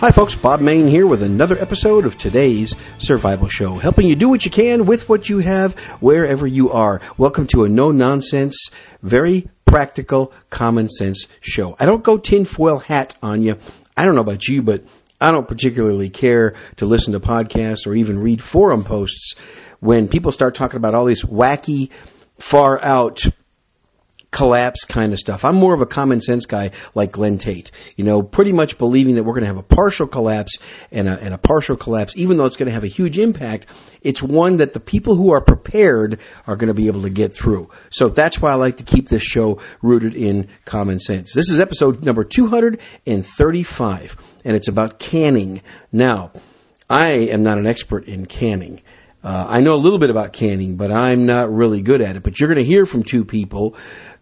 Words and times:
Hi, 0.00 0.12
folks. 0.12 0.34
Bob 0.34 0.62
Mayne 0.62 0.86
here 0.86 1.06
with 1.06 1.22
another 1.22 1.58
episode 1.58 2.06
of 2.06 2.16
today's 2.16 2.74
Survival 2.96 3.48
Show, 3.50 3.74
helping 3.74 4.08
you 4.08 4.16
do 4.16 4.30
what 4.30 4.46
you 4.46 4.50
can 4.50 4.86
with 4.86 5.10
what 5.10 5.28
you 5.28 5.40
have 5.40 5.78
wherever 6.00 6.46
you 6.46 6.70
are. 6.70 7.02
Welcome 7.18 7.46
to 7.48 7.64
a 7.64 7.68
no 7.68 7.90
nonsense, 7.90 8.70
very 9.02 9.50
practical, 9.66 10.32
common 10.48 10.88
sense 10.88 11.26
show. 11.42 11.76
I 11.78 11.84
don't 11.84 12.02
go 12.02 12.16
tinfoil 12.16 12.78
hat 12.78 13.14
on 13.22 13.42
you. 13.42 13.58
I 13.94 14.06
don't 14.06 14.14
know 14.14 14.22
about 14.22 14.48
you, 14.48 14.62
but 14.62 14.84
I 15.20 15.32
don't 15.32 15.46
particularly 15.46 16.08
care 16.08 16.54
to 16.76 16.86
listen 16.86 17.12
to 17.12 17.20
podcasts 17.20 17.86
or 17.86 17.94
even 17.94 18.20
read 18.20 18.40
forum 18.40 18.84
posts 18.84 19.34
when 19.80 20.08
people 20.08 20.32
start 20.32 20.54
talking 20.54 20.78
about 20.78 20.94
all 20.94 21.04
these 21.04 21.24
wacky, 21.24 21.90
far 22.38 22.82
out 22.82 23.26
collapse 24.30 24.84
kind 24.84 25.12
of 25.12 25.18
stuff. 25.18 25.44
I'm 25.44 25.56
more 25.56 25.74
of 25.74 25.80
a 25.80 25.86
common 25.86 26.20
sense 26.20 26.46
guy 26.46 26.70
like 26.94 27.12
Glenn 27.12 27.38
Tate. 27.38 27.70
You 27.96 28.04
know, 28.04 28.22
pretty 28.22 28.52
much 28.52 28.78
believing 28.78 29.16
that 29.16 29.24
we're 29.24 29.32
going 29.32 29.42
to 29.42 29.48
have 29.48 29.56
a 29.56 29.62
partial 29.62 30.06
collapse 30.06 30.58
and 30.92 31.08
a, 31.08 31.18
and 31.18 31.34
a 31.34 31.38
partial 31.38 31.76
collapse, 31.76 32.14
even 32.16 32.36
though 32.36 32.46
it's 32.46 32.56
going 32.56 32.68
to 32.68 32.72
have 32.72 32.84
a 32.84 32.88
huge 32.88 33.18
impact, 33.18 33.66
it's 34.02 34.22
one 34.22 34.58
that 34.58 34.72
the 34.72 34.80
people 34.80 35.16
who 35.16 35.32
are 35.32 35.40
prepared 35.40 36.20
are 36.46 36.56
going 36.56 36.68
to 36.68 36.74
be 36.74 36.86
able 36.86 37.02
to 37.02 37.10
get 37.10 37.34
through. 37.34 37.70
So 37.90 38.08
that's 38.08 38.40
why 38.40 38.50
I 38.50 38.54
like 38.54 38.76
to 38.78 38.84
keep 38.84 39.08
this 39.08 39.22
show 39.22 39.60
rooted 39.82 40.14
in 40.14 40.48
common 40.64 41.00
sense. 41.00 41.32
This 41.34 41.50
is 41.50 41.58
episode 41.58 42.04
number 42.04 42.24
235 42.24 44.16
and 44.44 44.56
it's 44.56 44.68
about 44.68 44.98
canning. 44.98 45.62
Now, 45.92 46.32
I 46.88 47.10
am 47.10 47.42
not 47.42 47.58
an 47.58 47.66
expert 47.66 48.06
in 48.06 48.26
canning. 48.26 48.82
Uh, 49.22 49.46
I 49.48 49.60
know 49.60 49.74
a 49.74 49.76
little 49.76 49.98
bit 49.98 50.08
about 50.08 50.32
canning, 50.32 50.76
but 50.76 50.90
I'm 50.90 51.26
not 51.26 51.52
really 51.52 51.82
good 51.82 52.00
at 52.00 52.16
it. 52.16 52.22
But 52.22 52.40
you're 52.40 52.48
going 52.48 52.56
to 52.56 52.64
hear 52.64 52.86
from 52.86 53.04
two 53.04 53.24
people 53.24 53.76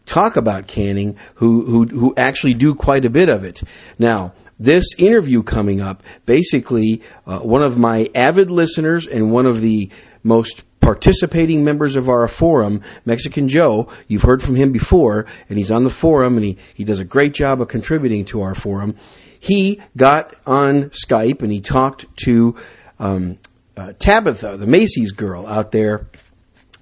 talk 0.08 0.36
about 0.36 0.66
canning 0.66 1.16
who, 1.36 1.64
who, 1.64 1.86
who 1.86 2.14
actually 2.16 2.54
do 2.54 2.74
quite 2.74 3.04
a 3.04 3.10
bit 3.10 3.28
of 3.28 3.44
it. 3.44 3.62
Now, 3.98 4.32
this 4.58 4.94
interview 4.98 5.42
coming 5.42 5.80
up, 5.80 6.02
basically, 6.26 7.02
uh, 7.26 7.38
one 7.38 7.62
of 7.62 7.78
my 7.78 8.10
avid 8.14 8.50
listeners 8.50 9.06
and 9.06 9.30
one 9.30 9.46
of 9.46 9.60
the 9.60 9.90
most 10.24 10.64
participating 10.80 11.64
members 11.64 11.96
of 11.96 12.08
our 12.08 12.26
forum, 12.26 12.82
Mexican 13.04 13.48
Joe, 13.48 13.92
you've 14.08 14.22
heard 14.22 14.42
from 14.42 14.56
him 14.56 14.72
before, 14.72 15.26
and 15.48 15.58
he's 15.58 15.70
on 15.70 15.84
the 15.84 15.90
forum, 15.90 16.36
and 16.36 16.44
he, 16.44 16.58
he 16.74 16.84
does 16.84 16.98
a 16.98 17.04
great 17.04 17.34
job 17.34 17.60
of 17.60 17.68
contributing 17.68 18.24
to 18.26 18.40
our 18.40 18.54
forum. 18.54 18.96
He 19.38 19.80
got 19.96 20.34
on 20.46 20.90
Skype 20.90 21.42
and 21.42 21.52
he 21.52 21.60
talked 21.60 22.06
to 22.24 22.56
um, 22.98 23.38
uh, 23.76 23.92
Tabitha, 23.96 24.56
the 24.56 24.66
Macy's 24.66 25.12
girl 25.12 25.46
out 25.46 25.70
there 25.70 26.08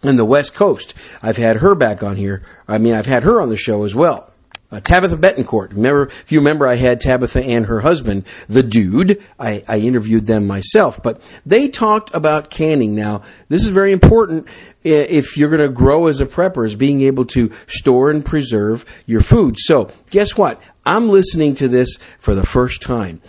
in 0.09 0.17
the 0.17 0.25
West 0.25 0.55
Coast. 0.55 0.95
I've 1.23 1.37
had 1.37 1.57
her 1.57 1.75
back 1.75 2.03
on 2.03 2.17
here. 2.17 2.43
I 2.67 2.79
mean, 2.79 2.95
I've 2.95 3.07
had 3.07 3.25
her 3.25 3.41
on 3.41 3.49
the 3.49 3.57
show 3.57 3.85
as 3.85 3.95
well. 3.95 4.33
Uh, 4.69 4.81
Tabitha 4.81 5.17
Betancourt. 5.17 5.71
Remember, 5.75 6.09
if 6.09 6.33
you 6.33 6.41
remember, 6.41 6.67
I 6.67 6.75
had 6.75 7.01
Tabitha 7.01 7.41
and 7.41 7.67
her 7.67 7.81
husband, 7.81 8.25
the 8.49 8.65
dude. 8.65 9.23
I, 9.39 9.63
I 9.69 9.79
interviewed 9.79 10.27
them 10.27 10.49
myself, 10.49 11.01
but 11.01 11.23
they 11.47 11.69
talked 11.69 12.13
about 12.13 12.51
canning. 12.51 12.97
Now, 12.97 13.23
this 13.49 13.63
is 13.63 13.69
very 13.69 13.93
important 13.93 14.49
if 14.83 15.37
you're 15.37 15.51
going 15.51 15.63
to 15.63 15.69
grow 15.69 16.09
as 16.09 16.21
a 16.21 16.27
prepper, 16.27 16.67
is 16.67 16.75
being 16.75 17.03
able 17.03 17.27
to 17.27 17.53
store 17.69 18.11
and 18.11 18.25
preserve 18.25 18.85
your 19.07 19.21
food. 19.21 19.55
So, 19.57 19.91
guess 20.11 20.37
what? 20.37 20.61
I'm 20.85 21.09
listening 21.09 21.57
to 21.57 21.69
this 21.69 21.99
for 22.19 22.35
the 22.35 22.47
first 22.47 22.83
time. 22.83 23.21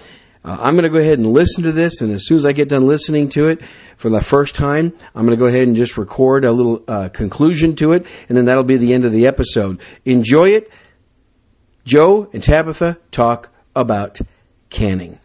Uh, 0.47 0.55
I'm 0.61 0.75
going 0.75 0.83
to 0.83 0.89
go 0.89 0.99
ahead 0.99 1.19
and 1.19 1.27
listen 1.27 1.65
to 1.65 1.73
this, 1.73 1.99
and 1.99 2.13
as 2.13 2.25
soon 2.25 2.37
as 2.37 2.45
I 2.45 2.53
get 2.53 2.69
done 2.69 2.87
listening 2.87 3.27
to 3.29 3.49
it 3.49 3.61
for 3.97 4.09
the 4.09 4.21
first 4.21 4.55
time, 4.55 4.93
I'm 5.13 5.25
going 5.25 5.37
to 5.37 5.43
go 5.43 5.47
ahead 5.47 5.67
and 5.67 5.75
just 5.75 5.97
record 5.97 6.45
a 6.45 6.53
little 6.53 6.81
uh, 6.87 7.09
conclusion 7.09 7.75
to 7.77 7.91
it, 7.91 8.05
and 8.29 8.37
then 8.37 8.45
that'll 8.45 8.63
be 8.63 8.77
the 8.77 8.93
end 8.93 9.03
of 9.03 9.11
the 9.11 9.27
episode. 9.27 9.81
Enjoy 10.05 10.51
it. 10.51 10.71
Joe 11.83 12.29
and 12.31 12.41
Tabitha 12.41 12.97
talk 13.11 13.49
about 13.75 14.21
canning. 14.69 15.19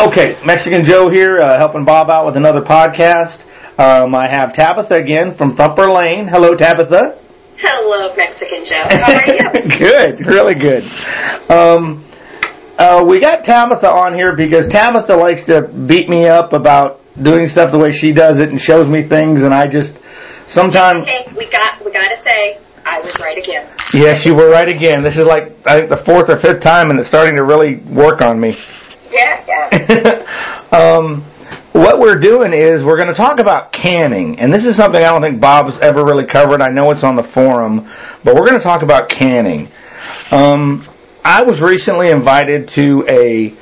Okay, 0.00 0.36
Mexican 0.44 0.84
Joe 0.84 1.08
here, 1.08 1.38
uh, 1.38 1.56
helping 1.56 1.84
Bob 1.84 2.10
out 2.10 2.26
with 2.26 2.36
another 2.36 2.62
podcast. 2.62 3.44
Um, 3.78 4.12
I 4.12 4.26
have 4.26 4.54
Tabitha 4.54 4.96
again 4.96 5.34
from 5.34 5.54
Thumper 5.54 5.88
Lane. 5.88 6.26
Hello, 6.26 6.56
Tabitha. 6.56 7.16
Hello, 7.58 8.12
Mexican 8.16 8.64
Joe. 8.64 8.82
How 8.88 9.12
are 9.12 9.62
you? 9.62 9.68
good, 9.78 10.26
really 10.26 10.54
good. 10.54 10.82
Um, 11.48 12.07
uh, 12.78 13.04
we 13.06 13.18
got 13.18 13.44
Tabitha 13.44 13.90
on 13.90 14.14
here 14.14 14.34
because 14.34 14.68
Tabitha 14.68 15.16
likes 15.16 15.44
to 15.44 15.62
beat 15.62 16.08
me 16.08 16.26
up 16.26 16.52
about 16.52 17.00
doing 17.20 17.48
stuff 17.48 17.72
the 17.72 17.78
way 17.78 17.90
she 17.90 18.12
does 18.12 18.38
it 18.38 18.50
and 18.50 18.60
shows 18.60 18.88
me 18.88 19.02
things, 19.02 19.42
and 19.42 19.52
I 19.52 19.66
just 19.66 19.98
sometimes. 20.46 21.06
Hey, 21.06 21.26
we 21.36 21.46
got 21.46 21.84
we 21.84 21.90
got 21.90 22.08
to 22.08 22.16
say 22.16 22.58
I 22.86 23.00
was 23.00 23.18
right 23.20 23.36
again. 23.36 23.68
Yes, 23.92 24.24
you 24.24 24.34
were 24.34 24.48
right 24.48 24.70
again. 24.70 25.02
This 25.02 25.16
is 25.16 25.24
like 25.24 25.54
I 25.66 25.78
think 25.78 25.90
the 25.90 25.96
fourth 25.96 26.30
or 26.30 26.36
fifth 26.36 26.60
time, 26.62 26.90
and 26.90 26.98
it's 27.00 27.08
starting 27.08 27.36
to 27.36 27.44
really 27.44 27.76
work 27.76 28.22
on 28.22 28.40
me. 28.40 28.56
Yeah, 29.10 29.42
yeah. 29.70 30.58
um, 30.70 31.24
what 31.72 31.98
we're 31.98 32.16
doing 32.16 32.52
is 32.52 32.84
we're 32.84 32.98
going 32.98 33.08
to 33.08 33.14
talk 33.14 33.40
about 33.40 33.72
canning, 33.72 34.38
and 34.38 34.52
this 34.52 34.66
is 34.66 34.76
something 34.76 35.02
I 35.02 35.06
don't 35.06 35.22
think 35.22 35.40
Bob's 35.40 35.78
ever 35.78 36.04
really 36.04 36.26
covered. 36.26 36.60
I 36.60 36.68
know 36.68 36.90
it's 36.90 37.02
on 37.02 37.16
the 37.16 37.22
forum, 37.22 37.90
but 38.22 38.34
we're 38.34 38.46
going 38.46 38.58
to 38.58 38.62
talk 38.62 38.82
about 38.82 39.08
canning. 39.08 39.70
Um, 40.30 40.86
I 41.24 41.42
was 41.42 41.60
recently 41.60 42.10
invited 42.10 42.68
to 42.68 43.04
a 43.08 43.54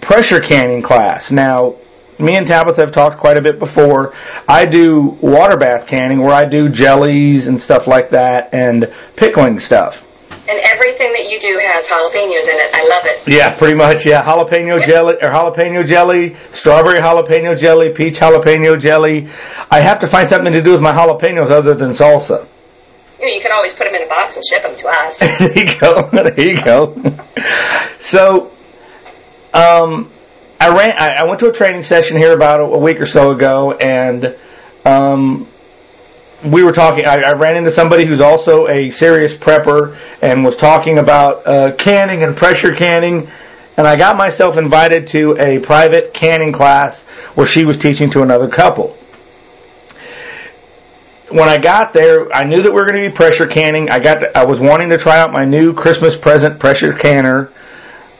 pressure 0.00 0.40
canning 0.40 0.82
class. 0.82 1.30
Now, 1.30 1.76
me 2.18 2.36
and 2.36 2.46
Tabitha 2.46 2.80
have 2.80 2.92
talked 2.92 3.18
quite 3.18 3.38
a 3.38 3.42
bit 3.42 3.58
before. 3.58 4.14
I 4.48 4.64
do 4.64 5.18
water 5.20 5.56
bath 5.56 5.86
canning 5.86 6.20
where 6.20 6.34
I 6.34 6.44
do 6.44 6.68
jellies 6.68 7.46
and 7.46 7.60
stuff 7.60 7.86
like 7.86 8.10
that 8.10 8.50
and 8.52 8.92
pickling 9.16 9.60
stuff. 9.60 10.02
And 10.48 10.60
everything 10.60 11.12
that 11.12 11.28
you 11.28 11.40
do 11.40 11.60
has 11.60 11.86
jalapenos 11.86 12.44
in 12.44 12.58
it. 12.60 12.70
I 12.72 12.86
love 12.88 13.04
it. 13.06 13.32
Yeah, 13.32 13.54
pretty 13.56 13.74
much. 13.74 14.06
Yeah, 14.06 14.22
jalapeno 14.22 14.84
jelly 14.86 15.14
or 15.14 15.28
jalapeno 15.28 15.84
jelly, 15.84 16.36
strawberry 16.52 17.00
jalapeno 17.00 17.58
jelly, 17.58 17.92
peach 17.92 18.20
jalapeno 18.20 18.78
jelly. 18.80 19.28
I 19.70 19.80
have 19.80 19.98
to 20.00 20.06
find 20.06 20.28
something 20.28 20.52
to 20.52 20.62
do 20.62 20.70
with 20.72 20.80
my 20.80 20.92
jalapenos 20.92 21.50
other 21.50 21.74
than 21.74 21.90
salsa. 21.90 22.46
You, 23.18 23.26
know, 23.26 23.32
you 23.32 23.40
can 23.40 23.52
always 23.52 23.72
put 23.72 23.84
them 23.84 23.94
in 23.94 24.02
a 24.02 24.08
box 24.08 24.36
and 24.36 24.44
ship 24.44 24.62
them 24.62 24.76
to 24.76 24.88
us. 24.88 25.18
there 25.38 25.52
you 25.56 25.80
go. 25.80 26.10
There 26.12 26.48
you 26.48 26.62
go. 26.62 26.94
so, 27.98 28.50
um, 29.54 30.12
I 30.60 30.68
ran. 30.68 30.92
I, 30.98 31.22
I 31.22 31.26
went 31.26 31.40
to 31.40 31.48
a 31.48 31.52
training 31.52 31.82
session 31.82 32.16
here 32.16 32.34
about 32.34 32.60
a, 32.60 32.64
a 32.64 32.78
week 32.78 33.00
or 33.00 33.06
so 33.06 33.30
ago, 33.30 33.72
and 33.72 34.36
um, 34.84 35.48
we 36.44 36.62
were 36.62 36.72
talking. 36.72 37.06
I, 37.06 37.16
I 37.24 37.32
ran 37.32 37.56
into 37.56 37.70
somebody 37.70 38.06
who's 38.06 38.20
also 38.20 38.66
a 38.68 38.90
serious 38.90 39.34
prepper 39.34 39.98
and 40.20 40.44
was 40.44 40.56
talking 40.56 40.98
about 40.98 41.46
uh, 41.46 41.74
canning 41.76 42.22
and 42.22 42.36
pressure 42.36 42.74
canning. 42.74 43.30
And 43.78 43.86
I 43.86 43.96
got 43.96 44.16
myself 44.16 44.56
invited 44.56 45.06
to 45.08 45.36
a 45.38 45.58
private 45.58 46.14
canning 46.14 46.50
class 46.50 47.02
where 47.34 47.46
she 47.46 47.64
was 47.64 47.76
teaching 47.76 48.10
to 48.12 48.22
another 48.22 48.48
couple 48.48 48.96
when 51.30 51.48
I 51.48 51.58
got 51.58 51.92
there, 51.92 52.32
I 52.32 52.44
knew 52.44 52.62
that 52.62 52.70
we 52.70 52.74
were 52.74 52.86
going 52.86 53.02
to 53.02 53.10
be 53.10 53.14
pressure 53.14 53.46
canning. 53.46 53.90
I 53.90 53.98
got, 53.98 54.20
to, 54.20 54.38
I 54.38 54.44
was 54.44 54.60
wanting 54.60 54.88
to 54.90 54.98
try 54.98 55.18
out 55.18 55.32
my 55.32 55.44
new 55.44 55.72
Christmas 55.72 56.16
present 56.16 56.60
pressure 56.60 56.92
canner 56.92 57.52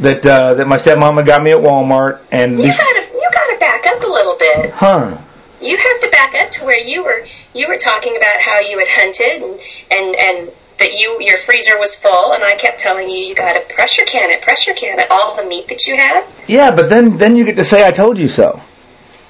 that 0.01 0.27
uh, 0.27 0.55
that 0.55 0.67
my 0.67 0.77
stepmama 0.77 1.25
got 1.25 1.43
me 1.43 1.53
at 1.53 1.59
Walmart. 1.59 2.21
And 2.31 2.59
you 2.59 2.65
these, 2.65 2.77
gotta, 2.77 3.07
you 3.13 3.31
gotta 3.33 3.59
back 3.59 3.87
up 3.87 4.03
a 4.03 4.07
little 4.07 4.37
bit, 4.37 4.71
huh? 4.73 5.19
You 5.61 5.77
have 5.77 6.01
to 6.03 6.09
back 6.11 6.35
up 6.35 6.51
to 6.53 6.65
where 6.65 6.79
you 6.79 7.03
were, 7.03 7.25
you 7.55 7.67
were 7.67 7.79
talking 7.79 8.17
about 8.17 8.41
how 8.41 8.61
you 8.61 8.79
had 8.79 8.89
hunted 8.89 9.43
and 9.43 9.61
and 9.91 10.17
and 10.17 10.53
that 10.79 10.93
you 10.93 11.19
your 11.21 11.39
freezer 11.39 11.79
was 11.79 11.97
full, 11.97 12.33
and 12.33 12.45
I 12.45 12.57
kept 12.57 12.79
telling 12.79 13.09
you 13.09 13.19
you 13.19 13.35
got 13.35 13.55
to 13.55 13.75
pressure 13.75 14.05
can 14.05 14.31
it, 14.31 14.43
pressure 14.43 14.75
can 14.75 14.99
it, 14.99 15.07
all 15.11 15.35
the 15.35 15.45
meat 15.45 15.69
that 15.69 15.87
you 15.87 15.97
have. 15.97 16.29
Yeah, 16.47 16.75
but 16.75 16.89
then 16.89 17.17
then 17.17 17.37
you 17.37 17.45
get 17.45 17.57
to 17.57 17.65
say 17.65 17.87
I 17.87 17.93
told 17.93 18.19
you 18.19 18.29
so. 18.29 18.61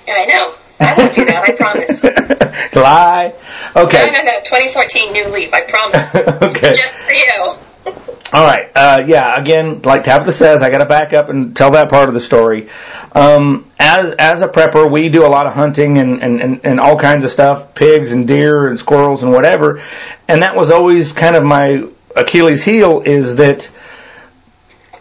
I 0.09 0.25
know. 0.25 0.55
I 0.81 0.95
won't 0.99 1.15
do 1.15 1.25
that. 1.25 1.43
I 1.49 1.53
promise. 1.53 2.05
Lie. 2.75 3.35
Okay. 3.75 4.07
No, 4.07 4.13
no, 4.13 4.25
no. 4.25 4.41
2014 4.45 5.13
new 5.13 5.29
leaf. 5.29 5.53
I 5.55 5.63
promise. 5.63 6.15
okay. 6.43 6.75
Just 6.75 6.95
for 6.95 7.15
you. 7.15 7.57
All 8.33 8.45
right. 8.45 8.71
Uh, 8.75 9.05
yeah. 9.07 9.41
Again, 9.41 9.81
like 9.83 10.03
Tabitha 10.05 10.33
says, 10.33 10.63
I 10.63 10.69
got 10.69 10.79
to 10.79 10.87
back 10.87 11.13
up 11.13 11.31
and 11.31 11.57
tell 11.57 11.71
that 11.73 11.89
part 11.89 12.09
of 12.09 12.15
the 12.15 12.21
story. 12.21 12.69
Um, 13.13 13.71
as 13.79 14.15
as 14.19 14.43
a 14.43 14.49
prepper, 14.49 14.91
we 14.91 15.09
do 15.09 15.25
a 15.25 15.29
lot 15.29 15.47
of 15.47 15.55
hunting 15.55 15.99
and, 15.99 16.23
and, 16.23 16.43
and, 16.43 16.61
and 16.65 16.81
all 16.81 16.99
kinds 16.99 17.25
of 17.25 17.31
stuff, 17.31 17.75
pigs 17.75 18.13
and 18.13 18.27
deer 18.27 18.69
and 18.69 18.79
squirrels 18.79 19.23
and 19.23 19.33
whatever. 19.33 19.83
And 20.29 20.43
that 20.43 20.57
was 20.57 20.71
always 20.71 21.13
kind 21.13 21.37
of 21.37 21.45
my 21.45 21.85
Achilles 22.17 22.65
heel 22.65 23.03
is 23.03 23.37
that 23.37 23.71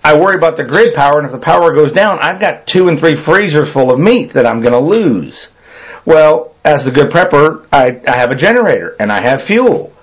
I 0.03 0.19
worry 0.19 0.35
about 0.35 0.55
the 0.55 0.63
grid 0.63 0.93
power, 0.93 1.17
and 1.17 1.25
if 1.25 1.31
the 1.31 1.39
power 1.39 1.73
goes 1.73 1.91
down, 1.91 2.19
I've 2.19 2.39
got 2.39 2.67
two 2.67 2.89
and 2.89 2.99
three 2.99 3.15
freezers 3.15 3.67
full 3.71 3.91
of 3.91 3.99
meat 3.99 4.33
that 4.33 4.45
I'm 4.45 4.61
going 4.61 4.73
to 4.73 4.79
lose. 4.79 5.47
Well, 6.05 6.53
as 6.63 6.85
the 6.85 6.91
good 6.91 7.07
prepper, 7.07 7.65
I, 7.71 8.01
I 8.07 8.17
have 8.19 8.31
a 8.31 8.35
generator 8.35 8.95
and 8.99 9.11
I 9.11 9.21
have 9.21 9.41
fuel. 9.41 9.93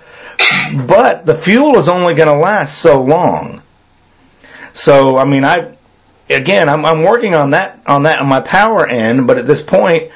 But 0.87 1.25
the 1.25 1.35
fuel 1.35 1.79
is 1.79 1.89
only 1.89 2.15
going 2.15 2.29
to 2.29 2.39
last 2.39 2.79
so 2.79 3.01
long. 3.01 3.63
So, 4.73 5.17
I 5.17 5.25
mean, 5.25 5.45
I, 5.45 5.77
again, 6.29 6.69
I'm, 6.69 6.85
I'm 6.85 7.03
working 7.03 7.35
on 7.35 7.51
that, 7.51 7.81
on 7.87 8.05
that 8.05 8.19
on 8.19 8.29
my 8.29 8.41
power 8.41 8.89
end, 8.89 9.27
but 9.27 9.39
at 9.39 9.47
this 9.47 9.63
point, 9.63 10.11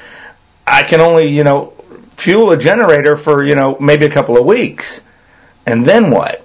I 0.65 0.81
can 0.83 0.99
only, 0.99 1.29
you 1.29 1.43
know, 1.43 1.73
fuel 2.17 2.51
a 2.51 2.57
generator 2.57 3.15
for, 3.15 3.45
you 3.45 3.55
know, 3.55 3.77
maybe 3.79 4.05
a 4.05 4.11
couple 4.11 4.37
of 4.37 4.45
weeks. 4.45 5.01
And 5.65 5.85
then 5.85 6.09
what? 6.09 6.43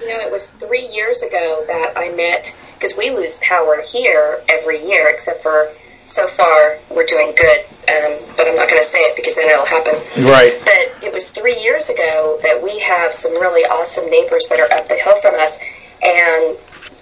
You 0.00 0.08
know, 0.08 0.20
it 0.20 0.32
was 0.32 0.48
three 0.48 0.86
years 0.86 1.22
ago 1.22 1.64
that 1.66 1.92
I 1.96 2.10
met 2.10 2.56
because 2.74 2.96
we 2.96 3.10
lose 3.10 3.36
power 3.36 3.82
here 3.82 4.42
every 4.50 4.86
year, 4.86 5.08
except 5.08 5.42
for 5.42 5.72
so 6.10 6.26
far 6.28 6.78
we're 6.90 7.06
doing 7.06 7.34
good. 7.36 7.60
Um, 7.90 8.18
but 8.36 8.46
I'm 8.46 8.56
not 8.56 8.68
going 8.68 8.82
to 8.82 8.86
say 8.86 8.98
it 8.98 9.16
because 9.16 9.34
then 9.34 9.48
it'll 9.48 9.66
happen. 9.66 9.94
Right. 10.24 10.60
But 10.60 11.02
it 11.02 11.14
was 11.14 11.30
three 11.30 11.58
years 11.60 11.88
ago 11.88 12.38
that 12.42 12.62
we 12.62 12.78
have 12.80 13.12
some 13.12 13.32
really 13.32 13.62
awesome 13.62 14.10
neighbors 14.10 14.48
that 14.48 14.60
are 14.60 14.70
up 14.72 14.88
the 14.88 14.96
hill 14.96 15.16
from 15.16 15.34
us, 15.34 15.58
and 16.02 16.56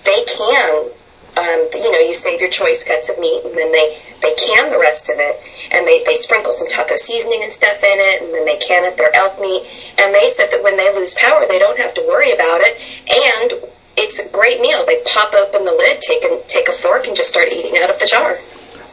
they 0.04 0.24
can. 0.24 0.90
Um, 1.36 1.68
you 1.72 1.92
know, 1.92 2.00
you 2.00 2.14
save 2.14 2.40
your 2.40 2.50
choice 2.50 2.82
cuts 2.82 3.10
of 3.10 3.18
meat, 3.20 3.44
and 3.44 3.56
then 3.56 3.70
they 3.70 3.98
they 4.22 4.34
can 4.34 4.72
the 4.72 4.78
rest 4.78 5.08
of 5.08 5.16
it, 5.18 5.38
and 5.70 5.86
they 5.86 6.02
they 6.04 6.14
sprinkle 6.14 6.52
some 6.52 6.66
taco 6.66 6.96
seasoning 6.96 7.42
and 7.42 7.52
stuff 7.52 7.84
in 7.84 7.98
it, 8.00 8.22
and 8.22 8.34
then 8.34 8.44
they 8.44 8.56
can 8.56 8.84
it 8.84 8.96
their 8.96 9.14
elk 9.14 9.38
meat. 9.40 9.62
And 9.98 10.12
they 10.14 10.28
said 10.30 10.50
that 10.50 10.64
when 10.64 10.76
they 10.76 10.92
lose 10.94 11.14
power, 11.14 11.46
they 11.46 11.60
don't 11.60 11.78
have 11.78 11.94
to 11.94 12.02
worry 12.08 12.32
about 12.32 12.62
it, 12.62 12.80
and 13.06 13.70
it's 13.98 14.18
a 14.18 14.28
great 14.30 14.60
meal. 14.60 14.86
They 14.86 15.02
pop 15.04 15.34
open 15.34 15.64
the 15.64 15.72
lid, 15.72 16.00
take 16.00 16.24
a, 16.24 16.42
take 16.46 16.68
a 16.68 16.72
fork, 16.72 17.06
and 17.06 17.16
just 17.16 17.30
start 17.30 17.52
eating 17.52 17.76
out 17.82 17.90
of 17.90 17.98
the 17.98 18.06
jar. 18.06 18.38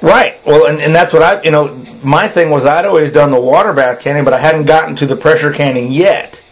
Right. 0.02 0.46
Well, 0.46 0.68
and, 0.68 0.82
and 0.82 0.94
that's 0.94 1.14
what 1.14 1.24
I, 1.24 1.42
you 1.42 1.52
know, 1.52 1.84
my 2.04 2.28
thing 2.28 2.50
was 2.50 2.66
I'd 2.66 2.86
always 2.86 3.12
done 3.12 3.32
the 3.32 3.40
water 3.40 3.74
bath 3.74 4.02
canning, 4.02 4.24
but 4.24 4.34
I 4.34 4.40
hadn't 4.40 4.66
gotten 4.66 4.96
to 4.98 5.08
the 5.08 5.16
pressure 5.16 5.52
canning 5.52 5.92
yet. 5.92 6.44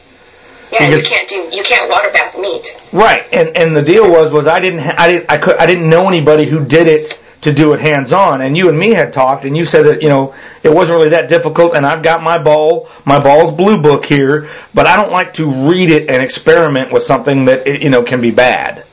Yeah, 0.71 0.85
Because- 0.87 1.03
you 1.09 1.15
can't 1.15 1.29
do 1.29 1.55
you 1.55 1.63
can't 1.63 1.89
water 1.89 2.09
bath 2.11 2.37
meat. 2.37 2.75
Right. 2.91 3.25
And 3.31 3.55
and 3.57 3.75
the 3.75 3.81
deal 3.83 4.09
was 4.09 4.31
was 4.33 4.47
I 4.47 4.59
didn't 4.59 4.79
ha- 4.79 4.95
I 4.97 5.07
didn't 5.07 5.31
I 5.31 5.37
could 5.37 5.57
I 5.57 5.65
didn't 5.67 5.87
know 5.87 6.07
anybody 6.07 6.45
who 6.45 6.65
did 6.65 6.87
it 6.87 7.19
to 7.41 7.51
do 7.53 7.73
it 7.73 7.81
hands 7.81 8.11
on. 8.11 8.41
And 8.41 8.57
you 8.57 8.69
and 8.69 8.79
me 8.79 8.93
had 8.93 9.11
talked, 9.13 9.43
and 9.45 9.55
you 9.55 9.65
said 9.65 9.85
that 9.85 10.01
you 10.01 10.09
know 10.09 10.33
it 10.63 10.73
wasn't 10.73 10.97
really 10.97 11.09
that 11.09 11.29
difficult. 11.29 11.75
And 11.75 11.85
I've 11.85 12.01
got 12.01 12.23
my 12.23 12.41
ball 12.41 12.89
my 13.05 13.19
ball's 13.19 13.51
blue 13.53 13.77
book 13.77 14.05
here, 14.05 14.49
but 14.73 14.87
I 14.87 14.95
don't 14.95 15.11
like 15.11 15.33
to 15.35 15.69
read 15.69 15.91
it 15.91 16.09
and 16.09 16.23
experiment 16.23 16.91
with 16.91 17.03
something 17.03 17.45
that 17.45 17.81
you 17.83 17.89
know 17.91 18.01
can 18.01 18.19
be 18.21 18.31
bad. 18.31 18.85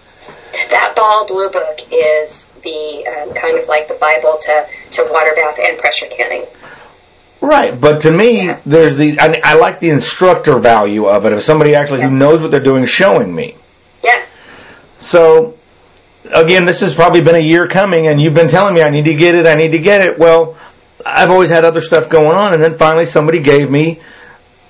That 0.68 0.94
ball 0.96 1.26
blue 1.26 1.48
book 1.48 1.80
is 1.90 2.49
the 2.62 3.06
um, 3.06 3.34
kind 3.34 3.58
of 3.58 3.68
like 3.68 3.88
the 3.88 3.94
Bible 3.94 4.38
to 4.40 4.66
to 4.90 5.08
water 5.10 5.32
bath 5.34 5.58
and 5.66 5.78
pressure 5.78 6.06
canning. 6.06 6.46
Right, 7.40 7.78
but 7.78 8.02
to 8.02 8.10
me, 8.10 8.52
there's 8.66 8.96
the 8.96 9.18
I, 9.18 9.34
I 9.42 9.54
like 9.54 9.80
the 9.80 9.88
instructor 9.90 10.58
value 10.58 11.06
of 11.06 11.24
it. 11.24 11.32
Of 11.32 11.42
somebody 11.42 11.74
actually 11.74 12.02
who 12.02 12.10
knows 12.10 12.42
what 12.42 12.50
they're 12.50 12.60
doing 12.60 12.84
showing 12.84 13.34
me. 13.34 13.56
Yeah. 14.04 14.26
So, 14.98 15.56
again, 16.32 16.66
this 16.66 16.80
has 16.80 16.94
probably 16.94 17.22
been 17.22 17.36
a 17.36 17.42
year 17.42 17.66
coming, 17.66 18.08
and 18.08 18.20
you've 18.20 18.34
been 18.34 18.50
telling 18.50 18.74
me 18.74 18.82
I 18.82 18.90
need 18.90 19.06
to 19.06 19.14
get 19.14 19.34
it, 19.34 19.46
I 19.46 19.54
need 19.54 19.72
to 19.72 19.78
get 19.78 20.02
it. 20.02 20.18
Well, 20.18 20.58
I've 21.04 21.30
always 21.30 21.48
had 21.48 21.64
other 21.64 21.80
stuff 21.80 22.10
going 22.10 22.36
on, 22.36 22.52
and 22.52 22.62
then 22.62 22.76
finally 22.76 23.06
somebody 23.06 23.40
gave 23.40 23.70
me 23.70 24.00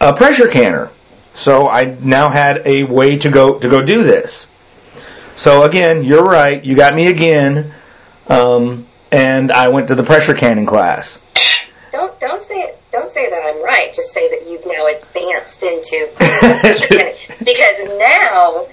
a 0.00 0.14
pressure 0.14 0.46
canner. 0.46 0.90
So 1.34 1.68
I 1.68 1.96
now 2.00 2.30
had 2.30 2.62
a 2.66 2.84
way 2.84 3.16
to 3.18 3.30
go 3.30 3.58
to 3.58 3.68
go 3.68 3.82
do 3.82 4.02
this. 4.02 4.46
So 5.36 5.62
again, 5.62 6.04
you're 6.04 6.24
right. 6.24 6.62
You 6.64 6.76
got 6.76 6.94
me 6.94 7.06
again, 7.06 7.72
um, 8.30 8.86
and 9.12 9.50
I 9.50 9.68
went 9.68 9.88
to 9.88 9.94
the 9.94 10.04
pressure 10.04 10.34
canning 10.34 10.66
class. 10.66 11.18
Don't 11.92 12.18
don't 12.20 12.40
say 12.40 12.54
it. 12.54 12.80
Don't 12.92 13.10
say 13.10 13.28
that 13.28 13.42
I'm 13.42 13.62
right. 13.64 13.92
Just 13.92 14.12
say 14.12 14.30
that 14.30 14.48
you've 14.48 14.64
now 14.64 14.86
advanced 14.86 15.62
into 15.62 16.08
because 17.44 17.98
now 17.98 18.66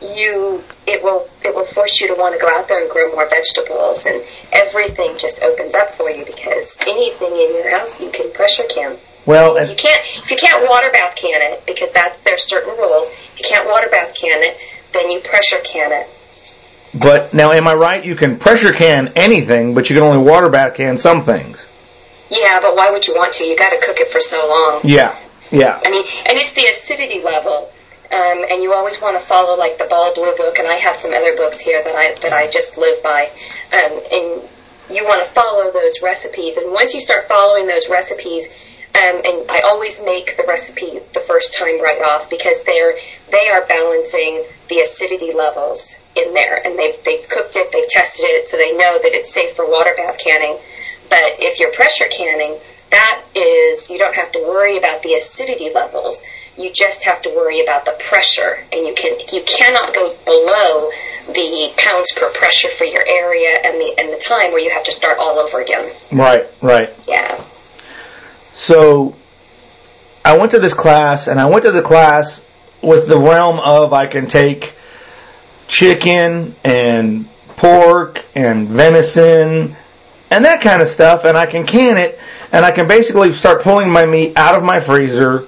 you 0.00 0.62
it 0.86 1.02
will 1.02 1.28
it 1.44 1.54
will 1.54 1.64
force 1.64 2.00
you 2.00 2.08
to 2.08 2.14
want 2.14 2.34
to 2.34 2.40
go 2.40 2.48
out 2.54 2.68
there 2.68 2.80
and 2.80 2.90
grow 2.90 3.10
more 3.12 3.28
vegetables 3.28 4.06
and 4.06 4.22
everything 4.52 5.16
just 5.18 5.42
opens 5.42 5.74
up 5.74 5.90
for 5.94 6.10
you 6.10 6.24
because 6.24 6.78
anything 6.86 7.32
in 7.32 7.54
your 7.54 7.70
house 7.70 8.00
you 8.00 8.10
can 8.10 8.32
pressure 8.32 8.64
can. 8.68 8.98
Well, 9.26 9.56
If 9.56 9.70
you 9.70 9.76
can't 9.76 10.02
if 10.22 10.30
you 10.30 10.36
can't 10.36 10.68
water 10.68 10.90
bath 10.92 11.16
can 11.16 11.52
it 11.52 11.66
because 11.66 11.92
that's 11.92 12.18
there's 12.18 12.44
certain 12.44 12.76
rules. 12.76 13.10
If 13.10 13.40
you 13.40 13.46
can't 13.48 13.66
water 13.66 13.88
bath 13.90 14.14
can 14.14 14.42
it, 14.42 14.56
then 14.92 15.10
you 15.10 15.20
pressure 15.20 15.60
can 15.64 15.92
it. 15.92 16.08
But 16.94 17.32
now, 17.32 17.52
am 17.52 17.66
I 17.66 17.74
right? 17.74 18.04
You 18.04 18.14
can 18.14 18.38
pressure 18.38 18.72
can 18.72 19.12
anything, 19.16 19.74
but 19.74 19.88
you 19.88 19.96
can 19.96 20.04
only 20.04 20.18
water 20.18 20.50
bath 20.50 20.74
can 20.74 20.98
some 20.98 21.24
things. 21.24 21.66
Yeah, 22.30 22.60
but 22.60 22.76
why 22.76 22.90
would 22.90 23.06
you 23.06 23.14
want 23.14 23.32
to? 23.34 23.44
You 23.44 23.56
got 23.56 23.70
to 23.70 23.84
cook 23.84 23.98
it 24.00 24.08
for 24.08 24.20
so 24.20 24.46
long. 24.46 24.80
Yeah, 24.84 25.16
yeah. 25.50 25.80
I 25.84 25.90
mean, 25.90 26.04
and 26.26 26.38
it's 26.38 26.52
the 26.52 26.66
acidity 26.66 27.22
level. 27.22 27.70
Um, 28.12 28.44
and 28.50 28.62
you 28.62 28.74
always 28.74 29.00
want 29.00 29.18
to 29.18 29.24
follow 29.24 29.56
like 29.56 29.78
the 29.78 29.86
Ball 29.86 30.14
Blue 30.14 30.36
book, 30.36 30.58
and 30.58 30.68
I 30.68 30.76
have 30.76 30.96
some 30.96 31.12
other 31.14 31.34
books 31.34 31.60
here 31.60 31.82
that 31.82 31.94
I 31.94 32.18
that 32.20 32.32
I 32.34 32.50
just 32.50 32.76
live 32.76 33.02
by. 33.02 33.30
Um, 33.72 34.00
and 34.12 34.48
you 34.90 35.04
want 35.04 35.24
to 35.24 35.30
follow 35.32 35.72
those 35.72 36.02
recipes, 36.02 36.58
and 36.58 36.72
once 36.72 36.92
you 36.92 37.00
start 37.00 37.26
following 37.26 37.66
those 37.66 37.88
recipes, 37.88 38.50
um, 38.94 39.22
and 39.24 39.50
I 39.50 39.60
always 39.70 40.02
make 40.02 40.36
the 40.36 40.44
recipe 40.46 41.00
the 41.14 41.20
first 41.20 41.56
time 41.56 41.80
right 41.80 42.02
off 42.02 42.28
because 42.28 42.62
they're 42.64 42.96
they 43.30 43.48
are 43.48 43.64
balancing 43.66 44.44
the 44.68 44.80
acidity 44.80 45.32
levels 45.32 46.02
in 46.14 46.34
there, 46.34 46.56
and 46.56 46.78
they've 46.78 47.02
they've 47.04 47.26
cooked 47.26 47.56
it, 47.56 47.72
they've 47.72 47.88
tested 47.88 48.26
it, 48.28 48.44
so 48.44 48.58
they 48.58 48.72
know 48.72 48.98
that 49.00 49.12
it's 49.12 49.32
safe 49.32 49.56
for 49.56 49.68
water 49.68 49.94
bath 49.96 50.18
canning. 50.18 50.58
But 51.08 51.40
if 51.40 51.58
you're 51.58 51.72
pressure 51.72 52.08
canning, 52.10 52.58
that 52.90 53.24
is 53.34 53.90
you 53.90 53.98
don't 53.98 54.14
have 54.14 54.30
to 54.32 54.40
worry 54.40 54.76
about 54.76 55.02
the 55.02 55.14
acidity 55.14 55.70
levels. 55.74 56.22
You 56.58 56.70
just 56.70 57.04
have 57.04 57.22
to 57.22 57.30
worry 57.30 57.62
about 57.62 57.86
the 57.86 57.92
pressure, 57.92 58.62
and 58.72 58.86
you 58.86 58.94
can 58.94 59.18
you 59.32 59.42
cannot 59.44 59.94
go 59.94 60.14
below 60.26 60.90
the 61.28 61.72
pounds 61.78 62.12
per 62.14 62.30
pressure 62.32 62.68
for 62.68 62.84
your 62.84 63.06
area 63.08 63.56
and 63.64 63.80
the 63.80 63.94
and 63.98 64.12
the 64.12 64.18
time 64.18 64.52
where 64.52 64.60
you 64.60 64.70
have 64.70 64.84
to 64.84 64.92
start 64.92 65.16
all 65.18 65.38
over 65.38 65.62
again. 65.62 65.90
Right, 66.12 66.46
right. 66.60 66.92
Yeah. 67.08 67.42
So 68.52 69.14
I 70.24 70.36
went 70.36 70.52
to 70.52 70.58
this 70.58 70.74
class, 70.74 71.28
and 71.28 71.40
I 71.40 71.46
went 71.46 71.64
to 71.64 71.72
the 71.72 71.82
class 71.82 72.42
with 72.82 73.08
the 73.08 73.18
realm 73.18 73.58
of 73.60 73.92
I 73.92 74.06
can 74.06 74.26
take 74.26 74.74
chicken 75.68 76.54
and 76.64 77.28
pork 77.56 78.24
and 78.34 78.68
venison 78.68 79.76
and 80.32 80.46
that 80.46 80.62
kind 80.62 80.80
of 80.80 80.88
stuff, 80.88 81.24
and 81.24 81.36
I 81.36 81.44
can 81.44 81.66
can 81.66 81.98
it, 81.98 82.18
and 82.52 82.64
I 82.64 82.70
can 82.70 82.88
basically 82.88 83.34
start 83.34 83.62
pulling 83.62 83.90
my 83.90 84.06
meat 84.06 84.32
out 84.36 84.56
of 84.56 84.64
my 84.64 84.80
freezer, 84.80 85.46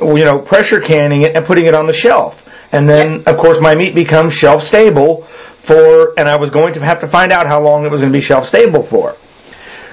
you 0.00 0.24
know, 0.24 0.38
pressure 0.38 0.80
canning 0.80 1.22
it 1.22 1.36
and 1.36 1.44
putting 1.44 1.66
it 1.66 1.74
on 1.74 1.86
the 1.86 1.92
shelf. 1.92 2.42
And 2.72 2.88
then, 2.88 3.24
of 3.26 3.36
course, 3.36 3.60
my 3.60 3.74
meat 3.74 3.94
becomes 3.94 4.32
shelf 4.32 4.62
stable 4.62 5.26
for, 5.58 6.14
and 6.18 6.30
I 6.30 6.36
was 6.36 6.48
going 6.48 6.72
to 6.74 6.80
have 6.80 7.00
to 7.00 7.08
find 7.08 7.30
out 7.30 7.46
how 7.46 7.62
long 7.62 7.84
it 7.84 7.90
was 7.90 8.00
going 8.00 8.10
to 8.10 8.16
be 8.16 8.22
shelf 8.22 8.46
stable 8.46 8.82
for. 8.82 9.16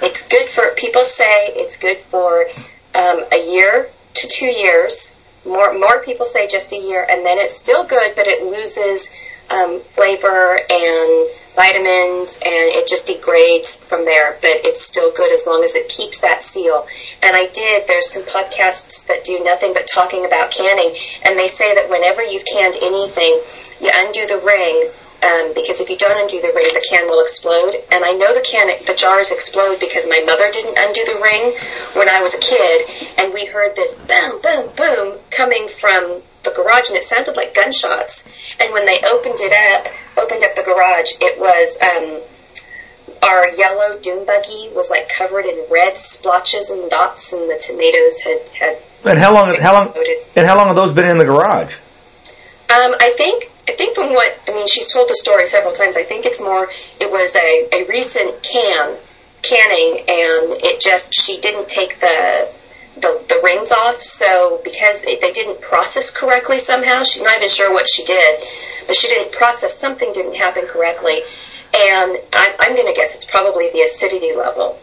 It's 0.01 0.27
good 0.27 0.47
for 0.49 0.71
people 0.75 1.03
say 1.03 1.47
it's 1.47 1.77
good 1.77 1.97
for 1.97 2.45
um, 2.93 3.25
a 3.31 3.51
year 3.51 3.89
to 4.15 4.27
two 4.27 4.49
years. 4.49 5.15
More 5.45 5.73
more 5.73 6.01
people 6.03 6.25
say 6.25 6.47
just 6.47 6.71
a 6.71 6.77
year, 6.77 7.05
and 7.09 7.25
then 7.25 7.37
it's 7.39 7.55
still 7.55 7.83
good, 7.83 8.13
but 8.15 8.27
it 8.27 8.43
loses 8.43 9.09
um, 9.49 9.79
flavor 9.79 10.59
and 10.69 11.29
vitamins, 11.55 12.37
and 12.37 12.69
it 12.77 12.87
just 12.87 13.07
degrades 13.07 13.75
from 13.75 14.05
there. 14.05 14.37
But 14.41 14.65
it's 14.65 14.81
still 14.81 15.11
good 15.11 15.31
as 15.31 15.47
long 15.47 15.63
as 15.63 15.73
it 15.75 15.89
keeps 15.89 16.19
that 16.21 16.41
seal. 16.41 16.85
And 17.23 17.35
I 17.35 17.47
did. 17.47 17.87
There's 17.87 18.09
some 18.09 18.23
podcasts 18.23 19.07
that 19.07 19.23
do 19.23 19.43
nothing 19.43 19.73
but 19.73 19.87
talking 19.87 20.25
about 20.25 20.51
canning, 20.51 20.95
and 21.23 21.39
they 21.39 21.47
say 21.47 21.73
that 21.73 21.89
whenever 21.89 22.21
you've 22.21 22.45
canned 22.45 22.75
anything, 22.75 23.41
you 23.81 23.89
undo 23.93 24.27
the 24.27 24.39
ring 24.39 24.91
um, 25.23 25.53
because 25.55 25.81
if 25.81 25.89
you 25.89 25.97
don't 25.97 26.19
undo 26.19 26.41
the 26.41 26.53
ring, 26.53 26.69
the 26.73 26.85
can 26.87 27.07
will 27.09 27.21
explode. 27.21 27.73
And 27.91 28.05
I 28.05 28.11
know 28.11 28.33
the 28.33 28.45
can, 28.45 28.69
the 28.85 28.93
jars 28.93 29.31
explode 29.31 29.79
because 29.79 30.05
my 30.07 30.21
mother 30.25 30.51
didn't 30.51 30.77
undo 30.77 31.05
the 31.05 31.19
ring 31.21 31.53
when 31.93 32.07
I 32.07 32.21
was 32.21 32.35
a 32.35 32.39
kid, 32.39 32.89
and 33.17 33.33
we 33.33 33.45
heard 33.45 33.75
this 33.75 33.93
boom, 33.95 34.41
boom, 34.41 34.69
boom 34.75 35.19
coming 35.31 35.67
from 35.67 36.21
the 36.43 36.51
garage, 36.51 36.89
and 36.89 36.97
it 36.97 37.03
sounded 37.03 37.35
like 37.35 37.55
gunshots. 37.55 38.25
And 38.59 38.71
when 38.73 38.85
they 38.85 39.01
opened 39.09 39.39
it 39.39 39.53
up, 39.53 39.91
opened 40.17 40.43
up 40.43 40.55
the 40.55 40.63
garage, 40.63 41.13
it 41.19 41.39
was. 41.39 41.77
Um, 41.81 42.21
our 43.23 43.49
yellow 43.55 43.97
dune 43.99 44.25
buggy 44.27 44.69
was 44.75 44.91
like 44.91 45.09
covered 45.09 45.45
in 45.45 45.65
red 45.71 45.97
splotches 45.97 46.69
and 46.69 46.87
dots, 46.87 47.33
and 47.33 47.49
the 47.49 47.57
tomatoes 47.57 48.19
had 48.19 48.47
had 48.49 48.77
And 49.03 49.17
how 49.17 49.33
long? 49.33 49.55
How 49.59 49.73
long? 49.73 49.93
And 50.35 50.45
how 50.45 50.55
long 50.55 50.67
have 50.67 50.75
those 50.75 50.93
been 50.93 51.09
in 51.09 51.17
the 51.17 51.25
garage? 51.25 51.73
Um, 52.69 52.93
I 52.99 53.13
think 53.17 53.49
I 53.67 53.73
think 53.73 53.95
from 53.95 54.13
what 54.13 54.39
I 54.47 54.51
mean, 54.51 54.67
she's 54.67 54.91
told 54.91 55.09
the 55.09 55.15
story 55.15 55.45
several 55.47 55.73
times. 55.73 55.97
I 55.97 56.03
think 56.03 56.25
it's 56.25 56.39
more 56.39 56.69
it 56.99 57.11
was 57.11 57.35
a, 57.35 57.67
a 57.73 57.87
recent 57.87 58.41
can 58.41 58.95
canning, 59.41 59.99
and 59.99 60.63
it 60.63 60.79
just 60.79 61.13
she 61.13 61.39
didn't 61.41 61.67
take 61.67 61.99
the 61.99 62.49
the, 62.95 63.23
the 63.27 63.41
rings 63.43 63.71
off. 63.71 64.01
So 64.01 64.61
because 64.63 65.03
it, 65.03 65.21
they 65.21 65.31
didn't 65.31 65.61
process 65.61 66.09
correctly 66.09 66.59
somehow, 66.59 67.03
she's 67.03 67.21
not 67.23 67.37
even 67.37 67.49
sure 67.49 67.71
what 67.73 67.85
she 67.91 68.03
did, 68.03 68.43
but 68.87 68.95
she 68.95 69.07
didn't 69.07 69.33
process 69.33 69.77
something 69.77 70.11
didn't 70.13 70.35
happen 70.35 70.65
correctly, 70.65 71.21
and 71.75 72.17
I, 72.33 72.55
I'm 72.59 72.75
going 72.75 72.87
to 72.87 72.97
guess 72.97 73.15
it's 73.15 73.25
probably 73.25 73.69
the 73.71 73.81
acidity 73.81 74.33
level. 74.35 74.79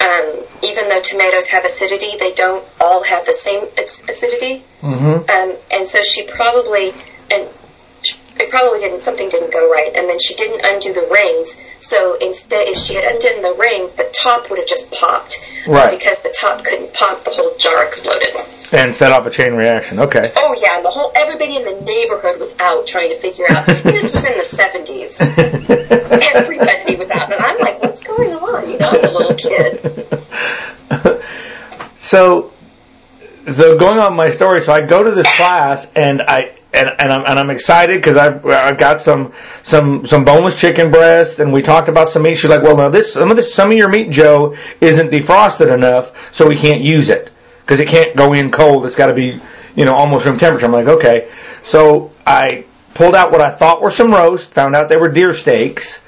Um, 0.00 0.44
even 0.62 0.88
though 0.88 1.00
tomatoes 1.00 1.46
have 1.48 1.64
acidity, 1.64 2.16
they 2.18 2.32
don't 2.32 2.66
all 2.80 3.04
have 3.04 3.24
the 3.24 3.32
same 3.32 3.68
acidity. 3.78 4.64
Mm-hmm. 4.82 5.30
Um, 5.30 5.56
and 5.70 5.88
so 5.88 6.02
she 6.02 6.26
probably, 6.26 6.92
and 7.30 7.48
it 8.36 8.50
probably 8.50 8.78
didn't 8.80 9.00
something 9.02 9.28
didn't 9.28 9.52
go 9.52 9.70
right 9.70 9.92
and 9.94 10.08
then 10.08 10.18
she 10.20 10.34
didn't 10.34 10.64
undo 10.64 10.92
the 10.92 11.06
rings 11.10 11.60
so 11.78 12.16
instead 12.20 12.66
if 12.68 12.76
she 12.76 12.94
had 12.94 13.04
undone 13.04 13.42
the 13.42 13.54
rings 13.58 13.94
the 13.94 14.08
top 14.12 14.50
would 14.50 14.58
have 14.58 14.68
just 14.68 14.90
popped 14.92 15.40
uh, 15.66 15.72
Right. 15.72 15.90
because 15.98 16.22
the 16.22 16.34
top 16.38 16.64
couldn't 16.64 16.92
pop 16.92 17.24
the 17.24 17.30
whole 17.30 17.56
jar 17.58 17.84
exploded 17.86 18.34
And 18.72 18.94
set 18.94 19.12
off 19.12 19.26
a 19.26 19.30
chain 19.30 19.52
reaction. 19.54 20.00
Okay. 20.00 20.32
oh 20.36 20.54
yeah 20.60 20.76
and 20.76 20.84
the 20.84 20.90
whole 20.90 21.12
everybody 21.16 21.56
in 21.56 21.64
the 21.64 21.80
neighborhood 21.84 22.38
was 22.40 22.54
out 22.60 22.86
trying 22.86 23.10
to 23.10 23.16
figure 23.16 23.46
out 23.50 23.66
this 23.84 24.12
was 24.12 24.24
in 24.24 24.36
the 24.36 24.44
70s 24.44 25.20
everybody 26.34 26.96
was 26.96 27.10
out 27.10 27.32
and 27.32 27.40
i'm 27.42 27.58
like 27.60 27.82
what's 27.82 28.02
going 28.02 28.32
on 28.32 28.70
you 28.70 28.78
know 28.78 28.90
as 28.90 29.04
a 29.04 29.10
little 29.10 29.34
kid 29.34 29.80
so, 31.96 32.52
so 33.52 33.76
going 33.78 33.98
on 33.98 34.14
my 34.14 34.30
story, 34.30 34.60
so 34.60 34.72
I 34.72 34.84
go 34.86 35.02
to 35.02 35.10
this 35.12 35.30
class 35.36 35.86
and 35.94 36.22
I 36.22 36.56
and, 36.74 36.88
and 36.98 37.12
I'm 37.12 37.24
and 37.26 37.38
I'm 37.38 37.50
excited 37.50 38.00
because 38.00 38.16
I've 38.16 38.44
I've 38.46 38.78
got 38.78 39.00
some 39.00 39.32
some 39.62 40.04
some 40.06 40.24
boneless 40.24 40.54
chicken 40.54 40.90
breast 40.90 41.38
and 41.38 41.52
we 41.52 41.62
talked 41.62 41.88
about 41.88 42.08
some 42.08 42.22
meat. 42.22 42.36
She's 42.36 42.50
like, 42.50 42.62
well, 42.62 42.76
now 42.76 42.90
this 42.90 43.12
some 43.12 43.30
of 43.30 43.36
this 43.36 43.54
some 43.54 43.70
of 43.70 43.76
your 43.76 43.88
meat, 43.88 44.10
Joe, 44.10 44.56
isn't 44.80 45.10
defrosted 45.10 45.72
enough, 45.72 46.12
so 46.32 46.46
we 46.46 46.56
can't 46.56 46.82
use 46.82 47.10
it 47.10 47.30
because 47.60 47.80
it 47.80 47.88
can't 47.88 48.16
go 48.16 48.32
in 48.32 48.50
cold. 48.50 48.84
It's 48.84 48.96
got 48.96 49.06
to 49.06 49.14
be 49.14 49.40
you 49.76 49.84
know 49.84 49.94
almost 49.94 50.26
room 50.26 50.38
temperature. 50.38 50.66
I'm 50.66 50.72
like, 50.72 50.88
okay. 50.88 51.30
So 51.62 52.12
I 52.26 52.64
pulled 52.94 53.14
out 53.14 53.30
what 53.30 53.40
I 53.40 53.50
thought 53.50 53.80
were 53.80 53.90
some 53.90 54.12
roast, 54.12 54.50
found 54.52 54.74
out 54.74 54.88
they 54.88 54.96
were 54.96 55.08
deer 55.08 55.32
steaks. 55.32 56.00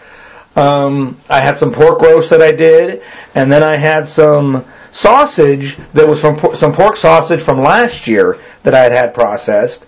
Um, 0.56 1.18
I 1.28 1.40
had 1.40 1.58
some 1.58 1.70
pork 1.70 2.00
roast 2.00 2.30
that 2.30 2.40
I 2.40 2.50
did, 2.50 3.02
and 3.34 3.52
then 3.52 3.62
I 3.62 3.76
had 3.76 4.08
some 4.08 4.64
sausage 4.90 5.76
that 5.92 6.08
was 6.08 6.20
from 6.20 6.56
some 6.56 6.72
pork 6.72 6.96
sausage 6.96 7.42
from 7.42 7.60
last 7.60 8.06
year 8.06 8.40
that 8.62 8.74
I 8.74 8.82
had 8.82 8.92
had 8.92 9.14
processed. 9.14 9.84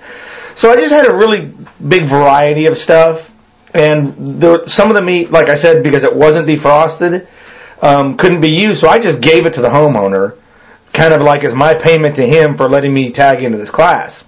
So 0.54 0.70
I 0.70 0.76
just 0.76 0.92
had 0.92 1.10
a 1.10 1.16
really 1.16 1.54
big 1.86 2.04
variety 2.04 2.66
of 2.66 2.76
stuff, 2.76 3.30
and 3.72 4.40
there, 4.40 4.68
some 4.68 4.90
of 4.90 4.96
the 4.96 5.02
meat, 5.02 5.30
like 5.30 5.48
I 5.48 5.54
said, 5.54 5.82
because 5.82 6.04
it 6.04 6.14
wasn't 6.14 6.46
defrosted, 6.46 7.26
um, 7.80 8.16
couldn't 8.18 8.42
be 8.42 8.50
used. 8.50 8.80
So 8.80 8.88
I 8.88 8.98
just 8.98 9.22
gave 9.22 9.46
it 9.46 9.54
to 9.54 9.62
the 9.62 9.68
homeowner, 9.68 10.36
kind 10.92 11.14
of 11.14 11.22
like 11.22 11.44
as 11.44 11.54
my 11.54 11.74
payment 11.74 12.16
to 12.16 12.26
him 12.26 12.56
for 12.56 12.68
letting 12.68 12.92
me 12.92 13.10
tag 13.10 13.42
into 13.42 13.56
this 13.56 13.70
class. 13.70 14.24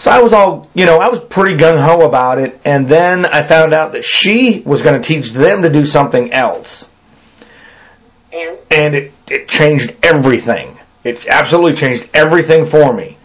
So 0.00 0.10
I 0.10 0.22
was 0.22 0.32
all, 0.32 0.66
you 0.72 0.86
know, 0.86 0.96
I 0.96 1.10
was 1.10 1.20
pretty 1.20 1.56
gung 1.56 1.78
ho 1.78 2.06
about 2.06 2.38
it, 2.38 2.58
and 2.64 2.88
then 2.88 3.26
I 3.26 3.42
found 3.42 3.74
out 3.74 3.92
that 3.92 4.02
she 4.02 4.62
was 4.64 4.80
going 4.80 4.98
to 4.98 5.06
teach 5.06 5.32
them 5.32 5.60
to 5.60 5.68
do 5.68 5.84
something 5.84 6.32
else, 6.32 6.86
and 8.32 8.58
and 8.70 8.94
it, 8.94 9.12
it 9.28 9.46
changed 9.46 9.94
everything. 10.02 10.78
It 11.04 11.26
absolutely 11.26 11.74
changed 11.74 12.08
everything 12.14 12.64
for 12.64 12.94
me. 12.94 13.18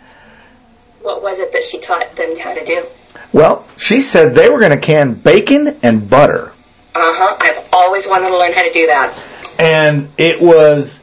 what 1.02 1.24
was 1.24 1.40
it 1.40 1.54
that 1.54 1.64
she 1.64 1.80
taught 1.80 2.14
them 2.18 2.36
how 2.38 2.54
to 2.54 2.66
do 2.66 2.86
Well, 3.32 3.66
she 3.78 4.02
said 4.02 4.36
they 4.36 4.50
were 4.50 4.60
going 4.60 4.78
to 4.78 4.86
can 4.86 5.14
bacon 5.14 5.80
and 5.82 6.10
butter, 6.10 6.52
uh-huh 6.94 7.38
i've 7.40 7.70
always 7.72 8.06
wanted 8.06 8.30
to 8.30 8.38
learn 8.38 8.52
how 8.52 8.64
to 8.64 8.72
do 8.72 8.86
that 8.88 9.18
and 9.60 10.10
it 10.18 10.42
was. 10.42 11.00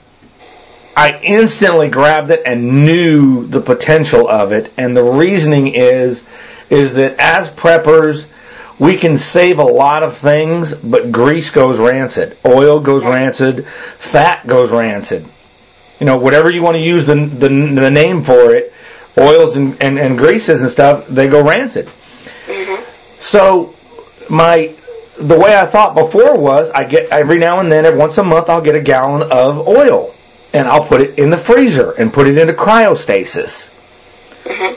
I 0.97 1.19
instantly 1.21 1.89
grabbed 1.89 2.31
it 2.31 2.43
and 2.45 2.85
knew 2.85 3.47
the 3.47 3.61
potential 3.61 4.29
of 4.29 4.53
it, 4.53 4.73
and 4.77 4.97
the 4.97 5.03
reasoning 5.03 5.69
is, 5.69 6.23
is 6.69 6.95
that 6.95 7.19
as 7.19 7.49
preppers, 7.49 8.27
we 8.79 8.99
can 8.99 9.17
save 9.17 9.59
a 9.59 9.65
lot 9.65 10.03
of 10.03 10.17
things, 10.19 10.75
but 10.75 11.11
grease 11.11 11.51
goes 11.51 11.79
rancid, 11.79 12.37
oil 12.45 12.81
goes 12.81 13.05
rancid, 13.05 13.67
fat 13.99 14.47
goes 14.47 14.71
rancid. 14.71 15.27
You 15.99 16.07
know, 16.07 16.17
whatever 16.17 16.53
you 16.53 16.63
want 16.63 16.75
to 16.75 16.83
use 16.83 17.07
the 17.07 17.15
the, 17.15 17.49
the 17.49 17.91
name 17.91 18.25
for 18.25 18.55
it, 18.55 18.73
oils 19.17 19.57
and, 19.57 19.83
and, 19.83 19.99
and 19.99 20.19
greases 20.19 20.61
and 20.61 20.69
stuff, 20.71 21.07
they 21.07 21.29
go 21.29 21.43
rancid. 21.43 21.89
Mm-hmm. 22.47 22.83
So 23.19 23.75
my 24.29 24.75
the 25.19 25.39
way 25.39 25.55
I 25.55 25.67
thought 25.67 25.95
before 25.95 26.37
was 26.37 26.71
I 26.71 26.85
get 26.85 27.11
every 27.11 27.39
now 27.39 27.61
and 27.61 27.71
then, 27.71 27.87
every 27.87 27.99
once 27.99 28.19
a 28.19 28.25
month, 28.25 28.51
I'll 28.51 28.61
get 28.61 28.75
a 28.75 28.81
gallon 28.81 29.23
of 29.31 29.67
oil 29.69 30.13
and 30.52 30.68
I'll 30.68 30.87
put 30.87 31.00
it 31.00 31.18
in 31.18 31.30
the 31.30 31.38
freezer 31.38 31.92
and 31.92 32.12
put 32.12 32.26
it 32.26 32.38
into 32.38 32.52
cryostasis. 32.52 33.71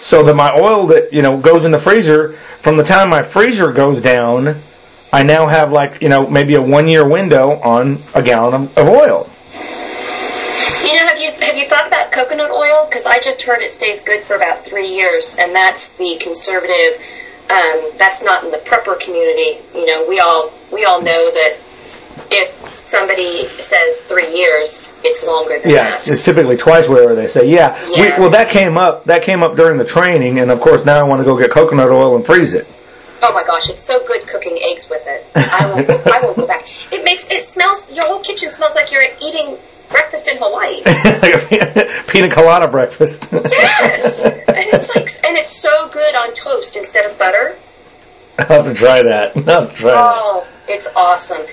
So 0.01 0.23
that 0.23 0.35
my 0.35 0.51
oil 0.57 0.87
that 0.87 1.11
you 1.11 1.21
know 1.21 1.37
goes 1.37 1.65
in 1.65 1.71
the 1.71 1.79
freezer 1.79 2.33
from 2.61 2.77
the 2.77 2.83
time 2.83 3.09
my 3.09 3.23
freezer 3.23 3.71
goes 3.71 4.01
down, 4.01 4.61
I 5.11 5.23
now 5.23 5.47
have 5.47 5.71
like 5.71 6.01
you 6.01 6.09
know 6.09 6.27
maybe 6.27 6.55
a 6.55 6.61
one 6.61 6.87
year 6.87 7.07
window 7.07 7.51
on 7.61 8.01
a 8.13 8.21
gallon 8.21 8.53
of, 8.53 8.77
of 8.77 8.87
oil. 8.87 9.29
You 10.83 10.93
know, 10.93 11.07
have 11.07 11.19
you 11.19 11.31
have 11.31 11.57
you 11.57 11.67
thought 11.67 11.87
about 11.87 12.11
coconut 12.11 12.51
oil? 12.51 12.85
Because 12.87 13.05
I 13.05 13.19
just 13.19 13.41
heard 13.41 13.61
it 13.61 13.71
stays 13.71 14.01
good 14.01 14.23
for 14.23 14.35
about 14.35 14.63
three 14.63 14.93
years, 14.93 15.35
and 15.37 15.53
that's 15.53 15.93
the 15.93 16.17
conservative. 16.19 17.01
Um, 17.49 17.91
that's 17.97 18.23
not 18.23 18.43
in 18.43 18.51
the 18.51 18.57
prepper 18.57 18.99
community. 18.99 19.59
You 19.73 19.85
know, 19.85 20.05
we 20.07 20.19
all 20.19 20.53
we 20.71 20.85
all 20.85 21.01
know 21.01 21.31
that 21.31 21.57
if 22.31 22.75
somebody 22.77 23.47
says 23.59 24.01
three 24.03 24.37
years, 24.37 24.97
it's 25.03 25.23
longer 25.25 25.59
than 25.59 25.69
Yeah, 25.69 25.91
that. 25.91 26.07
Yeah, 26.07 26.13
it's 26.13 26.23
typically 26.23 26.57
twice 26.57 26.87
whatever 26.87 27.15
they 27.15 27.27
say. 27.27 27.49
Yeah, 27.49 27.77
Yeah. 27.89 28.15
We, 28.17 28.21
well 28.21 28.29
that 28.31 28.49
came 28.49 28.77
up 28.77 29.05
that 29.05 29.23
came 29.23 29.43
up 29.43 29.55
during 29.55 29.77
the 29.77 29.85
training, 29.85 30.39
and 30.39 30.51
of 30.51 30.59
course 30.61 30.85
now 30.85 30.99
I 30.99 31.03
want 31.03 31.19
to 31.21 31.25
go 31.25 31.37
get 31.37 31.51
coconut 31.51 31.89
oil 31.89 32.15
and 32.15 32.25
freeze 32.25 32.53
it. 32.53 32.67
Oh 33.21 33.33
my 33.33 33.43
gosh, 33.43 33.69
it's 33.69 33.83
so 33.83 34.03
good 34.05 34.27
cooking 34.27 34.59
eggs 34.61 34.89
with 34.89 35.03
it. 35.07 35.25
I 35.35 35.71
won't. 35.73 35.87
Go, 35.87 36.01
I 36.11 36.21
won't 36.21 36.37
go 36.37 36.47
back. 36.47 36.67
It 36.91 37.03
makes 37.03 37.29
it 37.31 37.41
smells. 37.41 37.91
Your 37.91 38.05
whole 38.05 38.19
kitchen 38.19 38.51
smells 38.51 38.75
like 38.75 38.91
you're 38.91 39.01
eating 39.21 39.57
breakfast 39.89 40.27
in 40.27 40.37
Hawaii. 40.39 40.81
like 40.85 41.51
a 41.51 42.03
pina 42.11 42.29
colada 42.29 42.67
breakfast. 42.67 43.27
Yes, 43.31 44.21
and 44.23 44.35
it's 44.47 44.95
like, 44.95 45.09
and 45.25 45.37
it's 45.37 45.51
so 45.51 45.89
good 45.89 46.15
on 46.15 46.33
toast 46.33 46.75
instead 46.75 47.09
of 47.09 47.17
butter. 47.17 47.57
I'll 48.37 48.63
have 48.63 48.65
to 48.65 48.73
try 48.73 49.01
that. 49.01 49.35
I'll 49.35 49.43
have 49.61 49.69
to 49.71 49.75
try 49.75 49.91
that. 49.91 49.97
Oh, 49.97 50.47
it's 50.67 50.87
awesome. 50.95 51.45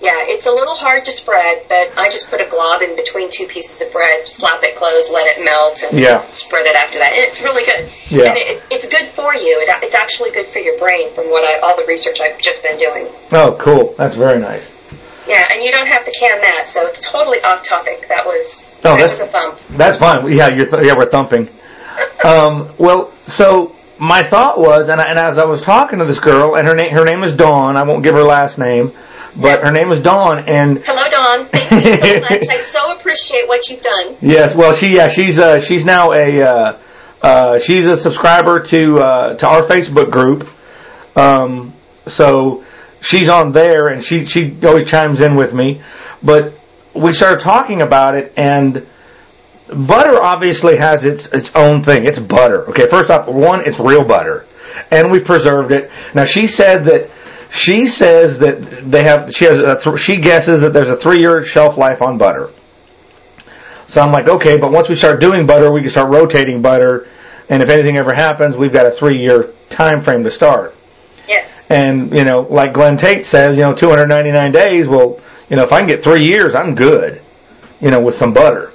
Yeah, 0.00 0.22
it's 0.30 0.46
a 0.46 0.52
little 0.52 0.76
hard 0.76 1.04
to 1.06 1.10
spread, 1.10 1.64
but 1.68 1.90
I 1.98 2.08
just 2.08 2.30
put 2.30 2.40
a 2.40 2.46
glob 2.48 2.82
in 2.82 2.94
between 2.94 3.30
two 3.30 3.46
pieces 3.48 3.80
of 3.82 3.90
bread, 3.90 4.28
slap 4.28 4.62
it 4.62 4.76
closed, 4.76 5.10
let 5.12 5.26
it 5.26 5.44
melt, 5.44 5.82
and 5.90 5.98
Yeah. 5.98 6.24
spread 6.28 6.66
it 6.66 6.76
after 6.76 6.98
that. 7.00 7.12
And 7.14 7.24
it's 7.24 7.42
really 7.42 7.64
good. 7.64 7.90
Yeah. 8.08 8.28
And 8.30 8.38
it, 8.38 8.62
it's 8.70 8.86
good 8.86 9.06
for 9.06 9.34
you. 9.34 9.58
It, 9.60 9.68
it's 9.82 9.96
actually 9.96 10.30
good 10.30 10.46
for 10.46 10.60
your 10.60 10.78
brain 10.78 11.10
from 11.10 11.30
what 11.30 11.42
I, 11.44 11.58
all 11.66 11.76
the 11.76 11.84
research 11.86 12.20
I've 12.20 12.38
just 12.40 12.62
been 12.62 12.78
doing. 12.78 13.08
Oh, 13.32 13.56
cool. 13.58 13.94
That's 13.98 14.14
very 14.14 14.38
nice. 14.38 14.72
Yeah, 15.26 15.44
and 15.52 15.62
you 15.64 15.72
don't 15.72 15.88
have 15.88 16.04
to 16.04 16.12
can 16.12 16.40
that, 16.42 16.66
so 16.66 16.86
it's 16.86 17.00
totally 17.00 17.42
off 17.42 17.62
topic. 17.64 18.06
That 18.08 18.24
was, 18.24 18.74
Oh, 18.84 18.94
that 18.94 18.98
that's- 18.98 19.18
was 19.18 19.20
a 19.20 19.26
thump. 19.26 19.58
That's 19.70 19.98
fine. 19.98 20.30
Yeah, 20.32 20.48
you're 20.48 20.70
th- 20.70 20.84
yeah, 20.84 20.94
we're 20.96 21.10
thumping. 21.10 21.50
Um, 22.24 22.72
well, 22.78 23.12
so 23.26 23.74
my 23.98 24.22
thought 24.22 24.58
was, 24.58 24.88
and, 24.88 25.00
I, 25.00 25.04
and 25.10 25.18
as 25.18 25.38
I 25.38 25.44
was 25.44 25.60
talking 25.60 25.98
to 25.98 26.04
this 26.04 26.20
girl, 26.20 26.54
and 26.54 26.66
her 26.68 26.74
name 26.74 26.92
her 26.94 27.04
name 27.04 27.24
is 27.24 27.34
Dawn. 27.34 27.76
I 27.76 27.82
won't 27.82 28.02
give 28.04 28.14
her 28.14 28.22
last 28.22 28.56
name, 28.58 28.92
but 29.38 29.62
her 29.62 29.70
name 29.70 29.92
is 29.92 30.00
Dawn, 30.00 30.40
and 30.48 30.82
Hello, 30.84 31.08
Dawn. 31.08 31.46
Thank 31.46 31.84
you 31.84 31.96
so 31.96 32.20
much. 32.30 32.44
I 32.50 32.56
so 32.56 32.92
appreciate 32.92 33.46
what 33.46 33.68
you've 33.68 33.80
done. 33.80 34.16
Yes, 34.20 34.54
well, 34.54 34.74
she 34.74 34.96
yeah, 34.96 35.08
she's 35.08 35.38
uh, 35.38 35.60
she's 35.60 35.84
now 35.84 36.12
a 36.12 36.42
uh, 36.42 36.78
uh, 37.22 37.58
she's 37.58 37.86
a 37.86 37.96
subscriber 37.96 38.60
to 38.60 38.96
uh, 38.96 39.34
to 39.36 39.48
our 39.48 39.62
Facebook 39.62 40.10
group. 40.10 40.50
Um, 41.16 41.72
so 42.06 42.64
she's 43.00 43.28
on 43.28 43.52
there, 43.52 43.88
and 43.88 44.02
she 44.02 44.24
she 44.24 44.56
always 44.64 44.90
chimes 44.90 45.20
in 45.20 45.36
with 45.36 45.54
me. 45.54 45.82
But 46.22 46.54
we 46.94 47.12
started 47.12 47.38
talking 47.38 47.80
about 47.80 48.16
it, 48.16 48.32
and 48.36 48.86
butter 49.68 50.20
obviously 50.20 50.78
has 50.78 51.04
its 51.04 51.26
its 51.26 51.52
own 51.54 51.84
thing. 51.84 52.06
It's 52.06 52.18
butter. 52.18 52.68
Okay, 52.70 52.88
first 52.88 53.08
off, 53.08 53.28
one, 53.28 53.60
it's 53.60 53.78
real 53.78 54.04
butter, 54.04 54.46
and 54.90 55.12
we 55.12 55.20
preserved 55.20 55.70
it. 55.70 55.90
Now 56.12 56.24
she 56.24 56.48
said 56.48 56.84
that. 56.86 57.10
She 57.50 57.88
says 57.88 58.38
that 58.40 58.90
they 58.90 59.04
have. 59.04 59.34
She 59.34 59.44
has. 59.46 59.60
A 59.60 59.98
she 59.98 60.16
guesses 60.16 60.60
that 60.60 60.72
there's 60.72 60.88
a 60.88 60.96
three-year 60.96 61.44
shelf 61.44 61.76
life 61.76 62.02
on 62.02 62.18
butter. 62.18 62.50
So 63.86 64.02
I'm 64.02 64.12
like, 64.12 64.28
okay, 64.28 64.58
but 64.58 64.70
once 64.70 64.88
we 64.88 64.94
start 64.94 65.18
doing 65.18 65.46
butter, 65.46 65.72
we 65.72 65.80
can 65.80 65.88
start 65.88 66.12
rotating 66.12 66.60
butter, 66.60 67.08
and 67.48 67.62
if 67.62 67.70
anything 67.70 67.96
ever 67.96 68.12
happens, 68.12 68.56
we've 68.56 68.72
got 68.72 68.84
a 68.86 68.90
three-year 68.90 69.54
time 69.70 70.02
frame 70.02 70.24
to 70.24 70.30
start. 70.30 70.74
Yes. 71.26 71.64
And 71.70 72.12
you 72.12 72.24
know, 72.24 72.40
like 72.40 72.74
Glenn 72.74 72.98
Tate 72.98 73.24
says, 73.24 73.56
you 73.56 73.62
know, 73.62 73.74
299 73.74 74.52
days. 74.52 74.86
Well, 74.86 75.20
you 75.48 75.56
know, 75.56 75.62
if 75.62 75.72
I 75.72 75.78
can 75.78 75.88
get 75.88 76.02
three 76.02 76.24
years, 76.24 76.54
I'm 76.54 76.74
good. 76.74 77.22
You 77.80 77.90
know, 77.90 78.00
with 78.00 78.14
some 78.14 78.34
butter. 78.34 78.72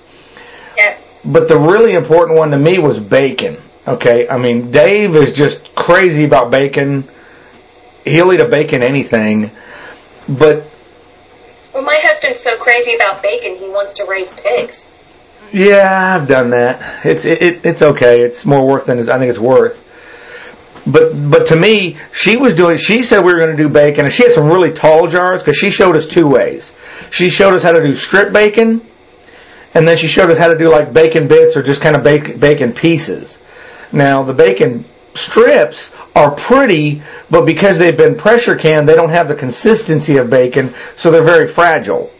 Yeah. 0.75 0.97
But 1.25 1.47
the 1.47 1.59
really 1.59 1.93
important 1.93 2.37
one 2.37 2.49
to 2.51 2.57
me 2.57 2.79
was 2.79 2.99
bacon. 2.99 3.57
Okay, 3.85 4.27
I 4.29 4.37
mean, 4.37 4.71
Dave 4.71 5.15
is 5.15 5.31
just 5.33 5.75
crazy 5.75 6.23
about 6.23 6.49
bacon. 6.49 7.07
He'll 8.05 8.33
eat 8.33 8.41
a 8.41 8.47
bacon 8.47 8.83
anything, 8.83 9.51
but 10.27 10.65
Well, 11.73 11.83
my 11.83 11.97
husband's 11.99 12.39
so 12.39 12.57
crazy 12.57 12.95
about 12.95 13.21
bacon, 13.21 13.55
he 13.55 13.69
wants 13.69 13.93
to 13.93 14.05
raise 14.05 14.31
pigs. 14.31 14.91
Yeah, 15.51 16.17
I've 16.19 16.27
done 16.27 16.49
that. 16.49 17.05
It's 17.05 17.25
it, 17.25 17.41
it, 17.41 17.65
it's 17.65 17.81
okay. 17.81 18.21
It's 18.21 18.43
more 18.43 18.65
worth 18.65 18.87
than 18.87 18.97
I 19.09 19.17
think 19.19 19.29
it's 19.29 19.39
worth. 19.39 19.79
But 20.85 21.11
but 21.29 21.45
to 21.47 21.55
me, 21.55 21.97
she 22.11 22.37
was 22.37 22.55
doing. 22.55 22.77
She 22.77 23.03
said 23.03 23.23
we 23.23 23.33
were 23.33 23.39
going 23.39 23.55
to 23.55 23.61
do 23.63 23.69
bacon, 23.69 24.05
and 24.05 24.13
she 24.13 24.23
had 24.23 24.31
some 24.31 24.47
really 24.47 24.73
tall 24.73 25.07
jars 25.07 25.41
because 25.41 25.57
she 25.57 25.69
showed 25.69 25.95
us 25.95 26.05
two 26.05 26.27
ways. 26.27 26.73
She 27.11 27.29
showed 27.29 27.53
us 27.53 27.63
how 27.63 27.71
to 27.71 27.83
do 27.83 27.95
strip 27.95 28.33
bacon, 28.33 28.81
and 29.73 29.87
then 29.87 29.95
she 29.95 30.07
showed 30.07 30.29
us 30.29 30.37
how 30.37 30.47
to 30.47 30.57
do 30.57 30.69
like 30.69 30.91
bacon 30.91 31.27
bits 31.27 31.55
or 31.55 31.63
just 31.63 31.81
kind 31.81 31.95
of 31.95 32.03
bacon 32.03 32.39
bacon 32.39 32.73
pieces. 32.73 33.39
Now 33.91 34.23
the 34.23 34.33
bacon 34.33 34.85
strips 35.15 35.91
are 36.15 36.31
pretty, 36.31 37.01
but 37.29 37.45
because 37.45 37.77
they've 37.77 37.97
been 37.97 38.15
pressure 38.15 38.55
canned, 38.55 38.87
they 38.87 38.95
don't 38.95 39.09
have 39.09 39.27
the 39.27 39.35
consistency 39.35 40.17
of 40.17 40.29
bacon, 40.29 40.73
so 40.95 41.11
they're 41.11 41.23
very 41.23 41.47
fragile. 41.47 42.11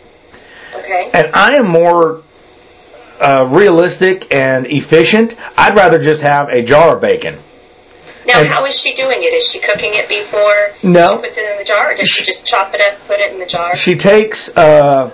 Okay. 0.76 1.10
And 1.14 1.28
I 1.34 1.56
am 1.56 1.68
more 1.68 2.24
uh, 3.22 3.48
realistic 3.50 4.34
and 4.34 4.66
efficient. 4.68 5.36
I'd 5.58 5.76
rather 5.76 6.00
just 6.02 6.22
have 6.22 6.50
a 6.50 6.62
jar 6.64 6.96
of 6.96 7.02
bacon. 7.02 7.40
Now, 8.26 8.40
and- 8.40 8.48
how 8.48 8.66
is 8.66 8.78
she 8.80 8.94
doing 8.94 9.22
it? 9.22 9.34
Is 9.34 9.48
she 9.48 9.60
cooking 9.60 9.94
it 9.96 10.08
before 10.10 10.70
No. 10.82 11.16
she 11.18 11.22
puts 11.22 11.38
it 11.38 11.50
in 11.50 11.58
the 11.58 11.64
jar, 11.64 11.92
or 11.92 11.96
does 11.96 12.08
she 12.10 12.24
just 12.24 12.46
chop 12.46 12.74
it 12.74 12.82
up, 12.82 13.00
put 13.08 13.20
it 13.20 13.32
in 13.34 13.40
the 13.40 13.46
jar? 13.46 13.76
She 13.76 13.96
takes, 13.96 14.50
uh, 14.50 15.12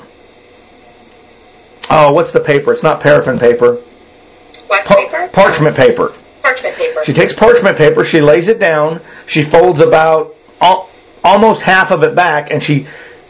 oh, 1.89 2.13
what's 2.13 2.31
the 2.31 2.39
paper? 2.39 2.71
It's 2.73 2.83
not 2.83 3.01
paraffin 3.01 3.39
paper. 3.39 3.79
Wax 4.69 4.87
Par- 4.87 4.97
paper? 4.97 5.27
parchment 5.33 5.75
paper. 5.75 6.13
Parchment 6.41 6.75
paper. 6.75 7.03
She 7.03 7.13
takes 7.13 7.33
parchment 7.33 7.77
paper, 7.77 8.03
she 8.03 8.21
lays 8.21 8.47
it 8.47 8.59
down, 8.59 9.01
she 9.25 9.43
folds 9.43 9.79
about 9.79 10.35
al- 10.61 10.89
almost 11.23 11.61
half 11.61 11.91
of 11.91 12.03
it 12.03 12.15
back, 12.15 12.51
and 12.51 12.61
she 12.61 12.87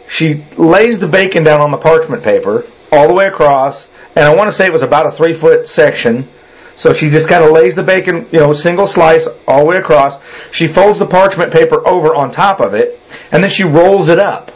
she 0.08 0.44
lays 0.58 1.00
the 1.00 1.08
bacon 1.08 1.44
down 1.44 1.62
on 1.62 1.72
the 1.72 1.78
parchment 1.78 2.24
paper 2.24 2.66
all 2.92 3.08
the 3.08 3.14
way 3.14 3.28
across. 3.28 3.88
And 4.16 4.26
I 4.26 4.36
want 4.36 4.50
to 4.50 4.56
say 4.56 4.66
it 4.66 4.72
was 4.72 4.82
about 4.82 5.06
a 5.06 5.12
three 5.12 5.34
foot 5.34 5.68
section. 5.68 6.28
So 6.76 6.94
she 6.94 7.10
just 7.10 7.28
kind 7.28 7.44
of 7.44 7.52
lays 7.52 7.76
the 7.76 7.84
bacon, 7.84 8.26
you 8.32 8.40
know, 8.40 8.54
single 8.54 8.88
slice 8.88 9.28
all 9.48 9.60
the 9.60 9.66
way 9.66 9.76
across. 9.76 10.18
She 10.52 10.68
folds 10.68 10.98
the 10.98 11.06
parchment 11.06 11.52
paper 11.52 11.86
over 11.88 12.16
on 12.16 12.32
top 12.32 12.62
of 12.62 12.74
it, 12.74 13.00
and 13.32 13.44
then 13.44 13.52
she 13.52 13.66
rolls 13.66 14.08
it 14.08 14.18
up. 14.18 14.52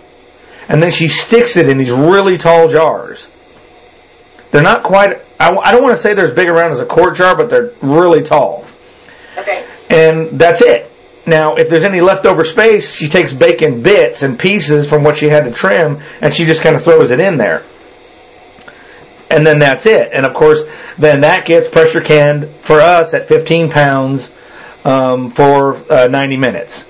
And 0.69 0.81
then 0.81 0.91
she 0.91 1.09
sticks 1.09 1.57
it 1.57 1.67
in 1.67 1.77
these 1.77 1.91
really 1.91 2.37
tall 2.37 2.69
jars. 2.69 3.27
They're 4.53 4.61
not 4.61 4.83
quite, 4.83 5.09
I, 5.39 5.49
I 5.49 5.71
don't 5.71 5.81
want 5.81 5.95
to 5.95 6.01
say 6.01 6.13
they're 6.13 6.27
as 6.27 6.35
big 6.35 6.47
around 6.47 6.69
as 6.71 6.79
a 6.79 6.85
quart 6.85 7.15
jar, 7.15 7.35
but 7.35 7.49
they're 7.49 7.71
really 7.81 8.21
tall 8.21 8.67
Okay. 9.35 9.65
and 9.89 10.39
that's 10.39 10.61
it. 10.61 10.91
Now, 11.25 11.55
if 11.55 11.69
there's 11.69 11.83
any 11.83 12.01
leftover 12.01 12.43
space, 12.43 12.93
she 12.93 13.09
takes 13.09 13.33
bacon 13.33 13.81
bits 13.81 14.21
and 14.21 14.37
pieces 14.37 14.87
from 14.87 15.03
what 15.03 15.17
she 15.17 15.25
had 15.25 15.45
to 15.45 15.51
trim, 15.51 16.01
and 16.21 16.33
she 16.35 16.45
just 16.45 16.61
kind 16.61 16.75
of 16.75 16.83
throws 16.83 17.09
it 17.09 17.19
in 17.19 17.37
there. 17.37 17.63
And 19.31 19.43
then 19.47 19.57
that's 19.57 19.87
it. 19.87 20.09
And 20.13 20.25
of 20.25 20.35
course, 20.35 20.63
then 20.99 21.21
that 21.21 21.45
gets 21.47 21.67
pressure 21.67 22.01
canned 22.01 22.53
for 22.57 22.79
us 22.79 23.15
at 23.15 23.27
15 23.27 23.71
pounds 23.71 24.29
um, 24.85 25.31
for 25.31 25.77
uh, 25.91 26.07
90 26.09 26.37
minutes. 26.37 26.85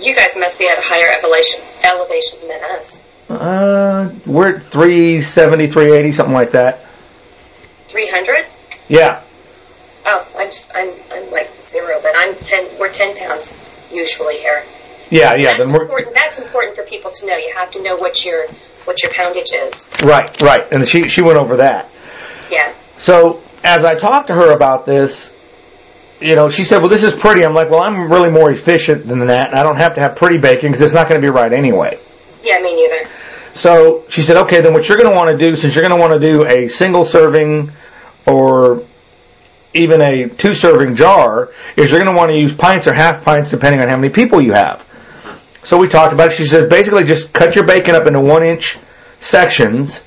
You 0.00 0.14
guys 0.14 0.36
must 0.36 0.58
be 0.60 0.68
at 0.68 0.78
a 0.78 0.82
higher 0.82 1.10
elevation 1.18 1.60
elevation 1.82 2.46
than 2.46 2.62
us. 2.78 3.04
Uh, 3.28 4.12
we're 4.26 4.56
at 4.56 4.64
370, 4.64 5.68
380, 5.68 6.12
something 6.12 6.34
like 6.34 6.52
that. 6.52 6.80
Three 7.88 8.08
hundred? 8.08 8.46
Yeah. 8.88 9.22
Oh, 10.04 10.26
I'm 10.36 10.48
just, 10.48 10.72
I'm 10.74 10.92
I'm 11.12 11.30
like 11.30 11.50
zero, 11.62 12.00
but 12.02 12.12
I'm 12.16 12.34
ten. 12.36 12.68
We're 12.78 12.92
ten 12.92 13.16
pounds 13.16 13.54
usually 13.90 14.38
here. 14.38 14.64
Yeah, 15.10 15.34
yeah. 15.36 15.56
That's 15.56 15.68
important. 15.68 16.12
That's 16.12 16.38
important 16.38 16.76
for 16.76 16.82
people 16.84 17.10
to 17.12 17.26
know. 17.26 17.36
You 17.36 17.52
have 17.54 17.70
to 17.72 17.82
know 17.82 17.96
what 17.96 18.24
your 18.24 18.48
what 18.84 19.02
your 19.02 19.12
poundage 19.12 19.52
is. 19.54 19.90
right, 20.04 20.42
right. 20.42 20.62
And 20.72 20.86
she 20.88 21.08
she 21.08 21.22
went 21.22 21.38
over 21.38 21.56
that. 21.58 21.88
Yeah. 22.50 22.74
So 22.96 23.40
as 23.62 23.84
I 23.84 23.94
talked 23.94 24.26
to 24.26 24.34
her 24.34 24.50
about 24.50 24.84
this, 24.86 25.32
you 26.20 26.34
know, 26.34 26.48
she 26.48 26.64
said, 26.64 26.78
"Well, 26.78 26.88
this 26.90 27.04
is 27.04 27.14
pretty." 27.14 27.44
I'm 27.44 27.54
like, 27.54 27.70
"Well, 27.70 27.80
I'm 27.80 28.10
really 28.10 28.30
more 28.30 28.50
efficient 28.50 29.06
than 29.06 29.26
that, 29.26 29.50
and 29.50 29.58
I 29.58 29.62
don't 29.62 29.76
have 29.76 29.94
to 29.94 30.00
have 30.00 30.16
pretty 30.16 30.38
bacon 30.38 30.70
because 30.70 30.82
it's 30.82 30.94
not 30.94 31.08
going 31.08 31.20
to 31.20 31.26
be 31.26 31.30
right 31.30 31.52
anyway." 31.52 31.98
Yeah, 32.44 32.58
me 32.58 32.74
neither. 32.74 33.08
So 33.54 34.04
she 34.08 34.22
said, 34.22 34.36
"Okay, 34.36 34.60
then 34.60 34.72
what 34.72 34.88
you're 34.88 34.98
going 34.98 35.10
to 35.10 35.16
want 35.16 35.30
to 35.30 35.38
do, 35.38 35.56
since 35.56 35.74
you're 35.74 35.82
going 35.82 35.94
to 35.94 36.00
want 36.00 36.20
to 36.20 36.24
do 36.24 36.44
a 36.44 36.68
single 36.68 37.04
serving 37.04 37.70
or 38.26 38.84
even 39.72 40.00
a 40.00 40.28
two 40.28 40.54
serving 40.54 40.96
jar, 40.96 41.50
is 41.76 41.90
you're 41.90 42.00
going 42.00 42.12
to 42.12 42.16
want 42.16 42.30
to 42.30 42.36
use 42.36 42.52
pints 42.52 42.86
or 42.86 42.92
half 42.92 43.24
pints 43.24 43.50
depending 43.50 43.80
on 43.80 43.88
how 43.88 43.96
many 43.96 44.12
people 44.12 44.40
you 44.40 44.52
have." 44.52 44.84
So 45.62 45.78
we 45.78 45.88
talked 45.88 46.12
about 46.12 46.32
it. 46.32 46.36
She 46.36 46.44
said, 46.44 46.68
basically, 46.68 47.04
just 47.04 47.32
cut 47.32 47.56
your 47.56 47.64
bacon 47.64 47.94
up 47.94 48.06
into 48.06 48.20
one 48.20 48.44
inch 48.44 48.76
sections. 49.18 50.02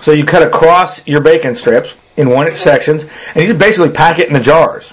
So 0.00 0.12
you 0.12 0.24
cut 0.24 0.42
across 0.42 1.06
your 1.06 1.20
bacon 1.22 1.54
strips 1.54 1.92
in 2.16 2.30
one 2.30 2.46
inch 2.46 2.56
mm-hmm. 2.56 2.64
sections, 2.64 3.04
and 3.34 3.36
you 3.36 3.52
just 3.52 3.58
basically 3.58 3.90
pack 3.90 4.18
it 4.18 4.26
in 4.26 4.32
the 4.32 4.40
jars. 4.40 4.92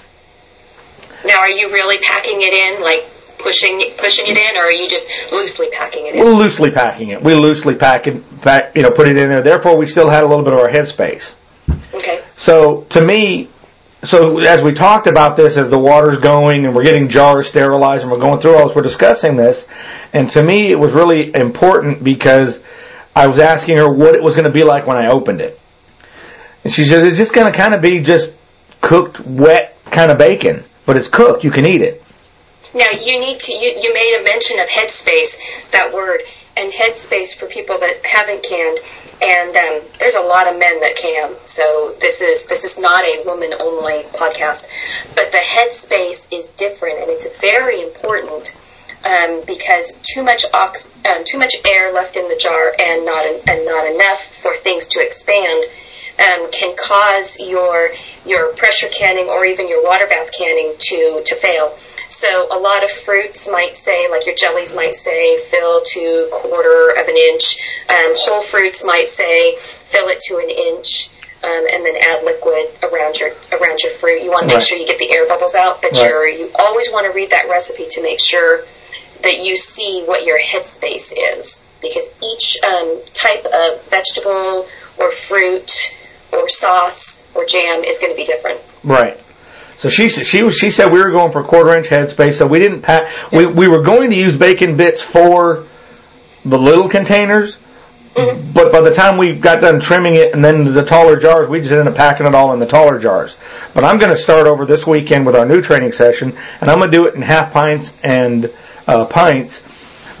Now, 1.24 1.38
are 1.38 1.50
you 1.50 1.72
really 1.72 1.98
packing 1.98 2.42
it 2.42 2.52
in, 2.52 2.82
like 2.82 3.06
pushing 3.42 3.80
pushing 3.98 4.26
it 4.26 4.36
in, 4.36 4.56
or 4.56 4.64
are 4.64 4.72
you 4.72 4.88
just 4.88 5.08
loosely 5.32 5.68
packing 5.70 6.06
it 6.06 6.14
in? 6.14 6.24
We're 6.24 6.34
loosely 6.34 6.70
packing 6.70 7.08
it. 7.08 7.22
We 7.22 7.34
loosely 7.34 7.74
pack 7.74 8.06
it, 8.06 8.22
pack, 8.42 8.74
you 8.76 8.82
know, 8.82 8.90
put 8.90 9.08
it 9.08 9.16
in 9.16 9.28
there. 9.28 9.42
Therefore, 9.42 9.76
we 9.76 9.86
still 9.86 10.10
had 10.10 10.22
a 10.22 10.26
little 10.26 10.44
bit 10.44 10.52
of 10.52 10.60
our 10.60 10.70
headspace. 10.70 11.34
Okay. 11.94 12.22
So 12.36 12.82
to 12.90 13.00
me, 13.00 13.48
so 14.02 14.40
as 14.40 14.62
we 14.62 14.72
talked 14.72 15.06
about 15.06 15.36
this, 15.36 15.56
as 15.56 15.70
the 15.70 15.78
water's 15.78 16.18
going 16.18 16.66
and 16.66 16.74
we're 16.74 16.84
getting 16.84 17.08
jars 17.08 17.46
sterilized 17.46 18.02
and 18.02 18.10
we're 18.10 18.18
going 18.18 18.40
through 18.40 18.56
all 18.56 18.66
this, 18.66 18.76
we're 18.76 18.82
discussing 18.82 19.36
this, 19.36 19.66
and 20.12 20.28
to 20.30 20.42
me 20.42 20.68
it 20.68 20.78
was 20.78 20.92
really 20.92 21.34
important 21.34 22.02
because 22.02 22.60
I 23.14 23.26
was 23.26 23.38
asking 23.38 23.76
her 23.76 23.92
what 23.92 24.14
it 24.14 24.22
was 24.22 24.34
going 24.34 24.46
to 24.46 24.52
be 24.52 24.64
like 24.64 24.86
when 24.86 24.96
I 24.96 25.08
opened 25.08 25.40
it, 25.40 25.60
and 26.64 26.72
she 26.72 26.84
says 26.84 27.04
it's 27.04 27.18
just 27.18 27.32
going 27.32 27.50
to 27.50 27.56
kind 27.56 27.74
of 27.74 27.80
be 27.80 28.00
just 28.00 28.34
cooked, 28.80 29.20
wet 29.20 29.76
kind 29.84 30.10
of 30.10 30.18
bacon, 30.18 30.64
but 30.86 30.96
it's 30.96 31.08
cooked. 31.08 31.44
You 31.44 31.50
can 31.50 31.66
eat 31.66 31.82
it. 31.82 32.02
Now 32.74 32.90
you 32.90 33.20
need 33.20 33.40
to. 33.40 33.52
You, 33.52 33.74
you 33.80 33.92
made 33.92 34.18
a 34.20 34.24
mention 34.24 34.58
of 34.58 34.68
headspace, 34.68 35.36
that 35.72 35.92
word, 35.92 36.22
and 36.56 36.72
headspace 36.72 37.34
for 37.34 37.46
people 37.46 37.78
that 37.78 38.04
haven't 38.04 38.42
canned. 38.42 38.78
And 39.20 39.54
um, 39.54 39.88
there's 39.98 40.14
a 40.14 40.20
lot 40.20 40.48
of 40.48 40.58
men 40.58 40.80
that 40.80 40.96
can. 40.96 41.36
So 41.46 41.94
this 42.00 42.20
is 42.20 42.46
this 42.46 42.64
is 42.64 42.78
not 42.78 43.04
a 43.04 43.22
woman 43.24 43.52
only 43.58 44.02
podcast, 44.14 44.66
but 45.14 45.32
the 45.32 45.38
headspace 45.38 46.28
is 46.32 46.50
different, 46.50 47.00
and 47.00 47.10
it's 47.10 47.40
very 47.40 47.82
important. 47.82 48.56
Um, 49.04 49.42
because 49.48 49.98
too 50.02 50.22
much 50.22 50.44
ox, 50.54 50.88
um, 51.04 51.24
too 51.24 51.36
much 51.36 51.56
air 51.66 51.92
left 51.92 52.16
in 52.16 52.28
the 52.28 52.36
jar 52.36 52.72
and 52.80 53.04
not 53.04 53.26
and 53.26 53.66
not 53.66 53.90
enough 53.92 54.24
for 54.24 54.54
things 54.54 54.86
to 54.88 55.04
expand 55.04 55.64
um, 56.18 56.50
can 56.50 56.76
cause 56.76 57.38
your 57.40 57.90
your 58.24 58.54
pressure 58.54 58.88
canning 58.88 59.26
or 59.26 59.46
even 59.46 59.68
your 59.68 59.82
water 59.84 60.06
bath 60.06 60.30
canning 60.36 60.74
to 60.78 61.22
to 61.24 61.34
fail. 61.34 61.76
So 62.12 62.48
a 62.50 62.58
lot 62.58 62.84
of 62.84 62.90
fruits 62.90 63.48
might 63.48 63.74
say, 63.74 64.08
like 64.10 64.26
your 64.26 64.34
jellies 64.34 64.74
might 64.74 64.94
say, 64.94 65.38
fill 65.38 65.82
to 65.82 66.28
quarter 66.30 66.90
of 66.90 67.08
an 67.08 67.16
inch. 67.16 67.56
Um, 67.88 68.12
whole 68.16 68.42
fruits 68.42 68.84
might 68.84 69.06
say, 69.06 69.56
fill 69.56 70.08
it 70.08 70.20
to 70.28 70.36
an 70.36 70.50
inch. 70.50 71.10
Um, 71.42 71.66
and 71.72 71.84
then 71.84 71.96
add 71.96 72.22
liquid 72.22 72.68
around 72.84 73.18
your 73.18 73.30
around 73.50 73.80
your 73.82 73.90
fruit. 73.90 74.22
You 74.22 74.30
want 74.30 74.42
to 74.42 74.46
make 74.46 74.58
Right. 74.58 74.62
sure 74.62 74.78
you 74.78 74.86
get 74.86 74.98
the 74.98 75.12
air 75.12 75.26
bubbles 75.26 75.56
out, 75.56 75.82
but 75.82 75.90
Right. 75.92 76.08
you're, 76.08 76.28
you 76.28 76.50
always 76.54 76.92
want 76.92 77.06
to 77.06 77.12
read 77.12 77.30
that 77.30 77.48
recipe 77.48 77.86
to 77.90 78.02
make 78.02 78.20
sure 78.20 78.64
that 79.22 79.38
you 79.38 79.56
see 79.56 80.04
what 80.04 80.24
your 80.24 80.38
headspace 80.38 81.12
is, 81.36 81.64
because 81.80 82.12
each 82.22 82.58
um, 82.62 83.00
type 83.12 83.44
of 83.46 83.82
vegetable 83.86 84.68
or 84.98 85.10
fruit 85.10 85.72
or 86.30 86.48
sauce 86.48 87.24
or 87.34 87.44
jam 87.44 87.82
is 87.82 87.98
going 87.98 88.12
to 88.12 88.16
be 88.16 88.24
different. 88.24 88.60
Right. 88.84 89.18
So 89.82 89.88
she 89.88 90.08
said 90.08 90.28
she 90.28 90.44
was 90.44 90.54
she 90.54 90.70
said 90.70 90.92
we 90.92 91.00
were 91.00 91.10
going 91.10 91.32
for 91.32 91.40
a 91.40 91.44
quarter 91.44 91.76
inch 91.76 91.88
headspace, 91.88 92.34
so 92.34 92.46
we 92.46 92.60
didn't 92.60 92.82
pack. 92.82 93.32
We 93.32 93.46
we 93.46 93.66
were 93.66 93.82
going 93.82 94.10
to 94.10 94.16
use 94.16 94.36
bacon 94.36 94.76
bits 94.76 95.02
for 95.02 95.66
the 96.44 96.56
little 96.56 96.88
containers, 96.88 97.58
but 98.14 98.70
by 98.70 98.80
the 98.80 98.92
time 98.94 99.18
we 99.18 99.32
got 99.32 99.60
done 99.60 99.80
trimming 99.80 100.14
it 100.14 100.34
and 100.34 100.44
then 100.44 100.72
the 100.72 100.84
taller 100.84 101.18
jars, 101.18 101.48
we 101.48 101.58
just 101.58 101.72
ended 101.72 101.88
up 101.88 101.96
packing 101.96 102.28
it 102.28 102.34
all 102.36 102.52
in 102.52 102.60
the 102.60 102.66
taller 102.66 103.00
jars. 103.00 103.36
But 103.74 103.82
I'm 103.82 103.98
going 103.98 104.14
to 104.14 104.16
start 104.16 104.46
over 104.46 104.66
this 104.66 104.86
weekend 104.86 105.26
with 105.26 105.34
our 105.34 105.44
new 105.44 105.60
training 105.60 105.90
session, 105.90 106.38
and 106.60 106.70
I'm 106.70 106.78
going 106.78 106.92
to 106.92 106.96
do 106.96 107.08
it 107.08 107.16
in 107.16 107.22
half 107.22 107.52
pints 107.52 107.92
and 108.04 108.54
uh, 108.86 109.06
pints. 109.06 109.64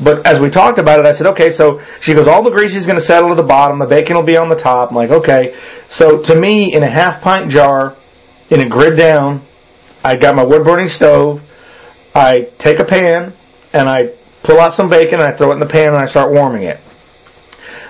But 0.00 0.26
as 0.26 0.40
we 0.40 0.50
talked 0.50 0.80
about 0.80 0.98
it, 0.98 1.06
I 1.06 1.12
said, 1.12 1.28
okay, 1.28 1.52
so 1.52 1.80
she 2.00 2.14
goes, 2.14 2.26
all 2.26 2.42
the 2.42 2.50
grease 2.50 2.74
is 2.74 2.84
going 2.84 2.98
to 2.98 3.04
settle 3.04 3.28
to 3.28 3.36
the 3.36 3.44
bottom, 3.44 3.78
the 3.78 3.86
bacon 3.86 4.16
will 4.16 4.24
be 4.24 4.36
on 4.36 4.48
the 4.48 4.56
top. 4.56 4.90
I'm 4.90 4.96
like, 4.96 5.10
okay. 5.10 5.56
So 5.88 6.20
to 6.20 6.34
me, 6.34 6.74
in 6.74 6.82
a 6.82 6.90
half 6.90 7.20
pint 7.20 7.48
jar, 7.48 7.94
in 8.50 8.60
a 8.60 8.68
grid 8.68 8.96
down, 8.96 9.42
I 10.04 10.16
got 10.16 10.34
my 10.34 10.42
wood 10.42 10.64
burning 10.64 10.88
stove. 10.88 11.40
I 12.14 12.48
take 12.58 12.78
a 12.78 12.84
pan 12.84 13.32
and 13.72 13.88
I 13.88 14.12
pull 14.42 14.58
out 14.58 14.74
some 14.74 14.88
bacon 14.88 15.20
and 15.20 15.22
I 15.22 15.36
throw 15.36 15.50
it 15.50 15.54
in 15.54 15.60
the 15.60 15.66
pan 15.66 15.88
and 15.88 15.96
I 15.96 16.06
start 16.06 16.32
warming 16.32 16.64
it. 16.64 16.80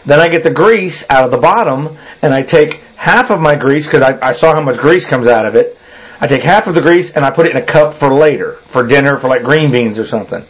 Then 0.05 0.21
I 0.21 0.29
get 0.29 0.43
the 0.43 0.51
grease 0.51 1.05
out 1.09 1.25
of 1.25 1.31
the 1.31 1.39
bottom 1.39 1.97
and 2.21 2.35
I 2.35 2.43
take 2.43 2.75
half 2.97 3.31
of 3.31 3.41
my 3.41 3.57
grease 3.57 3.87
because 3.87 4.03
I, 4.03 4.29
I 4.29 4.33
saw 4.33 4.55
how 4.55 4.61
much 4.61 4.79
grease 4.79 5.07
comes 5.07 5.27
out 5.27 5.47
of 5.47 5.55
it. 5.55 5.79
I 6.21 6.27
take 6.27 6.43
half 6.43 6.67
of 6.67 6.75
the 6.75 6.81
grease 6.81 7.11
and 7.11 7.25
I 7.25 7.31
put 7.31 7.47
it 7.47 7.53
in 7.53 7.57
a 7.57 7.65
cup 7.65 7.95
for 7.95 8.13
later, 8.13 8.55
for 8.67 8.87
dinner, 8.87 9.17
for 9.17 9.29
like 9.29 9.43
green 9.43 9.73
beans 9.73 9.99
or 9.99 10.05
something. 10.05 10.45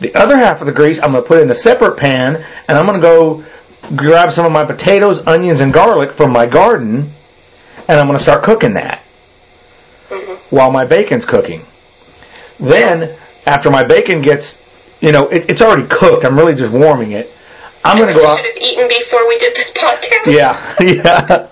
The 0.00 0.14
other 0.14 0.36
half 0.36 0.60
of 0.60 0.66
the 0.66 0.72
grease 0.72 0.98
I'm 0.98 1.12
going 1.12 1.22
to 1.22 1.28
put 1.28 1.42
in 1.42 1.50
a 1.50 1.54
separate 1.54 1.98
pan 1.98 2.44
and 2.68 2.78
I'm 2.78 2.86
going 2.86 3.00
to 3.00 3.02
go 3.02 3.44
grab 3.94 4.32
some 4.32 4.46
of 4.46 4.52
my 4.52 4.64
potatoes, 4.64 5.20
onions, 5.26 5.60
and 5.60 5.72
garlic 5.72 6.12
from 6.12 6.32
my 6.32 6.46
garden 6.46 7.12
and 7.88 8.00
I'm 8.00 8.06
going 8.06 8.18
to 8.18 8.22
start 8.22 8.42
cooking 8.42 8.74
that 8.74 9.02
while 10.52 10.70
my 10.70 10.84
bacon's 10.84 11.24
cooking. 11.24 11.62
Then, 12.60 13.16
after 13.46 13.70
my 13.70 13.82
bacon 13.82 14.20
gets, 14.20 14.58
you 15.00 15.10
know, 15.10 15.26
it, 15.28 15.50
it's 15.50 15.62
already 15.62 15.88
cooked. 15.88 16.24
I'm 16.26 16.38
really 16.38 16.54
just 16.54 16.70
warming 16.70 17.12
it. 17.12 17.32
I'm 17.82 17.96
going 17.96 18.14
to 18.14 18.14
go 18.14 18.24
out. 18.24 18.36
should 18.36 18.46
have 18.46 18.62
eaten 18.62 18.86
before 18.86 19.26
we 19.26 19.38
did 19.38 19.56
this 19.56 19.72
podcast. 19.72 20.26
Yeah, 20.26 20.76
yeah. 20.80 21.48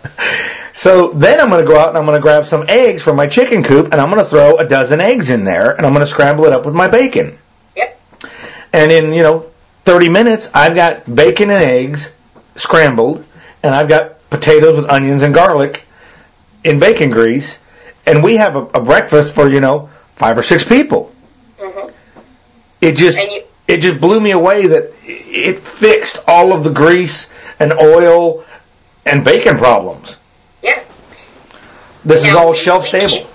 So 0.74 1.12
then 1.14 1.40
I'm 1.40 1.48
going 1.48 1.64
to 1.64 1.66
go 1.66 1.78
out 1.78 1.88
and 1.88 1.98
I'm 1.98 2.04
going 2.04 2.16
to 2.16 2.22
grab 2.22 2.46
some 2.46 2.66
eggs 2.68 3.02
from 3.02 3.16
my 3.16 3.26
chicken 3.26 3.64
coop 3.64 3.86
and 3.86 4.00
I'm 4.00 4.10
going 4.10 4.22
to 4.22 4.30
throw 4.30 4.56
a 4.56 4.66
dozen 4.66 5.00
eggs 5.00 5.30
in 5.30 5.44
there 5.44 5.72
and 5.72 5.84
I'm 5.84 5.92
going 5.92 6.04
to 6.04 6.10
scramble 6.10 6.44
it 6.44 6.52
up 6.52 6.64
with 6.64 6.74
my 6.74 6.86
bacon. 6.86 7.38
Yep. 7.74 8.00
And 8.72 8.92
in, 8.92 9.12
you 9.12 9.22
know, 9.22 9.50
30 9.84 10.10
minutes, 10.10 10.48
I've 10.54 10.76
got 10.76 11.12
bacon 11.12 11.50
and 11.50 11.64
eggs 11.64 12.12
scrambled 12.54 13.24
and 13.62 13.74
I've 13.74 13.88
got 13.88 14.28
potatoes 14.30 14.76
with 14.76 14.90
onions 14.90 15.22
and 15.22 15.34
garlic 15.34 15.84
in 16.62 16.78
bacon 16.78 17.10
grease 17.10 17.58
and 18.06 18.22
we 18.22 18.36
have 18.36 18.56
a, 18.56 18.64
a 18.74 18.82
breakfast 18.82 19.34
for, 19.34 19.50
you 19.50 19.60
know, 19.60 19.88
five 20.16 20.36
or 20.38 20.42
six 20.42 20.64
people. 20.64 21.12
Mhm. 21.58 21.92
It 22.80 22.92
just, 22.96 23.18
you- 23.18 23.44
it 23.68 23.80
just 23.82 24.00
blew 24.00 24.20
me 24.20 24.32
away 24.32 24.66
that 24.66 24.92
it 25.04 25.62
fixed 25.62 26.18
all 26.26 26.52
of 26.52 26.64
the 26.64 26.70
grease 26.70 27.28
and 27.60 27.72
oil 27.80 28.44
and 29.06 29.24
bacon 29.24 29.58
problems. 29.58 30.16
Yeah. 30.62 30.82
This 32.04 32.24
is 32.26 32.32
all 32.34 32.52
shelf 32.52 32.86
stable. 32.86 33.28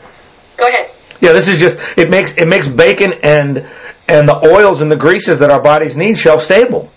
Go 0.58 0.67
ahead. 0.67 0.89
Yeah, 1.21 1.32
this 1.32 1.47
is 1.47 1.58
just 1.60 1.78
it 1.97 2.10
makes 2.10 2.34
it 2.34 2.47
makes 2.47 2.67
bacon 2.67 3.13
and 3.23 3.65
and 4.10 4.28
the 4.28 4.36
oils 4.45 4.82
and 4.82 4.91
the 4.91 4.97
greases 4.97 5.39
that 5.39 5.49
our 5.51 5.62
bodies 5.62 5.95
need 5.95 6.17
shelf 6.17 6.43
stable. 6.43 6.89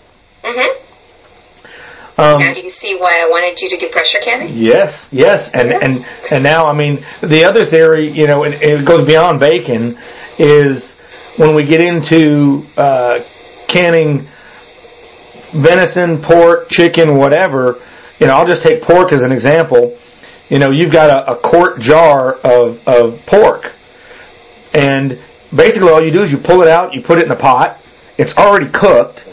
Mhm. 0.43 0.67
Um, 2.19 2.41
Now 2.41 2.53
do 2.53 2.59
you 2.61 2.69
see 2.69 2.95
why 2.95 3.21
I 3.23 3.29
wanted 3.29 3.61
you 3.61 3.69
to 3.69 3.77
do 3.77 3.87
pressure 3.89 4.19
canning? 4.19 4.53
yes, 4.53 5.07
yes, 5.11 5.49
and 5.51 5.71
and 5.71 6.05
and 6.31 6.43
now 6.43 6.65
I 6.65 6.73
mean 6.73 7.03
the 7.21 7.45
other 7.45 7.65
theory, 7.65 8.09
you 8.09 8.27
know, 8.27 8.43
and 8.43 8.53
it 8.55 8.83
goes 8.85 9.05
beyond 9.07 9.39
bacon, 9.39 9.97
is 10.37 10.95
when 11.37 11.55
we 11.55 11.63
get 11.63 11.79
into 11.81 12.65
uh, 12.77 13.21
canning 13.67 14.27
venison, 15.53 16.21
pork, 16.21 16.69
chicken, 16.69 17.15
whatever. 17.15 17.79
You 18.19 18.27
know, 18.27 18.35
I'll 18.35 18.45
just 18.45 18.63
take 18.63 18.81
pork 18.81 19.13
as 19.13 19.23
an 19.23 19.31
example. 19.31 19.97
You 20.49 20.59
know, 20.59 20.71
you've 20.71 20.91
got 20.91 21.09
a, 21.09 21.31
a 21.33 21.35
quart 21.37 21.79
jar 21.79 22.33
of 22.33 22.85
of 22.87 23.25
pork, 23.25 23.71
and 24.73 25.17
basically 25.55 25.89
all 25.89 26.03
you 26.03 26.11
do 26.11 26.21
is 26.21 26.31
you 26.31 26.37
pull 26.37 26.61
it 26.61 26.67
out, 26.67 26.93
you 26.93 27.01
put 27.01 27.19
it 27.19 27.25
in 27.25 27.31
a 27.31 27.35
pot. 27.37 27.79
It's 28.17 28.35
already 28.35 28.67
cooked. 28.69 29.25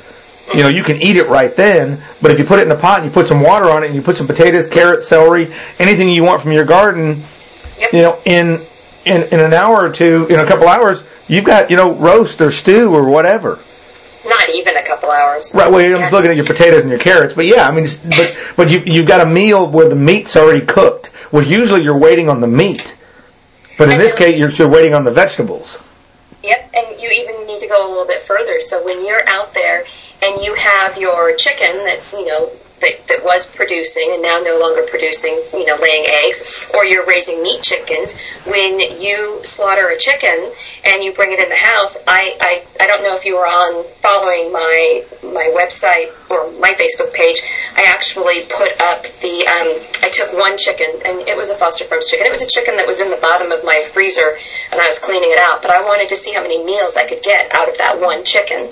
You 0.54 0.62
know, 0.62 0.68
you 0.68 0.84
can 0.84 1.02
eat 1.02 1.16
it 1.16 1.28
right 1.28 1.54
then, 1.56 2.00
but 2.22 2.30
if 2.30 2.38
you 2.38 2.44
put 2.44 2.60
it 2.60 2.66
in 2.66 2.72
a 2.72 2.76
pot 2.78 3.00
and 3.00 3.08
you 3.08 3.12
put 3.12 3.26
some 3.26 3.40
water 3.40 3.68
on 3.70 3.82
it 3.82 3.86
and 3.86 3.94
you 3.96 4.02
put 4.02 4.16
some 4.16 4.26
potatoes, 4.28 4.66
carrots, 4.66 5.08
celery, 5.08 5.52
anything 5.78 6.08
you 6.08 6.22
want 6.22 6.40
from 6.40 6.52
your 6.52 6.64
garden, 6.64 7.22
Yep. 7.78 7.92
you 7.92 8.00
know, 8.02 8.18
in 8.24 8.60
in 9.04 9.22
in 9.24 9.40
an 9.40 9.52
hour 9.52 9.84
or 9.84 9.90
two, 9.90 10.26
in 10.30 10.38
a 10.38 10.46
couple 10.46 10.68
hours, 10.68 11.02
you've 11.28 11.44
got 11.44 11.70
you 11.70 11.76
know 11.76 11.92
roast 11.94 12.40
or 12.40 12.50
stew 12.50 12.90
or 12.90 13.08
whatever. 13.08 13.58
Not 14.24 14.48
even 14.50 14.76
a 14.76 14.84
couple 14.84 15.10
hours. 15.10 15.52
Right. 15.54 15.70
Well, 15.70 15.80
I'm 15.80 16.00
just 16.00 16.12
looking 16.12 16.30
at 16.30 16.36
your 16.36 16.46
potatoes 16.46 16.80
and 16.80 16.90
your 16.90 16.98
carrots, 16.98 17.34
but 17.34 17.46
yeah, 17.46 17.68
I 17.68 17.72
mean, 17.72 17.86
but 18.08 18.36
but 18.56 18.70
you 18.70 18.80
you've 18.84 19.06
got 19.06 19.20
a 19.20 19.26
meal 19.26 19.70
where 19.70 19.88
the 19.88 19.94
meat's 19.94 20.36
already 20.36 20.64
cooked. 20.64 21.10
Well, 21.32 21.46
usually 21.46 21.82
you're 21.82 21.98
waiting 21.98 22.28
on 22.28 22.40
the 22.40 22.46
meat, 22.46 22.96
but 23.78 23.90
in 23.90 23.98
this 23.98 24.14
case, 24.14 24.38
you're, 24.38 24.50
you're 24.50 24.70
waiting 24.70 24.94
on 24.94 25.04
the 25.04 25.12
vegetables. 25.12 25.78
Yep, 26.42 26.70
and 26.74 27.00
you 27.00 27.10
even 27.10 27.46
need 27.46 27.60
to 27.60 27.68
go 27.68 27.86
a 27.86 27.88
little 27.88 28.06
bit 28.06 28.22
further. 28.22 28.60
So 28.60 28.84
when 28.84 29.04
you're 29.06 29.28
out 29.28 29.52
there 29.54 29.84
and 30.26 30.44
you 30.44 30.54
have 30.54 30.98
your 30.98 31.34
chicken 31.36 31.84
that's, 31.84 32.12
you 32.12 32.26
know, 32.26 32.50
that, 32.80 33.08
that 33.08 33.24
was 33.24 33.46
producing 33.46 34.10
and 34.12 34.22
now 34.22 34.38
no 34.38 34.58
longer 34.58 34.82
producing, 34.82 35.32
you 35.52 35.64
know, 35.64 35.76
laying 35.80 36.04
eggs, 36.24 36.66
or 36.74 36.86
you're 36.86 37.06
raising 37.06 37.42
meat 37.42 37.62
chickens, 37.62 38.14
when 38.44 38.78
you 39.00 39.40
slaughter 39.44 39.88
a 39.88 39.96
chicken 39.96 40.52
and 40.84 41.02
you 41.02 41.12
bring 41.14 41.32
it 41.32 41.40
in 41.40 41.48
the 41.48 41.56
house, 41.56 41.96
I, 42.06 42.36
I, 42.40 42.66
I 42.80 42.86
don't 42.86 43.02
know 43.02 43.16
if 43.16 43.24
you 43.24 43.36
were 43.36 43.46
on 43.46 43.84
following 44.02 44.52
my, 44.52 45.04
my 45.22 45.54
website 45.56 46.12
or 46.28 46.52
my 46.60 46.72
Facebook 46.72 47.14
page, 47.14 47.40
I 47.74 47.84
actually 47.88 48.42
put 48.42 48.68
up 48.82 49.04
the, 49.22 49.46
um, 49.48 49.72
I 50.04 50.10
took 50.12 50.34
one 50.34 50.58
chicken 50.58 51.00
and 51.04 51.26
it 51.26 51.36
was 51.36 51.48
a 51.48 51.56
Foster 51.56 51.84
Farms 51.84 52.08
chicken. 52.08 52.26
It 52.26 52.30
was 52.30 52.42
a 52.42 52.48
chicken 52.48 52.76
that 52.76 52.86
was 52.86 53.00
in 53.00 53.10
the 53.10 53.16
bottom 53.16 53.52
of 53.52 53.64
my 53.64 53.88
freezer 53.90 54.36
and 54.70 54.80
I 54.80 54.86
was 54.86 54.98
cleaning 54.98 55.30
it 55.32 55.38
out, 55.38 55.62
but 55.62 55.70
I 55.70 55.80
wanted 55.80 56.10
to 56.10 56.16
see 56.16 56.32
how 56.32 56.42
many 56.42 56.62
meals 56.62 56.96
I 56.96 57.06
could 57.06 57.22
get 57.22 57.54
out 57.54 57.68
of 57.68 57.78
that 57.78 58.00
one 58.00 58.24
chicken 58.24 58.68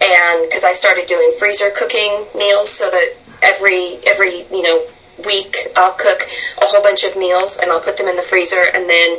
and 0.00 0.42
because 0.46 0.64
I 0.64 0.72
started 0.72 1.06
doing 1.06 1.32
freezer 1.38 1.70
cooking 1.70 2.26
meals, 2.34 2.70
so 2.70 2.90
that 2.90 3.14
every 3.42 3.98
every 4.06 4.46
you 4.48 4.62
know 4.62 4.86
week 5.26 5.56
I'll 5.76 5.92
cook 5.92 6.22
a 6.58 6.64
whole 6.64 6.82
bunch 6.82 7.04
of 7.04 7.16
meals 7.16 7.58
and 7.58 7.70
I'll 7.72 7.80
put 7.80 7.96
them 7.96 8.08
in 8.08 8.16
the 8.16 8.22
freezer, 8.22 8.62
and 8.62 8.88
then 8.88 9.18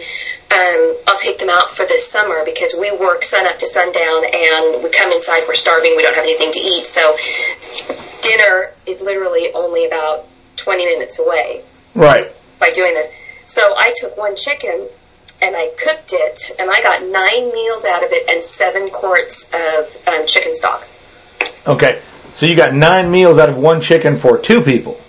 um, 0.51 0.97
I'll 1.07 1.17
take 1.19 1.39
them 1.39 1.49
out 1.49 1.71
for 1.71 1.85
this 1.85 2.09
summer 2.09 2.43
because 2.45 2.75
we 2.79 2.91
work 2.91 3.23
sun 3.23 3.45
up 3.45 3.59
to 3.59 3.67
sundown, 3.67 4.23
and 4.25 4.83
we 4.83 4.89
come 4.89 5.11
inside, 5.11 5.43
we're 5.47 5.53
starving, 5.53 5.95
we 5.95 6.01
don't 6.03 6.15
have 6.15 6.23
anything 6.23 6.51
to 6.53 6.59
eat, 6.59 6.85
so 6.85 7.17
dinner 8.21 8.71
is 8.85 9.01
literally 9.01 9.51
only 9.53 9.85
about 9.85 10.27
20 10.55 10.85
minutes 10.85 11.19
away 11.19 11.61
Right. 11.95 12.33
by 12.59 12.71
doing 12.71 12.93
this. 12.93 13.09
So 13.45 13.61
I 13.61 13.93
took 13.95 14.17
one 14.17 14.35
chicken 14.35 14.87
and 15.41 15.55
I 15.55 15.69
cooked 15.77 16.13
it, 16.13 16.51
and 16.59 16.69
I 16.69 16.81
got 16.81 17.01
nine 17.07 17.51
meals 17.53 17.85
out 17.85 18.03
of 18.03 18.11
it 18.11 18.29
and 18.29 18.43
seven 18.43 18.89
quarts 18.89 19.49
of 19.53 20.07
um, 20.07 20.25
chicken 20.27 20.53
stock. 20.55 20.87
Okay. 21.65 22.01
So 22.33 22.45
you 22.45 22.55
got 22.55 22.73
nine 22.73 23.09
meals 23.09 23.37
out 23.37 23.49
of 23.49 23.57
one 23.57 23.81
chicken 23.81 24.17
for 24.17 24.37
two 24.37 24.61
people. 24.61 24.99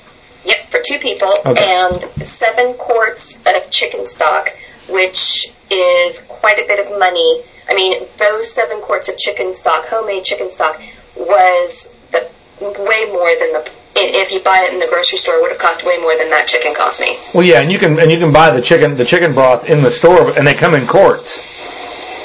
Yep, 0.44 0.70
for 0.70 0.80
two 0.86 0.98
people, 0.98 1.32
Okay. 1.44 1.64
and 1.64 2.26
seven 2.26 2.74
quarts 2.74 3.42
of 3.44 3.70
chicken 3.70 4.06
stock, 4.06 4.54
which 4.88 5.52
is 5.70 6.22
quite 6.22 6.58
a 6.58 6.66
bit 6.66 6.80
of 6.80 6.98
money. 6.98 7.42
I 7.68 7.74
mean, 7.74 8.06
those 8.16 8.50
seven 8.52 8.80
quarts 8.80 9.08
of 9.08 9.18
chicken 9.18 9.52
stock, 9.52 9.84
homemade 9.86 10.24
chicken 10.24 10.50
stock, 10.50 10.80
was 11.14 11.94
the 12.10 12.28
way 12.60 13.06
more 13.12 13.30
than 13.38 13.52
the. 13.52 13.70
If 13.96 14.32
you 14.32 14.40
buy 14.40 14.66
it 14.68 14.72
in 14.72 14.78
the 14.78 14.86
grocery 14.86 15.18
store, 15.18 15.36
it 15.36 15.42
would 15.42 15.50
have 15.50 15.58
cost 15.58 15.84
way 15.84 15.98
more 15.98 16.16
than 16.16 16.30
that 16.30 16.46
chicken 16.46 16.74
cost 16.74 17.00
me. 17.00 17.18
Well, 17.34 17.44
yeah, 17.44 17.60
and 17.60 17.72
you 17.72 17.78
can 17.78 17.98
and 17.98 18.10
you 18.10 18.18
can 18.18 18.32
buy 18.32 18.50
the 18.50 18.62
chicken 18.62 18.96
the 18.96 19.04
chicken 19.04 19.34
broth 19.34 19.68
in 19.68 19.82
the 19.82 19.90
store, 19.90 20.36
and 20.36 20.46
they 20.46 20.54
come 20.54 20.74
in 20.74 20.86
quarts. 20.86 21.38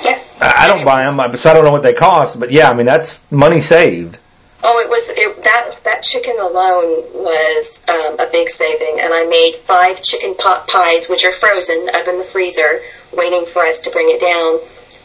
Yeah. 0.06 0.22
I 0.40 0.66
I 0.66 0.68
don't 0.68 0.86
buy 0.86 1.04
them, 1.04 1.38
so 1.38 1.50
I 1.50 1.54
don't 1.54 1.66
know 1.66 1.72
what 1.72 1.84
they 1.84 1.94
cost. 1.94 2.40
But 2.40 2.52
yeah, 2.52 2.70
I 2.70 2.74
mean 2.74 2.86
that's 2.86 3.22
money 3.32 3.62
saved. 3.62 4.18
Oh, 4.68 4.80
it 4.80 4.90
was 4.90 5.10
it, 5.10 5.44
that 5.44 5.84
that 5.84 6.02
chicken 6.02 6.40
alone 6.40 7.04
was 7.14 7.84
um, 7.88 8.20
a 8.20 8.28
big 8.32 8.50
saving, 8.50 8.98
and 9.00 9.14
I 9.14 9.26
made 9.26 9.56
five 9.56 10.02
chicken 10.02 10.34
pot 10.36 10.68
pies, 10.68 11.08
which 11.08 11.24
are 11.26 11.32
frozen 11.32 11.88
up 11.94 12.08
in 12.08 12.18
the 12.18 12.24
freezer, 12.24 12.82
waiting 13.14 13.46
for 13.46 13.66
us 13.66 13.80
to 13.82 13.92
bring 13.92 14.08
it 14.10 14.20
down. 14.20 14.60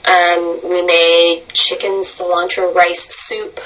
Um, 0.05 0.61
we 0.65 0.81
made 0.81 1.45
chicken 1.53 2.01
cilantro 2.01 2.75
rice 2.75 3.15
soup. 3.15 3.61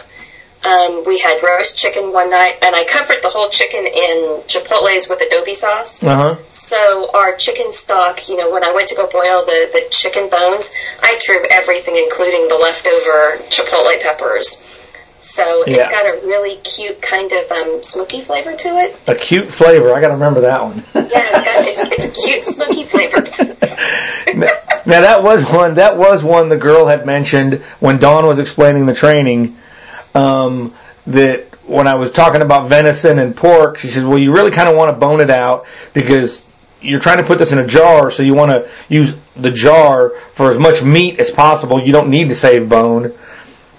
Um, 0.64 1.04
we 1.04 1.18
had 1.18 1.42
roast 1.42 1.76
chicken 1.76 2.12
one 2.12 2.30
night, 2.30 2.54
and 2.62 2.74
I 2.74 2.84
covered 2.84 3.22
the 3.22 3.28
whole 3.28 3.50
chicken 3.50 3.86
in 3.86 4.40
chipotles 4.48 5.10
with 5.10 5.20
adobo 5.20 5.54
sauce. 5.54 6.02
Uh 6.02 6.16
huh. 6.16 6.36
So 6.46 7.10
our 7.12 7.36
chicken 7.36 7.70
stock, 7.70 8.28
you 8.28 8.36
know, 8.36 8.50
when 8.50 8.64
I 8.64 8.72
went 8.72 8.88
to 8.88 8.94
go 8.94 9.06
boil 9.06 9.44
the, 9.44 9.68
the 9.72 9.86
chicken 9.90 10.30
bones, 10.30 10.72
I 11.02 11.18
threw 11.24 11.44
everything, 11.50 11.96
including 11.96 12.48
the 12.48 12.54
leftover 12.56 13.44
chipotle 13.50 14.00
peppers. 14.00 14.62
So 15.24 15.64
it's 15.66 15.88
got 15.88 16.04
a 16.04 16.26
really 16.26 16.56
cute 16.58 17.00
kind 17.00 17.32
of 17.32 17.50
um, 17.50 17.82
smoky 17.82 18.20
flavor 18.20 18.54
to 18.54 18.68
it. 18.78 18.96
A 19.06 19.14
cute 19.14 19.50
flavor. 19.50 19.94
I 19.94 20.00
got 20.00 20.08
to 20.08 20.14
remember 20.14 20.42
that 20.42 20.62
one. 20.62 20.84
Yeah, 20.94 21.30
it's, 21.32 21.44
got, 21.44 21.64
it's, 21.66 21.80
it's 21.80 22.04
a 22.04 22.22
cute 22.22 22.44
smoky 22.44 22.84
flavor. 22.84 23.22
now 24.86 25.00
that 25.00 25.22
was 25.22 25.42
one. 25.44 25.74
That 25.74 25.96
was 25.96 26.22
one 26.22 26.50
the 26.50 26.58
girl 26.58 26.86
had 26.86 27.06
mentioned 27.06 27.62
when 27.80 27.98
Dawn 27.98 28.26
was 28.26 28.38
explaining 28.38 28.84
the 28.84 28.94
training. 28.94 29.56
Um, 30.14 30.74
that 31.06 31.46
when 31.66 31.86
I 31.86 31.94
was 31.96 32.10
talking 32.10 32.40
about 32.40 32.68
venison 32.68 33.18
and 33.18 33.36
pork, 33.36 33.78
she 33.78 33.88
says, 33.88 34.04
"Well, 34.04 34.18
you 34.18 34.32
really 34.32 34.50
kind 34.50 34.68
of 34.68 34.76
want 34.76 34.90
to 34.90 34.96
bone 34.96 35.20
it 35.20 35.30
out 35.30 35.66
because 35.92 36.44
you're 36.80 37.00
trying 37.00 37.18
to 37.18 37.24
put 37.24 37.38
this 37.38 37.52
in 37.52 37.58
a 37.58 37.66
jar, 37.66 38.10
so 38.10 38.22
you 38.22 38.34
want 38.34 38.50
to 38.50 38.70
use 38.88 39.14
the 39.36 39.50
jar 39.50 40.12
for 40.34 40.50
as 40.50 40.58
much 40.58 40.82
meat 40.82 41.20
as 41.20 41.30
possible. 41.30 41.82
You 41.82 41.92
don't 41.92 42.08
need 42.08 42.28
to 42.28 42.34
save 42.34 42.68
bone." 42.68 43.12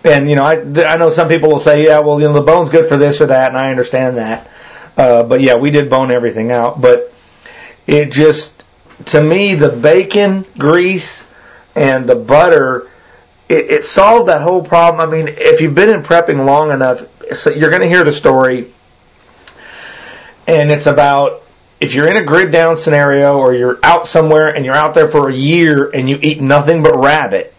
And 0.04 0.30
you 0.30 0.36
know, 0.36 0.44
I 0.44 0.62
I 0.86 0.98
know 0.98 1.10
some 1.10 1.28
people 1.28 1.50
will 1.50 1.60
say, 1.60 1.86
"Yeah, 1.86 2.00
well, 2.02 2.20
you 2.20 2.28
know, 2.28 2.34
the 2.34 2.44
bone's 2.44 2.70
good 2.70 2.88
for 2.88 2.98
this 2.98 3.22
or 3.22 3.28
that," 3.28 3.50
and 3.50 3.58
I 3.58 3.70
understand 3.72 4.18
that. 4.18 4.48
Uh, 4.98 5.24
but 5.24 5.42
yeah, 5.42 5.56
we 5.56 5.72
did 5.72 5.90
bone 5.90 6.16
everything 6.16 6.52
out, 6.52 6.80
but 6.80 7.12
it 7.88 8.12
just 8.12 8.64
to 9.06 9.22
me 9.22 9.56
the 9.56 9.70
bacon 9.70 10.46
grease 10.58 11.24
and 11.76 12.08
the 12.08 12.16
butter 12.16 12.88
it, 13.50 13.72
it 13.72 13.86
solved 13.86 14.30
that 14.30 14.42
whole 14.42 14.64
problem. 14.64 15.08
I 15.08 15.12
mean 15.12 15.28
if 15.38 15.62
you've 15.62 15.76
been 15.76 15.90
in 15.90 16.04
prepping 16.04 16.46
long 16.46 16.72
enough 16.72 17.04
so 17.34 17.50
you're 17.50 17.70
going 17.70 17.82
to 17.82 17.90
hear 17.90 18.04
the 18.04 18.14
story. 18.14 18.72
And 20.48 20.70
it's 20.70 20.86
about 20.86 21.44
if 21.80 21.94
you're 21.94 22.08
in 22.08 22.18
a 22.18 22.24
grid 22.24 22.52
down 22.52 22.78
scenario 22.78 23.38
or 23.38 23.54
you're 23.54 23.80
out 23.84 24.08
somewhere 24.08 24.56
and 24.56 24.64
you're 24.64 24.76
out 24.76 24.94
there 24.94 25.08
for 25.08 25.30
a 25.30 25.34
year 25.34 25.90
and 25.90 26.10
you 26.10 26.20
eat 26.22 26.40
nothing 26.40 26.84
but 26.84 26.98
rabbit 26.98 27.56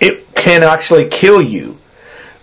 it 0.00 0.34
can 0.34 0.62
actually 0.62 1.08
kill 1.08 1.40
you. 1.42 1.78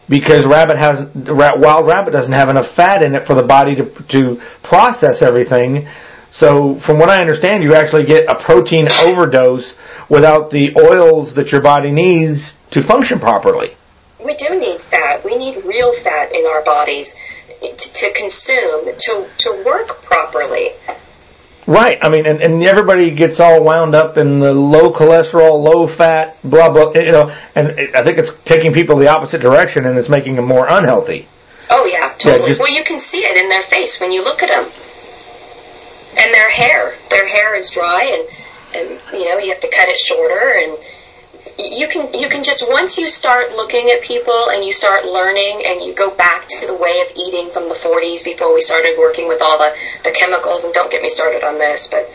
Because 0.07 0.45
rabbit 0.45 0.77
has 0.77 1.01
wild 1.15 1.87
rabbit 1.87 2.11
doesn't 2.11 2.31
have 2.31 2.49
enough 2.49 2.67
fat 2.67 3.01
in 3.01 3.15
it 3.15 3.25
for 3.25 3.33
the 3.33 3.41
body 3.41 3.75
to 3.75 3.85
to 3.85 4.41
process 4.61 5.23
everything. 5.23 5.87
So 6.31 6.75
from 6.79 6.99
what 6.99 7.09
I 7.09 7.21
understand, 7.21 7.63
you 7.63 7.73
actually 7.75 8.03
get 8.05 8.29
a 8.29 8.35
protein 8.35 8.87
overdose 9.01 9.75
without 10.09 10.51
the 10.51 10.75
oils 10.77 11.33
that 11.35 11.51
your 11.51 11.61
body 11.61 11.91
needs 11.91 12.55
to 12.71 12.81
function 12.83 13.19
properly. 13.19 13.75
we 14.23 14.33
do 14.35 14.49
need 14.59 14.81
fat. 14.81 15.23
We 15.23 15.35
need 15.37 15.63
real 15.65 15.93
fat 15.93 16.33
in 16.33 16.45
our 16.45 16.63
bodies 16.63 17.15
to, 17.77 18.11
consume 18.13 18.85
to 18.97 19.27
to 19.37 19.63
work 19.65 20.01
properly. 20.03 20.71
Right. 21.67 21.97
I 22.01 22.09
mean, 22.09 22.27
and, 22.27 22.41
and 22.41 22.63
everybody 22.67 23.09
gets 23.11 23.39
all 23.39 23.63
wound 23.63 23.95
up 23.95 24.17
in 24.17 24.39
the 24.39 24.53
low 24.53 24.91
cholesterol, 24.93 25.63
low 25.63 25.87
fat, 25.87 26.37
blah 26.43 26.69
blah. 26.69 26.91
You 26.93 27.11
know, 27.11 27.35
and 27.55 27.69
it, 27.79 27.95
I 27.95 28.03
think 28.03 28.17
it's 28.19 28.31
taking 28.45 28.71
people 28.73 28.97
the 28.97 29.07
opposite 29.07 29.41
direction, 29.41 29.85
and 29.85 29.97
it's 29.97 30.09
making 30.09 30.35
them 30.35 30.45
more 30.45 30.65
unhealthy. 30.67 31.27
Oh 31.69 31.85
yeah, 31.85 32.13
totally. 32.19 32.47
just- 32.49 32.59
well, 32.59 32.69
you 32.71 32.83
can 32.83 32.99
see 32.99 33.19
it 33.23 33.35
in 33.37 33.47
their 33.49 33.63
face 33.63 33.99
when 33.99 34.11
you 34.11 34.23
look 34.23 34.43
at 34.43 34.49
them, 34.49 34.69
and 36.17 36.33
their 36.33 36.49
hair. 36.49 36.95
Their 37.09 37.27
hair 37.27 37.55
is 37.55 37.71
dry, 37.71 38.03
and 38.03 38.81
and 38.81 39.01
you 39.13 39.29
know 39.29 39.37
you 39.37 39.51
have 39.51 39.61
to 39.61 39.71
cut 39.71 39.87
it 39.89 39.97
shorter, 39.97 40.59
and 40.63 40.77
you 41.57 41.87
can 41.87 42.13
you 42.13 42.27
can 42.27 42.43
just 42.43 42.69
once 42.69 42.97
you 42.97 43.07
start 43.07 43.51
looking 43.51 43.89
at 43.89 44.01
people 44.01 44.49
and 44.49 44.65
you 44.65 44.71
start 44.71 45.05
learning 45.05 45.63
and 45.65 45.81
you 45.81 45.93
go 45.93 46.13
back 46.13 46.47
to 46.47 46.67
the 46.67 46.73
way 46.73 47.03
of 47.07 47.15
eating 47.15 47.49
from 47.49 47.69
the 47.69 47.75
40s 47.75 48.25
before 48.25 48.53
we 48.53 48.59
started 48.59 48.97
working 48.97 49.27
with 49.27 49.41
all 49.41 49.57
the 49.57 49.73
the 50.03 50.11
chemicals 50.11 50.65
and 50.65 50.73
don't 50.73 50.91
get 50.91 51.01
me 51.01 51.07
started 51.07 51.45
on 51.45 51.57
this 51.57 51.87
but 51.87 52.11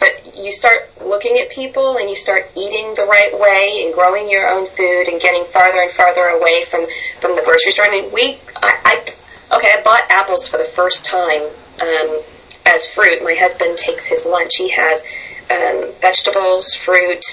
but 0.00 0.34
you 0.34 0.50
start 0.50 0.90
looking 1.06 1.38
at 1.38 1.50
people 1.50 1.96
and 1.96 2.10
you 2.10 2.16
start 2.16 2.50
eating 2.56 2.94
the 2.94 3.04
right 3.04 3.38
way 3.38 3.84
and 3.84 3.94
growing 3.94 4.28
your 4.28 4.48
own 4.48 4.66
food 4.66 5.06
and 5.06 5.20
getting 5.20 5.44
farther 5.44 5.80
and 5.80 5.90
farther 5.90 6.26
away 6.26 6.64
from 6.64 6.86
from 7.20 7.36
the 7.36 7.42
grocery 7.42 7.70
store. 7.70 7.86
I 7.86 7.90
mean, 7.90 8.12
we 8.12 8.38
I, 8.56 8.72
I 8.84 9.56
okay, 9.56 9.68
I 9.78 9.82
bought 9.84 10.02
apples 10.10 10.48
for 10.48 10.56
the 10.56 10.64
first 10.64 11.04
time 11.06 11.42
um, 11.80 12.22
as 12.66 12.86
fruit. 12.86 13.22
My 13.22 13.34
husband 13.34 13.78
takes 13.78 14.06
his 14.06 14.24
lunch. 14.24 14.56
He 14.56 14.70
has 14.70 15.04
um, 15.50 15.92
vegetables, 16.00 16.74
fruit, 16.74 17.24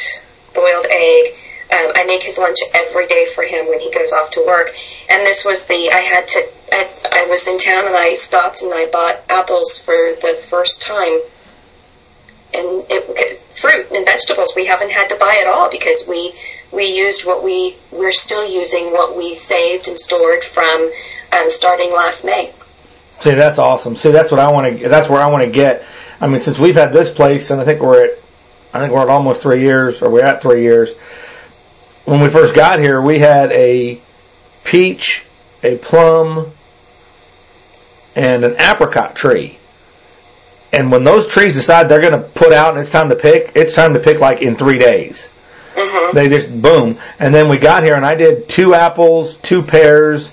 boiled 0.53 0.87
egg. 0.89 1.35
Um, 1.71 1.91
I 1.93 2.03
make 2.05 2.23
his 2.23 2.37
lunch 2.37 2.57
every 2.73 3.05
day 3.07 3.27
for 3.27 3.43
him 3.43 3.67
when 3.67 3.79
he 3.79 3.91
goes 3.91 4.11
off 4.11 4.31
to 4.31 4.43
work. 4.45 4.71
And 5.09 5.25
this 5.25 5.45
was 5.45 5.65
the 5.65 5.91
I 5.91 5.99
had 5.99 6.27
to. 6.29 6.49
I, 6.73 6.89
I 7.11 7.25
was 7.29 7.47
in 7.47 7.59
town 7.59 7.85
and 7.85 7.95
I 7.95 8.15
stopped 8.15 8.63
and 8.63 8.73
I 8.73 8.87
bought 8.87 9.21
apples 9.29 9.77
for 9.77 10.15
the 10.21 10.35
first 10.35 10.81
time 10.81 11.19
and 12.53 12.85
it, 12.89 13.39
fruit 13.53 13.91
and 13.91 14.05
vegetables 14.05 14.53
we 14.55 14.65
haven't 14.65 14.91
had 14.91 15.09
to 15.09 15.15
buy 15.15 15.37
at 15.41 15.47
all 15.47 15.69
because 15.69 16.07
we 16.07 16.33
we 16.71 16.85
used 16.85 17.25
what 17.25 17.43
we 17.43 17.75
we're 17.91 18.11
still 18.11 18.47
using 18.47 18.91
what 18.91 19.15
we 19.15 19.33
saved 19.33 19.87
and 19.87 19.99
stored 19.99 20.43
from 20.43 20.91
um, 21.37 21.49
starting 21.49 21.91
last 21.91 22.25
May. 22.25 22.51
See, 23.19 23.33
that's 23.33 23.57
awesome. 23.57 23.95
See, 23.95 24.11
that's 24.11 24.31
what 24.31 24.39
I 24.39 24.51
want 24.51 24.79
to. 24.79 24.89
That's 24.89 25.09
where 25.09 25.21
I 25.21 25.27
want 25.27 25.43
to 25.43 25.49
get. 25.49 25.83
I 26.21 26.27
mean, 26.27 26.39
since 26.39 26.57
we've 26.57 26.75
had 26.75 26.93
this 26.93 27.09
place, 27.09 27.51
and 27.51 27.59
I 27.59 27.65
think 27.65 27.81
we're 27.81 28.05
at, 28.05 28.19
I 28.73 28.79
think 28.79 28.93
we're 28.93 29.01
at 29.01 29.09
almost 29.09 29.41
three 29.41 29.61
years, 29.61 30.01
or 30.01 30.09
we're 30.09 30.25
at 30.25 30.41
three 30.41 30.63
years. 30.63 30.93
When 32.05 32.21
we 32.21 32.29
first 32.29 32.53
got 32.53 32.79
here, 32.79 33.01
we 33.01 33.19
had 33.19 33.51
a 33.51 34.01
peach, 34.63 35.23
a 35.63 35.77
plum, 35.77 36.51
and 38.15 38.43
an 38.43 38.55
apricot 38.59 39.15
tree. 39.15 39.57
And 40.71 40.91
when 40.91 41.03
those 41.03 41.27
trees 41.27 41.53
decide 41.53 41.89
they're 41.89 42.01
going 42.01 42.19
to 42.19 42.27
put 42.27 42.53
out 42.53 42.73
and 42.73 42.81
it's 42.81 42.91
time 42.91 43.09
to 43.09 43.15
pick, 43.15 43.53
it's 43.55 43.73
time 43.73 43.93
to 43.93 43.99
pick 43.99 44.19
like 44.19 44.41
in 44.41 44.55
three 44.55 44.77
days. 44.77 45.29
Mm-hmm. 45.73 46.15
They 46.15 46.29
just 46.29 46.61
boom. 46.61 46.99
And 47.17 47.33
then 47.33 47.49
we 47.49 47.57
got 47.57 47.83
here 47.83 47.95
and 47.95 48.05
I 48.05 48.13
did 48.13 48.47
two 48.47 48.75
apples, 48.75 49.37
two 49.37 49.63
pears. 49.63 50.31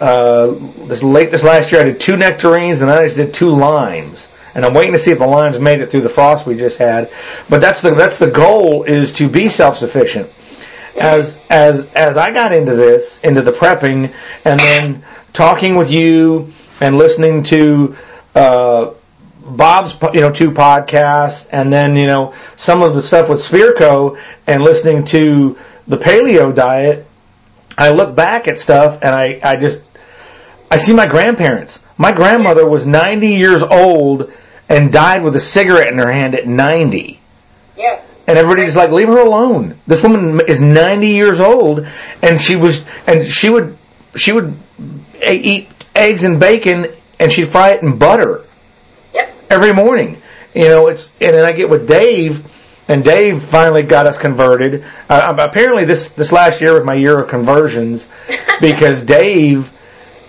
Uh, 0.00 0.52
this 0.86 1.02
late 1.02 1.30
this 1.30 1.44
last 1.44 1.70
year 1.70 1.82
I 1.82 1.84
did 1.84 2.00
two 2.00 2.16
nectarines 2.16 2.80
and 2.80 2.90
I 2.90 3.04
just 3.04 3.16
did 3.16 3.34
two 3.34 3.50
limes. 3.50 4.28
And 4.54 4.64
I'm 4.64 4.74
waiting 4.74 4.92
to 4.92 4.98
see 4.98 5.12
if 5.12 5.18
the 5.18 5.26
limes 5.26 5.58
made 5.58 5.80
it 5.80 5.90
through 5.90 6.00
the 6.00 6.08
frost 6.08 6.46
we 6.46 6.56
just 6.56 6.78
had. 6.78 7.12
But 7.48 7.60
that's 7.60 7.82
the 7.82 7.94
that's 7.94 8.18
the 8.18 8.30
goal 8.30 8.84
is 8.84 9.12
to 9.12 9.28
be 9.28 9.48
self 9.48 9.78
sufficient. 9.78 10.28
As 10.98 11.38
as 11.50 11.86
as 11.94 12.16
I 12.16 12.32
got 12.32 12.52
into 12.52 12.74
this, 12.74 13.20
into 13.20 13.42
the 13.42 13.52
prepping, 13.52 14.12
and 14.44 14.58
then 14.58 15.04
talking 15.32 15.76
with 15.76 15.90
you 15.90 16.52
and 16.80 16.96
listening 16.96 17.42
to 17.44 17.96
uh, 18.34 18.94
Bob's, 19.42 19.94
you 20.14 20.20
know, 20.20 20.30
two 20.30 20.50
podcasts, 20.50 21.46
and 21.52 21.72
then 21.72 21.94
you 21.96 22.06
know 22.06 22.34
some 22.56 22.82
of 22.82 22.94
the 22.94 23.02
stuff 23.02 23.28
with 23.28 23.40
Spearco, 23.40 24.20
and 24.46 24.62
listening 24.62 25.04
to 25.06 25.58
the 25.86 25.98
paleo 25.98 26.54
diet. 26.54 27.06
I 27.78 27.90
look 27.90 28.14
back 28.14 28.48
at 28.48 28.58
stuff, 28.58 28.98
and 29.02 29.14
I 29.14 29.40
I 29.42 29.56
just 29.56 29.80
I 30.70 30.76
see 30.76 30.92
my 30.92 31.06
grandparents. 31.06 31.80
My 31.98 32.12
grandmother 32.12 32.68
was 32.68 32.86
90 32.86 33.28
years 33.28 33.62
old 33.62 34.32
and 34.68 34.92
died 34.92 35.22
with 35.24 35.34
a 35.36 35.40
cigarette 35.40 35.90
in 35.90 35.98
her 35.98 36.12
hand 36.12 36.34
at 36.34 36.46
90. 36.46 37.20
Yeah. 37.76 38.02
And 38.26 38.38
everybody's 38.38 38.76
like, 38.76 38.90
leave 38.92 39.08
her 39.08 39.18
alone. 39.18 39.78
This 39.88 40.02
woman 40.02 40.40
is 40.46 40.60
90 40.60 41.08
years 41.08 41.40
old, 41.40 41.84
and 42.22 42.40
she 42.40 42.54
was, 42.54 42.82
and 43.06 43.26
she 43.26 43.50
would, 43.50 43.76
she 44.14 44.32
would 44.32 44.56
a- 45.20 45.34
eat 45.36 45.68
eggs 45.96 46.22
and 46.22 46.38
bacon, 46.38 46.86
and 47.18 47.32
she'd 47.32 47.48
fry 47.48 47.70
it 47.72 47.82
in 47.82 47.98
butter 47.98 48.44
Yep. 49.12 49.34
every 49.50 49.72
morning. 49.72 50.18
You 50.54 50.68
know, 50.68 50.86
it's, 50.86 51.10
and 51.20 51.34
then 51.34 51.44
I 51.44 51.50
get 51.52 51.68
with 51.68 51.88
Dave, 51.88 52.44
and 52.86 53.02
Dave 53.02 53.42
finally 53.42 53.82
got 53.82 54.06
us 54.06 54.18
converted. 54.18 54.84
Uh, 55.08 55.34
apparently, 55.38 55.84
this 55.84 56.10
this 56.10 56.30
last 56.32 56.60
year 56.60 56.74
was 56.74 56.84
my 56.84 56.94
year 56.94 57.18
of 57.18 57.28
conversions 57.28 58.06
because 58.60 59.02
Dave, 59.02 59.70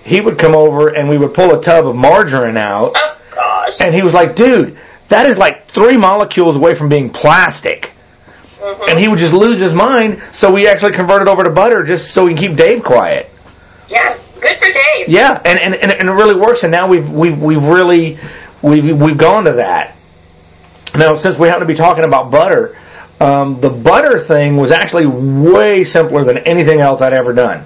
he 0.04 0.22
would 0.22 0.38
come 0.38 0.56
over 0.56 0.90
and 0.90 1.10
we 1.10 1.18
would 1.18 1.34
pull 1.34 1.54
a 1.58 1.62
tub 1.62 1.88
of 1.88 1.96
margarine 1.96 2.58
out, 2.58 2.94
Oh 2.96 3.18
gosh. 3.32 3.80
and 3.82 3.94
he 3.94 4.02
was 4.02 4.14
like, 4.14 4.36
"Dude, 4.36 4.78
that 5.10 5.26
is 5.26 5.38
like 5.38 5.68
three 5.70 5.98
molecules 5.98 6.56
away 6.56 6.74
from 6.74 6.90
being 6.90 7.10
plastic." 7.10 7.92
Mm-hmm. 8.60 8.84
And 8.90 9.00
he 9.00 9.08
would 9.08 9.20
just 9.20 9.34
lose 9.34 9.60
his 9.60 9.74
mind, 9.74 10.22
so 10.32 10.52
we 10.52 10.68
actually 10.68 10.92
converted 10.92 11.28
over 11.28 11.44
to 11.44 11.50
butter 11.50 11.84
just 11.84 12.12
so 12.14 12.26
we 12.26 12.34
can 12.36 12.44
keep 12.50 12.58
Dave 12.58 12.84
quiet. 12.84 13.30
Yeah. 13.90 14.18
Good 14.40 14.58
for 14.58 14.68
Dave. 14.72 15.08
Yeah, 15.08 15.40
and, 15.46 15.60
and, 15.60 15.76
and, 15.76 15.92
and 15.92 16.10
it 16.10 16.12
really 16.12 16.34
works. 16.36 16.64
And 16.64 16.72
now 16.72 16.88
we've 16.88 17.08
we've 17.08 17.38
we've 17.38 17.64
really 17.64 18.18
we've 18.64 19.00
we've 19.00 19.18
gone 19.18 19.44
to 19.46 19.54
that. 19.54 19.96
Now, 20.96 21.16
since 21.16 21.38
we 21.38 21.48
happen 21.48 21.62
to 21.62 21.68
be 21.68 21.76
talking 21.76 22.04
about 22.06 22.32
butter, 22.32 22.76
um, 23.20 23.62
the 23.62 23.70
butter 23.70 24.20
thing 24.24 24.58
was 24.58 24.72
actually 24.72 25.06
way 25.06 25.84
simpler 25.84 26.24
than 26.24 26.40
anything 26.40 26.82
else 26.82 27.02
I'd 27.02 27.14
ever 27.14 27.34
done. 27.34 27.66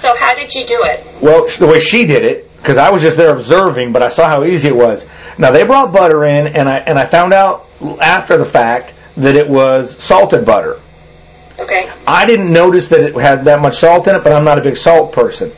So 0.00 0.16
how 0.16 0.34
did 0.34 0.54
you 0.54 0.64
do 0.64 0.80
it? 0.84 1.06
Well, 1.20 1.46
the 1.58 1.66
way 1.66 1.78
she 1.78 2.06
did 2.06 2.24
it, 2.24 2.50
because 2.56 2.78
I 2.78 2.90
was 2.90 3.02
just 3.02 3.18
there 3.18 3.34
observing, 3.36 3.92
but 3.92 4.02
I 4.02 4.08
saw 4.08 4.28
how 4.28 4.44
easy 4.44 4.68
it 4.68 4.74
was. 4.74 5.04
Now 5.36 5.50
they 5.50 5.62
brought 5.66 5.92
butter 5.92 6.24
in, 6.24 6.46
and 6.46 6.70
I 6.70 6.78
and 6.78 6.98
I 6.98 7.04
found 7.04 7.34
out 7.34 7.66
after 8.00 8.38
the 8.38 8.46
fact 8.46 8.94
that 9.18 9.36
it 9.36 9.46
was 9.46 10.02
salted 10.02 10.46
butter. 10.46 10.80
Okay. 11.58 11.92
I 12.06 12.24
didn't 12.24 12.50
notice 12.50 12.88
that 12.88 13.00
it 13.00 13.20
had 13.20 13.44
that 13.44 13.60
much 13.60 13.76
salt 13.76 14.08
in 14.08 14.16
it, 14.16 14.24
but 14.24 14.32
I'm 14.32 14.44
not 14.44 14.58
a 14.58 14.62
big 14.62 14.78
salt 14.78 15.12
person. 15.12 15.52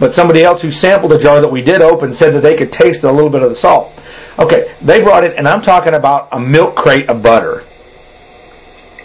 But 0.00 0.12
somebody 0.12 0.42
else 0.42 0.60
who 0.60 0.72
sampled 0.72 1.12
the 1.12 1.18
jar 1.18 1.40
that 1.40 1.50
we 1.50 1.62
did 1.62 1.80
open 1.80 2.12
said 2.12 2.34
that 2.34 2.40
they 2.40 2.56
could 2.56 2.72
taste 2.72 3.04
a 3.04 3.12
little 3.12 3.30
bit 3.30 3.44
of 3.44 3.48
the 3.48 3.54
salt. 3.54 3.92
Okay, 4.40 4.74
they 4.82 5.00
brought 5.02 5.24
it, 5.24 5.36
and 5.36 5.46
I'm 5.46 5.62
talking 5.62 5.94
about 5.94 6.30
a 6.32 6.40
milk 6.40 6.74
crate 6.74 7.08
of 7.08 7.22
butter. 7.22 7.62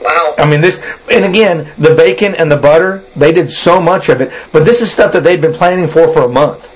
Wow. 0.04 0.36
I 0.38 0.50
mean, 0.50 0.62
this, 0.62 0.82
and 1.10 1.24
again, 1.24 1.72
the 1.78 1.96
bacon 1.96 2.36
and 2.36 2.52
the 2.52 2.58
butter, 2.58 3.04
they 3.16 3.32
did 3.32 3.50
so 3.50 3.80
much 3.80 4.10
of 4.10 4.20
it, 4.22 4.34
but 4.52 4.66
this 4.66 4.82
is 4.82 4.92
stuff 4.92 5.14
that 5.14 5.24
they'd 5.24 5.42
been 5.42 5.54
planning 5.54 5.88
for 5.88 6.12
for 6.12 6.24
a 6.24 6.30
month. 6.30 6.70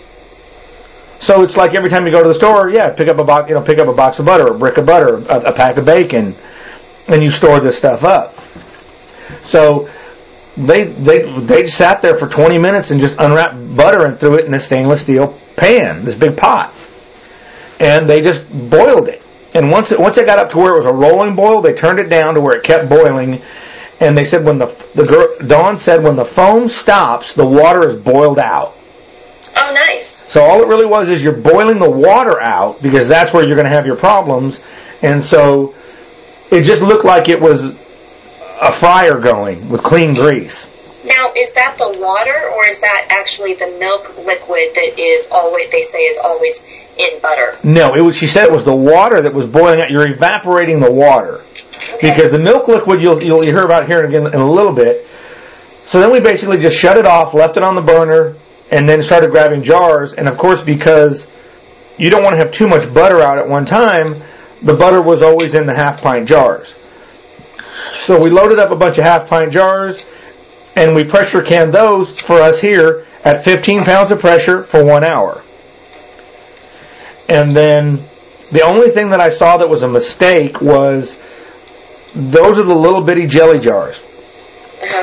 So 1.19 1.41
it's 1.41 1.57
like 1.57 1.75
every 1.75 1.89
time 1.89 2.05
you 2.05 2.11
go 2.11 2.21
to 2.21 2.27
the 2.27 2.35
store, 2.35 2.69
yeah, 2.69 2.93
pick 2.93 3.09
up 3.09 3.17
a 3.17 3.23
box, 3.23 3.49
you 3.49 3.55
know, 3.55 3.61
pick 3.61 3.79
up 3.79 3.87
a 3.87 3.93
box 3.93 4.19
of 4.19 4.25
butter, 4.25 4.53
a 4.53 4.57
brick 4.57 4.77
of 4.77 4.85
butter, 4.85 5.17
a, 5.17 5.49
a 5.49 5.53
pack 5.53 5.77
of 5.77 5.85
bacon, 5.85 6.35
and 7.07 7.23
you 7.23 7.31
store 7.31 7.59
this 7.59 7.77
stuff 7.77 8.03
up. 8.03 8.35
So 9.41 9.89
they 10.55 10.85
they 10.85 11.39
they 11.41 11.67
sat 11.67 12.01
there 12.01 12.15
for 12.15 12.27
20 12.27 12.57
minutes 12.57 12.91
and 12.91 12.99
just 12.99 13.15
unwrapped 13.19 13.75
butter 13.75 14.05
and 14.05 14.19
threw 14.19 14.35
it 14.35 14.45
in 14.45 14.53
a 14.53 14.59
stainless 14.59 15.01
steel 15.01 15.37
pan, 15.55 16.05
this 16.05 16.15
big 16.15 16.37
pot, 16.37 16.73
and 17.79 18.09
they 18.09 18.21
just 18.21 18.47
boiled 18.69 19.09
it. 19.09 19.21
And 19.57 19.71
once 19.71 19.91
it 19.91 19.99
once 19.99 20.19
it 20.19 20.27
got 20.27 20.37
up 20.37 20.49
to 20.51 20.59
where 20.59 20.75
it 20.75 20.77
was 20.77 20.85
a 20.85 20.93
rolling 20.93 21.35
boil, 21.35 21.61
they 21.61 21.73
turned 21.73 21.99
it 21.99 22.09
down 22.09 22.35
to 22.35 22.41
where 22.41 22.55
it 22.55 22.63
kept 22.63 22.87
boiling. 22.87 23.41
And 23.99 24.15
they 24.15 24.23
said 24.23 24.45
when 24.45 24.59
the 24.59 24.67
the 24.93 25.03
girl 25.03 25.35
Dawn 25.47 25.79
said 25.79 26.03
when 26.03 26.15
the 26.15 26.25
foam 26.25 26.69
stops, 26.69 27.33
the 27.33 27.45
water 27.45 27.87
is 27.87 27.95
boiled 27.95 28.37
out. 28.37 28.75
Oh, 29.55 29.73
nice. 29.73 30.05
So 30.31 30.43
all 30.43 30.61
it 30.61 30.67
really 30.67 30.85
was 30.85 31.09
is 31.09 31.23
you're 31.23 31.33
boiling 31.33 31.79
the 31.79 31.89
water 31.89 32.39
out 32.39 32.83
because 32.83 33.07
that's 33.07 33.33
where 33.33 33.43
you're 33.43 33.55
going 33.55 33.65
to 33.65 33.75
have 33.75 33.87
your 33.87 33.95
problems. 33.95 34.59
And 35.01 35.23
so 35.23 35.73
it 36.51 36.61
just 36.61 36.83
looked 36.83 37.03
like 37.03 37.27
it 37.27 37.41
was 37.41 37.63
a 38.61 38.71
fryer 38.71 39.19
going 39.19 39.69
with 39.69 39.81
clean 39.81 40.13
grease. 40.13 40.67
Now, 41.07 41.31
is 41.35 41.51
that 41.53 41.77
the 41.77 41.97
water, 41.99 42.49
or 42.53 42.67
is 42.69 42.79
that 42.79 43.07
actually 43.11 43.53
the 43.53 43.67
milk 43.79 44.17
liquid 44.17 44.75
that 44.75 44.99
is 44.99 45.29
always 45.31 45.71
they 45.71 45.81
say 45.81 45.99
is 45.99 46.17
always 46.23 46.65
in 46.97 47.19
butter? 47.21 47.55
No, 47.63 47.93
it 47.95 48.01
was. 48.01 48.15
She 48.17 48.27
said 48.27 48.43
it 48.45 48.51
was 48.51 48.65
the 48.65 48.75
water 48.75 49.21
that 49.21 49.33
was 49.33 49.45
boiling 49.45 49.79
out. 49.81 49.89
You're 49.89 50.07
evaporating 50.11 50.79
the 50.81 50.91
water 50.91 51.41
Okay. 51.93 52.11
because 52.11 52.31
the 52.31 52.39
milk 52.39 52.67
liquid 52.67 53.01
you'll 53.01 53.23
you'll 53.23 53.41
hear 53.43 53.63
about 53.63 53.87
here 53.87 54.03
again 54.05 54.27
in 54.27 54.35
a 54.41 54.51
little 54.51 54.73
bit. 54.73 55.07
So 55.85 56.01
then 56.01 56.11
we 56.11 56.19
basically 56.19 56.57
just 56.57 56.75
shut 56.77 56.97
it 56.97 57.05
off, 57.07 57.33
left 57.33 57.55
it 57.55 57.63
on 57.63 57.73
the 57.75 57.81
burner, 57.81 58.35
and 58.71 58.87
then 58.89 59.01
started 59.01 59.31
grabbing 59.31 59.63
jars. 59.63 60.13
And 60.13 60.27
of 60.27 60.37
course, 60.37 60.61
because 60.61 61.27
you 61.97 62.09
don't 62.09 62.23
want 62.23 62.33
to 62.33 62.39
have 62.39 62.51
too 62.51 62.67
much 62.67 62.93
butter 62.93 63.21
out 63.23 63.37
at 63.37 63.47
one 63.47 63.65
time, 63.65 64.21
the 64.61 64.73
butter 64.73 65.01
was 65.01 65.21
always 65.21 65.55
in 65.55 65.65
the 65.65 65.73
half 65.73 66.01
pint 66.01 66.27
jars. 66.27 66.75
So 67.99 68.21
we 68.21 68.29
loaded 68.29 68.59
up 68.59 68.71
a 68.71 68.75
bunch 68.75 68.97
of 68.97 69.05
half 69.05 69.27
pint 69.29 69.51
jars, 69.53 70.05
and 70.77 70.95
we 70.95 71.03
pressure 71.03 71.41
can 71.41 71.71
those 71.71 72.21
for 72.21 72.39
us 72.39 72.59
here 72.61 73.05
at 73.23 73.43
15 73.43 73.83
pounds 73.83 74.11
of 74.11 74.19
pressure 74.19 74.63
for 74.63 74.83
one 74.85 75.03
hour. 75.03 75.41
And 77.27 77.55
then 77.55 77.99
The 78.51 78.61
only 78.61 78.91
thing 78.91 79.09
that 79.09 79.19
I 79.19 79.29
saw 79.29 79.57
that 79.57 79.67
was 79.67 79.83
a 79.83 79.87
mistake 79.89 80.61
was 80.61 81.17
those 82.15 82.57
are 82.57 82.63
the 82.63 82.75
little 82.75 83.01
bitty 83.01 83.27
jelly 83.27 83.59
jars. 83.59 84.01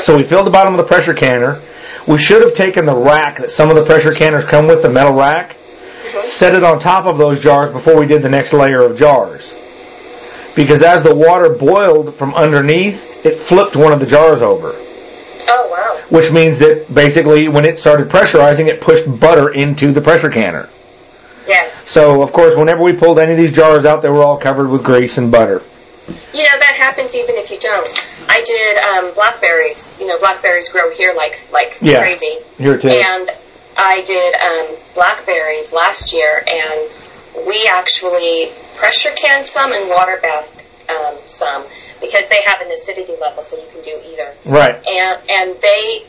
So 0.01 0.17
we 0.17 0.23
filled 0.25 0.47
the 0.47 0.51
bottom 0.51 0.73
of 0.73 0.79
the 0.79 0.85
pressure 0.85 1.13
canner. 1.13 1.61
We 2.09 2.17
should 2.17 2.43
have 2.43 2.55
taken 2.55 2.87
the 2.87 2.97
rack 2.97 3.39
that 3.39 3.51
some 3.51 3.69
of 3.69 3.77
the 3.77 3.85
pressure 3.85 4.13
canners 4.13 4.45
come 4.45 4.67
with, 4.67 4.81
the 4.81 4.89
metal 4.89 5.13
rack, 5.15 5.57
set 6.23 6.55
it 6.55 6.63
on 6.63 6.81
top 6.81 7.05
of 7.05 7.19
those 7.19 7.41
jars 7.41 7.71
before 7.71 7.99
we 7.99 8.07
did 8.07 8.23
the 8.23 8.31
next 8.31 8.55
layer 8.55 8.81
of 8.81 8.97
jars. 8.97 9.55
Because 10.57 10.83
as 10.83 11.03
the 11.03 11.15
water 11.15 11.51
boiled 11.51 12.15
from 12.17 12.33
underneath, 12.35 13.27
it 13.27 13.41
flipped 13.41 13.77
one 13.77 13.93
of 13.93 14.01
the 14.01 14.07
jars 14.07 14.41
over. 14.41 14.75
Oh 15.49 15.69
wow. 15.71 16.01
Which 16.09 16.31
means 16.31 16.59
that 16.59 16.93
basically 16.93 17.49
when 17.49 17.65
it 17.65 17.79
started 17.79 18.09
pressurizing, 18.09 18.69
it 18.69 18.81
pushed 18.81 19.05
butter 19.21 19.51
into 19.51 19.93
the 19.93 20.01
pressure 20.01 20.31
canner. 20.31 20.69
Yes. 21.47 21.75
So 21.89 22.23
of 22.23 22.33
course, 22.33 22.57
whenever 22.57 22.83
we 22.83 22.93
pulled 22.93 23.19
any 23.19 23.33
of 23.33 23.39
these 23.39 23.53
jars 23.53 23.85
out, 23.85 24.03
they 24.03 24.09
were 24.09 24.23
all 24.23 24.39
covered 24.39 24.71
with 24.71 24.83
grease 24.83 25.19
and 25.19 25.31
butter. 25.31 25.63
You 26.07 26.43
know 26.43 26.59
that 26.59 26.77
happens 26.79 27.15
even 27.15 27.37
if 27.37 27.51
you 27.51 27.59
don't. 27.59 27.89
I 28.29 28.43
did 28.43 28.79
um, 28.79 29.15
blackberries. 29.15 29.97
You 29.99 30.07
know, 30.07 30.19
blackberries 30.19 30.69
grow 30.69 30.91
here 30.93 31.15
like 31.17 31.43
like 31.53 31.79
Yeah. 31.81 32.01
crazy. 32.01 32.39
Here 32.59 32.79
too. 32.79 32.89
And 32.89 33.31
I 33.77 34.03
did 34.03 34.35
um, 34.37 34.77
blackberries 34.95 35.73
last 35.73 36.13
year, 36.13 36.45
and 36.47 37.47
we 37.47 37.69
actually 37.73 38.51
pressure 38.77 39.11
canned 39.17 39.47
some 39.47 39.73
and 39.73 39.89
water 39.89 40.19
bathed 40.23 40.54
um, 40.95 41.19
some 41.27 41.65
because 42.01 42.29
they 42.29 42.39
have 42.45 42.61
an 42.65 42.71
acidity 42.73 43.15
level, 43.21 43.43
so 43.43 43.57
you 43.57 43.69
can 43.71 43.81
do 43.83 44.01
either. 44.13 44.35
Right. 44.45 44.77
And 44.87 45.31
and 45.31 45.61
they 45.61 46.07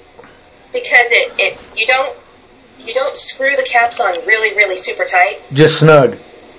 because 0.73 1.07
it, 1.11 1.33
it 1.37 1.59
you 1.77 1.87
don't 1.87 2.15
you 2.79 2.93
don't 2.93 3.15
screw 3.17 3.55
the 3.55 3.63
caps 3.63 3.99
on 3.99 4.13
really 4.25 4.55
really 4.55 4.77
super 4.77 5.05
tight 5.05 5.41
Just 5.53 5.79
snug. 5.79 6.17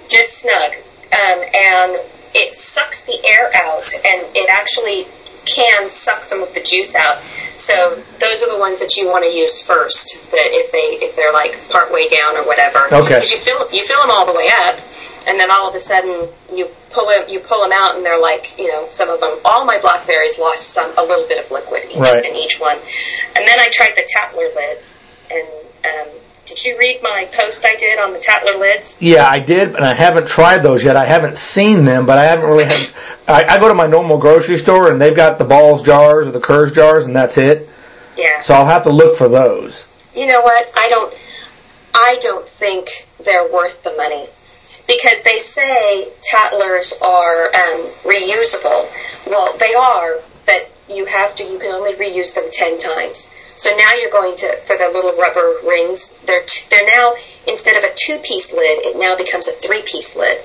just 0.08 0.38
snug, 0.38 0.72
um, 1.12 1.38
and 1.54 2.00
it 2.34 2.54
sucks 2.54 3.04
the 3.04 3.18
air 3.24 3.50
out, 3.54 3.92
and 3.94 4.26
it 4.36 4.48
actually 4.50 5.06
can 5.44 5.88
suck 5.88 6.24
some 6.24 6.42
of 6.42 6.52
the 6.54 6.60
juice 6.60 6.94
out. 6.96 7.22
So 7.54 8.02
those 8.18 8.42
are 8.42 8.50
the 8.50 8.58
ones 8.58 8.80
that 8.80 8.96
you 8.96 9.06
want 9.06 9.24
to 9.24 9.30
use 9.30 9.62
first. 9.62 10.18
That 10.32 10.50
if 10.50 10.72
they 10.72 11.04
if 11.06 11.14
they're 11.14 11.32
like 11.32 11.68
part 11.70 11.92
way 11.92 12.08
down 12.08 12.36
or 12.36 12.44
whatever, 12.44 12.86
Okay. 12.92 13.14
Because 13.14 13.30
you 13.30 13.38
fill 13.38 13.70
you 13.72 13.84
fill 13.84 14.00
them 14.00 14.10
all 14.10 14.26
the 14.26 14.34
way 14.34 14.48
up, 14.66 14.80
and 15.26 15.38
then 15.38 15.50
all 15.50 15.68
of 15.68 15.74
a 15.74 15.78
sudden 15.78 16.28
you 16.52 16.68
pull 16.90 17.08
it 17.10 17.28
you 17.28 17.40
pull 17.40 17.60
them 17.62 17.72
out, 17.72 17.96
and 17.96 18.04
they're 18.04 18.20
like 18.20 18.56
you 18.58 18.68
know 18.68 18.88
some 18.90 19.08
of 19.10 19.20
them. 19.20 19.38
All 19.44 19.64
my 19.64 19.78
blackberries 19.80 20.38
lost 20.38 20.70
some 20.70 20.92
a 20.96 21.02
little 21.02 21.26
bit 21.26 21.44
of 21.44 21.50
liquid 21.50 21.84
each, 21.90 21.96
Right. 21.96 22.24
in 22.24 22.36
each 22.36 22.58
one, 22.60 22.78
and 22.78 23.46
then 23.46 23.58
I 23.60 23.68
tried 23.72 23.92
the 23.96 24.06
Tattler 24.06 24.48
lids, 24.54 25.02
and 25.30 25.46
um, 25.84 26.08
did 26.46 26.64
you 26.64 26.78
read 26.78 27.00
my 27.02 27.28
post 27.32 27.64
I 27.64 27.74
did 27.74 27.98
on 27.98 28.12
the 28.12 28.20
Tattler 28.20 28.56
lids? 28.58 28.96
Yeah, 29.00 29.28
I 29.28 29.40
did, 29.40 29.74
and 29.74 29.84
I 29.84 29.94
haven't 29.94 30.28
tried 30.28 30.62
those 30.62 30.84
yet. 30.84 30.96
I 30.96 31.06
haven't 31.06 31.36
seen 31.36 31.84
them, 31.84 32.06
but 32.06 32.18
I 32.18 32.24
haven't 32.24 32.44
really 32.48 32.64
had. 32.64 32.90
I, 33.28 33.44
I 33.56 33.58
go 33.58 33.66
to 33.68 33.74
my 33.74 33.86
normal 33.88 34.18
grocery 34.18 34.56
store, 34.56 34.92
and 34.92 35.00
they've 35.02 35.16
got 35.16 35.38
the 35.38 35.44
balls 35.44 35.82
jars 35.82 36.28
or 36.28 36.30
the 36.30 36.40
Kerr's 36.40 36.70
jars, 36.72 37.06
and 37.06 37.16
that's 37.16 37.36
it. 37.36 37.68
Yeah. 38.16 38.40
So 38.40 38.54
I'll 38.54 38.66
have 38.66 38.84
to 38.84 38.90
look 38.90 39.16
for 39.16 39.28
those. 39.28 39.84
you 40.14 40.26
know 40.26 40.40
what? 40.40 40.70
I 40.78 40.88
don't. 40.88 41.12
I 41.92 42.18
don't 42.20 42.48
think 42.48 43.06
they're 43.24 43.50
worth 43.52 43.82
the 43.82 43.94
money 43.96 44.28
because 44.86 45.22
they 45.22 45.38
say 45.38 46.08
Tattlers 46.22 46.92
are 47.02 47.46
um, 47.46 47.86
reusable. 48.04 48.88
Well, 49.26 49.56
they 49.58 49.74
are, 49.74 50.20
but 50.44 50.70
you 50.88 51.06
have 51.06 51.34
to. 51.36 51.44
You 51.44 51.58
can 51.58 51.72
only 51.72 51.94
reuse 51.94 52.34
them 52.34 52.44
ten 52.50 52.78
times. 52.78 53.30
So 53.54 53.74
now 53.74 53.90
you're 53.98 54.10
going 54.10 54.36
to 54.36 54.56
for 54.66 54.76
the 54.76 54.90
little 54.92 55.16
rubber 55.16 55.56
rings. 55.66 56.16
They're 56.26 56.44
t- 56.44 56.66
they're 56.70 56.86
now 56.86 57.14
instead 57.46 57.76
of 57.76 57.84
a 57.84 57.94
two 57.96 58.18
piece 58.18 58.52
lid, 58.52 58.84
it 58.84 58.98
now 58.98 59.16
becomes 59.16 59.48
a 59.48 59.52
three 59.52 59.82
piece 59.82 60.14
lid. 60.14 60.40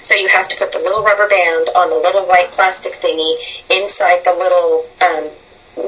So 0.00 0.14
you 0.16 0.28
have 0.28 0.48
to 0.48 0.56
put 0.56 0.72
the 0.72 0.78
little 0.78 1.02
rubber 1.02 1.28
band 1.28 1.70
on 1.74 1.90
the 1.90 1.96
little 1.96 2.26
white 2.26 2.52
plastic 2.52 2.94
thingy 2.94 3.36
inside 3.70 4.24
the 4.24 4.34
little 4.34 4.86
um, 5.00 5.30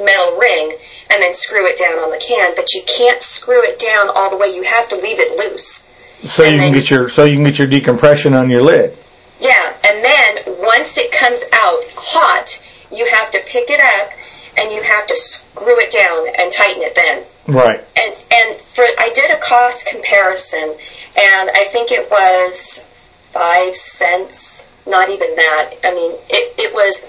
metal 0.04 0.36
ring, 0.36 0.76
and 1.12 1.22
then 1.22 1.34
screw 1.34 1.66
it 1.66 1.78
down 1.78 1.98
on 1.98 2.10
the 2.10 2.18
can. 2.18 2.54
But 2.54 2.72
you 2.72 2.82
can't 2.86 3.22
screw 3.22 3.62
it 3.62 3.78
down 3.78 4.08
all 4.08 4.30
the 4.30 4.36
way. 4.36 4.54
You 4.54 4.62
have 4.62 4.88
to 4.88 4.96
leave 4.96 5.20
it 5.20 5.36
loose. 5.36 5.85
So 6.24 6.42
you 6.42 6.50
And 6.50 6.60
can 6.60 6.72
get 6.72 6.90
your 6.90 7.08
so 7.08 7.24
you 7.24 7.36
can 7.36 7.44
get 7.44 7.58
your 7.58 7.68
decompression 7.68 8.34
on 8.34 8.48
your 8.50 8.62
lid. 8.62 8.96
Yeah, 9.40 9.76
and 9.84 10.04
then 10.04 10.60
once 10.60 10.96
it 10.96 11.12
comes 11.12 11.42
out 11.52 11.82
hot, 11.94 12.62
you 12.90 13.06
have 13.14 13.30
to 13.32 13.40
pick 13.46 13.68
it 13.68 13.80
up 13.80 14.12
and 14.56 14.72
you 14.72 14.82
have 14.82 15.06
to 15.06 15.16
screw 15.16 15.78
it 15.78 15.92
down 15.92 16.28
and 16.40 16.50
tighten 16.50 16.82
it 16.82 16.94
then. 16.94 17.24
Right. 17.54 17.84
And 18.00 18.14
and 18.32 18.60
for 18.60 18.84
I 18.98 19.10
did 19.14 19.30
a 19.30 19.38
cost 19.38 19.86
comparison, 19.86 20.62
and 20.62 21.50
I 21.50 21.64
think 21.70 21.92
it 21.92 22.10
was 22.10 22.84
five 23.32 23.76
cents, 23.76 24.70
not 24.86 25.10
even 25.10 25.36
that. 25.36 25.74
I 25.84 25.94
mean, 25.94 26.12
it 26.28 26.54
it 26.58 26.74
was 26.74 27.04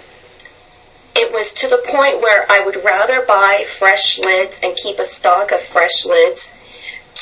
it 1.16 1.34
was 1.34 1.54
to 1.56 1.68
the 1.68 1.82
point 1.88 2.22
where 2.22 2.46
I 2.52 2.64
would 2.66 2.84
rather 2.84 3.26
buy 3.26 3.64
fresh 3.66 4.20
lids 4.20 4.60
and 4.62 4.76
keep 4.76 5.00
a 5.00 5.06
stock 5.06 5.52
of 5.52 5.62
fresh 5.62 6.06
lids 6.06 6.54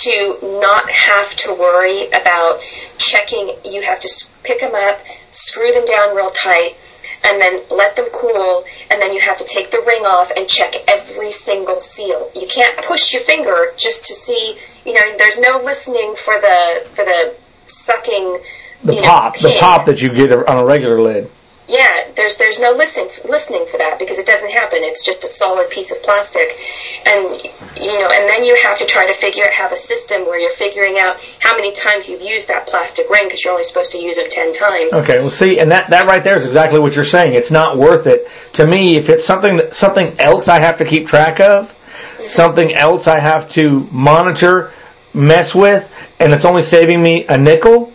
to 0.03 0.37
not 0.59 0.89
have 0.89 1.35
to 1.35 1.53
worry 1.53 2.07
about 2.07 2.61
checking. 2.97 3.55
You 3.63 3.81
have 3.81 3.99
to 4.01 4.09
pick 4.43 4.59
them 4.59 4.75
up, 4.75 4.99
screw 5.31 5.71
them 5.71 5.85
down 5.85 6.15
real 6.15 6.29
tight, 6.29 6.75
and 7.23 7.41
then 7.41 7.59
let 7.71 7.95
them 7.95 8.07
cool, 8.13 8.65
and 8.91 9.01
then 9.01 9.13
you 9.13 9.19
have 9.21 9.37
to 9.37 9.45
take 9.45 9.71
the 9.71 9.81
ring 9.85 10.05
off 10.05 10.31
and 10.35 10.47
check 10.47 10.75
every 10.87 11.31
single 11.31 11.79
seal. 11.79 12.29
You 12.35 12.47
can't 12.47 12.77
push 12.85 13.13
your 13.13 13.21
finger 13.21 13.73
just 13.77 14.05
to 14.05 14.13
see. 14.13 14.57
You 14.85 14.93
know, 14.93 15.17
there's 15.17 15.39
no 15.39 15.61
listening 15.63 16.15
for 16.15 16.39
the 16.39 16.87
for 16.93 17.05
the 17.05 17.35
sucking. 17.65 18.39
The 18.83 18.93
you 18.95 19.01
know, 19.01 19.07
pop, 19.07 19.39
the 19.39 19.57
pop 19.59 19.85
that 19.85 20.01
you 20.01 20.09
get 20.09 20.31
on 20.31 20.59
a 20.59 20.65
regular 20.65 21.01
lid. 21.01 21.31
Yeah, 21.67 22.11
there's 22.15 22.37
there's 22.37 22.59
no 22.59 22.71
listening 22.71 23.09
listening 23.27 23.65
for 23.65 23.77
that 23.77 23.97
because 23.97 24.19
it 24.19 24.27
doesn't 24.27 24.51
happen. 24.51 24.79
It's 24.83 25.03
just 25.03 25.23
a 25.23 25.27
solid 25.27 25.71
piece 25.71 25.91
of 25.91 26.01
plastic, 26.03 26.59
and 27.05 27.41
you 27.75 27.99
know, 27.99 28.07
and 28.11 28.29
then 28.29 28.43
you 28.45 28.55
have 28.67 28.77
to 28.79 28.85
try 28.85 29.07
to 29.07 29.13
figure 29.13 29.43
out 29.43 29.51
have 29.51 29.71
a 29.71 29.75
system 29.75 30.25
where 30.25 30.39
you're 30.39 30.51
figuring 30.51 30.99
out 30.99 31.17
how 31.39 31.55
many 31.55 31.71
times 31.71 32.07
you've 32.07 32.21
used 32.21 32.49
that 32.49 32.67
plastic 32.67 33.09
ring 33.09 33.23
because 33.25 33.43
you're 33.43 33.53
only 33.53 33.63
supposed 33.63 33.91
to 33.93 33.97
use 33.97 34.19
it 34.19 34.29
ten 34.29 34.53
times. 34.53 34.93
Okay, 34.93 35.19
well, 35.19 35.31
see, 35.31 35.59
and 35.59 35.71
that 35.71 35.89
that 35.89 36.05
right 36.05 36.23
there 36.23 36.37
is 36.37 36.45
exactly 36.45 36.79
what 36.79 36.93
you're 36.93 37.03
saying. 37.03 37.33
It's 37.33 37.51
not 37.51 37.79
worth 37.79 38.05
it 38.05 38.29
to 38.53 38.67
me 38.67 38.97
if 38.97 39.09
it's 39.09 39.25
something 39.25 39.57
that 39.57 39.73
something 39.73 40.19
else 40.19 40.47
I 40.47 40.59
have 40.59 40.77
to 40.77 40.85
keep 40.85 41.07
track 41.07 41.39
of, 41.39 41.65
mm-hmm. 41.65 42.27
something 42.27 42.75
else 42.75 43.07
I 43.07 43.19
have 43.19 43.49
to 43.49 43.87
monitor, 43.91 44.71
mess 45.15 45.55
with, 45.55 45.91
and 46.19 46.31
it's 46.31 46.45
only 46.45 46.61
saving 46.61 47.01
me 47.01 47.25
a 47.25 47.39
nickel. 47.39 47.91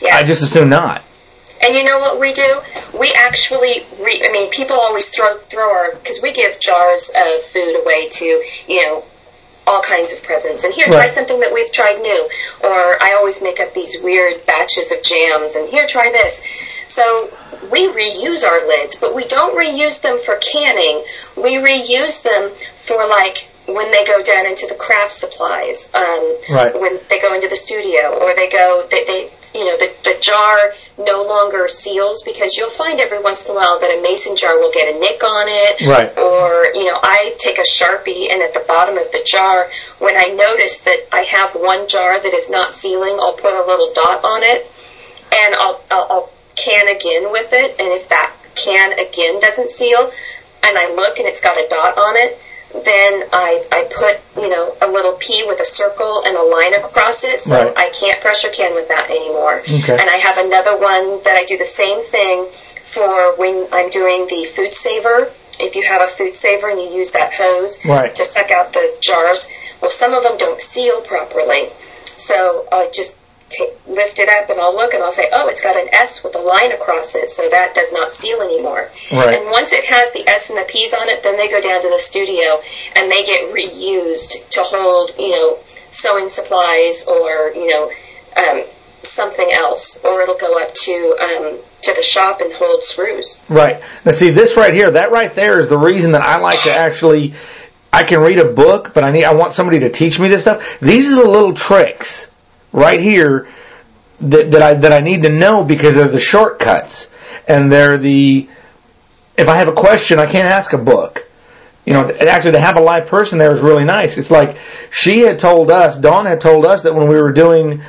Yeah. 0.00 0.16
I 0.16 0.22
just 0.22 0.42
assume 0.42 0.70
not. 0.70 1.04
And 1.62 1.74
you 1.74 1.84
know 1.84 1.98
what 1.98 2.18
we 2.18 2.32
do? 2.32 2.60
We 2.98 3.12
actually, 3.14 3.84
re- 4.00 4.22
I 4.24 4.32
mean, 4.32 4.50
people 4.50 4.76
always 4.78 5.08
throw 5.08 5.36
throw 5.38 5.70
our 5.70 5.94
because 5.96 6.20
we 6.22 6.32
give 6.32 6.58
jars 6.60 7.10
of 7.14 7.42
food 7.42 7.76
away 7.82 8.08
to 8.08 8.24
you 8.68 8.82
know 8.86 9.04
all 9.66 9.82
kinds 9.82 10.12
of 10.12 10.22
presents. 10.22 10.64
And 10.64 10.72
here, 10.74 10.86
try 10.86 11.06
something 11.06 11.38
that 11.40 11.52
we've 11.52 11.70
tried 11.70 12.00
new. 12.00 12.28
Or 12.64 13.02
I 13.02 13.14
always 13.18 13.42
make 13.42 13.60
up 13.60 13.74
these 13.74 13.98
weird 14.02 14.44
batches 14.46 14.90
of 14.90 15.02
jams, 15.02 15.54
and 15.54 15.68
here, 15.68 15.86
try 15.86 16.10
this. 16.10 16.42
So 16.86 17.30
we 17.70 17.86
reuse 17.88 18.44
our 18.44 18.66
lids, 18.66 18.96
but 18.96 19.14
we 19.14 19.24
don't 19.26 19.54
reuse 19.56 20.00
them 20.00 20.18
for 20.18 20.36
canning. 20.38 21.04
We 21.36 21.54
reuse 21.56 22.22
them 22.22 22.50
for 22.78 23.06
like 23.06 23.48
when 23.66 23.92
they 23.92 24.04
go 24.04 24.22
down 24.22 24.46
into 24.46 24.66
the 24.66 24.74
craft 24.74 25.12
supplies, 25.12 25.92
um, 25.94 26.36
Right. 26.50 26.80
when 26.80 26.98
they 27.08 27.20
go 27.20 27.34
into 27.34 27.48
the 27.48 27.54
studio, 27.54 28.18
or 28.18 28.34
they 28.34 28.48
go, 28.48 28.86
they, 28.90 29.04
they 29.04 29.30
you 29.54 29.64
know, 29.64 29.76
the, 29.76 29.92
the 30.04 30.16
jar 30.20 30.72
no 30.98 31.22
longer 31.22 31.66
seals 31.68 32.22
because 32.22 32.56
you'll 32.56 32.70
find 32.70 33.00
every 33.00 33.20
once 33.20 33.46
in 33.46 33.52
a 33.52 33.54
while 33.54 33.80
that 33.80 33.98
a 33.98 34.02
mason 34.02 34.36
jar 34.36 34.58
will 34.58 34.70
get 34.70 34.94
a 34.94 34.98
nick 34.98 35.22
on 35.24 35.46
it. 35.48 35.80
Right. 35.86 36.16
Or, 36.16 36.72
you 36.74 36.84
know, 36.84 36.98
I 37.02 37.34
take 37.38 37.58
a 37.58 37.66
Sharpie 37.66 38.30
and 38.30 38.42
at 38.42 38.54
the 38.54 38.64
bottom 38.66 38.96
of 38.96 39.10
the 39.10 39.22
jar, 39.24 39.70
when 39.98 40.16
I 40.16 40.28
notice 40.28 40.80
that 40.82 41.08
I 41.12 41.24
have 41.30 41.54
one 41.54 41.88
jar 41.88 42.20
that 42.20 42.34
is 42.34 42.48
not 42.48 42.72
sealing, 42.72 43.18
I'll 43.20 43.34
put 43.34 43.54
a 43.54 43.66
little 43.66 43.92
dot 43.92 44.24
on 44.24 44.42
it 44.44 44.70
and 45.34 45.54
I'll, 45.54 45.82
I'll, 45.90 46.06
I'll 46.10 46.32
can 46.56 46.88
again 46.88 47.32
with 47.32 47.52
it. 47.52 47.80
And 47.80 47.88
if 47.88 48.08
that 48.08 48.34
can 48.54 48.98
again 48.98 49.40
doesn't 49.40 49.70
seal 49.70 50.12
and 50.62 50.78
I 50.78 50.92
look 50.94 51.18
and 51.18 51.26
it's 51.26 51.40
got 51.40 51.56
a 51.56 51.66
dot 51.68 51.98
on 51.98 52.16
it, 52.16 52.40
then 52.72 53.24
I, 53.32 53.66
I 53.72 53.88
put, 53.90 54.20
you 54.42 54.48
know, 54.48 54.76
a 54.80 54.86
little 54.86 55.14
P 55.14 55.44
with 55.46 55.60
a 55.60 55.64
circle 55.64 56.22
and 56.24 56.36
a 56.36 56.42
line 56.42 56.74
across 56.74 57.24
it, 57.24 57.40
so 57.40 57.56
Right. 57.56 57.72
I 57.76 57.90
can't 57.90 58.20
pressure 58.20 58.48
can 58.48 58.74
with 58.74 58.88
that 58.88 59.10
anymore. 59.10 59.60
Okay. 59.60 59.92
And 59.92 60.08
I 60.08 60.16
have 60.22 60.38
another 60.38 60.78
one 60.78 61.22
that 61.24 61.34
I 61.36 61.44
do 61.44 61.58
the 61.58 61.64
same 61.64 62.04
thing 62.04 62.46
for 62.84 63.36
when 63.36 63.66
I'm 63.72 63.90
doing 63.90 64.26
the 64.26 64.44
food 64.44 64.72
saver. 64.72 65.32
If 65.58 65.74
you 65.74 65.82
have 65.86 66.02
a 66.02 66.06
food 66.06 66.36
saver 66.36 66.70
and 66.70 66.80
you 66.80 66.88
use 66.90 67.10
that 67.12 67.34
hose 67.34 67.84
Right. 67.84 68.14
to 68.14 68.24
suck 68.24 68.50
out 68.50 68.72
the 68.72 68.96
jars, 69.00 69.48
well, 69.82 69.90
some 69.90 70.14
of 70.14 70.22
them 70.22 70.36
don't 70.36 70.60
seal 70.60 71.00
properly. 71.02 71.68
So 72.16 72.66
I'll 72.72 72.90
just 72.90 73.18
ta- 73.50 73.74
lift 73.86 74.18
it 74.18 74.28
up 74.28 74.48
and 74.50 74.60
I'll 74.60 74.74
look 74.74 74.94
and 74.94 75.02
I'll 75.02 75.10
say, 75.10 75.28
oh, 75.32 75.48
it's 75.48 75.60
got 75.60 75.76
an 75.76 75.88
S 75.92 76.22
with 76.24 76.34
a 76.34 76.38
line 76.38 76.72
across 76.72 77.14
it, 77.14 77.30
so 77.30 77.48
that 77.48 77.74
does 77.74 77.92
not 77.92 78.10
seal 78.10 78.40
anymore. 78.40 78.90
Right. 79.12 79.36
And 79.36 79.50
once 79.50 79.72
it 79.72 79.84
has 79.84 80.12
the 80.12 80.28
S 80.28 80.50
and 80.50 80.58
the 80.58 80.64
P's 80.68 80.94
on 80.94 81.08
it, 81.08 81.22
then 81.22 81.36
they 81.36 81.48
go 81.48 81.60
down 81.60 81.82
to 81.82 81.88
the 81.88 81.98
studio 81.98 82.60
and 82.96 83.10
they 83.10 83.24
get 83.24 83.52
reused 83.52 84.48
to 84.50 84.62
hold, 84.62 85.12
you 85.18 85.30
know, 85.30 85.58
sewing 85.90 86.28
supplies 86.28 87.06
or, 87.06 87.52
you 87.54 87.68
know, 87.68 87.90
um, 88.36 88.64
something 89.02 89.50
else, 89.52 90.02
or 90.04 90.22
it'll 90.22 90.36
go 90.36 90.62
up 90.62 90.74
to 90.74 91.16
um, 91.20 91.58
to 91.82 91.94
the 91.94 92.02
shop 92.02 92.40
and 92.40 92.52
hold 92.52 92.84
screws. 92.84 93.40
Right. 93.48 93.82
Now 94.04 94.12
see 94.12 94.30
this 94.30 94.56
right 94.56 94.72
here, 94.74 94.90
that 94.90 95.10
right 95.10 95.34
there 95.34 95.58
is 95.58 95.68
the 95.68 95.78
reason 95.78 96.12
that 96.12 96.22
I 96.22 96.38
like 96.38 96.62
to 96.62 96.70
actually 96.70 97.34
I 97.92 98.04
can 98.04 98.20
read 98.20 98.38
a 98.38 98.52
book, 98.52 98.92
but 98.94 99.02
I 99.02 99.10
need 99.10 99.24
I 99.24 99.34
want 99.34 99.52
somebody 99.52 99.80
to 99.80 99.90
teach 99.90 100.18
me 100.18 100.28
this 100.28 100.42
stuff. 100.42 100.78
These 100.80 101.10
are 101.10 101.16
the 101.16 101.28
little 101.28 101.54
tricks 101.54 102.28
right 102.72 103.00
here 103.00 103.48
that, 104.20 104.50
that 104.50 104.62
I 104.62 104.74
that 104.74 104.92
I 104.92 105.00
need 105.00 105.22
to 105.22 105.28
know 105.28 105.64
because 105.64 105.94
they're 105.94 106.08
the 106.08 106.20
shortcuts. 106.20 107.08
And 107.48 107.70
they're 107.70 107.98
the 107.98 108.48
if 109.36 109.48
I 109.48 109.56
have 109.56 109.68
a 109.68 109.72
question 109.72 110.18
I 110.18 110.30
can't 110.30 110.52
ask 110.52 110.72
a 110.72 110.78
book. 110.78 111.26
You 111.86 111.94
know, 111.94 112.10
actually 112.10 112.52
to 112.52 112.60
have 112.60 112.76
a 112.76 112.80
live 112.80 113.08
person 113.08 113.38
there 113.38 113.52
is 113.52 113.60
really 113.60 113.84
nice. 113.84 114.18
It's 114.18 114.30
like 114.30 114.58
she 114.90 115.20
had 115.20 115.38
told 115.38 115.70
us, 115.70 115.96
Dawn 115.96 116.26
had 116.26 116.40
told 116.40 116.66
us 116.66 116.82
that 116.82 116.94
when 116.94 117.08
we 117.08 117.20
were 117.20 117.32
doing 117.32 117.82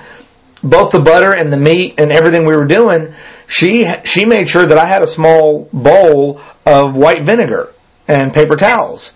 both 0.64 0.92
the 0.92 1.00
butter 1.00 1.36
and 1.36 1.52
the 1.52 1.58
meat 1.58 1.96
and 1.98 2.12
everything 2.12 2.46
we 2.46 2.56
were 2.56 2.66
doing, 2.66 3.14
she 3.48 3.88
she 4.06 4.26
made 4.26 4.48
sure 4.48 4.66
that 4.66 4.78
I 4.78 4.88
had 4.88 5.02
a 5.02 5.08
small 5.08 5.70
bowl 5.74 6.42
of 6.66 6.96
white 6.96 7.24
vinegar 7.24 7.74
and 8.08 8.34
paper 8.34 8.56
towels. 8.56 9.12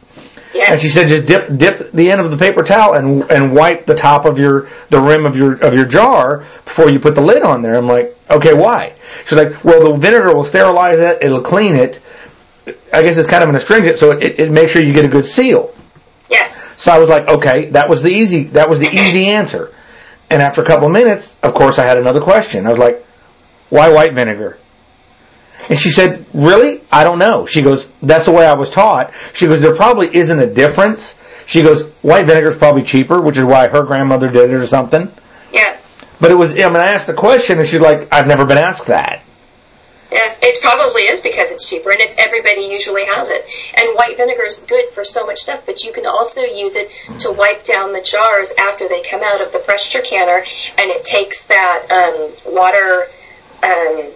Yes. 0.56 0.70
And 0.72 0.80
she 0.80 0.88
said, 0.88 1.08
just 1.08 1.26
dip 1.26 1.58
dip 1.58 1.92
the 1.92 2.10
end 2.10 2.22
of 2.22 2.32
the 2.32 2.38
paper 2.38 2.64
towel 2.64 2.94
and 2.94 3.30
and 3.30 3.54
wipe 3.54 3.86
the 3.86 3.94
top 3.94 4.24
of 4.24 4.40
your 4.40 4.70
the 4.90 5.02
rim 5.02 5.26
of 5.26 5.36
your 5.36 5.56
of 5.58 5.74
your 5.74 5.84
jar 5.84 6.46
before 6.64 6.90
you 6.90 6.98
put 6.98 7.14
the 7.14 7.22
lid 7.22 7.44
on 7.44 7.62
there. 7.62 7.76
I'm 7.76 7.88
like, 7.88 8.18
okay, 8.30 8.54
why? 8.54 8.96
She's 9.26 9.38
like, 9.38 9.66
well, 9.66 9.92
the 9.92 10.00
vinegar 10.00 10.34
will 10.34 10.46
sterilize 10.46 10.98
it, 10.98 11.22
it'll 11.22 11.44
clean 11.44 11.76
it. 11.76 12.00
I 12.94 13.04
guess 13.04 13.18
it's 13.18 13.28
kind 13.28 13.44
of 13.44 13.50
an 13.50 13.56
astringent, 13.56 13.98
so 13.98 14.12
it, 14.12 14.40
it 14.40 14.50
makes 14.50 14.72
sure 14.72 14.82
you 14.82 14.94
get 14.94 15.04
a 15.04 15.10
good 15.10 15.26
seal. 15.26 15.76
Yes. 16.30 16.66
So 16.78 16.90
I 16.90 17.00
was 17.00 17.10
like, 17.10 17.28
okay, 17.28 17.70
that 17.72 17.90
was 17.90 18.02
the 18.02 18.12
easy 18.12 18.46
that 18.46 18.70
was 18.70 18.80
the 18.80 18.88
easy 18.88 19.28
answer. 19.28 19.74
And 20.30 20.42
after 20.42 20.62
a 20.62 20.66
couple 20.66 20.88
of 20.88 20.94
minutes, 20.94 21.36
of 21.44 21.54
course, 21.54 21.80
I 21.80 21.86
had 21.86 21.98
another 21.98 22.22
question. 22.22 22.66
I 22.66 22.70
was 22.70 22.80
like, 22.80 23.06
why 23.70 23.90
white 23.90 24.14
vinegar? 24.14 24.58
And 25.70 25.80
she 25.80 25.92
said, 25.92 26.26
really? 26.34 26.82
I 26.92 27.04
don't 27.04 27.20
know. 27.20 27.46
She 27.46 27.62
goes, 27.62 27.88
that's 28.02 28.26
the 28.26 28.32
way 28.32 28.46
I 28.46 28.56
was 28.56 28.70
taught. 28.70 29.14
She 29.34 29.48
goes, 29.48 29.62
there 29.62 29.76
probably 29.76 30.16
isn't 30.16 30.40
a 30.40 30.52
difference. 30.52 31.16
She 31.46 31.62
goes, 31.62 31.84
white 32.02 32.26
vinegar 32.28 32.50
is 32.50 32.58
probably 32.58 32.84
cheaper, 32.84 33.22
which 33.22 33.38
is 33.38 33.46
why 33.46 33.68
her 33.68 33.84
grandmother 33.84 34.30
did 34.30 34.52
it 34.52 34.54
or 34.54 34.66
something. 34.66 35.12
Yeah. 35.52 35.80
But 36.20 36.32
it 36.32 36.36
was, 36.36 36.52
I 36.52 36.68
mean, 36.68 36.78
I 36.78 36.94
asked 36.94 37.08
the 37.08 37.14
question 37.14 37.60
and 37.60 37.68
she's 37.68 37.82
like, 37.82 38.08
I've 38.12 38.28
never 38.28 38.46
been 38.46 38.58
asked 38.58 38.88
that. 38.88 39.22
Yeah, 40.12 40.34
it 40.42 40.62
probably 40.62 41.04
is 41.04 41.20
because 41.20 41.52
it's 41.52 41.68
cheaper, 41.68 41.92
and 41.92 42.00
it's 42.00 42.16
everybody 42.18 42.62
usually 42.62 43.06
has 43.06 43.30
it. 43.30 43.50
And 43.74 43.96
white 43.96 44.16
vinegar 44.16 44.46
is 44.46 44.60
good 44.60 44.90
for 44.90 45.04
so 45.04 45.26
much 45.26 45.40
stuff, 45.40 45.64
but 45.66 45.84
you 45.84 45.92
can 45.92 46.06
also 46.06 46.42
use 46.42 46.76
it 46.76 46.90
to 47.20 47.32
wipe 47.34 47.64
down 47.64 47.92
the 47.92 48.02
jars 48.02 48.54
after 48.58 48.88
they 48.88 49.02
come 49.02 49.22
out 49.24 49.42
of 49.42 49.52
the 49.52 49.60
pressure 49.60 50.02
canner, 50.02 50.46
and 50.78 50.92
it 50.92 51.04
takes 51.04 51.44
that 51.48 51.88
um, 51.92 52.54
water 52.54 53.08
um, 53.64 54.12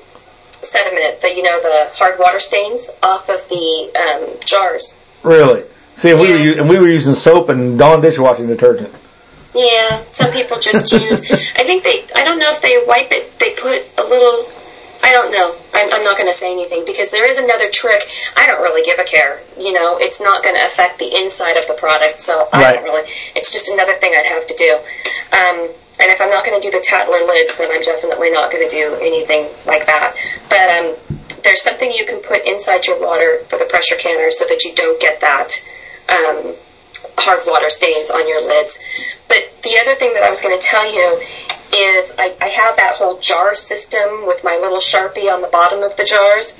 sediment, 0.61 1.21
the 1.21 1.29
you 1.35 1.43
know 1.43 1.61
the 1.61 1.89
hard 1.93 2.19
water 2.19 2.39
stains 2.39 2.89
off 3.03 3.29
of 3.29 3.47
the 3.49 3.91
um, 3.95 4.39
jars. 4.45 4.99
Really? 5.23 5.63
See, 5.95 6.11
and 6.11 6.19
we 6.19 6.31
were, 6.31 6.37
Yeah. 6.37 6.43
u- 6.55 6.59
and 6.61 6.69
we 6.69 6.77
were 6.77 6.87
using 6.87 7.13
soap 7.15 7.49
and 7.49 7.77
Dawn 7.77 8.01
dishwashing 8.01 8.47
detergent. 8.47 8.93
Yeah, 9.53 10.03
some 10.09 10.31
people 10.31 10.59
just 10.59 10.91
use. 11.01 11.21
I 11.55 11.63
think 11.63 11.83
they. 11.83 12.05
I 12.15 12.23
don't 12.23 12.39
know 12.39 12.51
if 12.51 12.61
they 12.61 12.77
wipe 12.85 13.11
it. 13.11 13.37
They 13.39 13.51
put 13.51 13.85
a 13.97 14.03
little. 14.07 14.47
I 15.01 15.11
don't 15.13 15.31
know. 15.31 15.55
I'm, 15.73 15.91
I'm 15.93 16.03
not 16.03 16.17
going 16.17 16.29
to 16.29 16.37
say 16.37 16.51
anything 16.51 16.83
because 16.85 17.09
there 17.09 17.27
is 17.27 17.37
another 17.37 17.69
trick. 17.71 18.03
I 18.35 18.45
don't 18.47 18.61
really 18.61 18.83
give 18.83 18.99
a 18.99 19.05
care. 19.05 19.41
You 19.57 19.71
know, 19.71 19.97
it's 19.97 20.19
not 20.19 20.43
going 20.43 20.55
to 20.55 20.63
affect 20.65 20.99
the 20.99 21.07
inside 21.21 21.55
of 21.57 21.65
the 21.67 21.73
product, 21.73 22.19
so 22.19 22.47
I 22.51 22.73
don't 22.73 22.83
really. 22.83 23.09
It's 23.35 23.51
just 23.51 23.69
another 23.69 23.95
thing 23.95 24.13
I'd 24.17 24.25
have 24.25 24.45
to 24.47 24.55
do. 24.55 24.79
Um, 25.35 25.69
and 25.99 26.09
if 26.09 26.21
I'm 26.21 26.29
not 26.29 26.45
going 26.45 26.59
to 26.59 26.65
do 26.65 26.71
the 26.71 26.83
Tattler 26.83 27.25
lids, 27.27 27.57
then 27.57 27.71
I'm 27.71 27.81
definitely 27.81 28.31
not 28.31 28.51
going 28.51 28.67
to 28.67 28.75
do 28.75 28.95
anything 28.95 29.49
like 29.65 29.85
that. 29.85 30.15
But 30.49 30.71
um, 30.71 31.19
there's 31.43 31.61
something 31.61 31.91
you 31.91 32.05
can 32.05 32.21
put 32.21 32.39
inside 32.45 32.87
your 32.87 33.01
water 33.01 33.43
for 33.49 33.59
the 33.59 33.65
pressure 33.65 33.95
canner 33.95 34.31
so 34.31 34.45
that 34.45 34.63
you 34.63 34.73
don't 34.75 34.99
get 34.99 35.21
that. 35.21 35.51
Um, 36.07 36.55
hard 37.17 37.41
water 37.47 37.69
stains 37.69 38.09
on 38.09 38.27
your 38.27 38.45
lids. 38.45 38.79
But 39.27 39.61
the 39.63 39.79
other 39.79 39.95
thing 39.95 40.13
that 40.13 40.23
I 40.23 40.29
was 40.29 40.41
going 40.41 40.57
to 40.57 40.65
tell 40.65 40.91
you 40.91 41.21
is 41.73 42.13
I, 42.17 42.35
I 42.41 42.47
have 42.49 42.77
that 42.77 42.95
whole 42.95 43.19
jar 43.19 43.55
system 43.55 44.25
with 44.25 44.43
my 44.43 44.57
little 44.61 44.79
sharpie 44.79 45.31
on 45.31 45.41
the 45.41 45.47
bottom 45.47 45.83
of 45.83 45.95
the 45.97 46.03
jars, 46.03 46.55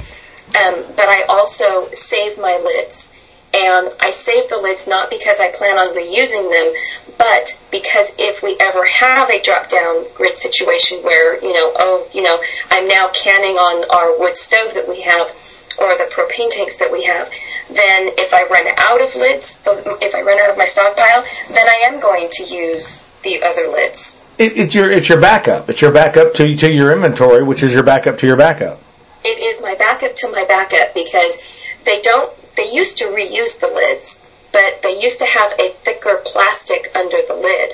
um, 0.50 0.84
but 0.96 1.08
I 1.08 1.24
also 1.24 1.92
save 1.92 2.38
my 2.38 2.58
lids. 2.58 3.14
And 3.52 3.91
I 4.00 4.12
save 4.12 4.47
the 4.47 4.58
lids 4.58 4.88
not 4.88 5.10
because 5.10 5.39
I 5.39 5.52
plan 5.52 5.78
on 5.78 5.95
reusing 5.95 6.52
them, 6.52 7.16
but 7.18 7.60
because 7.72 8.14
if 8.20 8.43
we 8.43 8.56
ever 8.60 8.86
have 8.86 9.30
a 9.30 9.41
drop 9.41 9.70
down 9.70 10.06
grid 10.14 10.38
situation 10.38 11.00
where, 11.00 11.41
you 11.41 11.54
know, 11.54 11.74
oh, 11.80 12.08
you 12.14 12.22
know, 12.22 12.38
I'm 12.70 12.88
now 12.88 13.10
canning 13.10 13.56
on 13.56 13.89
our 13.89 14.20
wood 14.20 14.38
stove 14.38 14.76
that 14.76 14.88
we 14.88 15.02
have, 15.02 15.32
or 15.80 15.97
the 15.97 16.10
propane 16.14 16.52
tanks 16.52 16.78
that 16.78 16.91
we 16.91 17.06
have, 17.06 17.30
then 17.70 18.12
if 18.18 18.34
I 18.34 18.43
run 18.43 18.68
out 18.78 19.02
of 19.02 19.16
lids, 19.16 19.60
if 19.66 20.14
I 20.14 20.22
run 20.22 20.39
out 20.39 20.52
of 20.52 20.58
my 20.58 20.66
stockpile, 20.66 21.26
then 21.50 21.68
I 21.68 21.86
am 21.88 22.00
going 22.00 22.30
to 22.32 22.43
use 22.43 23.08
the 23.24 23.41
other 23.41 23.68
lids. 23.68 24.22
It, 24.38 24.58
it's 24.58 24.76
your 24.76 24.91
it's 24.93 25.10
your 25.10 25.20
backup. 25.20 25.70
It's 25.70 25.82
your 25.82 25.91
backup 25.91 26.34
to 26.36 26.56
to 26.56 26.74
your 26.74 26.93
inventory, 26.93 27.43
which 27.43 27.64
is 27.64 27.74
your 27.74 27.84
backup 27.84 28.20
to 28.20 28.28
your 28.28 28.38
backup. 28.38 28.80
It 29.24 29.39
is 29.39 29.62
my 29.62 29.76
backup 29.76 30.16
to 30.18 30.32
my 30.32 30.45
backup 30.45 30.93
because 30.93 31.38
they 31.84 32.00
don't, 32.02 32.32
they 32.60 32.72
used 32.74 32.97
to 32.97 33.05
reuse 33.05 33.60
the 33.60 33.68
lids, 33.74 34.26
but 34.51 34.82
they 34.84 34.99
used 35.01 35.20
to 35.20 35.26
have 35.26 35.53
a 35.60 35.70
thicker 35.72 36.22
plastic 36.26 36.91
under 36.93 37.18
the 37.28 37.34
lid, 37.36 37.72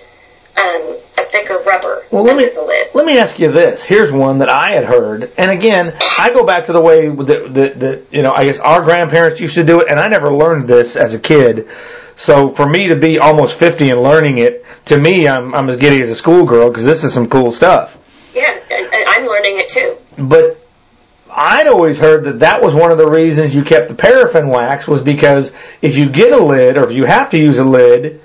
um, 0.57 0.97
a 1.17 1.23
thicker 1.25 1.55
rubber 1.65 2.03
Well, 2.11 2.23
let 2.23 2.36
under 2.36 2.45
me 2.47 2.53
the 2.53 2.61
lid. 2.61 2.88
let 2.93 3.05
me 3.05 3.17
ask 3.17 3.39
you 3.39 3.51
this. 3.51 3.83
Here's 3.83 4.11
one 4.11 4.39
that 4.39 4.49
I 4.49 4.73
had 4.73 4.86
heard, 4.86 5.31
and 5.38 5.49
again, 5.49 5.97
I 6.19 6.31
go 6.31 6.45
back 6.45 6.65
to 6.65 6.73
the 6.73 6.81
way 6.81 7.09
that 7.09 7.53
that, 7.55 7.79
that 7.79 8.05
you 8.11 8.21
know, 8.21 8.31
I 8.31 8.43
guess 8.45 8.59
our 8.59 8.81
grandparents 8.83 9.39
used 9.41 9.55
to 9.55 9.63
do 9.63 9.81
it, 9.81 9.88
and 9.89 9.99
I 9.99 10.05
never 10.07 10.31
learned 10.33 10.67
this 10.67 10.95
as 10.95 11.13
a 11.13 11.19
kid. 11.19 11.67
So 12.17 12.49
for 12.49 12.67
me 12.69 12.88
to 12.88 12.95
be 12.95 13.19
almost 13.19 13.59
50 13.59 13.89
and 13.89 14.01
learning 14.01 14.38
it, 14.38 14.63
to 14.86 14.97
me, 14.97 15.27
I'm 15.27 15.53
I'm 15.55 15.67
as 15.67 15.77
giddy 15.77 16.01
as 16.01 16.09
a 16.09 16.15
schoolgirl 16.15 16.69
because 16.69 16.86
this 16.86 17.03
is 17.03 17.13
some 17.13 17.27
cool 17.27 17.51
stuff. 17.51 17.97
Yeah, 18.33 18.51
and, 18.69 18.86
and 18.93 19.05
I'm 19.09 19.25
learning 19.25 19.57
it 19.57 19.69
too. 19.69 19.97
But 20.23 20.55
I'd 21.38 21.67
always 21.67 21.99
heard 21.99 22.23
that 22.23 22.39
that 22.39 22.61
was 22.61 22.73
one 22.73 22.91
of 22.91 22.97
the 22.97 23.09
reasons 23.09 23.53
you 23.53 23.63
kept 23.63 23.89
the 23.89 23.93
paraffin 23.93 24.47
wax 24.47 24.88
was 24.88 25.01
because 25.01 25.51
if 25.81 25.97
you 25.97 26.09
get 26.09 26.31
a 26.31 26.41
lid 26.41 26.77
or 26.77 26.86
if 26.86 26.91
you 26.93 27.03
have 27.03 27.29
to 27.31 27.38
use 27.38 27.57
a 27.57 27.63
lid, 27.63 28.21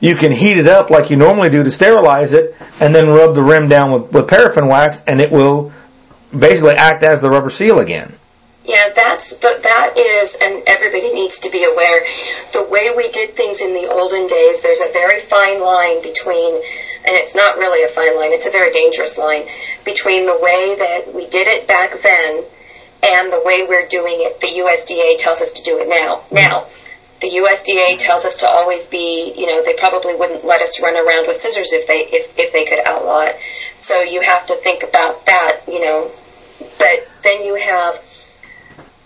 you 0.00 0.14
can 0.14 0.32
heat 0.32 0.56
it 0.56 0.66
up 0.66 0.88
like 0.88 1.10
you 1.10 1.16
normally 1.16 1.50
do 1.50 1.62
to 1.62 1.70
sterilize 1.70 2.32
it 2.32 2.54
and 2.80 2.94
then 2.94 3.08
rub 3.08 3.34
the 3.34 3.42
rim 3.42 3.68
down 3.68 3.92
with, 3.92 4.12
with 4.12 4.28
paraffin 4.28 4.68
wax 4.68 5.02
and 5.06 5.20
it 5.20 5.30
will 5.30 5.70
basically 6.36 6.74
act 6.74 7.02
as 7.02 7.20
the 7.20 7.28
rubber 7.28 7.50
seal 7.50 7.78
again. 7.78 8.14
Yeah, 8.64 8.88
that's 8.94 9.32
but 9.34 9.62
that 9.62 9.96
is, 9.96 10.36
and 10.42 10.64
everybody 10.66 11.12
needs 11.12 11.38
to 11.40 11.50
be 11.50 11.62
aware. 11.64 12.02
The 12.52 12.64
way 12.64 12.90
we 12.96 13.10
did 13.10 13.36
things 13.36 13.60
in 13.60 13.72
the 13.72 13.88
olden 13.88 14.26
days, 14.26 14.60
there's 14.60 14.80
a 14.80 14.92
very 14.92 15.20
fine 15.20 15.60
line 15.60 16.02
between, 16.02 16.60
and 17.06 17.16
it's 17.16 17.34
not 17.34 17.58
really 17.58 17.84
a 17.84 17.88
fine 17.88 18.16
line; 18.16 18.32
it's 18.32 18.46
a 18.46 18.50
very 18.50 18.72
dangerous 18.72 19.18
line 19.18 19.46
between 19.84 20.26
the 20.26 20.38
way 20.40 20.76
that 20.76 21.14
we 21.14 21.26
did 21.28 21.46
it 21.46 21.66
back 21.66 21.98
then 22.00 22.44
and 23.02 23.32
the 23.32 23.42
way 23.44 23.66
we're 23.68 23.86
doing 23.86 24.16
it. 24.18 24.40
The 24.40 24.48
USDA 24.48 25.18
tells 25.18 25.40
us 25.40 25.52
to 25.52 25.62
do 25.62 25.78
it 25.78 25.88
now. 25.88 26.24
Now, 26.30 26.66
the 27.20 27.28
USDA 27.28 27.98
tells 27.98 28.24
us 28.24 28.36
to 28.36 28.48
always 28.48 28.86
be, 28.86 29.32
you 29.36 29.46
know, 29.46 29.62
they 29.64 29.74
probably 29.74 30.14
wouldn't 30.14 30.44
let 30.44 30.60
us 30.60 30.82
run 30.82 30.96
around 30.96 31.26
with 31.26 31.36
scissors 31.36 31.72
if 31.72 31.86
they 31.86 32.06
if 32.10 32.32
if 32.38 32.52
they 32.52 32.64
could 32.64 32.80
outlaw 32.84 33.22
it. 33.22 33.36
So 33.78 34.02
you 34.02 34.20
have 34.20 34.46
to 34.46 34.56
think 34.56 34.82
about 34.82 35.26
that, 35.26 35.62
you 35.66 35.84
know. 35.84 36.10
But 36.78 37.08
then 37.22 37.44
you 37.44 37.54
have 37.54 38.02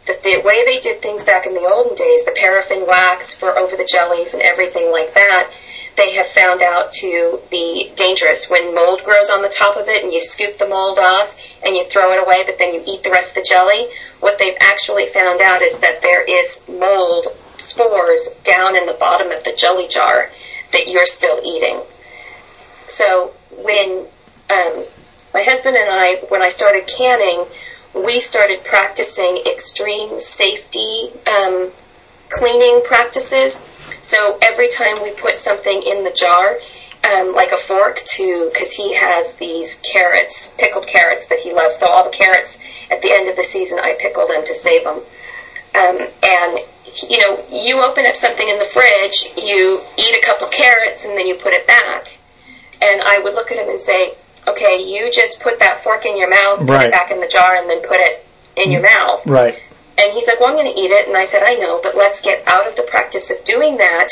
the, 0.06 0.18
the 0.22 0.42
way 0.44 0.64
they 0.64 0.78
did 0.78 1.02
things 1.02 1.24
back 1.24 1.46
in 1.46 1.54
the 1.54 1.60
olden 1.60 1.94
days, 1.94 2.24
the 2.24 2.34
paraffin 2.36 2.86
wax 2.86 3.34
for 3.34 3.56
over 3.56 3.76
the 3.76 3.88
jellies 3.90 4.34
and 4.34 4.42
everything 4.42 4.90
like 4.90 5.14
that, 5.14 5.52
they 6.00 6.14
have 6.14 6.26
found 6.26 6.62
out 6.62 6.92
to 6.92 7.40
be 7.50 7.92
dangerous. 7.94 8.48
When 8.48 8.74
mold 8.74 9.02
grows 9.04 9.28
on 9.28 9.42
the 9.42 9.48
top 9.48 9.76
of 9.76 9.86
it 9.86 10.02
and 10.02 10.12
you 10.12 10.20
scoop 10.20 10.56
the 10.56 10.68
mold 10.68 10.98
off 10.98 11.38
and 11.64 11.76
you 11.76 11.86
throw 11.86 12.12
it 12.12 12.22
away, 12.22 12.42
but 12.46 12.56
then 12.58 12.72
you 12.72 12.82
eat 12.86 13.02
the 13.02 13.10
rest 13.10 13.36
of 13.36 13.42
the 13.42 13.46
jelly, 13.48 13.86
what 14.20 14.38
they've 14.38 14.56
actually 14.60 15.06
found 15.06 15.40
out 15.42 15.62
is 15.62 15.80
that 15.80 16.00
there 16.00 16.22
is 16.22 16.62
mold 16.68 17.26
spores 17.58 18.30
down 18.44 18.76
in 18.76 18.86
the 18.86 18.94
bottom 18.94 19.30
of 19.30 19.44
the 19.44 19.52
jelly 19.52 19.88
jar 19.88 20.30
that 20.72 20.88
you're 20.88 21.06
still 21.06 21.40
eating. 21.44 21.80
So 22.86 23.34
when 23.58 24.06
um, 24.50 24.84
my 25.34 25.42
husband 25.42 25.76
and 25.76 25.90
I, 25.90 26.16
when 26.28 26.42
I 26.42 26.48
started 26.48 26.86
canning, 26.86 27.46
we 27.94 28.20
started 28.20 28.64
practicing 28.64 29.42
extreme 29.46 30.18
safety 30.18 31.10
um, 31.26 31.72
cleaning 32.30 32.82
practices. 32.84 33.64
So 34.02 34.38
every 34.42 34.68
time 34.68 35.02
we 35.02 35.10
put 35.12 35.36
something 35.38 35.82
in 35.82 36.04
the 36.04 36.10
jar, 36.12 36.58
um, 37.10 37.34
like 37.34 37.52
a 37.52 37.56
fork 37.56 38.00
to, 38.16 38.50
because 38.52 38.72
he 38.72 38.94
has 38.94 39.34
these 39.36 39.76
carrots, 39.76 40.52
pickled 40.58 40.86
carrots 40.86 41.26
that 41.28 41.38
he 41.38 41.52
loves. 41.52 41.76
So 41.76 41.88
all 41.88 42.04
the 42.04 42.10
carrots 42.16 42.58
at 42.90 43.00
the 43.02 43.10
end 43.12 43.28
of 43.28 43.36
the 43.36 43.44
season, 43.44 43.78
I 43.78 43.96
pickle 43.98 44.26
them 44.26 44.44
to 44.44 44.54
save 44.54 44.84
them. 44.84 45.00
Um, 45.74 46.08
and 46.22 46.58
you 47.08 47.18
know, 47.20 47.44
you 47.50 47.80
open 47.82 48.04
up 48.06 48.16
something 48.16 48.46
in 48.46 48.58
the 48.58 48.64
fridge, 48.64 49.32
you 49.36 49.80
eat 49.96 50.14
a 50.16 50.20
couple 50.24 50.48
carrots, 50.48 51.04
and 51.04 51.16
then 51.16 51.26
you 51.26 51.36
put 51.36 51.52
it 51.52 51.66
back. 51.66 52.18
And 52.82 53.00
I 53.02 53.20
would 53.20 53.34
look 53.34 53.52
at 53.52 53.58
him 53.58 53.68
and 53.68 53.78
say, 53.80 54.14
okay, 54.48 54.82
you 54.82 55.10
just 55.12 55.40
put 55.40 55.58
that 55.60 55.78
fork 55.78 56.04
in 56.06 56.16
your 56.16 56.28
mouth, 56.30 56.58
put 56.60 56.70
Right. 56.70 56.86
it 56.86 56.92
back 56.92 57.10
in 57.10 57.20
the 57.20 57.28
jar, 57.28 57.56
and 57.56 57.70
then 57.70 57.80
put 57.82 57.98
it 58.00 58.26
in 58.56 58.72
your 58.72 58.82
mouth. 58.82 59.24
Right. 59.26 59.62
And 60.00 60.12
he's 60.12 60.26
like, 60.26 60.40
well, 60.40 60.48
I'm 60.48 60.56
going 60.56 60.72
to 60.72 60.80
eat 60.80 60.90
it. 60.90 61.06
And 61.08 61.16
I 61.16 61.24
said, 61.24 61.42
I 61.44 61.54
know, 61.54 61.80
but 61.82 61.94
let's 61.94 62.20
get 62.22 62.46
out 62.48 62.66
of 62.66 62.74
the 62.76 62.82
practice 62.82 63.30
of 63.30 63.44
doing 63.44 63.76
that 63.76 64.08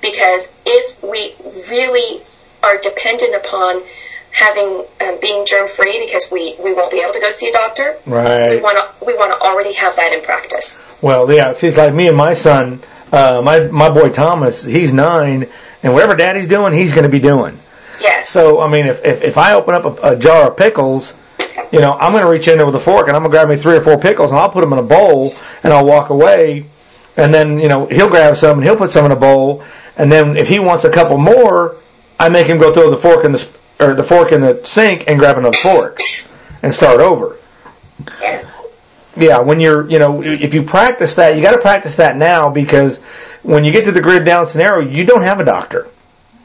because 0.00 0.52
if 0.64 1.02
we 1.02 1.34
really 1.68 2.22
are 2.62 2.78
dependent 2.78 3.34
upon 3.34 3.82
having 4.30 4.84
um, 5.00 5.18
being 5.20 5.44
germ 5.44 5.68
free 5.68 6.00
because 6.04 6.30
we, 6.30 6.56
we 6.62 6.72
won't 6.72 6.90
be 6.90 7.00
able 7.00 7.12
to 7.12 7.20
go 7.20 7.30
see 7.30 7.48
a 7.48 7.52
doctor, 7.52 7.98
Right. 8.06 8.50
we 8.50 8.60
want 8.60 8.78
to 8.78 9.04
we 9.04 9.14
want 9.14 9.32
to 9.32 9.38
already 9.40 9.74
have 9.74 9.96
that 9.96 10.12
in 10.12 10.22
practice. 10.22 10.80
Well, 11.02 11.30
yeah, 11.30 11.52
she's 11.52 11.76
like 11.76 11.92
me 11.92 12.08
and 12.08 12.16
my 12.16 12.32
son, 12.34 12.82
uh, 13.10 13.42
my, 13.44 13.66
my 13.66 13.90
boy 13.90 14.08
Thomas, 14.10 14.62
he's 14.64 14.92
nine, 14.92 15.48
and 15.82 15.92
whatever 15.92 16.14
daddy's 16.14 16.46
doing, 16.46 16.72
he's 16.72 16.92
going 16.92 17.02
to 17.04 17.10
be 17.10 17.18
doing. 17.18 17.58
Yes. 18.00 18.30
So, 18.30 18.60
I 18.60 18.70
mean, 18.70 18.86
if, 18.86 19.04
if, 19.04 19.20
if 19.22 19.36
I 19.38 19.54
open 19.54 19.74
up 19.74 19.84
a, 20.02 20.12
a 20.12 20.16
jar 20.16 20.50
of 20.50 20.56
pickles, 20.56 21.12
you 21.72 21.80
know, 21.80 21.92
I'm 21.92 22.12
going 22.12 22.24
to 22.24 22.30
reach 22.30 22.48
in 22.48 22.58
there 22.58 22.66
with 22.66 22.74
a 22.74 22.80
fork 22.80 23.08
and 23.08 23.16
I'm 23.16 23.22
going 23.22 23.32
to 23.32 23.36
grab 23.36 23.48
me 23.48 23.56
three 23.56 23.76
or 23.76 23.80
four 23.80 23.98
pickles 23.98 24.30
and 24.30 24.38
I'll 24.38 24.50
put 24.50 24.60
them 24.60 24.72
in 24.72 24.78
a 24.78 24.82
bowl 24.82 25.36
and 25.62 25.72
I'll 25.72 25.86
walk 25.86 26.10
away. 26.10 26.66
And 27.16 27.32
then, 27.32 27.58
you 27.58 27.68
know, 27.68 27.86
he'll 27.86 28.08
grab 28.08 28.36
some 28.36 28.58
and 28.58 28.64
he'll 28.64 28.76
put 28.76 28.90
some 28.90 29.04
in 29.04 29.12
a 29.12 29.16
bowl. 29.16 29.64
And 29.96 30.10
then 30.10 30.36
if 30.36 30.48
he 30.48 30.58
wants 30.58 30.84
a 30.84 30.90
couple 30.90 31.18
more, 31.18 31.76
I 32.18 32.28
make 32.28 32.46
him 32.46 32.58
go 32.58 32.72
throw 32.72 32.90
the 32.90 32.98
fork 32.98 33.24
in 33.24 33.32
the, 33.32 33.48
or 33.80 33.94
the 33.94 34.04
fork 34.04 34.32
in 34.32 34.40
the 34.40 34.64
sink 34.64 35.04
and 35.08 35.18
grab 35.18 35.38
another 35.38 35.56
fork 35.56 36.00
and 36.62 36.72
start 36.72 37.00
over. 37.00 37.36
yeah. 39.16 39.40
When 39.40 39.60
you're, 39.60 39.88
you 39.90 39.98
know, 39.98 40.22
if 40.22 40.54
you 40.54 40.62
practice 40.62 41.14
that, 41.16 41.36
you 41.36 41.42
got 41.42 41.52
to 41.52 41.60
practice 41.60 41.96
that 41.96 42.16
now 42.16 42.48
because 42.48 43.00
when 43.42 43.64
you 43.64 43.72
get 43.72 43.84
to 43.84 43.92
the 43.92 44.00
grid 44.00 44.24
down 44.24 44.46
scenario, 44.46 44.88
you 44.88 45.04
don't 45.04 45.22
have 45.22 45.40
a 45.40 45.44
doctor. 45.44 45.88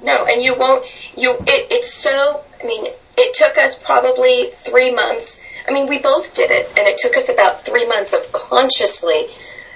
No, 0.01 0.25
and 0.25 0.41
you 0.41 0.55
won't. 0.55 0.85
You 1.15 1.33
it, 1.47 1.71
it's 1.71 1.91
so. 1.91 2.43
I 2.61 2.65
mean, 2.65 2.87
it 3.17 3.33
took 3.33 3.57
us 3.57 3.75
probably 3.75 4.51
three 4.53 4.93
months. 4.93 5.41
I 5.67 5.71
mean, 5.71 5.87
we 5.87 5.99
both 5.99 6.35
did 6.35 6.51
it, 6.51 6.69
and 6.77 6.87
it 6.87 6.97
took 6.97 7.17
us 7.17 7.29
about 7.29 7.65
three 7.65 7.85
months 7.87 8.13
of 8.13 8.31
consciously 8.31 9.27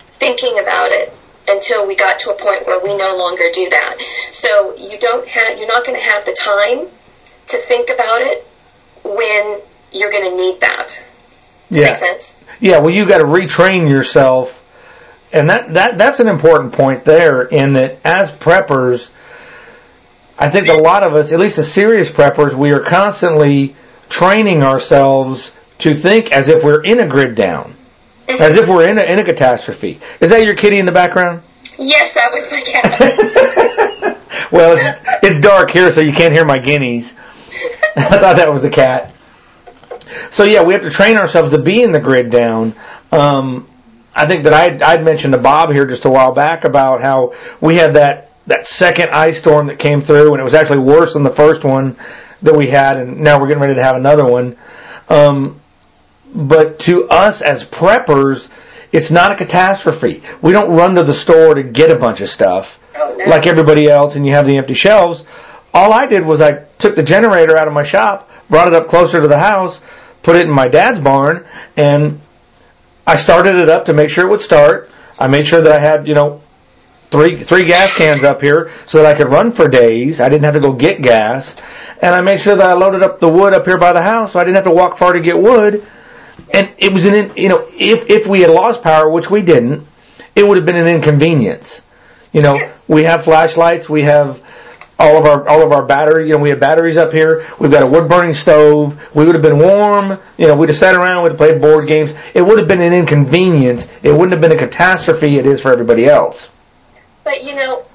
thinking 0.05 0.59
about 0.59 0.91
it 0.91 1.11
until 1.47 1.87
we 1.87 1.95
got 1.95 2.19
to 2.19 2.31
a 2.31 2.35
point 2.35 2.67
where 2.67 2.79
we 2.79 2.95
no 2.95 3.17
longer 3.17 3.45
do 3.51 3.69
that. 3.69 3.97
So 4.31 4.75
you 4.77 4.99
don't 4.99 5.27
have. 5.27 5.57
You're 5.57 5.67
not 5.67 5.85
going 5.85 5.99
to 5.99 6.05
have 6.05 6.25
the 6.25 6.37
time 6.39 6.87
to 7.47 7.57
think 7.57 7.89
about 7.89 8.21
it 8.21 8.47
when 9.03 9.59
you're 9.91 10.11
going 10.11 10.29
to 10.29 10.37
need 10.37 10.61
that. 10.61 11.07
Does 11.69 11.77
that 11.77 11.87
make 11.87 11.95
sense? 11.95 12.43
Yeah, 12.59 12.79
well, 12.79 12.91
you 12.91 13.07
got 13.07 13.17
to 13.17 13.25
retrain 13.25 13.89
yourself, 13.89 14.63
and 15.33 15.49
that 15.49 15.73
that 15.73 15.97
that's 15.97 16.19
an 16.19 16.27
important 16.27 16.73
point 16.73 17.05
there. 17.05 17.41
In 17.41 17.73
that, 17.73 17.99
as 18.05 18.31
preppers, 18.31 19.09
I 20.41 20.49
think 20.49 20.69
a 20.69 20.73
lot 20.73 21.03
of 21.03 21.13
us, 21.13 21.31
at 21.31 21.39
least 21.39 21.57
the 21.57 21.63
serious 21.63 22.09
preppers, 22.09 22.55
we 22.55 22.71
are 22.71 22.79
constantly 22.79 23.75
training 24.09 24.63
ourselves 24.63 25.51
to 25.77 25.93
think 25.93 26.31
as 26.31 26.47
if 26.47 26.63
we're 26.63 26.83
in 26.83 26.99
a 26.99 27.07
grid 27.07 27.35
down, 27.35 27.75
as 28.27 28.55
if 28.55 28.67
we're 28.67 28.87
in 28.87 28.97
a 28.97 29.03
in 29.03 29.19
a 29.19 29.23
catastrophe. 29.23 29.99
Is 30.19 30.31
that 30.31 30.43
your 30.43 30.55
kitty 30.55 30.79
in 30.79 30.87
the 30.87 30.91
background? 30.91 31.43
Yes, 31.77 32.15
that 32.15 32.31
was 32.31 32.49
my 32.49 32.59
cat. 32.61 34.17
well, 34.51 34.75
it's, 34.75 34.99
it's 35.21 35.39
dark 35.39 35.69
here, 35.69 35.91
so 35.91 36.01
you 36.01 36.11
can't 36.11 36.33
hear 36.33 36.43
my 36.43 36.57
guineas. 36.57 37.13
I 37.95 38.17
thought 38.17 38.37
that 38.37 38.51
was 38.51 38.63
the 38.63 38.71
cat. 38.71 39.13
So 40.31 40.43
yeah, 40.43 40.63
we 40.63 40.73
have 40.73 40.81
to 40.81 40.89
train 40.89 41.17
ourselves 41.17 41.51
to 41.51 41.61
be 41.61 41.83
in 41.83 41.91
the 41.91 41.99
grid 41.99 42.31
down. 42.31 42.73
Um, 43.11 43.67
I 44.15 44.25
think 44.25 44.45
that 44.45 44.55
I'd, 44.55 44.81
I'd 44.81 45.05
mentioned 45.05 45.33
to 45.33 45.39
Bob 45.39 45.71
here 45.71 45.85
just 45.85 46.05
a 46.05 46.09
while 46.09 46.33
back 46.33 46.63
about 46.63 47.01
how 47.01 47.33
we 47.61 47.75
had 47.75 47.93
that 47.93 48.30
that 48.51 48.67
second 48.67 49.09
ice 49.09 49.37
storm 49.37 49.67
that 49.67 49.79
came 49.79 50.01
through, 50.01 50.31
and 50.31 50.39
it 50.39 50.43
was 50.43 50.53
actually 50.53 50.79
worse 50.79 51.13
than 51.13 51.23
the 51.23 51.29
first 51.29 51.63
one 51.63 51.95
that 52.41 52.55
we 52.55 52.67
had, 52.67 52.97
and 52.97 53.19
now 53.19 53.39
we're 53.39 53.47
getting 53.47 53.61
ready 53.61 53.75
to 53.75 53.83
have 53.83 53.95
another 53.95 54.25
one. 54.25 54.57
Um, 55.09 55.59
but 56.33 56.79
to 56.79 57.07
us 57.09 57.41
as 57.41 57.63
preppers, 57.63 58.49
it's 58.91 59.11
not 59.11 59.31
a 59.31 59.35
catastrophe. 59.35 60.23
We 60.41 60.51
don't 60.51 60.75
run 60.75 60.95
to 60.95 61.03
the 61.03 61.13
store 61.13 61.53
to 61.53 61.63
get 61.63 61.91
a 61.91 61.95
bunch 61.95 62.21
of 62.21 62.29
stuff 62.29 62.79
Oh, 62.95 63.17
like 63.27 63.47
everybody 63.47 63.89
else, 63.89 64.15
and 64.15 64.25
you 64.25 64.33
have 64.33 64.45
the 64.45 64.57
empty 64.57 64.73
shelves. 64.73 65.23
All 65.73 65.93
I 65.93 66.05
did 66.05 66.25
was 66.25 66.41
I 66.41 66.65
took 66.77 66.95
the 66.95 67.03
generator 67.03 67.57
out 67.57 67.67
of 67.67 67.73
my 67.73 67.83
shop, 67.83 68.29
brought 68.49 68.67
it 68.67 68.73
up 68.73 68.87
closer 68.87 69.21
to 69.21 69.27
the 69.27 69.39
house, 69.39 69.79
put 70.23 70.35
it 70.35 70.43
in 70.43 70.51
my 70.51 70.67
dad's 70.67 70.99
barn, 70.99 71.45
and 71.77 72.19
I 73.07 73.15
started 73.15 73.55
it 73.55 73.69
up 73.69 73.85
to 73.85 73.93
make 73.93 74.09
sure 74.09 74.25
it 74.25 74.29
would 74.29 74.41
start. 74.41 74.89
I 75.17 75.27
made 75.27 75.47
sure 75.47 75.61
that 75.61 75.71
I 75.71 75.79
had, 75.79 76.07
you 76.07 76.15
know, 76.15 76.41
three 77.11 77.43
three 77.43 77.65
gas 77.65 77.95
cans 77.95 78.23
up 78.23 78.41
here 78.41 78.71
so 78.85 79.01
that 79.03 79.15
I 79.15 79.17
could 79.17 79.29
run 79.29 79.51
for 79.51 79.67
days. 79.67 80.19
I 80.19 80.29
didn't 80.29 80.45
have 80.45 80.53
to 80.55 80.59
go 80.61 80.73
get 80.73 81.01
gas, 81.01 81.55
and 82.01 82.15
I 82.15 82.21
made 82.21 82.39
sure 82.41 82.55
that 82.55 82.69
I 82.71 82.73
loaded 82.73 83.03
up 83.03 83.19
the 83.19 83.29
wood 83.29 83.53
up 83.53 83.65
here 83.65 83.77
by 83.77 83.91
the 83.93 84.01
house, 84.01 84.33
so 84.33 84.39
I 84.39 84.43
didn't 84.43 84.55
have 84.55 84.65
to 84.65 84.71
walk 84.71 84.97
far 84.97 85.13
to 85.13 85.21
get 85.21 85.37
wood. 85.37 85.85
And 86.53 86.73
it 86.77 86.91
was 86.93 87.05
an, 87.05 87.13
in- 87.13 87.33
you 87.35 87.49
know, 87.49 87.67
if 87.71 88.09
if 88.09 88.25
we 88.27 88.41
had 88.41 88.49
lost 88.49 88.81
power, 88.81 89.09
which 89.11 89.29
we 89.29 89.41
didn't, 89.41 89.85
it 90.35 90.47
would 90.47 90.57
have 90.57 90.65
been 90.65 90.77
an 90.77 90.87
inconvenience. 90.87 91.81
You 92.31 92.41
know, 92.41 92.71
we 92.87 93.03
have 93.03 93.25
flashlights, 93.25 93.89
we 93.89 94.03
have 94.03 94.41
all 94.97 95.17
of 95.17 95.25
our 95.25 95.47
all 95.47 95.63
of 95.63 95.71
our 95.73 95.85
battery. 95.85 96.27
You 96.29 96.37
know, 96.37 96.41
we 96.43 96.49
have 96.49 96.59
batteries 96.59 96.95
up 96.95 97.11
here. 97.11 97.45
We've 97.59 97.71
got 97.71 97.83
a 97.83 97.89
wood 97.89 98.07
burning 98.07 98.33
stove. 98.33 98.99
We 99.13 99.25
would 99.25 99.35
have 99.35 99.41
been 99.41 99.57
warm. 99.59 100.17
You 100.37 100.47
know, 100.47 100.55
we'd 100.55 100.69
have 100.69 100.77
sat 100.77 100.95
around. 100.95 101.23
We'd 101.23 101.31
have 101.31 101.37
played 101.37 101.59
board 101.59 101.87
games. 101.87 102.13
It 102.33 102.41
would 102.41 102.57
have 102.59 102.67
been 102.67 102.81
an 102.81 102.93
inconvenience. 102.93 103.87
It 104.03 104.11
wouldn't 104.11 104.31
have 104.31 104.41
been 104.41 104.51
a 104.51 104.57
catastrophe. 104.57 105.37
It 105.37 105.45
is 105.45 105.61
for 105.61 105.71
everybody 105.71 106.05
else. 106.05 106.49
But 107.23 107.43
you 107.43 107.55
know, 107.55 107.85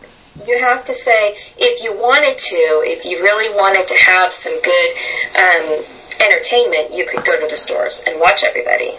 you 0.46 0.58
have 0.58 0.84
to 0.84 0.94
say 0.94 1.36
if 1.56 1.82
you 1.82 1.94
wanted 1.94 2.38
to, 2.38 2.82
if 2.84 3.04
you 3.04 3.20
really 3.22 3.54
wanted 3.54 3.86
to 3.88 3.94
have 3.94 4.32
some 4.32 4.60
good 4.60 4.90
um, 5.36 5.84
entertainment, 6.20 6.94
you 6.94 7.06
could 7.06 7.24
go 7.24 7.38
to 7.38 7.46
the 7.48 7.56
stores 7.56 8.02
and 8.06 8.20
watch 8.20 8.44
everybody. 8.44 8.98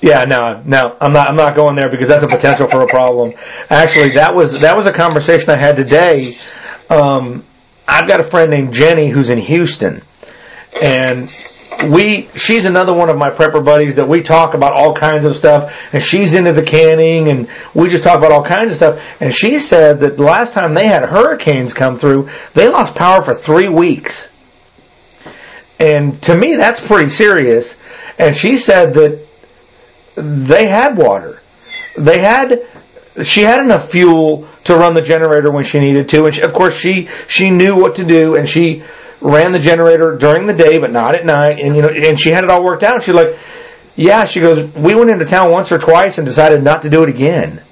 Yeah, 0.00 0.24
no, 0.24 0.60
no, 0.64 0.96
I'm 1.00 1.12
not. 1.12 1.28
I'm 1.28 1.36
not 1.36 1.54
going 1.54 1.76
there 1.76 1.88
because 1.88 2.08
that's 2.08 2.24
a 2.24 2.26
potential 2.26 2.66
for 2.66 2.82
a 2.82 2.88
problem. 2.88 3.34
Actually, 3.70 4.10
that 4.10 4.34
was 4.34 4.60
that 4.60 4.76
was 4.76 4.86
a 4.86 4.92
conversation 4.92 5.48
I 5.50 5.56
had 5.56 5.76
today. 5.76 6.36
Um, 6.90 7.44
I've 7.86 8.08
got 8.08 8.18
a 8.18 8.24
friend 8.24 8.50
named 8.50 8.72
Jenny 8.72 9.10
who's 9.10 9.30
in 9.30 9.38
Houston, 9.38 10.02
and 10.82 11.30
we 11.90 12.28
she's 12.34 12.64
another 12.64 12.92
one 12.94 13.08
of 13.08 13.16
my 13.16 13.30
prepper 13.30 13.64
buddies 13.64 13.96
that 13.96 14.08
we 14.08 14.22
talk 14.22 14.54
about 14.54 14.72
all 14.78 14.94
kinds 14.94 15.24
of 15.24 15.36
stuff, 15.36 15.72
and 15.92 16.02
she's 16.02 16.34
into 16.34 16.52
the 16.52 16.62
canning, 16.62 17.30
and 17.30 17.48
we 17.74 17.88
just 17.88 18.04
talk 18.04 18.16
about 18.18 18.32
all 18.32 18.44
kinds 18.44 18.70
of 18.70 18.76
stuff. 18.76 19.02
And 19.20 19.32
she 19.32 19.58
said 19.58 20.00
that 20.00 20.16
the 20.16 20.22
last 20.22 20.52
time 20.52 20.74
they 20.74 20.86
had 20.86 21.02
hurricanes 21.02 21.72
come 21.72 21.96
through, 21.96 22.28
they 22.54 22.68
lost 22.68 22.94
power 22.94 23.22
for 23.22 23.34
three 23.34 23.68
weeks. 23.68 24.28
And 25.78 26.22
to 26.22 26.36
me, 26.36 26.54
that's 26.56 26.80
pretty 26.80 27.10
serious. 27.10 27.76
And 28.18 28.36
she 28.36 28.56
said 28.56 28.94
that 28.94 29.26
they 30.14 30.66
had 30.66 30.96
water. 30.96 31.40
They 31.96 32.20
had, 32.20 32.66
she 33.22 33.40
had 33.42 33.60
enough 33.60 33.90
fuel 33.90 34.48
to 34.64 34.76
run 34.76 34.94
the 34.94 35.02
generator 35.02 35.50
when 35.50 35.64
she 35.64 35.78
needed 35.78 36.08
to, 36.10 36.24
and 36.24 36.34
she, 36.34 36.42
of 36.42 36.52
course 36.52 36.74
she 36.74 37.08
she 37.26 37.50
knew 37.50 37.74
what 37.74 37.96
to 37.96 38.04
do, 38.04 38.36
and 38.36 38.48
she 38.48 38.82
ran 39.22 39.52
the 39.52 39.58
generator 39.58 40.16
during 40.16 40.46
the 40.46 40.52
day, 40.54 40.78
but 40.78 40.90
not 40.90 41.14
at 41.14 41.24
night, 41.24 41.58
and 41.60 41.74
you 41.76 41.82
know, 41.82 41.88
and 41.88 42.18
she 42.18 42.30
had 42.30 42.44
it 42.44 42.50
all 42.50 42.62
worked 42.64 42.82
out. 42.82 43.02
She's 43.04 43.14
like, 43.14 43.36
yeah, 43.94 44.24
she 44.24 44.40
goes, 44.40 44.70
we 44.74 44.94
went 44.94 45.10
into 45.10 45.24
town 45.24 45.50
once 45.50 45.70
or 45.72 45.78
twice 45.78 46.18
and 46.18 46.26
decided 46.26 46.62
not 46.62 46.82
to 46.82 46.88
do 46.90 47.02
it 47.02 47.08
again 47.10 47.62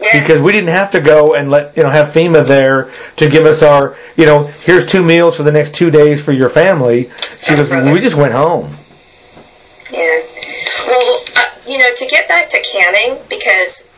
Yeah. 0.00 0.20
because 0.20 0.40
we 0.40 0.52
didn't 0.52 0.74
have 0.74 0.92
to 0.92 1.00
go 1.00 1.34
and 1.34 1.50
let 1.50 1.76
you 1.76 1.82
know 1.82 1.90
have 1.90 2.08
FEMA 2.08 2.46
there 2.46 2.90
to 3.16 3.26
give 3.28 3.44
us 3.44 3.62
our 3.62 3.96
you 4.16 4.26
know 4.26 4.44
here's 4.44 4.86
two 4.86 5.02
meals 5.02 5.36
for 5.36 5.42
the 5.42 5.50
next 5.52 5.74
two 5.74 5.90
days 5.90 6.22
for 6.24 6.32
your 6.32 6.48
family. 6.50 7.10
She 7.44 7.54
goes, 7.56 7.70
we 7.70 8.00
just 8.00 8.16
went 8.16 8.32
home. 8.32 8.76
Yeah. 9.90 10.20
Well, 10.86 11.20
uh, 11.36 11.44
you 11.66 11.78
know, 11.78 11.90
to 11.94 12.06
get 12.06 12.28
back 12.28 12.48
to 12.50 12.62
canning 12.62 13.18
because 13.28 13.88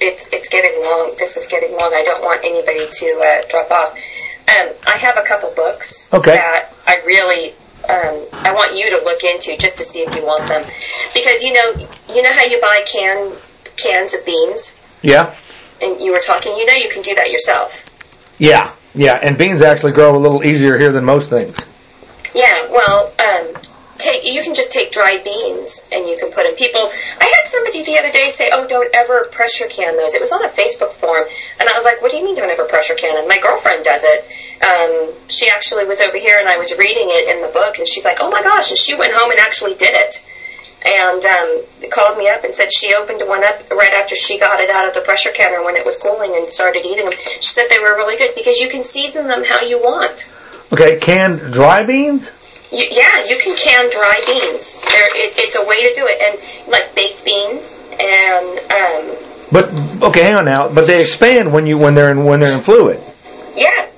it's 0.00 0.28
it's 0.32 0.48
getting 0.48 0.82
long. 0.82 1.14
This 1.18 1.36
is 1.36 1.46
getting 1.46 1.70
long. 1.72 1.92
I 1.94 2.02
don't 2.04 2.22
want 2.22 2.40
anybody 2.44 2.86
to 2.90 3.06
uh, 3.20 3.48
drop 3.48 3.70
off. 3.70 3.98
Um, 4.48 4.72
I 4.86 4.96
have 4.98 5.16
a 5.16 5.22
couple 5.22 5.50
books 5.54 6.12
Okay. 6.12 6.32
that 6.34 6.72
I 6.86 6.96
really 7.06 7.52
um, 7.88 8.26
I 8.32 8.52
want 8.52 8.76
you 8.76 8.90
to 8.98 9.04
look 9.04 9.24
into 9.24 9.56
just 9.58 9.78
to 9.78 9.84
see 9.84 10.00
if 10.00 10.14
you 10.14 10.24
want 10.24 10.48
them 10.48 10.64
because 11.12 11.42
you 11.42 11.52
know 11.52 11.86
you 12.08 12.22
know 12.22 12.32
how 12.32 12.44
you 12.44 12.60
buy 12.60 12.82
can 12.86 13.32
cans 13.76 14.14
of 14.14 14.24
beans 14.24 14.78
Yeah, 15.02 15.34
and 15.82 16.00
you 16.00 16.12
were 16.12 16.20
talking. 16.20 16.56
You 16.56 16.64
know 16.66 16.72
you 16.74 16.88
can 16.88 17.02
do 17.02 17.14
that 17.14 17.30
yourself. 17.30 17.84
yeah, 18.38 18.74
yeah. 18.94 19.18
And 19.22 19.36
beans 19.36 19.60
actually 19.62 19.92
grow 19.92 20.16
a 20.16 20.18
little 20.18 20.44
easier 20.44 20.78
here 20.78 20.92
than 20.92 21.04
most 21.04 21.28
things. 21.28 21.58
Yeah, 22.34 22.68
well, 22.70 23.12
um, 23.20 23.54
take 23.98 24.24
you 24.24 24.42
can 24.42 24.54
just 24.54 24.72
take 24.72 24.90
dried 24.90 25.22
beans 25.24 25.86
and 25.92 26.06
you 26.08 26.16
can 26.18 26.30
put 26.32 26.44
them. 26.44 26.54
People, 26.56 26.80
I 27.20 27.24
had 27.24 27.46
somebody 27.46 27.84
the 27.84 27.98
other 27.98 28.10
day 28.10 28.30
say, 28.30 28.50
"Oh, 28.52 28.66
don't 28.66 28.94
ever 28.94 29.24
pressure 29.30 29.66
can 29.68 29.96
those." 29.96 30.14
It 30.14 30.20
was 30.20 30.32
on 30.32 30.44
a 30.44 30.48
Facebook 30.48 30.92
forum, 30.92 31.28
and 31.60 31.68
I 31.68 31.76
was 31.76 31.84
like, 31.84 32.00
"What 32.02 32.10
do 32.10 32.16
you 32.16 32.24
mean 32.24 32.34
don't 32.34 32.50
ever 32.50 32.64
pressure 32.64 32.94
can?" 32.94 33.18
And 33.18 33.28
my 33.28 33.38
girlfriend 33.38 33.84
does 33.84 34.04
it. 34.04 34.26
Um, 34.62 35.12
she 35.28 35.48
actually 35.50 35.84
was 35.84 36.00
over 36.00 36.16
here, 36.16 36.38
and 36.38 36.48
I 36.48 36.56
was 36.56 36.72
reading 36.78 37.08
it 37.10 37.36
in 37.36 37.42
the 37.42 37.48
book, 37.48 37.78
and 37.78 37.86
she's 37.86 38.04
like, 38.04 38.18
"Oh 38.20 38.30
my 38.30 38.42
gosh!" 38.42 38.70
And 38.70 38.78
she 38.78 38.94
went 38.94 39.12
home 39.12 39.30
and 39.30 39.40
actually 39.40 39.74
did 39.74 39.94
it. 39.94 40.24
And 40.86 41.24
um, 41.24 41.62
called 41.90 42.18
me 42.18 42.28
up 42.28 42.44
and 42.44 42.54
said 42.54 42.68
she 42.72 42.94
opened 42.94 43.22
one 43.26 43.42
up 43.42 43.70
right 43.70 43.92
after 43.94 44.14
she 44.14 44.38
got 44.38 44.60
it 44.60 44.68
out 44.68 44.86
of 44.86 44.92
the 44.92 45.00
pressure 45.00 45.30
canner 45.30 45.64
when 45.64 45.76
it 45.76 45.84
was 45.84 45.96
cooling 45.96 46.36
and 46.36 46.52
started 46.52 46.84
eating 46.84 47.06
them. 47.06 47.14
She 47.40 47.54
said 47.54 47.68
they 47.70 47.78
were 47.78 47.96
really 47.96 48.18
good 48.18 48.34
because 48.34 48.58
you 48.58 48.68
can 48.68 48.82
season 48.82 49.26
them 49.26 49.44
how 49.44 49.62
you 49.62 49.78
want. 49.80 50.30
Okay, 50.72 50.98
canned 51.00 51.52
dry 51.52 51.84
beans. 51.86 52.30
You, 52.70 52.84
yeah, 52.90 53.24
you 53.24 53.38
can 53.38 53.56
can 53.56 53.90
dry 53.90 54.20
beans. 54.26 54.78
There, 54.90 55.16
it, 55.16 55.34
it's 55.38 55.56
a 55.56 55.64
way 55.64 55.86
to 55.88 55.94
do 55.94 56.06
it, 56.06 56.20
and 56.20 56.70
like 56.70 56.94
baked 56.94 57.24
beans, 57.24 57.78
and 57.92 58.58
um, 58.72 59.16
But 59.52 59.72
okay, 60.02 60.24
hang 60.24 60.34
on 60.34 60.44
now. 60.44 60.68
But 60.72 60.86
they 60.86 61.00
expand 61.00 61.52
when 61.52 61.66
you 61.66 61.78
when 61.78 61.94
they're 61.94 62.10
in 62.10 62.24
when 62.24 62.40
they're 62.40 62.56
in 62.56 62.62
fluid. 62.62 63.00
yeah. 63.56 63.88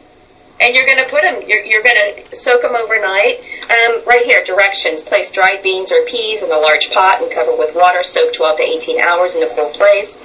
And 0.61 0.74
you're 0.74 0.86
going 0.86 0.98
to 0.98 1.09
put 1.09 1.22
them. 1.22 1.42
You're, 1.46 1.64
you're 1.64 1.82
going 1.82 2.24
to 2.24 2.36
soak 2.36 2.62
them 2.62 2.74
overnight. 2.74 3.40
Um, 3.64 4.02
right 4.07 4.24
here, 4.24 4.42
directions: 4.44 5.02
place 5.02 5.30
dried 5.30 5.62
beans 5.62 5.92
or 5.92 6.04
peas 6.07 6.42
in 6.42 6.50
a 6.50 6.59
large 6.59 6.90
pot 6.90 7.22
and 7.22 7.30
cover 7.30 7.54
with 7.57 7.74
water. 7.74 8.02
Soak 8.02 8.32
12 8.32 8.57
to 8.59 8.62
18 8.62 9.02
hours 9.02 9.34
in 9.36 9.42
a 9.42 9.54
cool 9.54 9.68
place. 9.70 10.18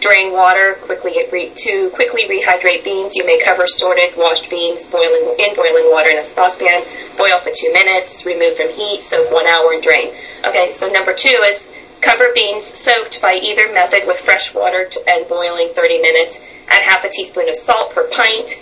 Drain 0.00 0.32
water 0.32 0.78
quickly 0.82 1.14
re- 1.30 1.52
to 1.54 1.90
quickly 1.90 2.24
rehydrate 2.28 2.84
beans. 2.84 3.14
You 3.14 3.24
may 3.24 3.38
cover 3.38 3.68
sorted 3.68 4.16
washed 4.16 4.50
beans 4.50 4.82
boiling 4.82 5.36
in 5.38 5.54
boiling 5.54 5.90
water 5.90 6.10
in 6.10 6.18
a 6.18 6.24
saucepan. 6.24 6.82
Boil 7.16 7.38
for 7.38 7.52
two 7.54 7.72
minutes. 7.72 8.26
Remove 8.26 8.56
from 8.56 8.70
heat. 8.72 9.00
Soak 9.00 9.30
one 9.30 9.46
hour 9.46 9.72
and 9.72 9.82
drain. 9.82 10.12
Okay, 10.44 10.70
so 10.70 10.88
number 10.88 11.14
two 11.14 11.40
is 11.46 11.72
cover 12.02 12.26
beans 12.34 12.64
soaked 12.64 13.22
by 13.22 13.38
either 13.40 13.72
method 13.72 14.02
with 14.06 14.18
fresh 14.18 14.52
water 14.52 14.90
and 15.06 15.26
boiling 15.28 15.68
30 15.68 16.00
minutes. 16.00 16.44
Add 16.68 16.82
half 16.82 17.04
a 17.04 17.08
teaspoon 17.08 17.48
of 17.48 17.54
salt 17.54 17.94
per 17.94 18.08
pint, 18.08 18.60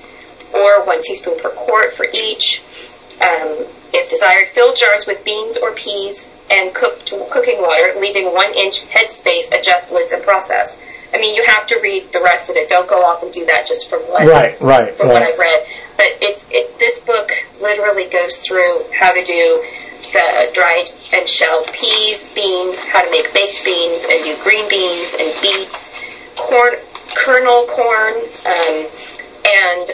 or 0.55 0.85
one 0.85 1.01
teaspoon 1.03 1.39
per 1.39 1.51
quart 1.51 1.93
for 1.95 2.07
each. 2.13 2.63
Um, 3.21 3.67
if 3.93 4.09
desired, 4.09 4.49
fill 4.49 4.75
jars 4.75 5.07
with 5.07 5.25
beans 5.25 5.57
or 5.57 5.73
peas 5.73 6.31
and 6.51 6.75
cook 6.75 7.05
to 7.07 7.27
cooking 7.31 7.61
water, 7.61 7.99
leaving 8.01 8.33
one 8.33 8.55
inch 8.55 8.87
headspace. 8.87 9.53
Adjust 9.53 9.93
lids 9.93 10.13
and 10.13 10.23
process. 10.23 10.81
I 11.13 11.19
mean, 11.19 11.35
you 11.35 11.43
have 11.47 11.67
to 11.69 11.81
read 11.83 12.13
the 12.13 12.21
rest 12.23 12.51
of 12.51 12.57
it. 12.57 12.69
Don't 12.69 12.89
go 12.89 13.03
off 13.03 13.23
and 13.23 13.33
do 13.33 13.45
that 13.47 13.67
just 13.67 13.91
from 13.91 14.01
what 14.03 14.25
Right, 14.27 14.61
right, 14.61 14.97
from 14.97 15.09
what. 15.09 15.23
I've 15.23 15.39
read. 15.39 15.65
But 15.97 16.07
it's 16.23 16.47
it. 16.51 16.79
This 16.79 17.01
book 17.01 17.31
literally 17.61 18.09
goes 18.09 18.39
through 18.39 18.85
how 18.93 19.13
to 19.13 19.25
do 19.25 19.65
the 20.13 20.51
dried 20.55 20.91
and 21.13 21.29
shelled 21.29 21.71
peas, 21.73 22.33
beans, 22.33 22.79
how 22.79 23.03
to 23.03 23.11
make 23.11 23.33
baked 23.35 23.65
beans, 23.65 24.05
and 24.09 24.25
do 24.25 24.37
green 24.43 24.69
beans 24.69 25.15
and 25.19 25.35
beets, 25.43 25.95
corn, 26.37 26.75
kernel 27.15 27.67
corn, 27.67 28.15
um, 28.47 28.87
and 29.45 29.91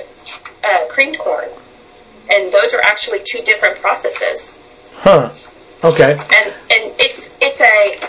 uh, 0.66 0.86
creamed 0.88 1.18
corn. 1.18 1.48
And 2.28 2.52
those 2.52 2.74
are 2.74 2.80
actually 2.80 3.20
two 3.24 3.40
different 3.42 3.78
processes 3.78 4.58
Huh. 4.98 5.30
Okay. 5.84 6.12
and 6.12 6.54
and 6.74 6.94
it's 6.98 7.30
it's 7.40 7.60
a 7.60 8.00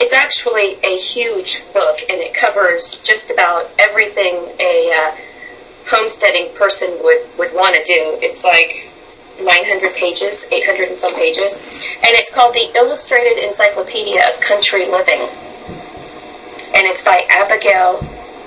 it's 0.00 0.12
actually 0.12 0.76
a 0.82 0.98
huge 0.98 1.62
book 1.72 2.00
and 2.10 2.20
it 2.20 2.34
covers 2.34 3.00
just 3.00 3.30
about 3.30 3.70
everything 3.78 4.36
a 4.58 4.92
uh, 4.92 5.16
homesteading 5.86 6.52
person 6.56 6.98
would 7.02 7.24
would 7.38 7.54
want 7.54 7.74
to 7.76 7.82
do 7.84 8.18
it's 8.20 8.42
like 8.44 8.90
900 9.40 9.94
pages 9.94 10.46
800 10.52 10.88
and 10.88 10.98
some 10.98 11.14
pages 11.14 11.54
and 11.54 12.14
it's 12.18 12.30
called 12.34 12.52
the 12.54 12.72
illustrated 12.76 13.38
encyclopedia 13.42 14.18
of 14.28 14.40
country 14.40 14.86
living 14.86 15.22
and 16.74 16.84
it's 16.90 17.02
by 17.04 17.24
abigail 17.30 17.98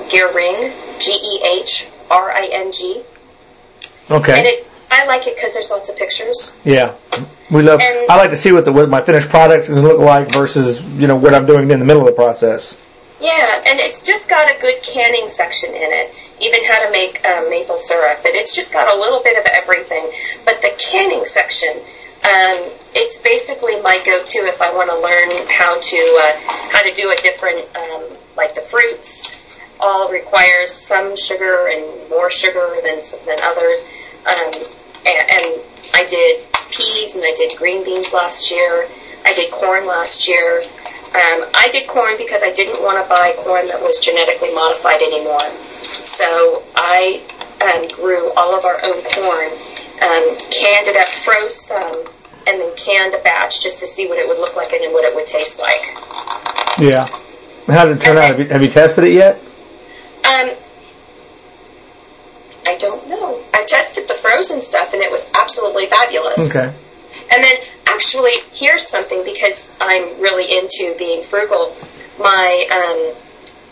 gehring 0.09 0.73
g-e-h-r-i-n-g 0.99 3.03
Okay. 4.09 4.37
and 4.37 4.47
it 4.47 4.67
i 4.89 5.05
like 5.05 5.27
it 5.27 5.35
because 5.35 5.53
there's 5.53 5.69
lots 5.69 5.89
of 5.89 5.97
pictures 5.97 6.55
Yeah, 6.63 6.95
we 7.51 7.61
love. 7.61 7.79
And- 7.81 8.09
I 8.09 8.15
like 8.17 8.29
to 8.31 8.37
see 8.37 8.51
what 8.51 8.65
the 8.65 8.71
what 8.71 8.89
my 8.89 9.01
finished 9.01 9.29
product 9.29 9.69
is 9.69 9.81
look 9.81 9.99
like 9.99 10.31
versus 10.33 10.81
you 10.81 11.07
know 11.07 11.15
what 11.15 11.33
I'm 11.33 11.45
doing 11.45 11.69
in 11.71 11.79
the 11.79 11.85
middle 11.85 12.01
of 12.01 12.07
the 12.07 12.13
process. 12.13 12.75
Yeah, 13.19 13.63
and 13.65 13.79
it's 13.79 14.03
just 14.03 14.29
got 14.29 14.45
a 14.55 14.59
good 14.59 14.83
canning 14.83 15.27
section 15.27 15.71
in 15.73 15.89
it, 15.91 16.13
even 16.39 16.63
how 16.65 16.85
to 16.85 16.91
make 16.91 17.23
um, 17.25 17.49
maple 17.49 17.77
syrup. 17.79 18.19
And 18.19 18.35
it's 18.35 18.53
just 18.53 18.71
got 18.71 18.95
a 18.95 18.99
little 18.99 19.23
bit 19.23 19.37
of 19.39 19.45
everything. 19.53 20.11
But 20.45 20.61
the 20.61 20.69
canning 20.77 21.25
section, 21.25 21.69
um, 21.71 22.69
it's 22.93 23.17
basically 23.19 23.81
my 23.81 23.97
go-to 24.05 24.39
if 24.45 24.61
I 24.61 24.71
want 24.71 24.91
to 24.91 24.99
learn 25.01 25.47
how 25.49 25.79
to 25.79 26.19
uh, 26.21 26.69
how 26.71 26.83
to 26.83 26.93
do 26.93 27.09
a 27.11 27.15
different, 27.15 27.65
um, 27.75 28.03
like 28.35 28.53
the 28.53 28.61
fruits. 28.61 29.35
All 29.79 30.11
requires 30.11 30.73
some 30.73 31.15
sugar 31.15 31.67
and 31.67 32.09
more 32.09 32.29
sugar 32.29 32.77
than 32.83 33.01
than 33.25 33.37
others. 33.43 33.85
Um, 34.25 34.53
and, 35.05 35.29
and 35.29 35.61
I 35.93 36.03
did 36.07 36.45
peas 36.71 37.15
and 37.15 37.23
I 37.25 37.33
did 37.37 37.57
green 37.57 37.83
beans 37.83 38.13
last 38.13 38.51
year. 38.51 38.87
I 39.25 39.33
did 39.33 39.51
corn 39.51 39.85
last 39.85 40.27
year. 40.27 40.61
Um, 41.07 41.47
I 41.53 41.69
did 41.71 41.87
corn 41.87 42.15
because 42.17 42.43
I 42.43 42.51
didn't 42.51 42.81
want 42.81 43.01
to 43.01 43.07
buy 43.09 43.33
corn 43.37 43.67
that 43.67 43.81
was 43.81 43.99
genetically 43.99 44.53
modified 44.53 45.01
anymore. 45.01 45.49
So 46.03 46.63
I 46.75 47.23
um, 47.61 47.87
grew 47.87 48.31
all 48.33 48.57
of 48.57 48.65
our 48.65 48.83
own 48.83 49.01
corn, 49.03 49.47
um, 50.03 50.37
canned 50.51 50.87
it 50.87 50.97
up, 50.97 51.07
froze 51.07 51.55
some, 51.55 52.05
and 52.45 52.61
then 52.61 52.75
canned 52.75 53.13
a 53.13 53.19
batch 53.19 53.61
just 53.61 53.79
to 53.79 53.87
see 53.87 54.07
what 54.07 54.17
it 54.17 54.27
would 54.27 54.37
look 54.37 54.55
like 54.55 54.71
and 54.73 54.93
what 54.93 55.09
it 55.09 55.15
would 55.15 55.27
taste 55.27 55.59
like. 55.59 55.81
Yeah. 56.79 57.07
How 57.67 57.85
did 57.85 57.97
it 57.97 58.03
turn 58.03 58.17
out? 58.17 58.31
Have 58.31 58.39
you, 58.39 58.47
have 58.47 58.61
you 58.63 58.69
tested 58.69 59.05
it 59.05 59.13
yet? 59.13 59.41
Um, 60.27 60.57
I 62.65 62.75
don't 62.77 63.07
know. 63.07 63.41
I 63.53 63.63
tested 63.65 64.07
the 64.07 64.13
frozen 64.13 64.59
stuff 64.59 64.93
and 64.93 65.01
it 65.01 65.09
was 65.09 65.31
absolutely 65.39 65.87
fabulous. 65.87 66.53
Okay. 66.55 66.73
And 67.31 67.43
then, 67.43 67.57
actually, 67.87 68.33
here's 68.51 68.85
something 68.85 69.23
because 69.23 69.73
I'm 69.79 70.19
really 70.19 70.57
into 70.57 70.95
being 70.97 71.21
frugal. 71.21 71.75
My, 72.19 72.67
um, 72.71 73.23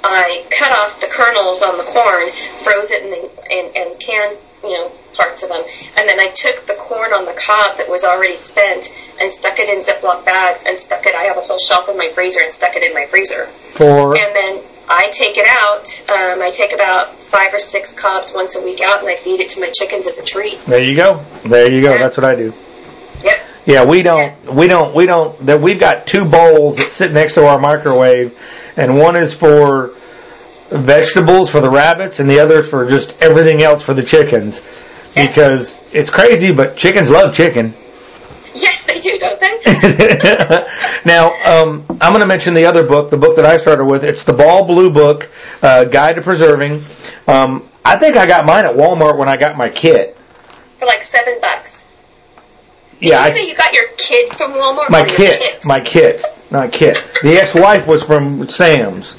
I 0.03 0.45
cut 0.49 0.71
off 0.71 1.01
the 1.01 1.07
kernels 1.07 1.61
on 1.61 1.77
the 1.77 1.83
corn, 1.83 2.31
froze 2.63 2.91
it, 2.91 3.01
and 3.01 3.13
and, 3.49 3.75
and 3.75 3.99
canned, 3.99 4.37
you 4.63 4.71
know, 4.71 4.91
parts 5.13 5.43
of 5.43 5.49
them, 5.49 5.63
and 5.97 6.07
then 6.07 6.19
I 6.19 6.27
took 6.27 6.67
the 6.67 6.75
corn 6.75 7.11
on 7.11 7.25
the 7.25 7.33
cob 7.33 7.77
that 7.77 7.89
was 7.89 8.03
already 8.03 8.35
spent 8.35 8.95
and 9.19 9.31
stuck 9.31 9.57
it 9.59 9.69
in 9.69 9.79
Ziploc 9.79 10.25
bags 10.25 10.63
and 10.67 10.77
stuck 10.77 11.05
it. 11.05 11.15
I 11.15 11.23
have 11.23 11.37
a 11.37 11.41
whole 11.41 11.57
shelf 11.57 11.89
in 11.89 11.97
my 11.97 12.09
freezer 12.13 12.41
and 12.41 12.51
stuck 12.51 12.75
it 12.75 12.83
in 12.83 12.93
my 12.93 13.05
freezer. 13.07 13.47
For 13.73 14.15
And 14.17 14.35
then 14.35 14.63
I 14.87 15.09
take 15.11 15.37
it 15.37 15.47
out. 15.47 15.87
Um, 16.09 16.41
I 16.41 16.51
take 16.51 16.73
about 16.73 17.19
five 17.19 17.53
or 17.53 17.59
six 17.59 17.93
cobs 17.93 18.33
once 18.33 18.55
a 18.55 18.61
week 18.61 18.81
out, 18.81 18.99
and 18.99 19.07
I 19.09 19.15
feed 19.15 19.39
it 19.39 19.49
to 19.49 19.59
my 19.59 19.71
chickens 19.71 20.05
as 20.05 20.19
a 20.19 20.23
treat. 20.23 20.63
there 20.65 20.83
you 20.83 20.95
go. 20.95 21.25
There 21.45 21.71
you 21.71 21.81
go. 21.81 21.93
Yeah. 21.93 21.97
That's 22.03 22.17
what 22.17 22.25
I 22.25 22.35
do. 22.35 22.53
Yep. 23.23 23.35
Yeah, 23.65 23.83
we 23.83 24.01
don't, 24.01 24.53
we 24.53 24.67
don't, 24.67 24.95
we 24.95 25.07
don't. 25.07 25.43
That 25.45 25.59
we've 25.59 25.79
got 25.79 26.05
two 26.05 26.23
bowls 26.23 26.77
that 26.77 26.91
sit 26.91 27.11
next 27.11 27.33
to 27.33 27.47
our 27.47 27.59
microwave, 27.59 28.37
and 28.77 28.97
one 28.97 29.15
is 29.15 29.33
for 29.33 29.95
vegetables 30.69 31.49
for 31.49 31.61
the 31.61 31.69
rabbits, 31.69 32.19
and 32.19 32.29
the 32.29 32.39
other 32.39 32.59
is 32.59 32.69
for 32.69 32.87
just 32.87 33.19
everything 33.21 33.63
else 33.63 33.81
for 33.83 33.93
the 33.93 34.03
chickens. 34.03 34.65
Because 35.15 35.81
it's 35.93 36.09
crazy, 36.09 36.51
but 36.51 36.75
chickens 36.75 37.09
love 37.09 37.33
chicken. 37.33 37.73
Yes, 38.55 38.85
they 38.85 38.99
do, 38.99 39.17
don't 39.17 39.39
they? 39.39 40.65
now, 41.05 41.31
um, 41.43 41.85
I'm 42.01 42.11
going 42.11 42.21
to 42.21 42.27
mention 42.27 42.53
the 42.53 42.65
other 42.65 42.83
book, 42.87 43.09
the 43.09 43.17
book 43.17 43.35
that 43.35 43.45
I 43.45 43.57
started 43.57 43.85
with. 43.85 44.03
It's 44.03 44.23
the 44.23 44.33
Ball 44.33 44.65
Blue 44.65 44.89
Book, 44.89 45.29
uh, 45.61 45.83
Guide 45.83 46.15
to 46.15 46.21
Preserving. 46.21 46.85
Um, 47.27 47.69
I 47.83 47.97
think 47.97 48.15
I 48.15 48.25
got 48.25 48.45
mine 48.45 48.65
at 48.65 48.75
Walmart 48.75 49.17
when 49.17 49.27
I 49.27 49.35
got 49.37 49.57
my 49.57 49.69
kit. 49.69 50.17
For 50.79 50.85
like 50.85 51.03
seven 51.03 51.39
bucks. 51.41 51.89
Did 53.01 53.09
yeah, 53.09 53.19
you 53.19 53.25
I- 53.25 53.31
say 53.31 53.47
you 53.47 53.55
got 53.55 53.73
your 53.73 53.87
kid 53.97 54.33
from 54.35 54.53
Walmart? 54.53 54.89
my 54.89 55.03
kit, 55.03 55.39
kit? 55.41 55.61
my 55.65 55.81
kit, 55.81 56.23
not 56.49 56.71
kit. 56.71 57.03
The 57.23 57.37
ex-wife 57.37 57.87
was 57.87 58.03
from 58.03 58.47
Sam's. 58.47 59.15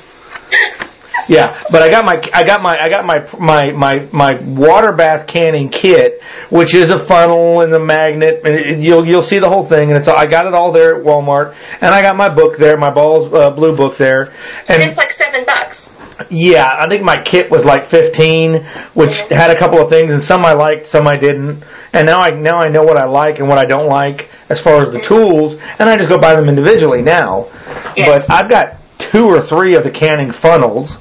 Yeah, 1.29 1.57
but 1.73 1.83
I 1.83 1.89
got 1.91 2.05
my 2.05 2.23
I 2.33 2.45
got 2.45 2.63
my 2.63 2.79
I 2.81 2.89
got 2.89 3.05
my 3.05 3.27
my 3.39 3.73
my 3.73 4.07
my 4.13 4.41
water 4.43 4.93
bath 4.93 5.27
canning 5.27 5.69
kit, 5.69 6.23
which 6.51 6.75
is 6.75 6.91
a 6.91 6.99
funnel 6.99 7.63
and 7.63 7.73
a 7.75 7.81
magnet, 7.81 8.43
and 8.45 8.55
it, 8.55 8.79
you'll 8.79 9.07
you'll 9.07 9.23
see 9.23 9.39
the 9.39 9.49
whole 9.49 9.65
thing. 9.65 9.89
And 9.89 9.99
it's 9.99 10.09
all, 10.09 10.17
I 10.17 10.27
got 10.27 10.47
it 10.47 10.55
all 10.55 10.71
there 10.73 11.01
at 11.01 11.05
Walmart, 11.05 11.55
and 11.81 11.95
I 11.95 12.01
got 12.03 12.17
my 12.17 12.29
book 12.29 12.57
there, 12.59 12.77
my 12.77 12.93
balls 12.93 13.33
uh, 13.33 13.51
blue 13.51 13.75
book 13.75 13.97
there, 13.99 14.33
And 14.69 14.81
and 14.81 14.83
it's 14.83 14.97
like 14.97 15.11
seven 15.11 15.45
bucks. 15.45 15.93
yeah, 16.31 16.69
I 16.79 16.89
think 16.89 17.03
my 17.03 17.21
kit 17.23 17.51
was 17.51 17.65
like 17.65 17.87
15, 17.87 18.65
which 18.95 19.19
had 19.23 19.51
a 19.51 19.59
couple 19.59 19.81
of 19.81 19.91
things, 19.91 20.15
and 20.15 20.23
some 20.23 20.45
I 20.45 20.53
liked, 20.53 20.87
some 20.87 21.07
I 21.09 21.17
didn't. 21.17 21.65
And 21.93 22.07
now 22.07 22.19
I 22.21 22.31
now 22.31 22.59
I 22.59 22.69
know 22.69 22.83
what 22.85 22.97
I 22.97 23.05
like 23.05 23.39
and 23.41 23.49
what 23.49 23.59
I 23.59 23.65
don't 23.67 23.89
like 23.89 24.29
as 24.49 24.61
far 24.61 24.81
as 24.81 24.91
the 24.91 25.01
tools, 25.01 25.55
and 25.79 25.89
I 25.89 25.97
just 25.97 26.09
go 26.09 26.19
buy 26.19 26.35
them 26.37 26.49
individually 26.49 27.03
now. 27.03 27.49
Yes. 27.97 28.29
But 28.29 28.31
I've 28.35 28.49
got 28.49 28.77
two 28.99 29.25
or 29.25 29.41
three 29.41 29.75
of 29.75 29.85
the 29.85 29.91
canning 29.91 30.31
funnels, 30.33 30.97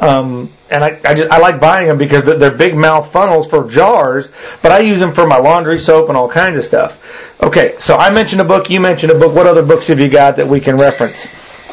um, 0.00 0.50
and 0.70 0.84
I 0.84 1.00
I, 1.04 1.14
just, 1.14 1.30
I 1.30 1.38
like 1.38 1.60
buying 1.60 1.88
them 1.88 1.98
because 1.98 2.24
they're, 2.24 2.38
they're 2.38 2.56
big 2.56 2.76
mouth 2.76 3.12
funnels 3.12 3.46
for 3.46 3.68
jars, 3.68 4.28
but 4.62 4.72
I 4.72 4.80
use 4.80 5.00
them 5.00 5.12
for 5.12 5.26
my 5.26 5.38
laundry 5.38 5.78
soap 5.78 6.08
and 6.08 6.16
all 6.16 6.28
kinds 6.28 6.58
of 6.58 6.64
stuff. 6.64 7.02
Okay, 7.42 7.76
so 7.78 7.96
I 7.96 8.12
mentioned 8.12 8.40
a 8.40 8.44
book, 8.44 8.70
you 8.70 8.80
mentioned 8.80 9.12
a 9.12 9.18
book. 9.18 9.34
What 9.34 9.46
other 9.46 9.62
books 9.62 9.86
have 9.88 10.00
you 10.00 10.08
got 10.08 10.36
that 10.36 10.48
we 10.48 10.60
can 10.60 10.76
reference? 10.76 11.26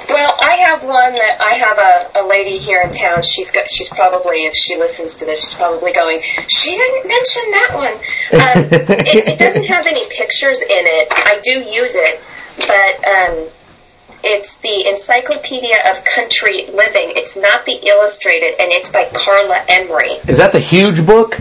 Well, 0.09 0.37
I 0.41 0.55
have 0.67 0.83
one 0.83 1.13
that 1.13 1.41
I 1.41 1.53
have 1.55 1.77
a, 1.77 2.21
a 2.21 2.27
lady 2.27 2.57
here 2.57 2.81
in 2.81 2.93
town. 2.93 3.21
She's 3.23 3.51
got. 3.51 3.69
She's 3.69 3.89
probably, 3.89 4.45
if 4.45 4.53
she 4.55 4.77
listens 4.77 5.15
to 5.17 5.25
this, 5.25 5.41
she's 5.41 5.55
probably 5.55 5.91
going. 5.91 6.21
She 6.47 6.71
didn't 6.71 7.07
mention 7.07 7.43
that 7.51 7.69
one. 7.73 7.93
Um, 7.93 8.69
it, 9.05 9.29
it 9.29 9.37
doesn't 9.37 9.63
have 9.73 9.85
any 9.85 10.07
pictures 10.09 10.61
in 10.61 10.69
it. 10.69 11.07
I 11.11 11.39
do 11.43 11.59
use 11.59 11.95
it, 11.95 12.21
but 12.55 13.07
um, 13.07 13.49
it's 14.23 14.57
the 14.57 14.87
Encyclopedia 14.87 15.77
of 15.89 16.03
Country 16.03 16.67
Living. 16.67 17.13
It's 17.15 17.35
not 17.35 17.65
the 17.65 17.79
illustrated, 17.87 18.55
and 18.59 18.71
it's 18.71 18.91
by 18.91 19.09
Carla 19.13 19.63
Emery. 19.67 20.13
Is 20.27 20.37
that 20.37 20.51
the 20.51 20.59
huge 20.59 21.05
book? 21.05 21.37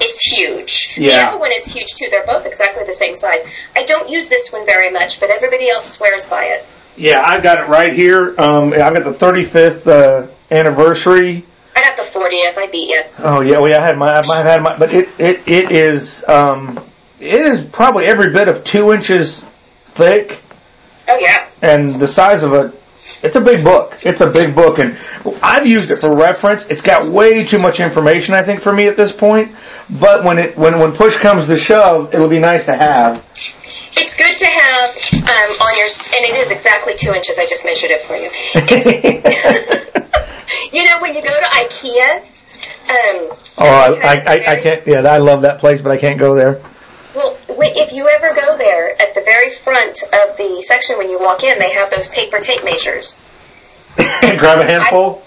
It's 0.00 0.20
huge. 0.20 0.94
Yeah. 0.96 1.16
The 1.16 1.26
other 1.26 1.38
one 1.38 1.52
is 1.52 1.64
huge 1.64 1.94
too. 1.96 2.08
They're 2.10 2.26
both 2.26 2.46
exactly 2.46 2.84
the 2.86 2.92
same 2.92 3.14
size. 3.14 3.40
I 3.76 3.84
don't 3.84 4.08
use 4.08 4.28
this 4.28 4.50
one 4.50 4.64
very 4.64 4.90
much, 4.90 5.20
but 5.20 5.30
everybody 5.30 5.68
else 5.68 5.90
swears 5.92 6.26
by 6.26 6.44
it. 6.44 6.64
Yeah, 6.96 7.22
I've 7.24 7.42
got 7.42 7.62
it 7.62 7.68
right 7.68 7.92
here. 7.92 8.34
Um, 8.38 8.72
I've 8.72 8.94
got 8.94 9.04
the 9.04 9.12
35th 9.12 9.86
uh, 9.86 10.26
anniversary. 10.50 11.44
I 11.76 11.82
got 11.82 11.96
the 11.96 12.02
40th. 12.02 12.58
I 12.58 12.68
beat 12.70 12.88
you. 12.88 13.02
Oh 13.18 13.40
yeah, 13.40 13.60
well 13.60 13.68
yeah, 13.68 13.80
I 13.80 13.86
had 13.86 13.98
my, 13.98 14.14
I 14.14 14.26
might 14.26 14.36
have 14.38 14.46
had 14.46 14.62
my, 14.62 14.78
but 14.78 14.92
it 14.92 15.08
it 15.18 15.46
it 15.46 15.70
is 15.70 16.24
um, 16.26 16.80
it 17.18 17.40
is 17.40 17.60
probably 17.60 18.06
every 18.06 18.32
bit 18.32 18.48
of 18.48 18.64
two 18.64 18.92
inches 18.92 19.42
thick 19.84 20.40
Oh 21.10 21.18
yeah. 21.20 21.48
and 21.62 21.96
the 21.96 22.06
size 22.06 22.42
of 22.42 22.52
it, 22.52 22.74
it's 23.22 23.34
a 23.36 23.40
big 23.40 23.64
book. 23.64 23.98
It's 24.06 24.20
a 24.20 24.28
big 24.28 24.54
book, 24.54 24.78
and 24.78 24.96
I've 25.42 25.66
used 25.66 25.90
it 25.90 25.96
for 25.96 26.16
reference. 26.16 26.70
It's 26.70 26.80
got 26.80 27.06
way 27.10 27.44
too 27.44 27.58
much 27.58 27.80
information, 27.80 28.34
I 28.34 28.42
think, 28.42 28.60
for 28.60 28.72
me 28.72 28.86
at 28.86 28.96
this 28.96 29.12
point. 29.12 29.54
But 29.98 30.22
when 30.24 30.38
it 30.38 30.56
when 30.56 30.78
when 30.78 30.92
push 30.92 31.16
comes 31.16 31.46
to 31.46 31.56
shove, 31.56 32.14
it'll 32.14 32.28
be 32.28 32.38
nice 32.38 32.64
to 32.66 32.72
have. 32.76 33.16
It's 33.96 34.16
good 34.16 34.36
to 34.38 34.46
have 34.46 34.90
um, 35.28 35.50
on 35.66 35.76
your, 35.76 35.86
and 36.16 36.24
it 36.24 36.36
is 36.36 36.50
exactly 36.52 36.94
two 36.96 37.12
inches. 37.12 37.38
I 37.38 37.46
just 37.46 37.64
measured 37.64 37.90
it 37.90 38.02
for 38.02 38.16
you. 38.16 38.30
You 40.72 40.84
know, 40.84 40.98
when 41.00 41.14
you 41.14 41.22
go 41.22 41.28
to 41.30 41.46
IKEA, 41.46 42.18
um, 42.90 43.36
Oh, 43.58 43.66
I, 43.68 43.88
I, 44.02 44.14
I, 44.16 44.52
I 44.52 44.60
can't. 44.60 44.84
Yeah, 44.86 45.00
I 45.02 45.18
love 45.18 45.42
that 45.42 45.60
place, 45.60 45.80
but 45.80 45.92
I 45.92 45.96
can't 45.96 46.18
go 46.18 46.34
there. 46.34 46.60
Well, 47.14 47.36
if 47.48 47.92
you 47.92 48.08
ever 48.08 48.34
go 48.34 48.56
there, 48.56 49.00
at 49.00 49.14
the 49.14 49.20
very 49.22 49.50
front 49.50 50.02
of 50.04 50.36
the 50.36 50.62
section 50.62 50.98
when 50.98 51.10
you 51.10 51.20
walk 51.20 51.42
in, 51.42 51.58
they 51.58 51.72
have 51.72 51.90
those 51.90 52.08
paper 52.08 52.38
tape 52.38 52.64
measures. 52.64 53.18
Grab 53.96 54.60
a 54.60 54.66
handful. 54.66 55.22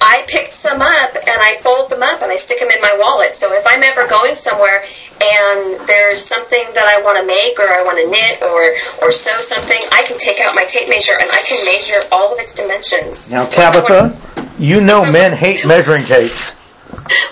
I 0.00 0.24
picked 0.28 0.54
some 0.54 0.80
up 0.80 1.16
and 1.16 1.40
I 1.40 1.58
fold 1.60 1.90
them 1.90 2.02
up 2.02 2.22
and 2.22 2.30
I 2.30 2.36
stick 2.36 2.60
them 2.60 2.68
in 2.72 2.80
my 2.80 2.96
wallet. 2.98 3.34
So 3.34 3.52
if 3.52 3.66
I'm 3.66 3.82
ever 3.82 4.06
going 4.06 4.36
somewhere 4.36 4.84
and 5.20 5.86
there's 5.86 6.24
something 6.24 6.64
that 6.74 6.86
I 6.86 7.02
want 7.02 7.18
to 7.18 7.26
make 7.26 7.58
or 7.58 7.68
I 7.68 7.82
want 7.82 7.98
to 7.98 8.08
knit 8.08 8.42
or 8.42 9.06
or 9.06 9.12
sew 9.12 9.40
something, 9.40 9.80
I 9.92 10.04
can 10.04 10.16
take 10.18 10.40
out 10.40 10.54
my 10.54 10.64
tape 10.64 10.88
measure 10.88 11.14
and 11.20 11.28
I 11.30 11.42
can 11.42 11.64
measure 11.64 12.08
all 12.12 12.32
of 12.32 12.38
its 12.38 12.54
dimensions. 12.54 13.28
Now, 13.30 13.46
Tabitha, 13.46 14.18
you 14.58 14.80
know 14.80 15.04
men 15.12 15.32
hate 15.32 15.66
measuring 15.66 16.04
tapes. 16.04 16.72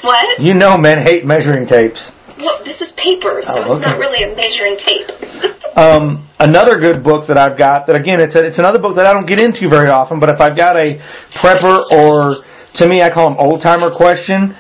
What? 0.01 0.41
You 0.41 0.55
know 0.55 0.77
men 0.77 1.07
hate 1.07 1.25
measuring 1.25 1.67
tapes. 1.67 2.13
Well, 2.39 2.63
this 2.65 2.83
is 2.83 2.93
paper, 2.93 3.41
so 3.43 3.63
Oh, 3.65 3.73
it's 3.73 3.81
not 3.87 3.99
really 3.99 4.23
a 4.23 4.35
measuring 4.37 4.77
tape. 4.77 5.11
Um, 5.77 6.27
another 6.41 6.79
good 6.79 7.05
book 7.05 7.27
that 7.27 7.37
I've 7.37 7.59
got 7.59 7.89
that 7.89 7.97
again, 7.97 8.19
it's 8.19 8.35
a, 8.35 8.43
it's 8.43 8.59
another 8.59 8.79
book 8.79 8.97
that 8.97 9.05
I 9.05 9.13
don't 9.13 9.27
get 9.27 9.39
into 9.39 9.69
very 9.69 9.91
often, 9.91 10.19
but 10.19 10.31
if 10.31 10.41
I've 10.41 10.57
got 10.57 10.75
a 10.75 10.95
prepper 10.95 11.85
or 11.93 12.33
to 12.77 12.89
me 12.89 13.03
I 13.03 13.11
call 13.11 13.29
them 13.29 13.39
old 13.39 13.61
timer 13.61 13.91
question, 13.91 14.55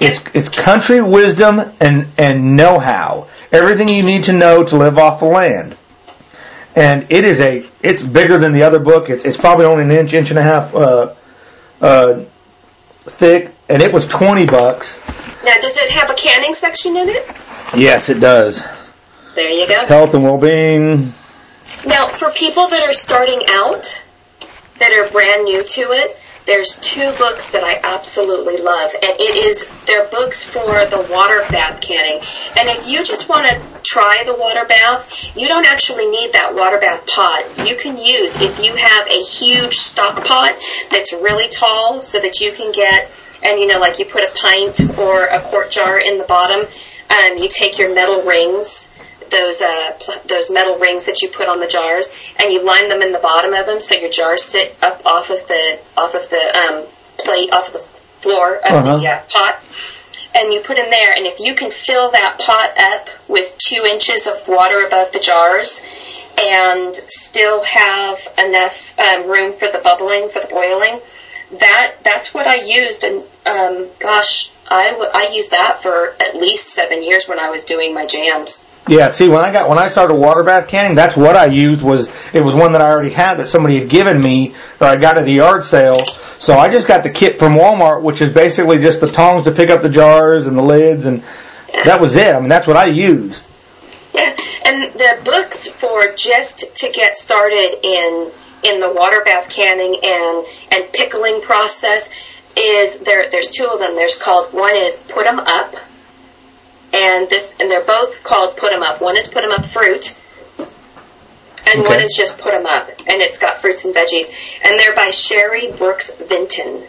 it's 0.00 0.22
it's 0.32 0.48
country 0.48 1.02
wisdom 1.02 1.60
and 1.80 2.06
and 2.16 2.56
know 2.56 2.78
how. 2.78 3.28
Everything 3.52 3.88
you 3.88 4.02
need 4.02 4.24
to 4.24 4.32
know 4.32 4.64
to 4.64 4.76
live 4.76 4.98
off 4.98 5.20
the 5.20 5.26
land. 5.26 5.76
And 6.74 7.06
it 7.10 7.24
is 7.24 7.40
a 7.40 7.66
it's 7.82 8.02
bigger 8.02 8.38
than 8.38 8.52
the 8.52 8.62
other 8.62 8.78
book. 8.78 9.10
It's 9.10 9.24
it's 9.24 9.36
probably 9.36 9.66
only 9.66 9.84
an 9.84 9.90
inch 9.90 10.14
inch 10.14 10.30
and 10.30 10.38
a 10.38 10.42
half 10.42 10.74
uh, 10.74 11.14
uh, 11.80 12.24
thick, 13.04 13.53
and 13.68 13.82
it 13.82 13.92
was 13.92 14.06
twenty 14.06 14.46
bucks. 14.46 14.98
Now, 15.44 15.54
does 15.60 15.76
it 15.76 15.90
have 15.90 16.10
a 16.10 16.14
canning 16.14 16.54
section 16.54 16.96
in 16.96 17.08
it? 17.08 17.36
Yes, 17.76 18.08
it 18.08 18.20
does. 18.20 18.62
There 19.34 19.50
you 19.50 19.66
go. 19.68 19.84
Health 19.86 20.14
and 20.14 20.22
well 20.22 20.38
being. 20.38 21.12
Now, 21.86 22.08
for 22.08 22.30
people 22.30 22.68
that 22.68 22.82
are 22.86 22.92
starting 22.92 23.40
out, 23.50 24.02
that 24.78 24.92
are 24.92 25.10
brand 25.10 25.44
new 25.44 25.62
to 25.62 25.80
it, 25.92 26.16
there's 26.46 26.78
two 26.78 27.14
books 27.16 27.52
that 27.52 27.64
I 27.64 27.80
absolutely 27.82 28.58
love, 28.58 28.92
and 28.94 29.12
it 29.18 29.36
is 29.36 29.68
they're 29.86 30.08
books 30.08 30.44
for 30.44 30.84
the 30.86 31.06
water 31.10 31.42
bath 31.50 31.80
canning. 31.80 32.20
And 32.56 32.68
if 32.68 32.88
you 32.88 33.02
just 33.02 33.28
want 33.28 33.48
to 33.48 33.60
try 33.82 34.22
the 34.26 34.34
water 34.34 34.64
bath, 34.66 35.36
you 35.36 35.48
don't 35.48 35.66
actually 35.66 36.06
need 36.06 36.32
that 36.32 36.54
water 36.54 36.78
bath 36.78 37.06
pot. 37.06 37.66
You 37.66 37.76
can 37.76 37.96
use 37.96 38.40
if 38.40 38.62
you 38.62 38.74
have 38.76 39.06
a 39.06 39.22
huge 39.22 39.74
stock 39.74 40.24
pot 40.24 40.56
that's 40.90 41.12
really 41.12 41.48
tall, 41.48 42.02
so 42.02 42.20
that 42.20 42.40
you 42.40 42.52
can 42.52 42.72
get 42.72 43.10
and 43.42 43.58
you 43.58 43.66
know 43.66 43.78
like 43.78 43.98
you 43.98 44.04
put 44.04 44.22
a 44.22 44.32
pint 44.34 44.98
or 44.98 45.24
a 45.26 45.40
quart 45.40 45.70
jar 45.70 45.98
in 45.98 46.18
the 46.18 46.24
bottom. 46.24 46.66
Um, 47.10 47.38
you 47.38 47.48
take 47.48 47.78
your 47.78 47.94
metal 47.94 48.22
rings 48.22 48.93
those 49.34 49.60
uh, 49.60 49.92
pl- 50.00 50.22
those 50.32 50.46
metal 50.50 50.78
rings 50.78 51.06
that 51.06 51.20
you 51.22 51.28
put 51.28 51.48
on 51.48 51.58
the 51.58 51.66
jars, 51.66 52.06
and 52.40 52.52
you 52.52 52.64
line 52.64 52.88
them 52.88 53.02
in 53.02 53.10
the 53.12 53.18
bottom 53.18 53.52
of 53.52 53.66
them 53.66 53.80
so 53.80 53.94
your 53.96 54.10
jars 54.10 54.42
sit 54.44 54.76
up 54.80 55.04
off 55.04 55.30
of 55.30 55.42
the 55.48 55.78
off 55.96 56.14
of 56.14 56.24
the 56.30 56.44
um, 56.62 56.76
plate 57.18 57.50
off 57.52 57.66
of 57.68 57.74
the 57.74 57.84
floor 58.22 58.56
of 58.56 58.72
Uh-huh. 58.72 58.98
the 58.98 59.06
uh, 59.08 59.20
pot. 59.28 59.54
And 60.36 60.52
you 60.52 60.60
put 60.60 60.78
in 60.78 60.90
there, 60.90 61.12
and 61.16 61.26
if 61.26 61.38
you 61.38 61.54
can 61.54 61.70
fill 61.70 62.10
that 62.10 62.40
pot 62.40 62.70
up 62.92 63.08
with 63.28 63.54
two 63.58 63.82
inches 63.84 64.26
of 64.26 64.48
water 64.48 64.84
above 64.86 65.12
the 65.12 65.20
jars, 65.20 65.80
and 66.42 66.92
still 67.06 67.62
have 67.62 68.18
enough 68.44 68.98
um, 68.98 69.28
room 69.30 69.52
for 69.52 69.68
the 69.70 69.78
bubbling, 69.78 70.28
for 70.30 70.40
the 70.40 70.48
boiling, 70.48 70.98
that 71.60 71.94
that's 72.02 72.34
what 72.34 72.48
I 72.48 72.56
used. 72.64 73.04
And 73.04 73.22
um, 73.46 73.86
gosh, 74.00 74.50
I, 74.68 74.90
w- 74.90 75.10
I 75.14 75.28
used 75.32 75.52
that 75.52 75.78
for 75.80 76.14
at 76.18 76.34
least 76.34 76.66
seven 76.68 77.04
years 77.04 77.28
when 77.28 77.38
I 77.38 77.50
was 77.50 77.64
doing 77.64 77.94
my 77.94 78.04
jams. 78.06 78.66
Yeah, 78.86 79.08
see, 79.08 79.28
when 79.28 79.42
I 79.42 79.50
got 79.50 79.68
when 79.68 79.78
I 79.78 79.86
started 79.86 80.14
water 80.14 80.42
bath 80.42 80.68
canning, 80.68 80.94
that's 80.94 81.16
what 81.16 81.36
I 81.36 81.46
used. 81.46 81.82
Was 81.82 82.10
it 82.34 82.44
was 82.44 82.54
one 82.54 82.72
that 82.72 82.82
I 82.82 82.90
already 82.90 83.10
had 83.10 83.36
that 83.36 83.46
somebody 83.46 83.80
had 83.80 83.88
given 83.88 84.20
me 84.20 84.54
that 84.78 84.94
I 84.94 85.00
got 85.00 85.18
at 85.18 85.24
the 85.24 85.32
yard 85.32 85.64
sale. 85.64 86.04
So 86.38 86.58
I 86.58 86.68
just 86.68 86.86
got 86.86 87.02
the 87.02 87.08
kit 87.08 87.38
from 87.38 87.54
Walmart, 87.54 88.02
which 88.02 88.20
is 88.20 88.28
basically 88.28 88.78
just 88.78 89.00
the 89.00 89.10
tongs 89.10 89.44
to 89.44 89.52
pick 89.52 89.70
up 89.70 89.80
the 89.80 89.88
jars 89.88 90.46
and 90.46 90.58
the 90.58 90.62
lids, 90.62 91.06
and 91.06 91.22
that 91.84 91.98
was 91.98 92.16
it. 92.16 92.34
I 92.34 92.38
mean, 92.40 92.50
that's 92.50 92.66
what 92.66 92.76
I 92.76 92.86
used. 92.86 93.46
And 94.66 94.82
the 94.94 95.20
books 95.22 95.68
for 95.68 96.14
just 96.14 96.74
to 96.76 96.90
get 96.90 97.16
started 97.16 97.80
in 97.82 98.30
in 98.62 98.80
the 98.80 98.90
water 98.90 99.22
bath 99.22 99.50
canning 99.50 99.94
and 100.02 100.46
and 100.72 100.92
pickling 100.92 101.42
process 101.42 102.10
is 102.56 102.96
there. 103.00 103.30
There's 103.30 103.50
two 103.50 103.66
of 103.66 103.78
them. 103.78 103.94
There's 103.94 104.16
called 104.16 104.54
one 104.54 104.74
is 104.74 104.96
put 104.96 105.26
'em 105.26 105.38
up, 105.38 105.76
and 106.94 107.28
this 107.28 107.54
and 107.58 107.70
they're 107.70 107.84
both 107.84 108.22
called 108.22 108.56
put 108.56 108.72
'em 108.72 108.82
up. 108.82 109.00
One 109.00 109.16
is 109.16 109.26
put 109.26 109.44
'em 109.44 109.50
up 109.50 109.64
fruit, 109.64 110.14
and 111.66 111.82
one 111.84 112.00
is 112.00 112.14
just 112.16 112.38
put 112.38 112.54
'em 112.54 112.66
up, 112.66 112.88
and 113.06 113.20
it's 113.20 113.38
got 113.38 113.60
fruits 113.60 113.84
and 113.84 113.94
veggies, 113.94 114.32
and 114.64 114.78
they're 114.78 114.94
by 114.94 115.10
Sherry 115.10 115.72
Brooks 115.72 116.10
Vinton, 116.12 116.82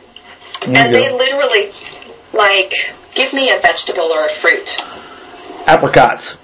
and 0.64 0.92
you 0.94 1.00
they 1.00 1.12
literally 1.12 1.74
like 2.34 2.74
give 3.14 3.34
me 3.34 3.52
a 3.52 3.60
vegetable 3.60 4.06
or 4.12 4.26
a 4.26 4.30
fruit. 4.30 4.78
Apricots. 5.68 6.38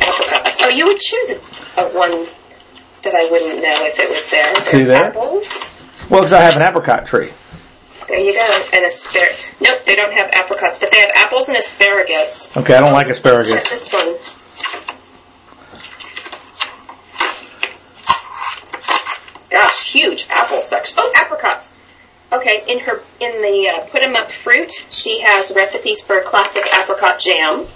apricots. 0.00 0.56
Oh, 0.60 0.68
you 0.68 0.86
would 0.86 1.00
choose 1.00 1.30
a, 1.30 1.80
a 1.82 1.88
one 1.88 2.26
that 3.02 3.14
I 3.14 3.28
wouldn't 3.30 3.56
know 3.62 3.86
if 3.86 3.98
it 3.98 4.08
was 4.08 4.26
there. 4.30 4.54
See 4.62 4.70
There's 4.70 4.86
there? 4.86 5.04
apples. 5.06 5.82
Well, 6.10 6.20
because 6.20 6.32
I 6.32 6.42
have 6.42 6.56
an 6.56 6.62
apricot 6.62 7.06
tree. 7.06 7.32
There 8.08 8.18
you 8.18 8.34
go. 8.34 8.62
And 8.72 8.84
asparagus. 8.84 9.40
Nope, 9.60 9.84
they 9.86 9.94
don't 9.94 10.12
have 10.12 10.30
apricots, 10.34 10.78
but 10.78 10.90
they 10.92 11.00
have 11.00 11.10
apples 11.14 11.48
and 11.48 11.56
asparagus. 11.56 12.54
Okay, 12.56 12.74
I 12.74 12.80
don't 12.80 12.92
like 12.92 13.08
asparagus. 13.08 13.70
this 13.70 13.92
one. 13.92 14.14
Gosh, 19.50 19.92
huge 19.92 20.26
apple 20.30 20.62
section. 20.62 20.98
Oh, 21.00 21.12
apricots. 21.16 21.74
Okay, 22.32 22.64
in 22.66 22.80
her 22.80 23.00
in 23.20 23.42
the 23.42 23.68
uh, 23.68 23.86
put 23.86 24.02
'em 24.02 24.16
up 24.16 24.30
fruit, 24.30 24.72
she 24.90 25.20
has 25.20 25.52
recipes 25.54 26.00
for 26.02 26.20
classic 26.22 26.64
apricot 26.78 27.20
jam 27.20 27.66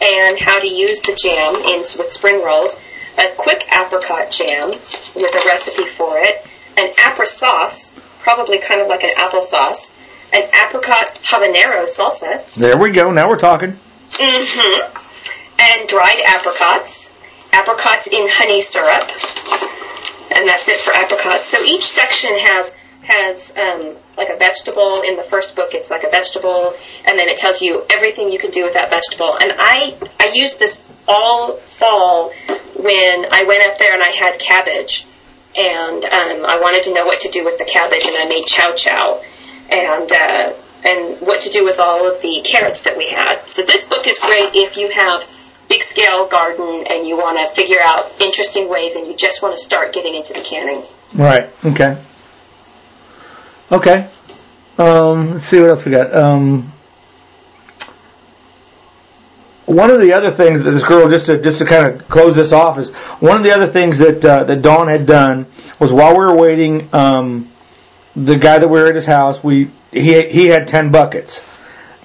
and 0.00 0.38
how 0.38 0.60
to 0.60 0.68
use 0.68 1.00
the 1.02 1.18
jam 1.20 1.56
in 1.56 1.78
with 1.80 2.12
spring 2.12 2.42
rolls. 2.44 2.80
A 3.18 3.34
quick 3.36 3.64
apricot 3.72 4.30
jam 4.30 4.68
with 4.68 5.34
a 5.34 5.48
recipe 5.48 5.86
for 5.86 6.18
it. 6.18 6.46
An 6.78 6.90
apra 6.92 7.26
sauce, 7.26 7.98
probably 8.20 8.58
kind 8.58 8.80
of 8.80 8.86
like 8.88 9.02
an 9.02 9.14
applesauce. 9.16 9.96
An 10.32 10.42
apricot 10.42 11.20
habanero 11.24 11.84
salsa. 11.84 12.54
There 12.54 12.78
we 12.78 12.92
go. 12.92 13.10
Now 13.10 13.28
we're 13.28 13.38
talking. 13.38 13.72
Mm-hmm. 14.10 15.60
And 15.60 15.88
dried 15.88 16.20
apricots. 16.26 17.12
Apricots 17.52 18.06
in 18.06 18.26
honey 18.28 18.60
syrup. 18.60 19.02
And 20.36 20.46
that's 20.46 20.68
it 20.68 20.80
for 20.80 20.92
apricots. 20.94 21.48
So 21.48 21.62
each 21.64 21.82
section 21.82 22.30
has 22.32 22.72
has 23.02 23.56
um, 23.56 23.96
like 24.16 24.28
a 24.28 24.36
vegetable. 24.36 25.02
In 25.02 25.16
the 25.16 25.22
first 25.22 25.56
book, 25.56 25.72
it's 25.72 25.90
like 25.90 26.04
a 26.04 26.10
vegetable, 26.10 26.74
and 27.06 27.18
then 27.18 27.28
it 27.28 27.38
tells 27.38 27.62
you 27.62 27.84
everything 27.90 28.30
you 28.30 28.38
can 28.38 28.50
do 28.50 28.64
with 28.64 28.74
that 28.74 28.90
vegetable. 28.90 29.36
And 29.40 29.52
I 29.58 29.96
I 30.20 30.30
used 30.34 30.58
this 30.58 30.84
all 31.08 31.54
fall 31.54 32.32
when 32.76 33.26
I 33.32 33.44
went 33.44 33.66
up 33.66 33.78
there 33.78 33.94
and 33.94 34.02
I 34.02 34.10
had 34.10 34.38
cabbage, 34.38 35.06
and 35.56 36.04
um, 36.04 36.46
I 36.46 36.58
wanted 36.60 36.84
to 36.84 36.94
know 36.94 37.06
what 37.06 37.20
to 37.20 37.30
do 37.30 37.44
with 37.44 37.58
the 37.58 37.64
cabbage, 37.64 38.04
and 38.06 38.16
I 38.16 38.28
made 38.28 38.46
chow 38.46 38.74
chow, 38.74 39.22
and 39.70 40.12
uh, 40.12 40.52
and 40.84 41.20
what 41.20 41.42
to 41.42 41.50
do 41.50 41.64
with 41.64 41.78
all 41.78 42.08
of 42.08 42.20
the 42.22 42.42
carrots 42.44 42.82
that 42.82 42.96
we 42.96 43.08
had. 43.08 43.50
So 43.50 43.62
this 43.62 43.84
book 43.84 44.06
is 44.06 44.18
great 44.18 44.54
if 44.54 44.76
you 44.76 44.90
have 44.90 45.24
big 45.68 45.82
scale 45.82 46.26
garden 46.26 46.84
and 46.90 47.06
you 47.06 47.16
want 47.16 47.38
to 47.46 47.54
figure 47.54 47.78
out 47.82 48.10
interesting 48.20 48.68
ways 48.68 48.94
and 48.94 49.06
you 49.06 49.14
just 49.14 49.42
want 49.42 49.56
to 49.56 49.62
start 49.62 49.92
getting 49.92 50.14
into 50.14 50.32
the 50.32 50.40
canning. 50.40 50.82
Right. 51.14 51.50
Okay. 51.64 52.02
Okay. 53.70 54.08
Um, 54.78 55.32
let's 55.34 55.44
see 55.46 55.60
what 55.60 55.70
else 55.70 55.84
we 55.84 55.92
got. 55.92 56.14
Um, 56.14 56.72
one 59.68 59.90
of 59.90 60.00
the 60.00 60.14
other 60.14 60.30
things 60.30 60.64
that 60.64 60.70
this 60.70 60.84
girl, 60.84 61.08
just 61.10 61.26
to 61.26 61.40
just 61.40 61.58
to 61.58 61.64
kind 61.66 61.86
of 61.86 62.08
close 62.08 62.34
this 62.34 62.52
off, 62.52 62.78
is 62.78 62.90
one 63.20 63.36
of 63.36 63.42
the 63.42 63.52
other 63.52 63.70
things 63.70 63.98
that 63.98 64.24
uh, 64.24 64.44
that 64.44 64.62
Dawn 64.62 64.88
had 64.88 65.06
done 65.06 65.46
was 65.78 65.92
while 65.92 66.12
we 66.12 66.24
were 66.24 66.36
waiting, 66.36 66.88
um, 66.92 67.50
the 68.16 68.36
guy 68.36 68.58
that 68.58 68.68
we 68.68 68.80
were 68.80 68.86
at 68.86 68.94
his 68.94 69.06
house, 69.06 69.44
we 69.44 69.70
he 69.92 70.26
he 70.28 70.46
had 70.46 70.68
ten 70.68 70.90
buckets, 70.90 71.42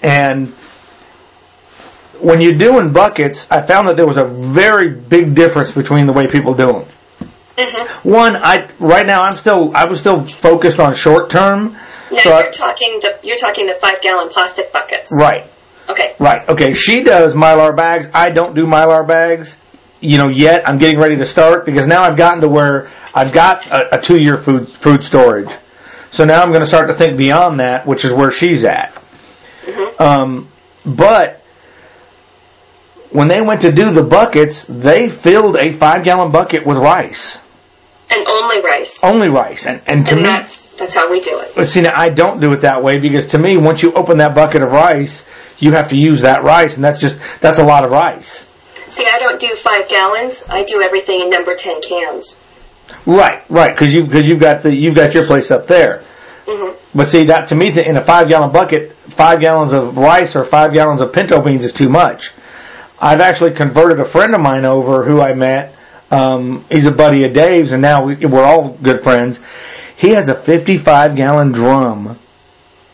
and 0.02 0.50
when 2.20 2.42
you're 2.42 2.58
doing 2.58 2.92
buckets, 2.92 3.48
I 3.50 3.62
found 3.62 3.88
that 3.88 3.96
there 3.96 4.08
was 4.08 4.18
a 4.18 4.26
very 4.26 4.90
big 4.90 5.34
difference 5.34 5.72
between 5.72 6.06
the 6.06 6.14
way 6.14 6.28
people 6.28 6.54
do 6.54 6.68
them. 6.68 6.86
Mm-hmm. 7.58 8.10
One, 8.10 8.36
I 8.36 8.70
right 8.80 9.06
now 9.06 9.24
I'm 9.24 9.38
still 9.38 9.74
I 9.74 9.86
was 9.86 10.00
still 10.00 10.26
focused 10.26 10.80
on 10.80 10.96
short 10.96 11.30
term. 11.30 11.78
Now 12.12 12.18
so 12.20 12.40
you're 12.40 12.52
talking 12.52 13.00
the 13.00 13.20
you're 13.24 13.38
talking 13.38 13.68
the 13.68 13.74
five 13.74 14.02
gallon 14.02 14.28
plastic 14.30 14.74
buckets. 14.74 15.14
right. 15.16 15.50
Okay. 15.90 16.16
Right. 16.20 16.48
Okay. 16.48 16.74
She 16.74 17.04
does 17.04 17.34
mylar 17.34 17.76
bags. 17.76 18.08
I 18.14 18.30
don't 18.30 18.56
do 18.56 18.66
mylar 18.66 19.06
bags. 19.08 19.56
You 20.00 20.18
know, 20.18 20.28
yet 20.30 20.68
I'm 20.68 20.78
getting 20.78 21.00
ready 21.00 21.16
to 21.18 21.26
start 21.26 21.66
because 21.66 21.88
now 21.88 22.02
I've 22.04 22.18
gotten 22.18 22.42
to 22.42 22.50
where 22.50 22.90
I've 23.14 23.32
got 23.32 23.68
a, 23.68 23.98
a 23.98 24.02
two 24.02 24.20
year 24.20 24.38
food 24.38 24.68
food 24.70 25.04
storage. 25.04 25.50
So 26.12 26.26
now 26.26 26.42
I'm 26.42 26.50
going 26.50 26.62
to 26.62 26.68
start 26.68 26.88
to 26.88 26.94
think 26.94 27.18
beyond 27.18 27.60
that, 27.60 27.86
which 27.88 28.06
is 28.06 28.14
where 28.14 28.30
she's 28.32 28.64
at. 28.66 28.94
Um, 30.00 30.48
but 30.86 31.42
when 33.12 33.28
they 33.28 33.42
went 33.42 33.62
to 33.62 33.72
do 33.72 33.92
the 33.92 34.04
buckets, 34.04 34.66
they 34.68 35.10
filled 35.10 35.58
a 35.58 35.72
five 35.72 36.04
gallon 36.04 36.32
bucket 36.32 36.66
with 36.66 36.78
rice, 36.78 37.38
And 38.12 38.28
only 38.28 38.62
rice. 38.62 39.04
only 39.04 39.30
rice, 39.30 39.66
and 39.66 39.82
and 39.88 40.06
to 40.08 40.14
and 40.14 40.22
me, 40.22 40.28
that's 40.28 40.68
that's 40.78 40.96
how 40.96 41.10
we 41.10 41.20
do 41.20 41.40
it. 41.40 41.54
but 41.56 41.68
see, 41.68 41.82
now, 41.82 41.94
I 41.96 42.10
don't 42.10 42.40
do 42.42 42.52
it 42.54 42.62
that 42.62 42.84
way 42.84 43.00
because 43.00 43.28
to 43.28 43.38
me, 43.38 43.56
once 43.58 43.82
you 43.82 43.94
open 43.94 44.18
that 44.18 44.36
bucket 44.36 44.62
of 44.64 44.72
rice, 44.72 45.24
you 45.64 45.72
have 45.72 45.90
to 45.90 45.98
use 45.98 46.22
that 46.22 46.44
rice, 46.44 46.76
and 46.76 46.84
that's 46.84 47.00
just 47.00 47.18
that's 47.40 47.60
a 47.60 47.64
lot 47.64 47.86
of 47.86 47.92
rice. 47.92 48.46
See, 48.88 49.08
I 49.12 49.18
don't 49.20 49.40
do 49.40 49.56
five 49.56 49.90
gallons. 49.90 50.44
I 50.50 50.64
do 50.64 50.82
everything 50.82 51.22
in 51.22 51.30
number 51.30 51.56
ten 51.56 51.82
cans. 51.82 52.42
Right, 53.06 53.44
right, 53.50 53.74
because 53.74 53.94
you 53.94 54.04
because 54.04 54.28
you've 54.28 54.40
got 54.40 54.64
the 54.64 54.76
you've 54.76 54.96
got 54.96 55.14
your 55.14 55.26
place 55.26 55.52
up 55.52 55.68
there. 55.68 56.04
Mhm. 56.46 56.76
But 56.94 57.08
see, 57.08 57.26
that 57.26 57.48
to 57.48 57.56
me, 57.56 57.68
in 57.80 57.98
a 57.98 58.04
five 58.04 58.28
gallon 58.28 58.52
bucket, 58.52 58.92
five 59.10 59.40
gallons 59.40 59.72
of 59.72 59.98
rice 59.98 60.36
or 60.36 60.44
five 60.44 60.74
gallons 60.74 61.02
of 61.02 61.14
pinto 61.14 61.42
beans 61.42 61.64
is 61.64 61.74
too 61.74 61.90
much. 61.90 62.32
I've 63.00 63.22
actually 63.22 63.52
converted 63.52 64.00
a 64.00 64.06
friend 64.06 64.36
of 64.36 64.42
mine 64.42 64.66
over 64.66 65.04
who 65.04 65.22
I 65.22 65.34
met. 65.34 65.74
Um, 66.12 66.64
he's 66.70 66.86
a 66.86 66.92
buddy 66.92 67.24
of 67.24 67.34
Dave's, 67.34 67.72
and 67.72 67.82
now 67.82 68.06
we, 68.06 68.16
we're 68.26 68.46
all 68.46 68.70
good 68.82 69.04
friends. 69.04 69.40
He 69.98 70.10
has 70.10 70.30
a 70.30 70.36
55 70.36 71.16
gallon 71.16 71.52
drum 71.52 72.20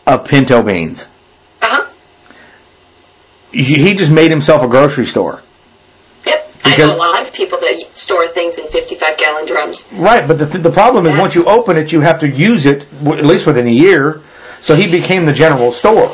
of 0.06 0.24
pinto 0.24 0.62
beans. 0.62 1.06
He 3.52 3.94
just 3.94 4.12
made 4.12 4.30
himself 4.30 4.62
a 4.62 4.68
grocery 4.68 5.06
store. 5.06 5.42
Yep. 6.26 6.54
I 6.64 6.76
know 6.76 6.94
a 6.94 6.96
lot 6.96 7.20
of 7.20 7.32
people 7.32 7.58
that 7.58 7.96
store 7.96 8.28
things 8.28 8.58
in 8.58 8.68
fifty-five 8.68 9.16
gallon 9.18 9.46
drums. 9.46 9.88
Right, 9.92 10.26
but 10.26 10.38
the 10.38 10.46
th- 10.46 10.62
the 10.62 10.70
problem 10.70 11.06
is 11.06 11.14
Yeah. 11.14 11.20
once 11.20 11.34
you 11.34 11.44
open 11.44 11.76
it, 11.76 11.90
you 11.92 12.00
have 12.00 12.20
to 12.20 12.28
use 12.28 12.66
it 12.66 12.86
w- 13.02 13.18
at 13.18 13.26
least 13.26 13.46
within 13.46 13.66
a 13.66 13.70
year. 13.70 14.20
So 14.60 14.74
he 14.74 14.90
became 14.90 15.24
the 15.26 15.32
general 15.32 15.72
store. 15.72 16.12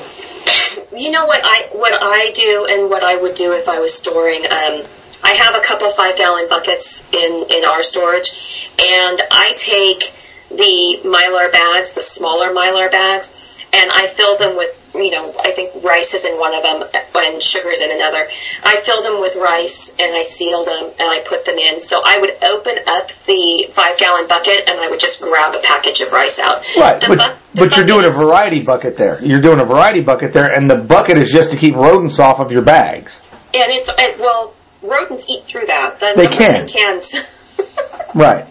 You 0.94 1.10
know 1.10 1.26
what 1.26 1.40
I 1.44 1.66
what 1.72 1.92
I 2.00 2.30
do 2.32 2.66
and 2.70 2.88
what 2.88 3.02
I 3.02 3.16
would 3.16 3.34
do 3.34 3.52
if 3.52 3.68
I 3.68 3.80
was 3.80 3.92
storing. 3.92 4.44
Um, 4.46 4.82
I 5.22 5.32
have 5.32 5.54
a 5.56 5.60
couple 5.60 5.90
five 5.90 6.16
gallon 6.16 6.48
buckets 6.48 7.04
in 7.12 7.44
in 7.50 7.64
our 7.68 7.82
storage, 7.82 8.70
and 8.78 9.20
I 9.30 9.52
take 9.56 10.12
the 10.48 11.00
mylar 11.04 11.50
bags, 11.50 11.90
the 11.92 12.00
smaller 12.00 12.52
mylar 12.54 12.90
bags, 12.90 13.32
and 13.72 13.90
I 13.92 14.06
fill 14.06 14.38
them 14.38 14.56
with 14.56 14.70
you 15.00 15.10
know 15.10 15.34
I 15.42 15.50
think 15.52 15.82
rice 15.84 16.14
is 16.14 16.24
in 16.24 16.38
one 16.38 16.54
of 16.54 16.62
them 16.62 16.84
and 17.14 17.42
sugar 17.42 17.70
is 17.70 17.80
in 17.80 17.90
another. 17.90 18.28
I 18.62 18.76
fill 18.80 19.02
them 19.02 19.20
with 19.20 19.36
rice 19.36 19.94
and 19.98 20.14
I 20.14 20.22
seal 20.22 20.64
them 20.64 20.84
and 20.84 21.00
I 21.00 21.22
put 21.26 21.44
them 21.44 21.58
in. 21.58 21.80
So 21.80 22.00
I 22.04 22.18
would 22.20 22.30
open 22.42 22.78
up 22.86 23.08
the 23.26 23.66
five 23.70 23.98
gallon 23.98 24.28
bucket 24.28 24.68
and 24.68 24.78
I 24.80 24.88
would 24.88 25.00
just 25.00 25.20
grab 25.22 25.54
a 25.54 25.60
package 25.62 26.00
of 26.00 26.12
rice 26.12 26.38
out. 26.38 26.64
Right, 26.76 27.00
The 27.00 27.08
but, 27.08 27.18
the 27.54 27.60
but 27.60 27.76
you're 27.76 27.86
doing 27.86 28.04
a 28.04 28.08
is- 28.08 28.16
variety 28.16 28.60
bucket 28.64 28.96
there. 28.96 29.22
You're 29.24 29.40
doing 29.40 29.60
a 29.60 29.64
variety 29.64 30.00
bucket 30.00 30.32
there, 30.32 30.52
and 30.52 30.68
the 30.70 30.76
bucket 30.76 31.18
is 31.18 31.30
just 31.30 31.50
to 31.52 31.56
keep 31.56 31.74
rodents 31.74 32.18
off 32.18 32.38
of 32.40 32.52
your 32.52 32.62
bags. 32.62 33.20
And 33.54 33.70
it's 33.72 33.88
and, 33.98 34.20
well, 34.20 34.54
rodents 34.82 35.28
eat 35.28 35.42
through 35.44 35.66
that. 35.66 35.98
The 36.00 36.12
They 36.16 36.26
can. 36.26 36.66
cans. 36.68 37.14
Right. 38.14 38.46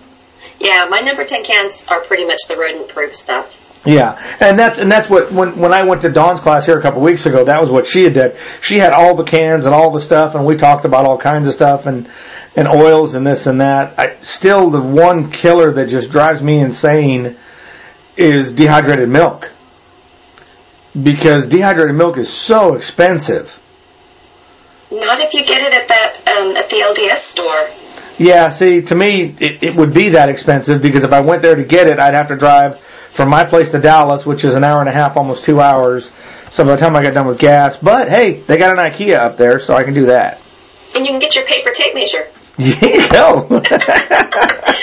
Yeah, 0.65 0.87
my 0.89 0.99
number 0.99 1.23
ten 1.23 1.43
cans 1.43 1.85
are 1.87 2.01
pretty 2.01 2.25
much 2.25 2.47
the 2.47 2.57
rodent-proof 2.57 3.15
stuff. 3.15 3.61
Yeah, 3.85 4.17
and 4.39 4.57
that's 4.57 4.79
and 4.79 4.91
that's 4.91 5.07
what 5.07 5.31
when 5.31 5.59
when 5.59 5.73
I 5.73 5.83
went 5.83 6.01
to 6.01 6.09
Dawn's 6.09 6.39
class 6.39 6.65
here 6.65 6.79
a 6.79 6.81
couple 6.81 7.01
weeks 7.01 7.27
ago, 7.27 7.43
that 7.45 7.61
was 7.61 7.69
what 7.69 7.85
she 7.85 8.01
had 8.01 8.13
did. 8.13 8.35
She 8.61 8.79
had 8.79 8.91
all 8.91 9.15
the 9.15 9.23
cans 9.23 9.65
and 9.65 9.75
all 9.75 9.91
the 9.91 9.99
stuff, 9.99 10.33
and 10.33 10.43
we 10.43 10.57
talked 10.57 10.85
about 10.85 11.05
all 11.05 11.19
kinds 11.19 11.47
of 11.47 11.53
stuff 11.53 11.85
and 11.85 12.09
and 12.55 12.67
oils 12.67 13.13
and 13.13 13.27
this 13.27 13.45
and 13.45 13.61
that. 13.61 13.97
I, 13.99 14.15
still, 14.21 14.71
the 14.71 14.81
one 14.81 15.29
killer 15.29 15.71
that 15.73 15.87
just 15.87 16.09
drives 16.09 16.41
me 16.41 16.59
insane 16.59 17.37
is 18.17 18.51
dehydrated 18.51 19.07
milk 19.07 19.51
because 21.03 21.45
dehydrated 21.45 21.95
milk 21.95 22.17
is 22.17 22.31
so 22.31 22.73
expensive. 22.73 23.59
Not 24.89 25.19
if 25.19 25.33
you 25.35 25.45
get 25.45 25.61
it 25.61 25.73
at 25.73 25.87
that 25.89 26.15
um, 26.35 26.57
at 26.57 26.69
the 26.71 26.77
LDS 26.77 27.17
store. 27.17 27.84
Yeah, 28.17 28.49
see, 28.49 28.81
to 28.83 28.95
me, 28.95 29.35
it, 29.39 29.63
it 29.63 29.75
would 29.75 29.93
be 29.93 30.09
that 30.09 30.29
expensive 30.29 30.81
because 30.81 31.03
if 31.03 31.11
I 31.11 31.21
went 31.21 31.41
there 31.41 31.55
to 31.55 31.63
get 31.63 31.87
it, 31.87 31.99
I'd 31.99 32.13
have 32.13 32.27
to 32.29 32.37
drive 32.37 32.79
from 32.79 33.29
my 33.29 33.45
place 33.45 33.71
to 33.71 33.79
Dallas, 33.79 34.25
which 34.25 34.45
is 34.45 34.55
an 34.55 34.63
hour 34.63 34.79
and 34.79 34.89
a 34.89 34.91
half, 34.91 35.17
almost 35.17 35.43
two 35.43 35.59
hours. 35.59 36.11
So 36.51 36.63
by 36.63 36.75
the 36.75 36.77
time 36.77 36.95
I 36.95 37.03
got 37.03 37.13
done 37.13 37.27
with 37.27 37.39
gas, 37.39 37.75
but 37.75 38.07
hey, 38.09 38.39
they 38.41 38.57
got 38.57 38.77
an 38.77 38.91
IKEA 38.91 39.17
up 39.17 39.37
there, 39.37 39.59
so 39.59 39.75
I 39.75 39.83
can 39.83 39.93
do 39.93 40.05
that. 40.05 40.41
And 40.95 41.05
you 41.05 41.11
can 41.11 41.19
get 41.19 41.35
your 41.35 41.45
paper 41.45 41.71
tape 41.71 41.93
measure. 41.93 42.27
Go. 43.11 43.61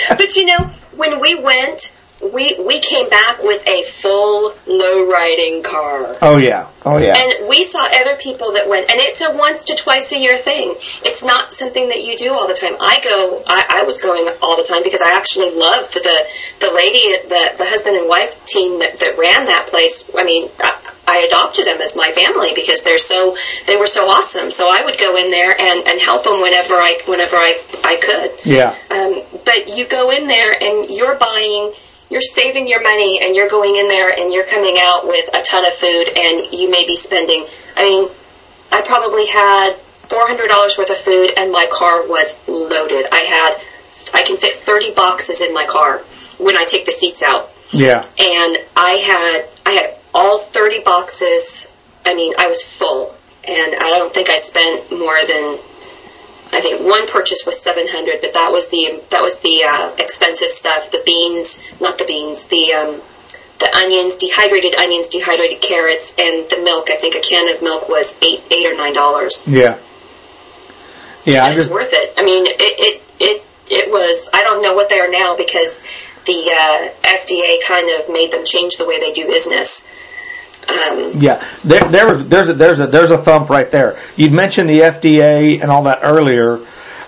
But 0.09 0.35
you 0.35 0.45
know, 0.45 0.69
when 0.95 1.19
we 1.19 1.35
went, 1.35 1.93
we 2.31 2.55
we 2.59 2.79
came 2.79 3.09
back 3.09 3.43
with 3.43 3.65
a 3.67 3.83
full 3.83 4.53
low 4.67 5.09
riding 5.11 5.63
car. 5.63 6.15
oh 6.21 6.37
yeah, 6.37 6.69
oh 6.85 6.97
yeah. 6.97 7.15
And 7.17 7.47
we 7.49 7.63
saw 7.63 7.85
other 7.85 8.15
people 8.15 8.53
that 8.53 8.69
went, 8.69 8.89
and 8.89 8.99
it's 8.99 9.21
a 9.21 9.35
once 9.35 9.65
to 9.65 9.75
twice 9.75 10.11
a 10.13 10.19
year 10.19 10.37
thing. 10.37 10.75
It's 11.03 11.23
not 11.23 11.53
something 11.53 11.89
that 11.89 12.03
you 12.03 12.15
do 12.17 12.31
all 12.33 12.47
the 12.47 12.53
time. 12.53 12.75
I 12.79 12.99
go, 13.03 13.43
I, 13.47 13.81
I 13.81 13.83
was 13.83 13.97
going 13.97 14.29
all 14.41 14.57
the 14.57 14.63
time 14.63 14.83
because 14.83 15.01
I 15.01 15.17
actually 15.17 15.55
loved 15.55 15.93
the 15.93 16.27
the 16.59 16.71
lady, 16.71 17.27
the 17.27 17.53
the 17.57 17.65
husband 17.65 17.97
and 17.97 18.07
wife 18.07 18.43
team 18.45 18.79
that, 18.79 18.99
that 18.99 19.17
ran 19.17 19.45
that 19.45 19.67
place. 19.67 20.09
I 20.15 20.23
mean, 20.23 20.49
I, 20.59 20.79
I 21.05 21.17
adopted 21.27 21.65
them 21.65 21.81
as 21.81 21.95
my 21.97 22.11
family 22.13 22.51
because 22.55 22.83
they're 22.83 22.97
so 22.97 23.35
they 23.67 23.75
were 23.75 23.87
so 23.87 24.07
awesome. 24.07 24.51
So 24.51 24.69
I 24.71 24.83
would 24.85 24.97
go 24.97 25.17
in 25.17 25.31
there 25.31 25.51
and, 25.51 25.87
and 25.87 25.99
help 25.99 26.23
them 26.23 26.41
whenever 26.41 26.75
I 26.75 26.99
whenever 27.07 27.35
I 27.35 27.59
I 27.83 27.97
could. 28.01 28.45
Yeah, 28.45 28.75
Um, 28.91 29.21
but 29.45 29.75
you 29.75 29.87
go 29.87 30.11
in 30.11 30.27
there 30.27 30.53
and 30.61 30.89
you're 30.89 31.15
buying, 31.15 31.73
you're 32.13 32.21
saving 32.21 32.67
your 32.67 32.83
money 32.83 33.19
and 33.23 33.35
you're 33.35 33.49
going 33.49 33.75
in 33.75 33.87
there 33.87 34.11
and 34.11 34.31
you're 34.31 34.45
coming 34.45 34.77
out 34.79 35.07
with 35.07 35.27
a 35.33 35.41
ton 35.41 35.65
of 35.65 35.73
food 35.73 36.09
and 36.15 36.53
you 36.53 36.69
may 36.69 36.85
be 36.85 36.95
spending, 36.95 37.43
I 37.75 37.81
mean, 37.81 38.07
I 38.71 38.83
probably 38.83 39.25
had 39.25 39.77
$400 40.09 40.77
worth 40.77 40.91
of 40.91 40.97
food 40.97 41.31
and 41.35 41.51
my 41.51 41.65
car 41.71 42.07
was 42.07 42.37
loaded. 42.47 43.07
I 43.11 43.21
had, 43.21 43.59
I 44.13 44.23
can 44.23 44.37
fit 44.37 44.55
30 44.57 44.93
boxes 44.93 45.41
in 45.41 45.55
my 45.55 45.65
car 45.65 46.03
when 46.37 46.55
I 46.55 46.65
take 46.65 46.85
the 46.85 46.91
seats 46.91 47.23
out. 47.23 47.49
yeah. 47.71 47.95
And 48.19 48.57
I 48.77 48.91
had, 49.01 49.49
I 49.65 49.71
had 49.71 49.95
all 50.13 50.37
30 50.37 50.83
boxes. 50.83 51.71
I 52.05 52.13
mean, 52.13 52.33
I 52.37 52.47
was 52.47 52.61
full 52.61 53.15
and 53.43 53.73
I 53.73 53.89
don't 53.89 54.13
think 54.13 54.29
I 54.29 54.37
spent 54.37 54.91
more 54.91 55.17
than 55.25 55.57
I 56.53 56.61
think 56.61 56.81
one 56.85 57.07
purchase 57.07 57.45
was 57.45 57.61
seven 57.63 57.87
hundred, 57.87 58.21
but 58.21 58.33
that 58.33 58.51
was 58.51 58.69
the 58.69 59.01
that 59.11 59.21
was 59.21 59.39
the 59.39 59.65
uh, 59.67 59.95
expensive 59.97 60.51
stuff. 60.51 60.91
The 60.91 61.01
beans, 61.05 61.59
not 61.81 61.97
the 61.97 62.05
beans, 62.05 62.45
the 62.47 62.73
um, 62.73 63.01
the 63.59 63.75
onions, 63.75 64.15
dehydrated 64.15 64.75
onions, 64.75 65.07
dehydrated 65.07 65.61
carrots, 65.61 66.13
and 66.17 66.49
the 66.49 66.61
milk. 66.63 66.89
I 66.89 66.97
think 66.97 67.15
a 67.15 67.21
can 67.21 67.53
of 67.53 67.61
milk 67.61 67.89
was 67.89 68.17
eight 68.21 68.43
eight 68.51 68.65
or 68.65 68.75
nine 68.75 68.93
dollars. 68.93 69.43
Yeah. 69.47 69.79
Yeah, 71.25 71.45
And 71.45 71.53
it's 71.53 71.65
just 71.65 71.73
worth 71.73 71.93
it. 71.93 72.13
I 72.17 72.23
mean, 72.23 72.45
it 72.45 72.59
it 72.59 73.01
it 73.19 73.43
it 73.69 73.91
was. 73.91 74.29
I 74.33 74.43
don't 74.43 74.61
know 74.61 74.73
what 74.73 74.89
they 74.89 74.99
are 74.99 75.09
now 75.09 75.37
because 75.37 75.79
the 76.25 76.51
uh, 76.51 76.89
FDA 77.03 77.63
kind 77.65 77.89
of 77.99 78.11
made 78.11 78.31
them 78.31 78.43
change 78.45 78.77
the 78.77 78.85
way 78.85 78.99
they 78.99 79.11
do 79.11 79.27
business. 79.27 79.87
Yeah. 81.15 81.43
There 81.63 81.81
there 81.81 82.07
was 82.07 82.23
there's 82.27 82.49
a 82.49 82.53
there's 82.53 82.79
a 82.79 82.87
there's 82.87 83.11
a 83.11 83.17
thump 83.17 83.49
right 83.49 83.69
there. 83.69 83.99
You'd 84.15 84.31
mentioned 84.31 84.69
the 84.69 84.79
FDA 84.79 85.61
and 85.61 85.69
all 85.71 85.83
that 85.83 85.99
earlier. 86.03 86.59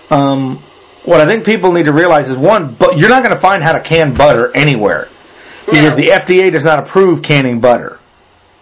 Um, 0.09 0.57
what 1.03 1.21
I 1.21 1.25
think 1.25 1.45
people 1.45 1.71
need 1.71 1.85
to 1.85 1.91
realize 1.93 2.29
is 2.29 2.37
one, 2.37 2.73
but 2.73 2.97
you're 2.97 3.09
not 3.09 3.23
going 3.23 3.33
to 3.35 3.39
find 3.39 3.63
how 3.63 3.71
to 3.73 3.79
can 3.81 4.13
butter 4.15 4.51
anywhere 4.55 5.07
because 5.65 5.95
No. 5.95 5.95
the 5.95 6.07
FDA 6.09 6.51
does 6.51 6.63
not 6.63 6.79
approve 6.79 7.21
canning 7.21 7.59
butter. 7.59 7.99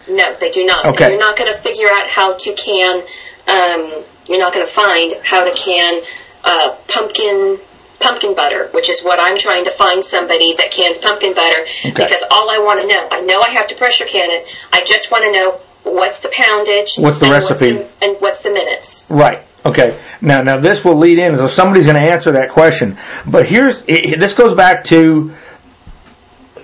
No, 0.10 0.36
they 0.40 0.50
do 0.50 0.66
not. 0.66 0.86
Okay. 0.86 1.06
And 1.06 1.14
you're 1.14 1.20
not 1.22 1.38
going 1.38 1.52
to 1.52 1.58
figure 1.58 1.88
out 1.88 2.10
how 2.10 2.36
to 2.36 2.54
can. 2.54 3.00
Um, 3.48 4.04
you're 4.28 4.40
not 4.40 4.54
going 4.54 4.66
to 4.66 4.72
find 4.72 5.14
how 5.24 5.44
to 5.46 5.52
can 5.56 6.02
uh, 6.44 6.76
pumpkin 6.90 7.58
pumpkin 8.04 8.36
butter, 8.36 8.68
which 8.72 8.90
is 8.90 9.02
what 9.04 9.20
I'm 9.22 9.38
trying 9.38 9.64
to 9.64 9.72
find 9.72 10.04
somebody 10.04 10.56
that 10.58 10.72
cans 10.72 10.98
pumpkin 11.00 11.34
butter. 11.34 11.60
Okay. 11.86 11.92
Because 11.94 12.24
all 12.30 12.50
I 12.50 12.60
want 12.60 12.82
to 12.82 12.88
know, 12.88 13.08
I 13.12 13.22
know 13.22 13.42
I 13.42 13.50
have 13.50 13.68
to 13.68 13.76
pressure 13.76 14.06
can 14.06 14.30
it. 14.30 14.48
I 14.72 14.84
just 14.86 15.10
want 15.12 15.24
to 15.26 15.32
know 15.32 15.60
what's 15.84 16.20
the 16.20 16.30
poundage, 16.30 16.98
What's 16.98 17.20
the 17.20 17.30
recipe? 17.32 17.72
the- 17.72 17.88
and 18.02 18.18
what's 18.20 18.42
the 18.44 18.52
minutes. 18.52 19.08
Right. 19.10 19.42
Okay. 19.66 19.98
Now, 20.22 20.42
now 20.42 20.60
this 20.60 20.84
will 20.84 20.98
lead 20.98 21.18
in, 21.20 21.36
so 21.38 21.48
somebody's 21.48 21.86
going 21.86 21.96
to 21.96 22.02
answer 22.12 22.34
that 22.34 22.50
question. 22.50 22.98
But 23.26 23.48
here's, 23.48 23.84
it, 23.88 24.20
this 24.20 24.34
goes 24.34 24.54
back 24.54 24.84
to 24.86 25.34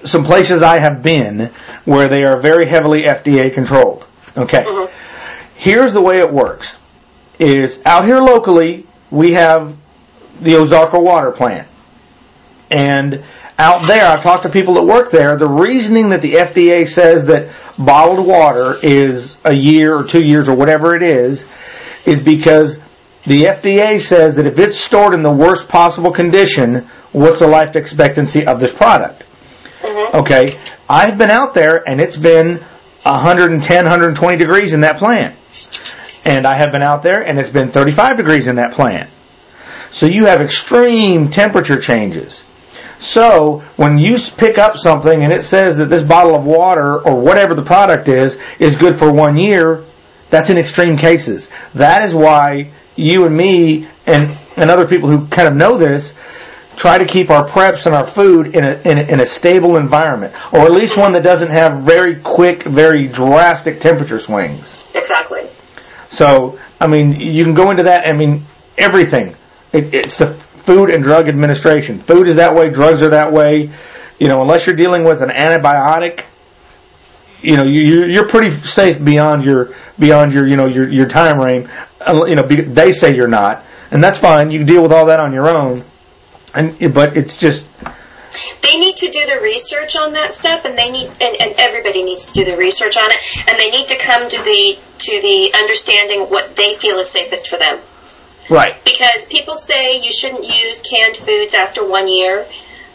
some 0.06 0.24
places 0.24 0.62
I 0.62 0.80
have 0.80 1.02
been 1.04 1.52
where 1.86 2.08
they 2.08 2.24
are 2.24 2.38
very 2.40 2.68
heavily 2.68 3.04
FDA 3.04 3.54
controlled. 3.54 4.06
Okay. 4.38 4.58
Mm-hmm. 4.64 4.94
Here's 5.56 5.92
the 5.94 6.02
way 6.02 6.20
it 6.20 6.32
works. 6.32 6.78
Is 7.40 7.80
out 7.86 8.06
here 8.06 8.20
locally, 8.20 8.86
we 9.12 9.32
have 9.34 9.76
the 10.42 10.54
Ozarka 10.54 11.02
water 11.02 11.32
plant. 11.32 11.68
And 12.72 13.24
out 13.58 13.88
there, 13.88 14.08
I've 14.08 14.24
talked 14.24 14.44
to 14.44 14.50
people 14.50 14.76
that 14.76 14.84
work 14.84 15.12
there, 15.12 15.36
the 15.36 15.48
reasoning 15.48 16.10
that 16.10 16.22
the 16.22 16.36
FDA 16.36 16.88
says 16.88 17.26
that 17.26 17.54
bottled 17.78 18.26
water 18.26 18.76
is 18.82 19.38
a 19.44 19.54
year 19.54 19.94
or 19.94 20.04
two 20.06 20.24
years 20.24 20.48
or 20.48 20.56
whatever 20.56 20.96
it 20.96 21.04
is, 21.04 21.44
is 22.08 22.24
because 22.24 22.80
the 23.26 23.46
FDA 23.46 24.00
says 24.00 24.36
that 24.36 24.48
if 24.48 24.60
it's 24.60 24.80
stored 24.80 25.14
in 25.14 25.24
the 25.24 25.32
worst 25.32 25.68
possible 25.68 26.12
condition, 26.12 26.88
what's 27.12 27.40
the 27.40 27.48
life 27.48 27.76
expectancy 27.76 28.46
of 28.46 28.62
this 28.62 28.74
product? 28.74 29.24
Mm-hmm. 29.82 30.20
Okay, 30.20 30.54
I've 30.90 31.18
been 31.18 31.30
out 31.30 31.54
there 31.54 31.88
and 31.88 32.00
it's 32.00 32.18
been 32.18 32.58
110, 33.04 33.84
120 33.84 34.38
degrees 34.38 34.74
in 34.74 34.82
that 34.82 34.98
plant. 34.98 35.36
And 36.26 36.46
I 36.46 36.56
have 36.56 36.72
been 36.72 36.82
out 36.82 37.04
there 37.04 37.22
and 37.26 37.38
it's 37.40 37.50
been 37.50 37.70
35 37.70 38.18
degrees 38.18 38.48
in 38.48 38.56
that 38.56 38.74
plant. 38.74 39.10
So 39.92 40.06
you 40.06 40.26
have 40.26 40.42
extreme 40.42 41.30
temperature 41.30 41.80
changes. 41.80 42.44
So 43.00 43.60
when 43.78 43.98
you 43.98 44.18
pick 44.38 44.58
up 44.58 44.78
something 44.78 45.24
and 45.24 45.32
it 45.32 45.44
says 45.44 45.78
that 45.78 45.86
this 45.86 46.04
bottle 46.04 46.36
of 46.36 46.44
water 46.46 47.00
or 47.00 47.20
whatever 47.20 47.54
the 47.56 47.62
product 47.62 48.10
is 48.10 48.38
is 48.60 48.76
good 48.76 48.98
for 48.98 49.12
one 49.12 49.38
year, 49.38 49.84
that's 50.30 50.50
in 50.50 50.58
extreme 50.58 50.98
cases. 50.98 51.50
That 51.74 52.04
is 52.04 52.14
why 52.14 52.72
you 52.96 53.26
and 53.26 53.36
me 53.36 53.88
and, 54.06 54.38
and 54.58 54.70
other 54.70 54.86
people 54.86 55.10
who 55.10 55.28
kind 55.28 55.48
of 55.48 55.56
know 55.56 55.78
this 55.78 56.14
try 56.76 56.98
to 56.98 57.06
keep 57.06 57.30
our 57.30 57.48
preps 57.48 57.86
and 57.86 57.94
our 57.94 58.08
food 58.08 58.56
in 58.56 58.64
a, 58.64 58.82
in 58.90 58.98
a, 58.98 59.02
in 59.02 59.20
a 59.20 59.26
stable 59.26 59.76
environment, 59.76 60.34
or 60.54 60.62
at 60.62 60.72
least 60.72 60.98
one 60.98 61.12
that 61.12 61.24
doesn't 61.24 61.50
have 61.50 61.80
very 61.80 62.16
quick, 62.16 62.64
very 62.64 63.08
drastic 63.08 63.82
temperature 63.82 64.20
swings. 64.20 64.90
Exactly. 64.96 65.46
So, 66.10 66.58
I 66.80 66.88
mean, 66.88 67.20
you 67.20 67.44
can 67.44 67.54
go 67.54 67.70
into 67.70 67.84
that. 67.84 68.08
I 68.08 68.14
mean, 68.14 68.46
everything. 68.78 69.36
It, 69.74 69.94
it's 69.94 70.18
the 70.18 70.28
Food 70.28 70.90
and 70.90 71.04
Drug 71.04 71.28
Administration. 71.28 72.00
Food 72.00 72.28
is 72.28 72.36
that 72.36 72.54
way. 72.56 72.70
Drugs 72.70 73.02
are 73.02 73.10
that 73.10 73.32
way. 73.32 73.70
You 74.20 74.28
know, 74.28 74.42
unless 74.42 74.66
you're 74.68 74.76
dealing 74.76 75.04
with 75.04 75.22
an 75.22 75.30
antibiotic, 75.30 76.26
you 77.42 77.56
know, 77.58 77.64
you, 77.64 77.82
you- 77.82 78.06
you're 78.06 78.28
pretty 78.28 78.52
safe 78.52 79.04
beyond 79.04 79.46
your 79.46 79.76
beyond 79.98 80.34
your 80.34 80.48
you 80.48 80.56
know 80.58 80.68
your 80.68 80.88
your 80.90 81.08
time 81.08 81.40
frame. 81.40 81.70
Uh, 82.02 82.26
You 82.26 82.36
know, 82.36 82.44
they 82.44 82.92
say 82.92 83.16
you're 83.16 83.28
not, 83.28 83.64
and 83.92 84.04
that's 84.04 84.20
fine. 84.20 84.52
You 84.52 84.60
can 84.60 84.68
deal 84.68 84.84
with 84.84 84.92
all 84.92 85.06
that 85.08 85.20
on 85.20 85.34
your 85.34 85.50
own. 85.50 85.84
And 86.54 86.94
but 86.94 87.16
it's 87.16 87.38
just 87.38 87.66
They 88.62 88.78
need 88.78 88.98
to 88.98 89.10
do 89.10 89.26
the 89.26 89.40
research 89.42 89.96
on 89.96 90.14
that 90.14 90.34
stuff, 90.34 90.66
and 90.66 90.78
they 90.78 90.90
need, 90.92 91.08
and, 91.22 91.36
and 91.42 91.54
everybody 91.58 92.04
needs 92.04 92.26
to 92.28 92.34
do 92.34 92.46
the 92.52 92.58
research 92.58 92.98
on 92.98 93.10
it, 93.10 93.48
and 93.50 93.58
they 93.58 93.70
need 93.70 93.88
to 93.88 93.98
come 93.98 94.28
to 94.30 94.44
the 94.44 94.78
to 95.00 95.22
the 95.22 95.54
understanding 95.56 96.22
what 96.30 96.56
they 96.56 96.76
feel 96.76 96.98
is 96.98 97.10
safest 97.10 97.48
for 97.50 97.58
them. 97.58 97.80
Right. 98.50 98.84
because 98.86 99.26
people 99.26 99.56
say 99.56 100.02
you 100.04 100.12
shouldn't 100.12 100.43
use 100.45 100.82
canned 100.82 101.18
foods 101.18 101.54
after 101.54 101.88
one 101.88 102.08
year, 102.08 102.45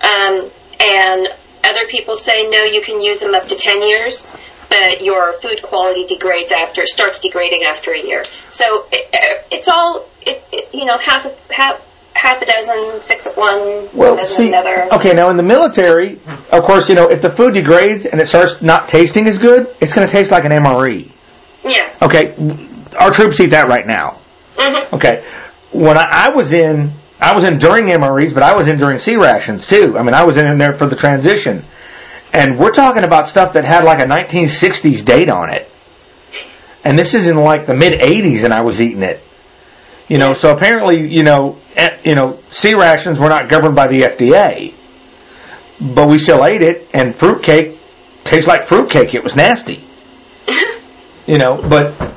um, 0.02 0.50
and 0.80 1.28
other 1.64 1.86
people 1.88 2.14
say 2.14 2.48
no, 2.48 2.62
you 2.64 2.80
can 2.82 3.00
use 3.00 3.20
them 3.20 3.34
up 3.34 3.46
to 3.48 3.56
ten 3.56 3.86
years, 3.86 4.26
but 4.68 5.02
your 5.02 5.32
food 5.32 5.62
quality 5.62 6.04
degrades 6.06 6.52
after 6.52 6.86
starts 6.86 7.20
degrading 7.20 7.62
after 7.64 7.92
a 7.92 7.98
year. 8.00 8.22
So 8.48 8.86
it, 8.92 9.44
it's 9.50 9.68
all 9.68 10.06
it, 10.22 10.42
it, 10.52 10.74
you 10.74 10.84
know 10.84 10.98
half 10.98 11.24
of 11.26 11.50
half 11.50 11.80
half 12.14 12.40
a 12.40 12.46
dozen, 12.46 12.98
six 13.00 13.26
of 13.26 13.36
one, 13.36 13.88
Well, 13.92 14.16
dozen 14.16 14.36
see, 14.36 14.48
another. 14.48 14.88
okay, 14.94 15.12
now 15.14 15.30
in 15.30 15.36
the 15.36 15.42
military, 15.42 16.18
of 16.52 16.62
course, 16.62 16.88
you 16.88 16.94
know, 16.94 17.10
if 17.10 17.20
the 17.20 17.28
food 17.28 17.54
degrades 17.54 18.06
and 18.06 18.20
it 18.20 18.26
starts 18.26 18.62
not 18.62 18.88
tasting 18.88 19.26
as 19.26 19.36
good, 19.38 19.66
it's 19.80 19.92
going 19.92 20.06
to 20.06 20.12
taste 20.12 20.30
like 20.30 20.44
an 20.44 20.52
MRE. 20.52 21.10
Yeah. 21.64 21.92
Okay, 22.00 22.34
our 22.98 23.10
troops 23.10 23.40
eat 23.40 23.50
that 23.50 23.68
right 23.68 23.86
now. 23.86 24.18
hmm 24.56 24.94
Okay, 24.94 25.24
when 25.74 25.98
I, 25.98 26.28
I 26.28 26.28
was 26.30 26.52
in, 26.52 26.92
I 27.20 27.34
was 27.34 27.44
in 27.44 27.58
during 27.58 27.86
MREs, 27.86 28.32
but 28.32 28.42
I 28.42 28.54
was 28.54 28.68
in 28.68 28.78
during 28.78 28.98
C 28.98 29.16
rations 29.16 29.66
too. 29.66 29.98
I 29.98 30.02
mean, 30.02 30.14
I 30.14 30.24
was 30.24 30.36
in 30.36 30.56
there 30.56 30.72
for 30.72 30.86
the 30.86 30.96
transition, 30.96 31.64
and 32.32 32.58
we're 32.58 32.72
talking 32.72 33.04
about 33.04 33.26
stuff 33.26 33.54
that 33.54 33.64
had 33.64 33.84
like 33.84 33.98
a 33.98 34.04
1960s 34.04 35.04
date 35.04 35.28
on 35.28 35.50
it, 35.50 35.68
and 36.84 36.98
this 36.98 37.14
is 37.14 37.28
in 37.28 37.36
like 37.36 37.66
the 37.66 37.74
mid 37.74 37.94
80s, 37.94 38.44
and 38.44 38.54
I 38.54 38.62
was 38.62 38.80
eating 38.80 39.02
it. 39.02 39.20
You 40.08 40.18
know, 40.18 40.34
so 40.34 40.54
apparently, 40.54 41.08
you 41.08 41.22
know, 41.22 41.56
eh, 41.76 41.98
you 42.04 42.14
know, 42.14 42.38
C 42.50 42.74
rations 42.74 43.18
were 43.18 43.28
not 43.28 43.48
governed 43.48 43.74
by 43.74 43.88
the 43.88 44.02
FDA, 44.02 44.74
but 45.80 46.08
we 46.08 46.18
still 46.18 46.44
ate 46.44 46.62
it, 46.62 46.88
and 46.94 47.14
fruitcake 47.14 47.78
tastes 48.22 48.46
like 48.46 48.64
fruitcake. 48.64 49.14
It 49.14 49.24
was 49.24 49.34
nasty. 49.34 49.82
you 51.26 51.38
know, 51.38 51.56
but 51.68 52.13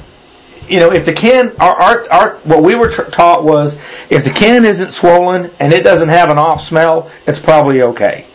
you 0.69 0.79
know, 0.79 0.91
if 0.91 1.05
the 1.05 1.13
can, 1.13 1.55
our, 1.59 1.73
our, 1.73 2.09
our 2.11 2.29
what 2.39 2.63
we 2.63 2.75
were 2.75 2.89
tr- 2.89 3.03
taught 3.03 3.43
was, 3.43 3.75
if 4.09 4.23
the 4.23 4.31
can 4.31 4.65
isn't 4.65 4.91
swollen 4.91 5.51
and 5.59 5.73
it 5.73 5.83
doesn't 5.83 6.09
have 6.09 6.29
an 6.29 6.37
off 6.37 6.61
smell, 6.61 7.11
it's 7.25 7.39
probably 7.39 7.81
okay. 7.81 8.25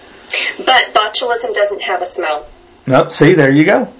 But 0.59 0.95
botulism 0.95 1.55
doesn't 1.55 1.83
have 1.83 2.01
a 2.03 2.07
smell. 2.07 2.47
No, 2.87 3.09
see, 3.09 3.35
there 3.35 3.53
you 3.53 3.64
go. 3.64 3.93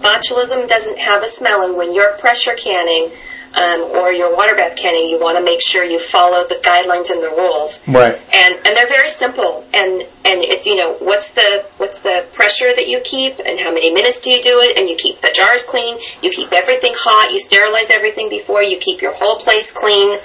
botulism 0.00 0.68
doesn't 0.68 0.98
have 0.98 1.22
a 1.22 1.26
smell, 1.26 1.62
and 1.62 1.76
when 1.76 1.94
you're 1.94 2.12
pressure 2.18 2.54
canning 2.54 3.10
um, 3.54 3.82
or 3.82 4.12
your 4.12 4.34
water 4.34 4.54
bath 4.54 4.76
canning, 4.76 5.08
you 5.08 5.18
want 5.20 5.38
to 5.38 5.44
make 5.44 5.60
sure 5.60 5.84
you 5.84 5.98
follow 5.98 6.46
the 6.46 6.56
guidelines 6.56 7.10
and 7.10 7.22
the 7.22 7.30
rules. 7.30 7.86
Right. 7.86 8.20
And 8.34 8.54
and 8.66 8.76
they're 8.76 8.88
very 8.88 9.08
simple, 9.08 9.64
and 9.72 10.02
and 10.24 10.42
it's 10.42 10.66
you 10.66 10.76
know 10.76 10.94
what's 10.94 11.32
the 11.32 11.64
what's 11.76 12.00
the 12.00 12.26
pressure 12.32 12.74
that 12.74 12.88
you 12.88 13.00
keep, 13.04 13.38
and 13.38 13.58
how 13.60 13.72
many 13.72 13.92
minutes 13.92 14.20
do 14.20 14.30
you 14.30 14.42
do 14.42 14.60
it, 14.60 14.76
and 14.76 14.88
you 14.88 14.96
keep 14.96 15.20
the 15.20 15.30
jars 15.32 15.64
clean, 15.64 15.98
you 16.22 16.30
keep 16.30 16.52
everything 16.52 16.94
hot, 16.96 17.32
you 17.32 17.38
sterilize 17.38 17.90
everything 17.90 18.28
before, 18.28 18.62
you 18.62 18.78
keep 18.78 19.00
your 19.00 19.14
whole 19.14 19.36
place 19.36 19.70
clean. 19.70 20.18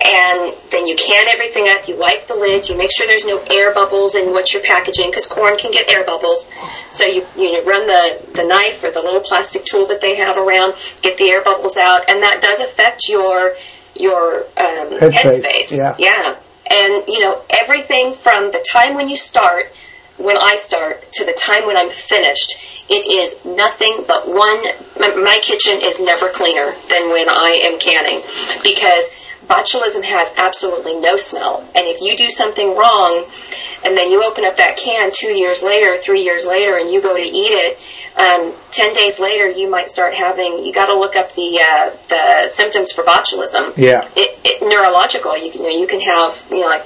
And 0.00 0.52
then 0.70 0.86
you 0.86 0.96
can 0.96 1.28
everything 1.28 1.68
up. 1.68 1.86
You 1.86 1.96
wipe 1.96 2.26
the 2.26 2.34
lids. 2.34 2.68
You 2.68 2.76
make 2.76 2.90
sure 2.90 3.06
there's 3.06 3.26
no 3.26 3.36
air 3.50 3.72
bubbles 3.74 4.14
in 4.14 4.30
what 4.32 4.52
you're 4.52 4.62
packaging 4.62 5.10
because 5.10 5.26
corn 5.26 5.56
can 5.58 5.70
get 5.70 5.88
air 5.88 6.04
bubbles. 6.04 6.50
So 6.90 7.04
you 7.04 7.26
you 7.36 7.52
know, 7.52 7.64
run 7.64 7.86
the 7.86 8.20
the 8.34 8.44
knife 8.44 8.82
or 8.82 8.90
the 8.90 9.00
little 9.00 9.20
plastic 9.20 9.64
tool 9.64 9.86
that 9.88 10.00
they 10.00 10.16
have 10.16 10.36
around, 10.36 10.74
get 11.02 11.18
the 11.18 11.30
air 11.30 11.42
bubbles 11.44 11.76
out, 11.76 12.08
and 12.08 12.22
that 12.22 12.40
does 12.40 12.60
affect 12.60 13.08
your 13.08 13.54
your 13.94 14.40
um, 14.56 14.98
Headspace, 14.98 15.44
headspace. 15.44 15.76
yeah. 15.76 15.94
yeah. 15.98 16.36
And 16.70 17.06
you 17.06 17.20
know 17.20 17.40
everything 17.50 18.14
from 18.14 18.50
the 18.50 18.64
time 18.72 18.94
when 18.94 19.08
you 19.08 19.16
start, 19.16 19.70
when 20.16 20.36
I 20.38 20.54
start, 20.56 21.12
to 21.12 21.24
the 21.24 21.32
time 21.34 21.66
when 21.66 21.76
I'm 21.76 21.90
finished, 21.90 22.56
it 22.88 23.06
is 23.06 23.44
nothing 23.44 24.04
but 24.08 24.26
one. 24.26 24.64
My, 24.98 25.14
my 25.14 25.38
kitchen 25.42 25.80
is 25.82 26.00
never 26.00 26.28
cleaner 26.30 26.72
than 26.88 27.10
when 27.10 27.28
I 27.28 27.60
am 27.64 27.78
canning 27.78 28.20
because 28.64 29.10
botulism 29.46 30.04
has 30.04 30.32
absolutely 30.36 30.98
no 31.00 31.16
smell. 31.16 31.60
And 31.74 31.86
if 31.86 32.00
you 32.00 32.16
do 32.16 32.28
something 32.28 32.76
wrong, 32.76 33.24
and 33.84 33.96
then 33.96 34.10
you 34.10 34.24
open 34.24 34.44
up 34.44 34.56
that 34.58 34.76
can 34.76 35.10
two 35.12 35.32
years 35.32 35.62
later, 35.62 35.96
three 35.96 36.22
years 36.22 36.46
later, 36.46 36.76
and 36.76 36.90
you 36.90 37.02
go 37.02 37.16
to 37.16 37.22
eat 37.22 37.50
it, 37.50 37.78
um, 38.16 38.52
ten 38.70 38.92
days 38.94 39.18
later, 39.18 39.48
you 39.48 39.68
might 39.70 39.88
start 39.88 40.14
having. 40.14 40.64
You 40.64 40.72
got 40.72 40.86
to 40.86 40.94
look 40.94 41.16
up 41.16 41.34
the 41.34 41.64
uh, 41.66 41.90
the 42.08 42.48
symptoms 42.48 42.92
for 42.92 43.02
botulism. 43.04 43.72
Yeah. 43.76 44.06
It, 44.14 44.38
it, 44.44 44.62
neurological. 44.62 45.36
You 45.36 45.50
can 45.50 45.62
you, 45.62 45.70
know, 45.70 45.78
you 45.78 45.86
can 45.86 46.00
have 46.00 46.46
you 46.50 46.60
know 46.60 46.66
like 46.66 46.84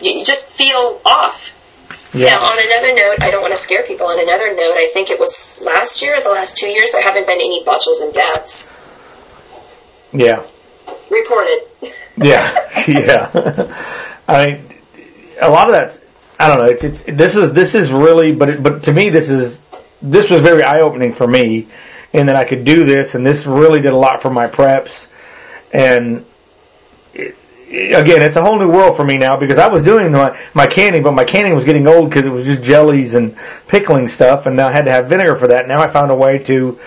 you 0.00 0.24
just 0.24 0.48
feel 0.50 1.00
off. 1.04 1.54
Now, 2.14 2.20
Yeah. 2.20 2.38
on 2.38 2.56
another 2.58 2.94
note, 2.94 3.20
I 3.20 3.30
don't 3.30 3.42
want 3.42 3.52
to 3.52 3.58
scare 3.58 3.82
people. 3.82 4.06
On 4.06 4.18
another 4.20 4.54
note, 4.54 4.76
I 4.76 4.88
think 4.92 5.10
it 5.10 5.18
was 5.18 5.60
last 5.62 6.00
year 6.00 6.16
or 6.16 6.22
the 6.22 6.30
last 6.30 6.56
two 6.56 6.68
years 6.68 6.92
there 6.92 7.02
haven't 7.04 7.26
been 7.26 7.36
any 7.38 7.62
botulism 7.64 8.12
deaths 8.14 8.72
Yeah. 10.12 10.42
Reported. 11.10 11.60
Yeah. 12.16 12.54
yeah. 12.88 13.30
I 14.28 14.46
mean, 14.46 14.64
a 15.40 15.50
lot 15.50 15.68
of 15.68 15.74
that. 15.74 16.00
I 16.38 16.48
don't 16.48 16.58
know. 16.58 16.70
It's, 16.70 16.84
it's 16.84 17.02
this 17.02 17.36
is 17.36 17.52
this 17.52 17.74
is 17.74 17.92
really, 17.92 18.32
but 18.32 18.48
it, 18.48 18.62
but 18.62 18.84
to 18.84 18.92
me, 18.92 19.10
this 19.10 19.28
is 19.28 19.60
this 20.00 20.30
was 20.30 20.42
very 20.42 20.62
eye 20.62 20.80
opening 20.80 21.12
for 21.12 21.26
me, 21.26 21.66
in 22.12 22.26
that 22.26 22.36
I 22.36 22.44
could 22.44 22.64
do 22.64 22.84
this, 22.84 23.14
and 23.14 23.26
this 23.26 23.46
really 23.46 23.80
did 23.80 23.92
a 23.92 23.96
lot 23.96 24.22
for 24.22 24.30
my 24.30 24.46
preps, 24.46 25.08
and 25.72 26.24
it, 27.14 27.36
again, 27.70 28.22
it's 28.22 28.36
a 28.36 28.42
whole 28.42 28.58
new 28.58 28.68
world 28.68 28.96
for 28.96 29.04
me 29.04 29.18
now 29.18 29.36
because 29.36 29.58
I 29.58 29.68
was 29.68 29.84
doing 29.84 30.12
my 30.12 30.38
my 30.54 30.66
canning, 30.66 31.02
but 31.02 31.12
my 31.12 31.24
canning 31.24 31.54
was 31.54 31.64
getting 31.64 31.86
old 31.86 32.08
because 32.08 32.26
it 32.26 32.30
was 32.30 32.46
just 32.46 32.62
jellies 32.62 33.14
and 33.14 33.36
pickling 33.66 34.08
stuff, 34.08 34.46
and 34.46 34.56
now 34.56 34.68
I 34.68 34.72
had 34.72 34.84
to 34.86 34.92
have 34.92 35.08
vinegar 35.08 35.36
for 35.36 35.48
that. 35.48 35.66
Now 35.66 35.82
I 35.82 35.88
found 35.88 36.10
a 36.10 36.16
way 36.16 36.38
to 36.44 36.78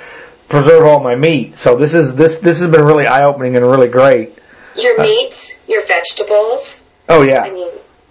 preserve 0.52 0.86
all 0.86 1.00
my 1.00 1.16
meat. 1.16 1.58
So 1.58 1.78
this 1.78 1.94
is 1.94 2.14
this 2.16 2.40
this 2.40 2.60
has 2.60 2.70
been 2.70 2.84
really 2.84 3.08
eye 3.08 3.24
opening 3.24 3.56
and 3.56 3.66
really 3.66 3.88
great. 3.88 4.38
Your 4.78 5.00
uh, 5.00 5.04
meats, 5.04 5.58
your 5.68 5.86
vegetables. 5.86 6.88
Oh 7.10 7.24
yeah. 7.24 7.42
I 7.42 7.52
mean, 7.52 7.70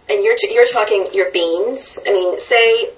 and 0.08 0.24
you're 0.24 0.36
you're 0.50 0.66
talking 0.66 1.06
your 1.12 1.30
beans. 1.30 1.98
I 2.06 2.10
mean, 2.10 2.38
say 2.38 2.90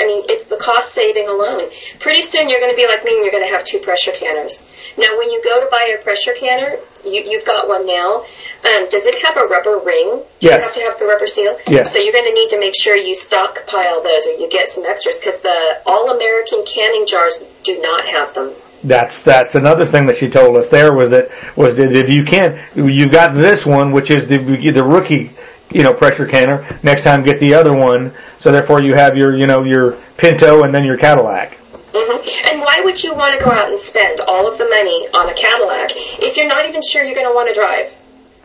I 0.00 0.06
mean, 0.06 0.22
it's 0.28 0.44
the 0.46 0.56
cost 0.56 0.94
saving 0.94 1.28
alone. 1.28 1.70
Pretty 1.98 2.22
soon 2.22 2.48
you're 2.48 2.60
going 2.60 2.70
to 2.70 2.76
be 2.76 2.86
like 2.86 3.02
me 3.04 3.14
and 3.16 3.22
you're 3.24 3.32
going 3.32 3.44
to 3.44 3.50
have 3.50 3.64
two 3.64 3.78
pressure 3.80 4.12
canners. 4.12 4.62
Now, 4.96 5.18
when 5.18 5.30
you 5.30 5.42
go 5.42 5.58
to 5.60 5.68
buy 5.70 5.96
a 5.98 6.02
pressure 6.02 6.34
canner, 6.38 6.76
you, 7.04 7.22
you've 7.26 7.44
got 7.44 7.66
one 7.68 7.86
now. 7.86 8.22
Um, 8.22 8.86
does 8.88 9.06
it 9.06 9.16
have 9.26 9.36
a 9.36 9.46
rubber 9.46 9.78
ring? 9.84 10.22
Do 10.38 10.46
Yes. 10.46 10.54
you 10.54 10.60
have 10.60 10.74
to 10.74 10.80
have 10.80 10.98
the 11.00 11.06
rubber 11.06 11.26
seal? 11.26 11.58
Yes. 11.68 11.92
So 11.92 11.98
you're 11.98 12.12
going 12.12 12.26
to 12.26 12.32
need 12.34 12.50
to 12.50 12.60
make 12.60 12.74
sure 12.78 12.96
you 12.96 13.14
stockpile 13.14 14.02
those 14.02 14.26
or 14.26 14.32
you 14.32 14.48
get 14.48 14.68
some 14.68 14.84
extras 14.86 15.18
because 15.18 15.40
the 15.40 15.80
All 15.86 16.14
American 16.14 16.64
canning 16.64 17.04
jars 17.06 17.42
do 17.64 17.80
not 17.80 18.04
have 18.06 18.34
them. 18.34 18.52
That's 18.84 19.22
that's 19.22 19.56
another 19.56 19.84
thing 19.84 20.06
that 20.06 20.16
she 20.16 20.28
told 20.28 20.56
us 20.56 20.68
there 20.68 20.92
was 20.94 21.10
that 21.10 21.30
was 21.56 21.74
that 21.74 21.92
if 21.96 22.08
you 22.08 22.22
can't 22.24 22.56
you've 22.76 23.10
got 23.10 23.34
this 23.34 23.66
one 23.66 23.90
which 23.90 24.08
is 24.08 24.28
the 24.28 24.38
the 24.38 24.84
rookie 24.84 25.30
you 25.72 25.82
know 25.82 25.92
pressure 25.92 26.26
canner 26.26 26.78
next 26.84 27.02
time 27.02 27.24
get 27.24 27.40
the 27.40 27.56
other 27.56 27.74
one 27.74 28.14
so 28.40 28.52
therefore 28.52 28.82
you 28.82 28.94
have 28.94 29.16
your 29.16 29.36
you 29.36 29.46
know 29.46 29.64
your 29.64 29.92
Pinto 30.16 30.62
and 30.62 30.74
then 30.74 30.84
your 30.84 30.96
Cadillac 30.96 31.58
Mm-hmm. 31.92 32.48
And 32.50 32.60
why 32.60 32.80
would 32.84 33.02
you 33.02 33.14
want 33.14 33.38
to 33.38 33.44
go 33.44 33.50
out 33.50 33.68
and 33.68 33.78
spend 33.78 34.20
all 34.20 34.46
of 34.46 34.58
the 34.58 34.64
money 34.64 35.08
on 35.14 35.28
a 35.28 35.34
Cadillac 35.34 35.90
if 36.22 36.36
you're 36.36 36.46
not 36.48 36.66
even 36.66 36.82
sure 36.82 37.02
you're 37.02 37.14
going 37.14 37.26
to 37.26 37.34
want 37.34 37.48
to 37.48 37.54
drive? 37.54 37.96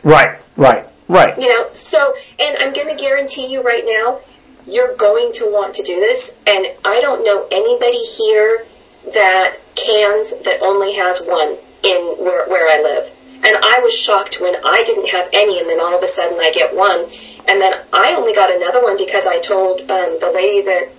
right 0.03 0.39
right 0.57 0.87
right 1.07 1.37
You 1.37 1.47
know, 1.47 1.73
so, 1.73 2.15
and 2.39 2.57
I'm 2.57 2.73
going 2.73 2.95
to 2.95 3.01
guarantee 3.01 3.51
you 3.51 3.61
right 3.61 3.83
now, 3.85 4.21
you're 4.65 4.95
going 4.95 5.33
to 5.33 5.45
want 5.45 5.75
to 5.75 5.83
do 5.83 5.99
this, 5.99 6.37
and 6.47 6.65
I 6.85 7.01
don't 7.01 7.25
know 7.25 7.47
anybody 7.51 7.97
here 7.97 8.65
that 9.13 9.57
cans 9.75 10.31
that 10.43 10.59
only 10.61 10.93
has 10.95 11.21
one 11.25 11.57
in 11.83 12.15
where, 12.23 12.47
where 12.47 12.69
I 12.69 12.81
live. 12.81 13.12
And 13.45 13.57
I 13.57 13.79
was 13.83 13.93
shocked 13.93 14.39
when 14.39 14.55
I 14.63 14.83
didn't 14.85 15.09
have 15.09 15.29
any, 15.33 15.59
and 15.59 15.69
then 15.69 15.79
all 15.79 15.95
of 15.95 16.01
a 16.01 16.07
sudden 16.07 16.39
I 16.39 16.51
get 16.51 16.73
one. 16.75 17.01
And 17.47 17.59
then 17.61 17.73
I 17.91 18.15
only 18.15 18.33
got 18.33 18.55
another 18.55 18.81
one 18.81 18.97
because 18.97 19.25
I 19.25 19.39
told 19.39 19.81
um, 19.81 20.15
the 20.19 20.31
lady 20.33 20.61
that 20.61 20.89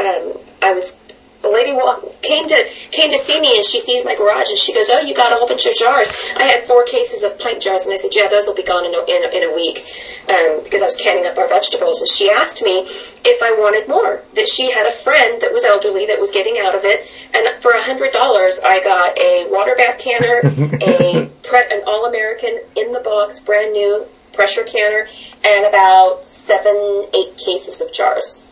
um, 0.00 0.38
I 0.60 0.72
was 0.72 0.98
the 1.44 1.50
lady 1.50 1.72
walk, 1.72 2.00
came 2.22 2.48
to 2.48 2.64
came 2.90 3.10
to 3.10 3.18
see 3.18 3.38
me 3.40 3.54
and 3.54 3.64
she 3.64 3.78
sees 3.78 4.04
my 4.04 4.16
garage 4.16 4.48
and 4.48 4.58
she 4.58 4.72
goes, 4.72 4.88
"Oh, 4.90 5.00
you 5.00 5.14
got 5.14 5.30
a 5.30 5.36
whole 5.36 5.46
bunch 5.46 5.66
of 5.66 5.74
jars." 5.76 6.10
I 6.36 6.44
had 6.44 6.64
four 6.64 6.84
cases 6.84 7.22
of 7.22 7.38
pint 7.38 7.60
jars 7.60 7.84
and 7.84 7.92
I 7.92 7.96
said, 7.96 8.16
"Yeah, 8.16 8.28
those 8.28 8.46
will 8.46 8.54
be 8.56 8.64
gone 8.64 8.86
in 8.86 8.94
a, 8.94 9.04
in 9.04 9.20
a, 9.24 9.28
in 9.36 9.42
a 9.44 9.52
week," 9.54 9.84
um, 10.28 10.64
because 10.64 10.80
I 10.80 10.86
was 10.86 10.96
canning 10.96 11.26
up 11.26 11.36
our 11.36 11.46
vegetables. 11.46 12.00
And 12.00 12.08
she 12.08 12.30
asked 12.30 12.62
me 12.64 12.80
if 12.80 13.42
I 13.42 13.52
wanted 13.60 13.86
more. 13.88 14.22
That 14.34 14.48
she 14.48 14.72
had 14.72 14.86
a 14.86 14.90
friend 14.90 15.42
that 15.42 15.52
was 15.52 15.64
elderly 15.64 16.06
that 16.06 16.18
was 16.18 16.30
getting 16.32 16.56
out 16.58 16.74
of 16.74 16.84
it, 16.84 17.04
and 17.34 17.62
for 17.62 17.72
a 17.72 17.82
hundred 17.82 18.12
dollars, 18.12 18.58
I 18.64 18.80
got 18.80 19.18
a 19.18 19.46
water 19.50 19.76
bath 19.76 20.00
canner, 20.00 20.40
a 20.42 21.28
pre- 21.44 21.68
an 21.70 21.82
All 21.86 22.06
American 22.06 22.58
in 22.76 22.92
the 22.92 23.00
box, 23.00 23.40
brand 23.40 23.72
new 23.72 24.06
pressure 24.32 24.64
canner, 24.64 25.06
and 25.44 25.66
about 25.66 26.26
seven, 26.26 27.06
eight 27.14 27.36
cases 27.36 27.80
of 27.80 27.92
jars. 27.92 28.42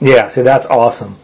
yeah 0.00 0.28
see 0.28 0.42
that's 0.42 0.66
awesome 0.66 1.18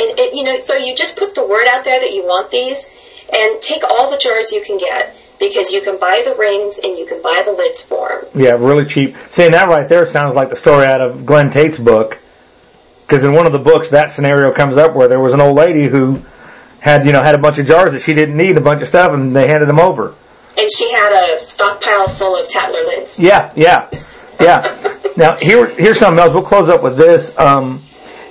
And 0.00 0.18
it, 0.18 0.34
you 0.34 0.44
know, 0.44 0.60
so 0.60 0.74
you 0.74 0.94
just 0.94 1.16
put 1.16 1.34
the 1.34 1.46
word 1.46 1.66
out 1.66 1.84
there 1.84 2.00
that 2.00 2.12
you 2.12 2.24
want 2.24 2.50
these, 2.50 2.88
and 3.32 3.60
take 3.60 3.82
all 3.84 4.10
the 4.10 4.18
jars 4.18 4.52
you 4.52 4.62
can 4.62 4.78
get 4.78 5.16
because 5.38 5.72
you 5.72 5.80
can 5.80 5.98
buy 5.98 6.22
the 6.24 6.34
rings 6.34 6.78
and 6.78 6.96
you 6.96 7.06
can 7.06 7.20
buy 7.22 7.42
the 7.44 7.52
lids 7.52 7.82
for 7.82 8.26
them. 8.32 8.42
yeah 8.42 8.50
really 8.50 8.84
cheap 8.84 9.16
seeing 9.30 9.52
that 9.52 9.68
right 9.68 9.88
there 9.88 10.04
sounds 10.06 10.34
like 10.34 10.50
the 10.50 10.56
story 10.56 10.84
out 10.84 11.00
of 11.00 11.24
Glen 11.26 11.50
Tate's 11.50 11.78
book 11.78 12.18
because 13.06 13.24
in 13.24 13.32
one 13.32 13.46
of 13.46 13.52
the 13.52 13.58
books 13.58 13.90
that 13.90 14.10
scenario 14.10 14.52
comes 14.52 14.76
up 14.76 14.94
where 14.94 15.08
there 15.08 15.20
was 15.20 15.32
an 15.32 15.40
old 15.40 15.56
lady 15.56 15.88
who 15.88 16.22
had 16.80 17.06
you 17.06 17.12
know 17.12 17.22
had 17.22 17.34
a 17.34 17.38
bunch 17.38 17.58
of 17.58 17.66
jars 17.66 17.92
that 17.92 18.02
she 18.02 18.12
didn't 18.12 18.36
need 18.36 18.56
a 18.56 18.60
bunch 18.60 18.82
of 18.82 18.88
stuff 18.88 19.12
and 19.12 19.34
they 19.34 19.46
handed 19.48 19.68
them 19.68 19.80
over 19.80 20.14
And 20.58 20.68
she 20.76 20.90
had 20.92 21.34
a 21.34 21.40
stockpile 21.40 22.06
full 22.08 22.38
of 22.38 22.46
Tattler 22.48 22.84
lids. 22.84 23.18
Yeah, 23.18 23.52
yeah, 23.56 23.88
yeah. 24.38 24.98
now 25.16 25.36
here, 25.36 25.66
here's 25.66 25.98
something 25.98 26.22
else. 26.22 26.34
We'll 26.34 26.44
close 26.44 26.68
up 26.68 26.82
with 26.82 26.96
this. 26.96 27.36
Um, 27.38 27.80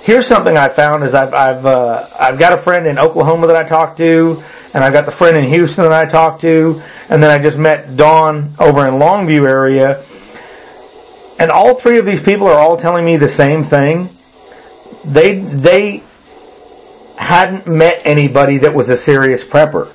here's 0.02 0.26
something 0.26 0.56
I 0.56 0.68
found 0.68 1.04
is 1.04 1.14
I've 1.14 1.32
I've 1.34 1.64
uh, 1.66 2.08
I've 2.18 2.38
got 2.38 2.52
a 2.52 2.56
friend 2.58 2.86
in 2.86 2.98
Oklahoma 2.98 3.46
that 3.48 3.56
I 3.56 3.68
talked 3.68 3.98
to, 3.98 4.42
and 4.74 4.84
I've 4.84 4.92
got 4.92 5.06
the 5.06 5.12
friend 5.12 5.36
in 5.36 5.44
Houston 5.46 5.84
that 5.84 5.92
I 5.92 6.04
talked 6.10 6.42
to, 6.42 6.82
and 7.08 7.22
then 7.22 7.30
I 7.30 7.42
just 7.42 7.58
met 7.58 7.96
Dawn 7.96 8.50
over 8.58 8.86
in 8.86 8.94
Longview 8.94 9.48
area, 9.48 10.04
and 11.38 11.50
all 11.50 11.74
three 11.74 11.98
of 11.98 12.06
these 12.06 12.20
people 12.20 12.46
are 12.48 12.58
all 12.58 12.76
telling 12.76 13.04
me 13.04 13.16
the 13.16 13.28
same 13.28 13.64
thing. 13.64 14.08
They 15.04 15.38
they 15.38 16.02
hadn't 17.16 17.66
met 17.66 18.02
anybody 18.04 18.58
that 18.58 18.74
was 18.74 18.90
a 18.90 18.96
serious 18.96 19.44
prepper. 19.44 19.90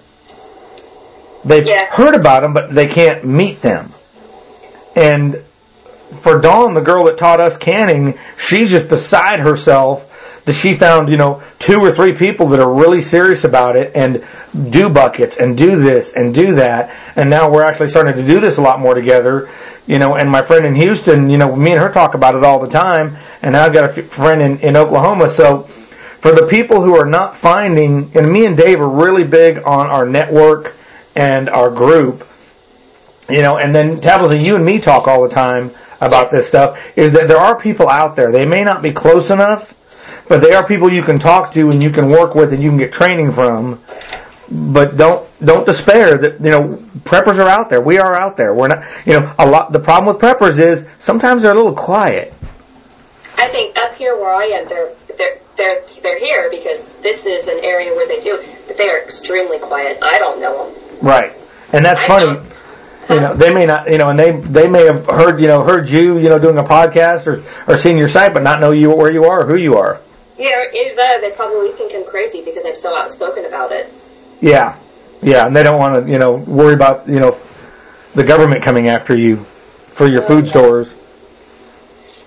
They've 1.46 1.68
Yeah. 1.68 1.86
heard 1.92 2.16
about 2.16 2.42
them, 2.42 2.54
but 2.54 2.74
they 2.74 2.88
can't 2.88 3.24
meet 3.26 3.62
them. 3.62 3.94
And 4.96 5.44
for 6.22 6.40
Dawn, 6.40 6.74
the 6.74 6.82
girl 6.82 7.06
that 7.06 7.18
taught 7.18 7.40
us 7.40 7.58
canning, 7.58 8.18
she's 8.38 8.72
just 8.72 8.90
beside 8.90 9.40
herself 9.40 10.08
that 10.46 10.54
she 10.54 10.78
found, 10.78 11.10
you 11.10 11.18
know, 11.18 11.44
two 11.60 11.80
or 11.80 11.92
three 11.92 12.14
people 12.14 12.48
that 12.50 12.62
are 12.62 12.74
really 12.74 13.02
serious 13.02 13.44
about 13.44 13.76
it 13.76 13.92
and 13.96 14.26
do 14.72 14.88
buckets 14.88 15.36
and 15.38 15.58
do 15.58 15.84
this 15.84 16.14
and 16.14 16.34
do 16.34 16.56
that. 16.56 16.96
And 17.18 17.30
now 17.30 17.52
we're 17.52 17.66
actually 17.66 17.90
starting 17.90 18.16
to 18.16 18.26
do 18.26 18.40
this 18.40 18.58
a 18.58 18.62
lot 18.62 18.80
more 18.80 18.94
together. 18.94 19.50
You 19.88 20.00
know, 20.00 20.16
and 20.16 20.30
my 20.30 20.42
friend 20.42 20.66
in 20.66 20.76
Houston, 20.76 21.30
you 21.30 21.38
know, 21.38 21.54
me 21.54 21.72
and 21.72 21.80
her 21.80 21.92
talk 21.92 22.14
about 22.14 22.36
it 22.36 22.44
all 22.44 22.60
the 22.62 22.70
time. 22.70 23.18
And 23.42 23.54
now 23.54 23.66
I've 23.66 23.74
got 23.74 23.98
a 23.98 24.04
friend 24.04 24.42
in, 24.42 24.60
in 24.60 24.78
Oklahoma. 24.78 25.30
So 25.30 25.64
for 26.20 26.32
the 26.32 26.48
people 26.50 26.82
who 26.82 26.96
are 26.96 27.06
not 27.06 27.36
finding, 27.36 28.12
and 28.16 28.32
me 28.32 28.46
and 28.46 28.56
Dave 28.56 28.80
are 28.80 28.90
really 28.90 29.26
big 29.26 29.58
on 29.60 29.88
our 29.88 30.06
network 30.06 30.76
and 31.16 31.50
our 31.50 31.70
group, 31.70 32.26
you 33.30 33.42
know, 33.42 33.58
and 33.58 33.76
then 33.76 33.98
Tabitha, 33.98 34.38
you 34.38 34.56
and 34.56 34.66
me 34.66 34.80
talk 34.80 35.08
all 35.10 35.24
the 35.24 35.34
time 35.34 35.72
about 36.02 36.32
this 36.32 36.48
stuff, 36.48 36.80
is 36.96 37.14
that 37.14 37.28
there 37.28 37.38
are 37.38 37.60
people 37.60 37.90
out 37.90 38.16
there. 38.16 38.32
They 38.32 38.46
may 38.46 38.64
not 38.64 38.82
be 38.82 38.92
close 38.92 39.30
enough, 39.30 39.74
but 40.28 40.42
they 40.42 40.54
are 40.54 40.66
people 40.66 40.92
you 40.92 41.04
can 41.04 41.20
talk 41.20 41.54
to 41.54 41.70
and 41.70 41.82
you 41.82 41.90
can 41.90 42.10
work 42.10 42.36
with 42.36 42.54
and 42.54 42.62
you 42.62 42.70
can 42.70 42.78
get 42.78 42.94
training 42.94 43.32
from. 43.32 43.82
But 44.50 44.96
don't 44.96 45.28
don't 45.44 45.66
despair 45.66 46.18
that 46.18 46.40
you 46.40 46.52
know 46.52 46.78
preppers 47.04 47.38
are 47.38 47.50
out 47.50 47.70
there. 47.70 47.82
We 47.82 48.00
are 48.00 48.16
out 48.16 48.38
there. 48.38 48.54
We're 48.54 48.70
not 48.70 48.86
you 49.06 49.20
know 49.20 49.34
a 49.38 49.46
lot. 49.46 49.74
The 49.74 49.80
problem 49.80 50.16
with 50.16 50.22
preppers 50.22 50.58
is 50.58 50.86
sometimes 51.00 51.42
they're 51.42 51.52
a 51.52 51.56
little 51.56 51.76
quiet. 51.76 52.34
I 53.38 53.50
think 53.50 53.78
up 53.78 53.94
here 53.96 54.16
where 54.16 54.34
I 54.34 54.46
am, 54.46 54.68
they're 54.68 54.94
they're 55.18 55.40
they're 55.58 55.82
they're 56.02 56.20
here 56.20 56.50
because 56.50 56.86
this 57.02 57.26
is 57.26 57.48
an 57.48 57.60
area 57.64 57.92
where 57.92 58.08
they 58.08 58.22
do, 58.22 58.42
but 58.68 58.78
they 58.78 58.90
are 58.90 59.02
extremely 59.02 59.60
quiet. 59.60 60.00
I 60.02 60.18
don't 60.18 60.40
know 60.40 60.72
them. 60.72 61.06
Right. 61.06 61.36
And 61.74 61.86
that's 61.86 62.04
I 62.04 62.08
funny. 62.08 62.40
You 63.10 63.22
know, 63.22 63.36
they 63.36 63.54
may 63.54 63.66
not, 63.66 63.90
you 63.90 63.98
know, 63.98 64.10
and 64.10 64.20
they 64.20 64.32
they 64.32 64.68
may 64.68 64.86
have 64.86 65.06
heard, 65.06 65.40
you 65.40 65.48
know, 65.48 65.64
heard 65.64 65.90
you, 65.90 66.18
you 66.20 66.28
know, 66.28 66.40
doing 66.40 66.58
a 66.58 66.64
podcast 66.64 67.26
or 67.28 67.44
or 67.68 67.78
seen 67.78 67.98
your 67.98 68.10
site, 68.10 68.34
but 68.34 68.44
not 68.44 68.60
know 68.60 68.72
you 68.72 68.90
where 68.92 69.12
you 69.14 69.24
are, 69.24 69.44
or 69.44 69.46
who 69.48 69.56
you 69.58 69.76
are. 69.76 70.02
Yeah, 70.38 70.66
either 70.74 70.92
uh, 70.92 70.96
that 70.96 71.22
they 71.22 71.32
probably 71.32 71.72
think 71.72 71.94
I'm 71.96 72.06
crazy 72.06 72.44
because 72.44 72.66
I'm 72.66 72.76
so 72.76 72.98
outspoken 72.98 73.46
about 73.46 73.72
it. 73.72 73.92
Yeah, 74.42 74.78
yeah, 75.22 75.46
and 75.46 75.56
they 75.56 75.64
don't 75.64 75.80
want 75.80 76.06
to, 76.06 76.12
you 76.12 76.20
know, 76.20 76.34
worry 76.34 76.74
about, 76.74 77.08
you 77.08 77.20
know, 77.20 77.40
the 78.14 78.24
government 78.24 78.62
coming 78.62 78.88
after 78.88 79.16
you 79.18 79.38
for 79.88 80.08
your 80.08 80.22
food 80.22 80.48
stores. 80.48 80.92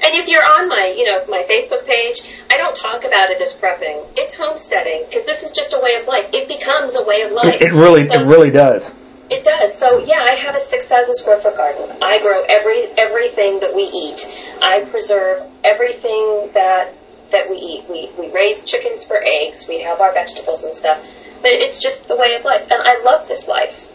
And 0.03 0.15
if 0.15 0.29
you're 0.29 0.45
on 0.45 0.69
my, 0.69 0.95
you 0.97 1.05
know, 1.05 1.25
my 1.29 1.45
Facebook 1.49 1.87
page, 1.87 2.23
I 2.51 2.57
don't 2.57 2.75
talk 2.75 3.05
about 3.05 3.31
it 3.31 3.41
as 3.41 3.57
prepping. 3.57 4.07
It's 4.17 4.35
homesteading 4.35 5.05
because 5.07 5.27
this 5.27 5.43
is 5.43 5.53
just 5.53 5.73
a 5.75 5.79
way 5.81 5.95
of 5.97 6.07
life. 6.09 6.31
It 6.33 6.49
becomes 6.49 6.97
a 6.97 7.05
way 7.05 7.23
of 7.23 7.33
life. 7.33 7.55
It, 7.55 7.63
it 7.63 7.73
really, 7.73 8.07
So- 8.07 8.15
it 8.15 8.25
really 8.25 8.51
does. 8.51 8.91
It 9.31 9.45
does. 9.45 9.79
So 9.79 9.99
yeah, 9.99 10.23
I 10.23 10.33
have 10.33 10.57
a 10.57 10.59
six 10.59 10.87
thousand 10.87 11.15
square 11.15 11.37
foot 11.37 11.57
garden. 11.57 11.89
I 12.03 12.19
grow 12.21 12.43
every 12.49 12.87
everything 12.99 13.61
that 13.61 13.75
we 13.75 13.85
eat. 13.85 14.27
I 14.61 14.85
preserve 14.91 15.49
everything 15.63 16.51
that 16.55 16.95
that 17.31 17.49
we 17.49 17.57
eat. 17.57 17.85
We 17.89 18.11
we 18.19 18.29
raise 18.33 18.65
chickens 18.65 19.05
for 19.05 19.23
eggs. 19.25 19.69
We 19.69 19.81
have 19.83 20.01
our 20.01 20.13
vegetables 20.13 20.65
and 20.65 20.75
stuff. 20.75 21.09
But 21.43 21.53
it's 21.53 21.81
just 21.81 22.09
the 22.09 22.17
way 22.17 22.35
of 22.35 22.45
life, 22.45 22.63
and 22.71 22.83
I 22.83 23.03
love 23.03 23.27
this 23.29 23.49
life. 23.49 23.87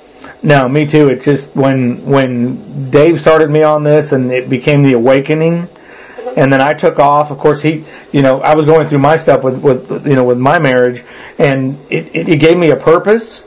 No, 0.41 0.67
me 0.67 0.87
too. 0.87 1.09
It's 1.09 1.25
just 1.25 1.55
when 1.55 2.05
when 2.05 2.89
Dave 2.89 3.19
started 3.19 3.49
me 3.49 3.61
on 3.61 3.83
this, 3.83 4.13
and 4.13 4.31
it 4.31 4.49
became 4.49 4.83
the 4.83 4.93
awakening. 4.93 5.67
Mm-hmm. 5.67 6.39
And 6.39 6.51
then 6.51 6.61
I 6.61 6.73
took 6.73 6.97
off. 6.97 7.29
Of 7.29 7.37
course, 7.37 7.61
he, 7.61 7.83
you 8.11 8.21
know, 8.21 8.39
I 8.39 8.55
was 8.55 8.65
going 8.65 8.87
through 8.87 8.99
my 8.99 9.15
stuff 9.17 9.43
with, 9.43 9.59
with, 9.59 10.07
you 10.07 10.15
know, 10.15 10.23
with 10.23 10.39
my 10.39 10.57
marriage, 10.59 11.03
and 11.37 11.77
it, 11.91 12.15
it, 12.15 12.29
it 12.29 12.39
gave 12.39 12.57
me 12.57 12.71
a 12.71 12.77
purpose. 12.77 13.43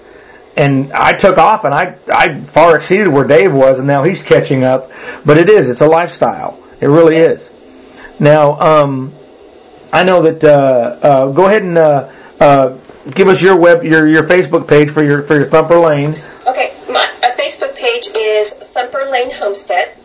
And 0.59 0.93
I 0.93 1.12
took 1.12 1.39
off, 1.39 1.62
and 1.62 1.72
I, 1.72 1.97
I 2.12 2.40
far 2.40 2.76
exceeded 2.76 3.06
where 3.06 3.24
Dave 3.24 3.55
was, 3.55 3.78
and 3.78 3.86
now 3.86 4.02
he's 4.02 4.24
catching 4.24 4.64
up. 4.64 4.90
But 5.24 5.39
it 5.39 5.48
is, 5.48 5.70
it's 5.70 5.82
a 5.82 5.86
lifestyle. 5.86 6.59
It 6.80 6.89
really 6.89 7.16
is. 7.16 7.48
Now, 8.18 8.59
um, 8.59 9.14
I 9.93 10.02
know 10.02 10.22
that. 10.22 10.43
Uh, 10.43 10.98
uh, 11.01 11.30
go 11.30 11.47
ahead 11.47 11.62
and 11.62 11.78
uh, 11.78 12.10
uh, 12.40 12.76
give 13.14 13.28
us 13.28 13.40
your 13.40 13.56
web, 13.56 13.85
your 13.85 14.09
your 14.09 14.24
Facebook 14.24 14.66
page 14.68 14.90
for 14.90 15.05
your 15.05 15.22
for 15.22 15.36
your 15.36 15.47
Thumper 15.47 15.78
Lane. 15.78 16.12
Okay, 16.47 16.74
my 16.89 17.06
a 17.22 17.40
Facebook 17.40 17.76
page 17.76 18.09
is 18.16 18.51
Thumper 18.51 19.09
Lane 19.10 19.30
Homestead, 19.30 19.97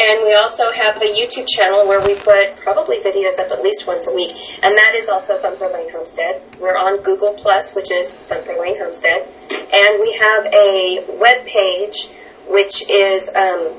and 0.00 0.24
we 0.24 0.34
also 0.34 0.70
have 0.72 0.96
a 1.02 1.06
YouTube 1.06 1.46
channel 1.48 1.86
where 1.86 2.00
we 2.00 2.14
put 2.14 2.56
probably 2.56 2.98
videos 2.98 3.38
up 3.38 3.50
at 3.50 3.62
least 3.62 3.86
once 3.86 4.08
a 4.08 4.14
week, 4.14 4.32
and 4.62 4.76
that 4.76 4.94
is 4.96 5.08
also 5.08 5.38
Thumper 5.38 5.68
Lane 5.68 5.90
Homestead. 5.90 6.42
We're 6.58 6.76
on 6.76 7.02
Google 7.02 7.34
Plus, 7.34 7.74
which 7.74 7.90
is 7.90 8.18
Thumper 8.18 8.56
Lane 8.58 8.78
Homestead, 8.78 9.28
and 9.52 10.00
we 10.00 10.18
have 10.20 10.46
a 10.46 11.04
web 11.18 11.46
page 11.46 12.08
which 12.50 12.88
is 12.90 13.28
um, 13.28 13.72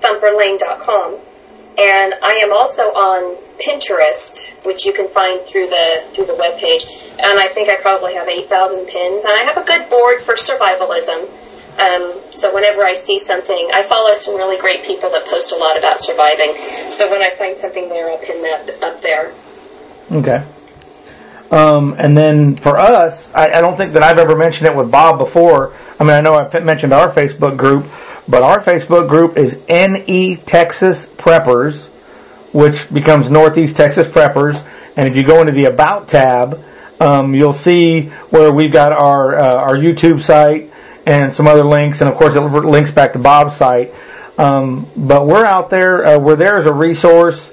thumperlane.com. 0.00 1.18
And 1.78 2.14
I 2.22 2.40
am 2.42 2.52
also 2.52 2.82
on 2.82 3.36
Pinterest, 3.60 4.52
which 4.66 4.84
you 4.84 4.92
can 4.92 5.08
find 5.08 5.40
through 5.46 5.68
the 5.68 6.04
through 6.12 6.26
the 6.26 6.34
web 6.34 6.58
page. 6.58 6.84
And 7.12 7.38
I 7.38 7.48
think 7.48 7.68
I 7.68 7.76
probably 7.76 8.14
have 8.14 8.28
8,000 8.28 8.86
pins. 8.86 9.24
And 9.24 9.32
I 9.32 9.44
have 9.44 9.56
a 9.56 9.64
good 9.64 9.88
board 9.88 10.20
for 10.20 10.34
survivalism. 10.34 11.28
Um, 11.80 12.20
so 12.30 12.54
whenever 12.54 12.84
I 12.84 12.92
see 12.92 13.18
something, 13.18 13.70
I 13.72 13.82
follow 13.82 14.12
some 14.12 14.36
really 14.36 14.58
great 14.58 14.84
people 14.84 15.08
that 15.10 15.26
post 15.26 15.52
a 15.52 15.56
lot 15.56 15.78
about 15.78 15.98
surviving. 15.98 16.54
So 16.90 17.10
when 17.10 17.22
I 17.22 17.30
find 17.30 17.56
something 17.56 17.88
there, 17.88 18.10
I'll 18.10 18.18
pin 18.18 18.42
that 18.42 18.82
up 18.82 19.00
there. 19.00 19.32
Okay. 20.12 20.44
Um, 21.50 21.94
and 21.98 22.16
then 22.16 22.56
for 22.56 22.78
us, 22.78 23.30
I, 23.34 23.48
I 23.48 23.60
don't 23.60 23.76
think 23.76 23.94
that 23.94 24.02
I've 24.02 24.18
ever 24.18 24.36
mentioned 24.36 24.68
it 24.68 24.76
with 24.76 24.90
Bob 24.90 25.18
before. 25.18 25.74
I 25.98 26.04
mean, 26.04 26.12
I 26.12 26.20
know 26.20 26.34
I've 26.34 26.64
mentioned 26.64 26.92
our 26.92 27.10
Facebook 27.10 27.56
group, 27.56 27.86
but 28.28 28.42
our 28.42 28.60
Facebook 28.60 29.08
group 29.08 29.38
is 29.38 29.58
NE 29.68 30.36
Texas 30.36 31.06
Preppers, 31.06 31.86
which 32.52 32.92
becomes 32.92 33.30
Northeast 33.30 33.76
Texas 33.76 34.06
Preppers. 34.06 34.64
And 34.96 35.08
if 35.08 35.16
you 35.16 35.24
go 35.24 35.40
into 35.40 35.52
the 35.52 35.64
About 35.64 36.08
tab, 36.08 36.62
um, 37.00 37.34
you'll 37.34 37.54
see 37.54 38.02
where 38.28 38.52
we've 38.52 38.72
got 38.72 38.92
our 38.92 39.34
uh, 39.34 39.56
our 39.56 39.74
YouTube 39.74 40.20
site 40.20 40.70
and 41.06 41.32
some 41.32 41.46
other 41.46 41.64
links, 41.64 42.00
and 42.00 42.10
of 42.10 42.16
course 42.16 42.36
it 42.36 42.40
links 42.40 42.90
back 42.90 43.12
to 43.14 43.18
Bob's 43.18 43.56
site. 43.56 43.92
Um, 44.38 44.88
but 44.96 45.26
we're 45.26 45.44
out 45.44 45.70
there. 45.70 46.04
Uh, 46.04 46.18
we're 46.18 46.36
there 46.36 46.56
as 46.56 46.66
a 46.66 46.72
resource. 46.72 47.52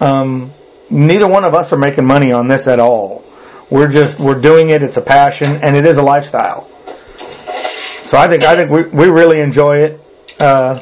Um, 0.00 0.52
neither 0.90 1.26
one 1.26 1.44
of 1.44 1.54
us 1.54 1.72
are 1.72 1.78
making 1.78 2.04
money 2.04 2.32
on 2.32 2.48
this 2.48 2.66
at 2.66 2.78
all. 2.78 3.24
We're 3.70 3.88
just 3.88 4.18
we're 4.20 4.40
doing 4.40 4.70
it. 4.70 4.82
It's 4.82 4.96
a 4.96 5.02
passion, 5.02 5.56
and 5.62 5.76
it 5.76 5.86
is 5.86 5.96
a 5.96 6.02
lifestyle. 6.02 6.68
So 8.04 8.16
I 8.18 8.28
think 8.28 8.44
I 8.44 8.54
think 8.54 8.70
we 8.70 9.06
we 9.06 9.10
really 9.10 9.40
enjoy 9.40 9.78
it. 9.78 10.00
Uh, 10.38 10.80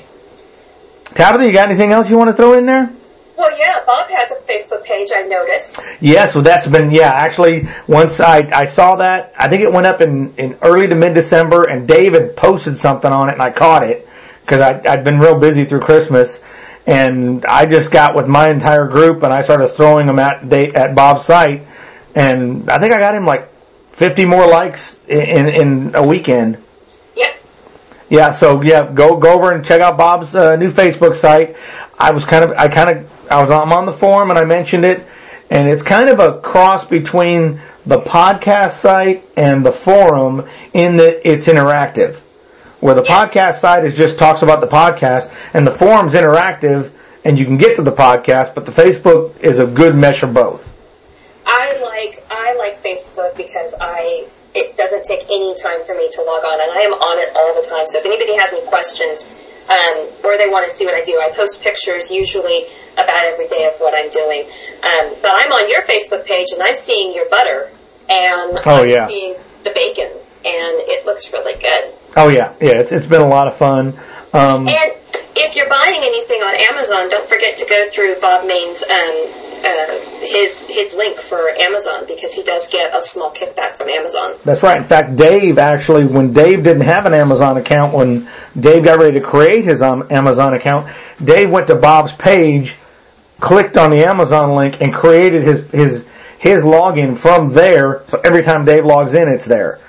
Tabitha, 1.15 1.47
you 1.47 1.53
got 1.53 1.70
anything 1.70 1.93
else 1.93 2.11
you 2.11 2.19
want 2.19 2.31
to 2.31 2.36
throw 2.36 2.55
in 2.55 2.66
there? 2.66 2.93
Well, 3.36 3.59
yeah, 3.59 3.64
Bob 3.86 4.09
has 4.11 4.31
a 4.31 4.36
Facebook 4.36 4.85
page. 4.85 5.11
I 5.15 5.23
noticed. 5.23 5.81
Yes, 6.01 6.35
well, 6.35 6.44
that's 6.44 6.66
been 6.66 6.90
yeah. 6.90 7.12
Actually, 7.12 7.69
once 7.86 8.20
I 8.20 8.48
I 8.52 8.65
saw 8.65 8.97
that, 8.97 9.32
I 9.36 9.48
think 9.48 9.62
it 9.62 9.73
went 9.73 9.86
up 9.86 10.01
in 10.01 10.35
in 10.36 10.59
early 10.62 10.89
to 10.89 10.94
mid 10.94 11.15
December, 11.15 11.65
and 11.65 11.86
David 11.86 12.36
posted 12.36 12.78
something 12.78 13.11
on 13.11 13.28
it, 13.28 13.32
and 13.32 13.43
I 13.43 13.51
caught 13.51 13.85
it 13.85 14.09
because 14.40 14.61
I 14.61 14.81
I'd 14.90 15.05
been 15.05 15.19
real 15.19 15.39
busy 15.39 15.65
through 15.65 15.81
Christmas, 15.81 16.40
and 16.86 17.44
I 17.47 17.66
just 17.66 17.90
got 17.90 18.15
with 18.15 18.27
my 18.27 18.51
entire 18.51 18.86
group, 18.89 19.23
and 19.23 19.32
I 19.32 19.40
started 19.43 19.69
throwing 19.69 20.06
them 20.06 20.19
at 20.19 20.52
at 20.52 20.94
Bob's 20.94 21.24
site, 21.24 21.66
and 22.15 22.70
I 22.70 22.78
think 22.78 22.93
I 22.93 22.98
got 22.98 23.15
him 23.15 23.24
like 23.24 23.48
50 23.93 24.24
more 24.24 24.47
likes 24.47 24.98
in 25.09 25.48
in 25.48 25.94
a 25.94 26.06
weekend. 26.06 26.59
Yep. 27.16 27.40
Yeah, 28.11 28.31
so 28.32 28.62
yeah, 28.62 28.90
go 28.93 29.16
go 29.16 29.32
over 29.32 29.52
and 29.52 29.65
check 29.65 29.81
out 29.81 29.97
Bob's 29.97 30.35
uh, 30.35 30.56
new 30.56 30.70
Facebook 30.70 31.16
site. 31.16 31.56
I 31.98 32.11
was 32.11 32.24
kind 32.24 32.44
of 32.44 32.51
I 32.52 32.69
kind 32.69 32.98
of 32.98 33.11
I 33.30 33.40
was 33.40 33.51
I'm 33.51 33.72
on 33.72 33.86
the 33.86 33.92
forum 33.92 34.30
and 34.30 34.38
I 34.38 34.44
mentioned 34.44 34.84
it, 34.84 35.06
and 35.51 35.68
it's 35.68 35.82
kind 35.82 36.09
of 36.09 36.18
a 36.20 36.40
cross 36.40 36.84
between 36.84 37.60
the 37.86 38.01
podcast 38.01 38.72
site 38.72 39.24
and 39.36 39.64
the 39.64 39.72
forum 39.72 40.48
in 40.72 40.96
that 40.96 41.28
it's 41.28 41.46
interactive. 41.46 42.16
Where 42.80 42.94
the 42.94 43.05
Yes. 43.09 43.30
podcast 43.30 43.60
site 43.60 43.84
is 43.84 43.94
just 43.94 44.18
talks 44.18 44.42
about 44.42 44.60
the 44.60 44.66
podcast, 44.66 45.30
and 45.55 45.66
the 45.66 45.70
forum's 45.70 46.12
interactive, 46.12 46.90
and 47.24 47.38
you 47.38 47.44
can 47.46 47.56
get 47.56 47.76
to 47.76 47.82
the 47.82 47.92
podcast, 47.92 48.55
but 48.55 48.66
the 48.66 48.72
Facebook 48.72 49.40
is 49.40 49.59
a 49.59 49.66
good 49.66 49.94
mesh 49.94 50.22
of 50.22 50.34
both. 50.34 50.62
I 51.46 51.78
like 51.82 52.24
I 52.30 52.55
like 52.56 52.74
Facebook 52.82 53.36
because 53.36 53.74
I 53.80 54.26
it 54.55 54.76
doesn't 54.76 55.05
take 55.05 55.24
any 55.24 55.55
time 55.55 55.82
for 55.84 55.94
me 55.94 56.09
to 56.10 56.22
log 56.22 56.44
on, 56.44 56.60
and 56.60 56.70
I 56.70 56.80
am 56.82 56.92
on 56.92 57.18
it 57.20 57.34
all 57.36 57.55
the 57.60 57.66
time. 57.66 57.86
So 57.86 57.98
if 57.98 58.06
anybody 58.06 58.36
has 58.36 58.52
any 58.52 58.66
questions 58.66 59.24
um, 59.69 60.09
or 60.24 60.36
they 60.39 60.49
want 60.49 60.69
to 60.69 60.74
see 60.74 60.85
what 60.85 60.95
I 60.95 61.03
do, 61.03 61.20
I 61.20 61.31
post 61.35 61.62
pictures 61.62 62.11
usually 62.11 62.66
about 62.95 63.24
every 63.24 63.49
day 63.49 63.66
of 63.66 63.74
what 63.81 63.95
I'm 63.95 64.11
doing. 64.11 64.43
Um, 64.82 65.15
but 65.23 65.32
I'm 65.35 65.53
on 65.53 65.69
your 65.70 65.81
Facebook 65.82 66.27
page, 66.27 66.49
and 66.53 66.62
I'm 66.62 66.74
seeing 66.74 67.15
your 67.15 67.28
butter, 67.31 67.70
and 68.11 68.59
Oh, 68.66 68.82
I'm 68.82 68.89
yeah. 68.89 69.07
seeing 69.07 69.35
the 69.62 69.70
bacon, 69.70 70.11
and 70.45 70.74
it 70.86 71.07
looks 71.07 71.32
really 71.32 71.59
good. 71.59 71.95
Oh 72.16 72.28
yeah, 72.28 72.53
yeah, 72.61 72.78
it's 72.78 72.93
it's 72.93 73.07
been 73.07 73.23
a 73.23 73.28
lot 73.28 73.49
of 73.49 73.57
fun. 73.57 73.99
Um, 74.32 74.69
And 74.69 74.93
if 75.36 75.56
you're 75.56 75.69
buying 75.69 76.01
anything 76.02 76.40
on 76.43 76.55
Amazon, 76.73 77.09
don't 77.09 77.28
forget 77.28 77.56
to 77.56 77.66
go 77.66 77.89
through 77.89 78.20
Bob 78.20 78.47
Mayne's 78.47 78.82
um, 78.82 79.44
uh, 79.65 79.98
his 80.20 80.66
his 80.66 80.93
link 80.94 81.19
for 81.19 81.48
Amazon 81.48 82.05
because 82.06 82.32
he 82.32 82.43
does 82.43 82.69
get 82.69 82.94
a 82.97 83.01
small 83.01 83.31
kickback 83.31 83.77
from 83.77 83.89
Amazon. 83.89 84.35
That's 84.44 84.62
right. 84.62 84.78
In 84.78 84.85
fact, 84.85 85.16
Dave 85.16 85.59
actually, 85.59 86.06
when 86.06 86.32
Dave 86.32 86.62
didn't 86.62 86.82
have 86.82 87.06
an 87.06 87.15
Amazon 87.15 87.56
account, 87.56 87.94
when 87.94 88.28
Dave 88.59 88.85
got 88.85 88.98
ready 88.98 89.19
to 89.19 89.24
create 89.24 89.65
his 89.65 89.82
um, 89.82 90.06
Amazon 90.11 90.55
account, 90.55 90.93
Dave 91.23 91.51
went 91.51 91.66
to 91.69 91.74
Bob's 91.74 92.12
page, 92.12 92.74
clicked 93.40 93.77
on 93.77 93.90
the 93.90 94.05
Amazon 94.05 94.55
link, 94.55 94.81
and 94.81 94.93
created 94.93 95.43
his 95.43 95.70
his 95.70 96.06
his 96.39 96.62
login 96.62 97.16
from 97.16 97.52
there. 97.52 98.02
So 98.09 98.20
every 98.23 98.43
time 98.43 98.65
Dave 98.65 98.85
logs 98.85 99.15
in, 99.15 99.28
it's 99.28 99.47
there. 99.47 99.81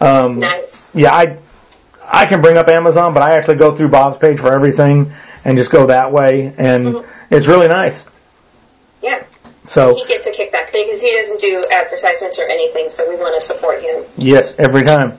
Um, 0.00 0.40
Nice. 0.40 0.94
yeah, 0.94 1.14
I 1.14 1.38
I 2.12 2.26
can 2.26 2.42
bring 2.42 2.56
up 2.58 2.68
Amazon, 2.68 3.14
but 3.14 3.22
I 3.22 3.36
actually 3.36 3.56
go 3.56 3.74
through 3.74 3.88
Bob's 3.88 4.18
page 4.18 4.38
for 4.38 4.52
everything 4.52 5.12
and 5.44 5.56
just 5.56 5.70
go 5.70 5.86
that 5.86 6.12
way, 6.12 6.52
and 6.58 7.04
it's 7.30 7.46
really 7.46 7.68
nice. 7.68 8.04
Yeah, 9.02 9.24
So 9.66 9.94
he 9.96 10.04
gets 10.04 10.26
a 10.26 10.30
kickback 10.30 10.70
because 10.72 11.00
he 11.00 11.12
doesn't 11.12 11.40
do 11.40 11.64
advertisements 11.72 12.38
or 12.38 12.44
anything, 12.44 12.88
so 12.88 13.08
we 13.08 13.16
want 13.16 13.34
to 13.34 13.40
support 13.40 13.82
him. 13.82 14.04
yes, 14.16 14.54
every 14.58 14.84
time. 14.84 15.18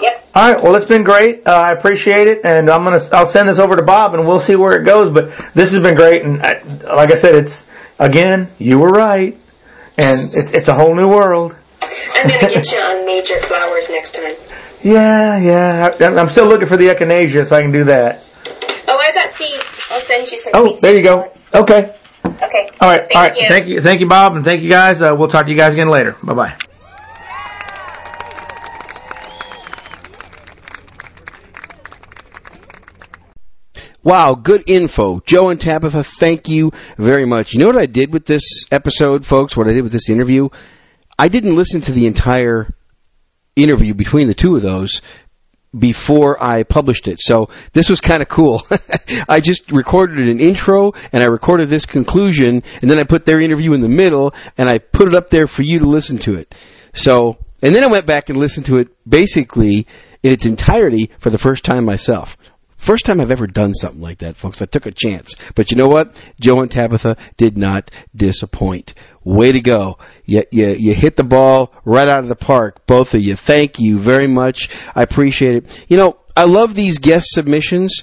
Yep. 0.00 0.28
All 0.34 0.52
right. 0.52 0.62
Well, 0.62 0.74
it's 0.74 0.88
been 0.88 1.04
great. 1.04 1.46
Uh, 1.46 1.52
I 1.52 1.70
appreciate 1.72 2.26
it, 2.26 2.40
and 2.44 2.68
I'm 2.68 2.82
gonna 2.82 3.00
I'll 3.12 3.26
send 3.26 3.48
this 3.48 3.58
over 3.58 3.76
to 3.76 3.82
Bob, 3.82 4.14
and 4.14 4.26
we'll 4.26 4.40
see 4.40 4.56
where 4.56 4.72
it 4.72 4.84
goes. 4.84 5.10
But 5.10 5.30
this 5.54 5.70
has 5.70 5.80
been 5.80 5.94
great, 5.94 6.24
and 6.24 6.42
I, 6.42 6.62
like 6.94 7.12
I 7.12 7.16
said, 7.16 7.34
it's 7.36 7.66
again 8.00 8.48
you 8.58 8.78
were 8.78 8.88
right, 8.88 9.36
and 9.98 10.18
it's 10.18 10.54
it's 10.54 10.66
a 10.68 10.74
whole 10.74 10.96
new 10.96 11.08
world. 11.08 11.54
I'm 12.14 12.26
gonna 12.26 12.38
get 12.40 12.72
you 12.72 12.78
on 12.88 13.06
major 13.06 13.38
flowers 13.38 13.88
next 13.90 14.16
time. 14.16 14.34
Yeah, 14.82 15.38
yeah. 15.38 15.90
I, 16.00 16.04
I'm 16.20 16.28
still 16.28 16.46
looking 16.46 16.66
for 16.66 16.76
the 16.76 16.86
echinacea, 16.86 17.46
so 17.46 17.56
I 17.56 17.62
can 17.62 17.70
do 17.72 17.84
that. 17.84 18.22
Oh, 18.88 18.98
I 18.98 19.12
got 19.12 19.28
seeds. 19.30 19.86
I'll 19.90 20.00
send 20.00 20.28
you 20.30 20.36
some 20.36 20.52
Oh, 20.56 20.68
seeds. 20.70 20.82
there 20.82 20.94
you 20.96 21.02
go. 21.02 21.32
Okay. 21.54 21.94
Okay. 22.24 22.70
All 22.80 22.90
right. 22.90 23.02
Thank 23.08 23.14
all 23.16 23.22
right. 23.22 23.36
you. 23.36 23.48
Thank 23.48 23.66
you. 23.68 23.80
Thank 23.80 24.00
you, 24.00 24.08
Bob, 24.08 24.34
and 24.34 24.44
thank 24.44 24.62
you 24.62 24.68
guys. 24.68 25.00
Uh, 25.00 25.14
we'll 25.16 25.28
talk 25.28 25.44
to 25.44 25.50
you 25.50 25.56
guys 25.56 25.74
again 25.74 25.88
later. 25.88 26.16
Bye 26.22 26.34
bye. 26.34 26.56
Wow, 34.04 34.34
good 34.34 34.64
info. 34.66 35.20
Joe 35.26 35.50
and 35.50 35.60
Tabitha, 35.60 36.02
thank 36.02 36.48
you 36.48 36.72
very 36.98 37.24
much. 37.24 37.52
You 37.52 37.60
know 37.60 37.66
what 37.68 37.78
I 37.78 37.86
did 37.86 38.12
with 38.12 38.26
this 38.26 38.64
episode, 38.72 39.24
folks? 39.24 39.56
What 39.56 39.68
I 39.68 39.72
did 39.72 39.82
with 39.82 39.92
this 39.92 40.10
interview? 40.10 40.48
I 41.18 41.28
didn't 41.28 41.54
listen 41.54 41.80
to 41.82 41.92
the 41.92 42.06
entire 42.06 42.74
interview 43.56 43.94
between 43.94 44.28
the 44.28 44.34
two 44.34 44.56
of 44.56 44.62
those 44.62 45.02
before 45.76 46.42
I 46.42 46.64
published 46.64 47.08
it. 47.08 47.18
So 47.20 47.48
this 47.72 47.88
was 47.88 48.00
kind 48.00 48.22
of 48.22 48.28
cool. 48.28 48.66
I 49.28 49.40
just 49.40 49.72
recorded 49.72 50.28
an 50.28 50.40
intro 50.40 50.92
and 51.12 51.22
I 51.22 51.26
recorded 51.26 51.70
this 51.70 51.86
conclusion 51.86 52.62
and 52.80 52.90
then 52.90 52.98
I 52.98 53.04
put 53.04 53.24
their 53.24 53.40
interview 53.40 53.72
in 53.72 53.80
the 53.80 53.88
middle 53.88 54.34
and 54.58 54.68
I 54.68 54.78
put 54.78 55.08
it 55.08 55.14
up 55.14 55.30
there 55.30 55.46
for 55.46 55.62
you 55.62 55.78
to 55.80 55.86
listen 55.86 56.18
to 56.18 56.34
it. 56.34 56.54
So, 56.94 57.38
and 57.62 57.74
then 57.74 57.84
I 57.84 57.86
went 57.86 58.06
back 58.06 58.28
and 58.28 58.38
listened 58.38 58.66
to 58.66 58.78
it 58.78 58.88
basically 59.08 59.86
in 60.22 60.32
its 60.32 60.46
entirety 60.46 61.10
for 61.18 61.30
the 61.30 61.38
first 61.38 61.64
time 61.64 61.84
myself. 61.84 62.36
First 62.82 63.04
time 63.04 63.20
I've 63.20 63.30
ever 63.30 63.46
done 63.46 63.74
something 63.74 64.00
like 64.00 64.18
that, 64.18 64.36
folks. 64.36 64.60
I 64.60 64.64
took 64.64 64.86
a 64.86 64.90
chance. 64.90 65.36
But 65.54 65.70
you 65.70 65.76
know 65.76 65.86
what? 65.86 66.16
Joe 66.40 66.62
and 66.62 66.70
Tabitha 66.70 67.16
did 67.36 67.56
not 67.56 67.92
disappoint. 68.12 68.94
Way 69.22 69.52
to 69.52 69.60
go. 69.60 69.98
You, 70.24 70.42
you, 70.50 70.66
you 70.70 70.92
hit 70.92 71.14
the 71.14 71.22
ball 71.22 71.72
right 71.84 72.08
out 72.08 72.18
of 72.18 72.28
the 72.28 72.34
park, 72.34 72.84
both 72.88 73.14
of 73.14 73.20
you. 73.20 73.36
Thank 73.36 73.78
you 73.78 74.00
very 74.00 74.26
much. 74.26 74.68
I 74.96 75.02
appreciate 75.02 75.54
it. 75.54 75.84
You 75.86 75.96
know, 75.96 76.16
I 76.36 76.46
love 76.46 76.74
these 76.74 76.98
guest 76.98 77.28
submissions. 77.30 78.02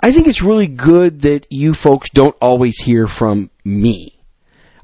I 0.00 0.12
think 0.12 0.28
it's 0.28 0.42
really 0.42 0.68
good 0.68 1.22
that 1.22 1.48
you 1.50 1.74
folks 1.74 2.08
don't 2.10 2.36
always 2.40 2.78
hear 2.78 3.08
from 3.08 3.50
me. 3.64 4.16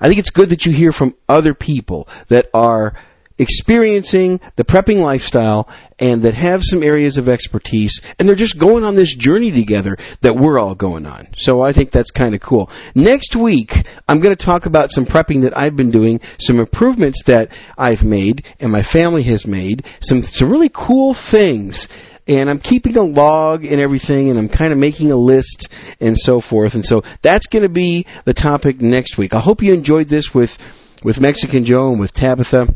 I 0.00 0.08
think 0.08 0.18
it's 0.18 0.30
good 0.30 0.48
that 0.48 0.66
you 0.66 0.72
hear 0.72 0.90
from 0.90 1.14
other 1.28 1.54
people 1.54 2.08
that 2.30 2.50
are 2.52 2.96
experiencing 3.40 4.38
the 4.56 4.64
prepping 4.64 5.02
lifestyle 5.02 5.66
and 5.98 6.22
that 6.22 6.34
have 6.34 6.62
some 6.62 6.82
areas 6.82 7.16
of 7.16 7.28
expertise 7.28 8.02
and 8.18 8.28
they're 8.28 8.36
just 8.36 8.58
going 8.58 8.84
on 8.84 8.94
this 8.94 9.14
journey 9.14 9.50
together 9.50 9.96
that 10.20 10.36
we're 10.36 10.58
all 10.58 10.74
going 10.74 11.06
on. 11.06 11.28
So 11.36 11.62
I 11.62 11.72
think 11.72 11.90
that's 11.90 12.10
kind 12.10 12.34
of 12.34 12.40
cool. 12.42 12.70
Next 12.94 13.34
week, 13.34 13.74
I'm 14.06 14.20
going 14.20 14.36
to 14.36 14.44
talk 14.44 14.66
about 14.66 14.90
some 14.90 15.06
prepping 15.06 15.42
that 15.42 15.56
I've 15.56 15.74
been 15.74 15.90
doing, 15.90 16.20
some 16.38 16.60
improvements 16.60 17.24
that 17.24 17.50
I've 17.78 18.04
made 18.04 18.44
and 18.60 18.70
my 18.70 18.82
family 18.82 19.22
has 19.24 19.46
made, 19.46 19.86
some, 20.00 20.22
some 20.22 20.50
really 20.50 20.70
cool 20.72 21.14
things 21.14 21.88
and 22.28 22.50
I'm 22.50 22.60
keeping 22.60 22.96
a 22.96 23.02
log 23.02 23.64
and 23.64 23.80
everything, 23.80 24.30
and 24.30 24.38
I'm 24.38 24.48
kind 24.48 24.72
of 24.72 24.78
making 24.78 25.10
a 25.10 25.16
list 25.16 25.68
and 25.98 26.16
so 26.16 26.40
forth. 26.40 26.76
And 26.76 26.84
so 26.84 27.02
that's 27.22 27.48
going 27.48 27.64
to 27.64 27.68
be 27.68 28.06
the 28.24 28.34
topic 28.34 28.80
next 28.80 29.18
week. 29.18 29.34
I 29.34 29.40
hope 29.40 29.62
you 29.62 29.72
enjoyed 29.72 30.06
this 30.06 30.32
with 30.32 30.56
with 31.02 31.18
Mexican 31.18 31.64
Joe 31.64 31.90
and 31.90 31.98
with 31.98 32.12
Tabitha. 32.12 32.72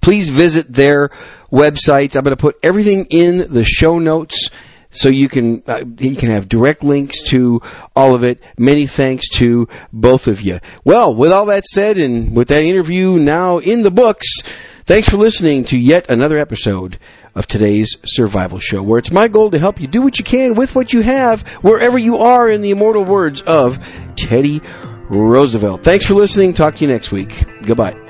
Please 0.00 0.28
visit 0.28 0.72
their 0.72 1.10
websites. 1.50 2.16
I'm 2.16 2.24
going 2.24 2.36
to 2.36 2.40
put 2.40 2.58
everything 2.62 3.06
in 3.10 3.52
the 3.52 3.64
show 3.64 3.98
notes. 3.98 4.50
so 4.90 5.08
you 5.10 5.28
can 5.28 5.62
uh, 5.66 5.84
you 5.98 6.16
can 6.16 6.30
have 6.30 6.48
direct 6.48 6.82
links 6.82 7.22
to 7.30 7.60
all 7.94 8.14
of 8.14 8.24
it. 8.24 8.42
Many 8.58 8.86
thanks 8.86 9.28
to 9.38 9.68
both 9.92 10.26
of 10.28 10.40
you. 10.40 10.60
Well, 10.84 11.14
with 11.14 11.30
all 11.32 11.46
that 11.46 11.64
said, 11.66 11.98
and 11.98 12.34
with 12.34 12.48
that 12.48 12.62
interview 12.62 13.12
now 13.12 13.58
in 13.58 13.82
the 13.82 13.90
books, 13.90 14.26
thanks 14.86 15.08
for 15.08 15.18
listening 15.18 15.64
to 15.66 15.78
yet 15.78 16.08
another 16.08 16.38
episode 16.38 16.98
of 17.34 17.46
today's 17.46 17.96
survival 18.04 18.58
show, 18.58 18.82
where 18.82 18.98
it's 18.98 19.10
my 19.12 19.28
goal 19.28 19.50
to 19.50 19.58
help 19.58 19.80
you 19.80 19.86
do 19.86 20.02
what 20.02 20.18
you 20.18 20.24
can 20.24 20.54
with 20.54 20.74
what 20.74 20.92
you 20.92 21.02
have, 21.02 21.42
wherever 21.60 21.98
you 21.98 22.16
are, 22.18 22.48
in 22.48 22.62
the 22.62 22.70
immortal 22.70 23.04
words 23.04 23.42
of 23.42 23.78
Teddy 24.16 24.60
Roosevelt. 25.10 25.84
Thanks 25.84 26.06
for 26.06 26.14
listening. 26.14 26.54
Talk 26.54 26.76
to 26.76 26.84
you 26.84 26.90
next 26.90 27.12
week. 27.12 27.30
Goodbye. 27.62 28.07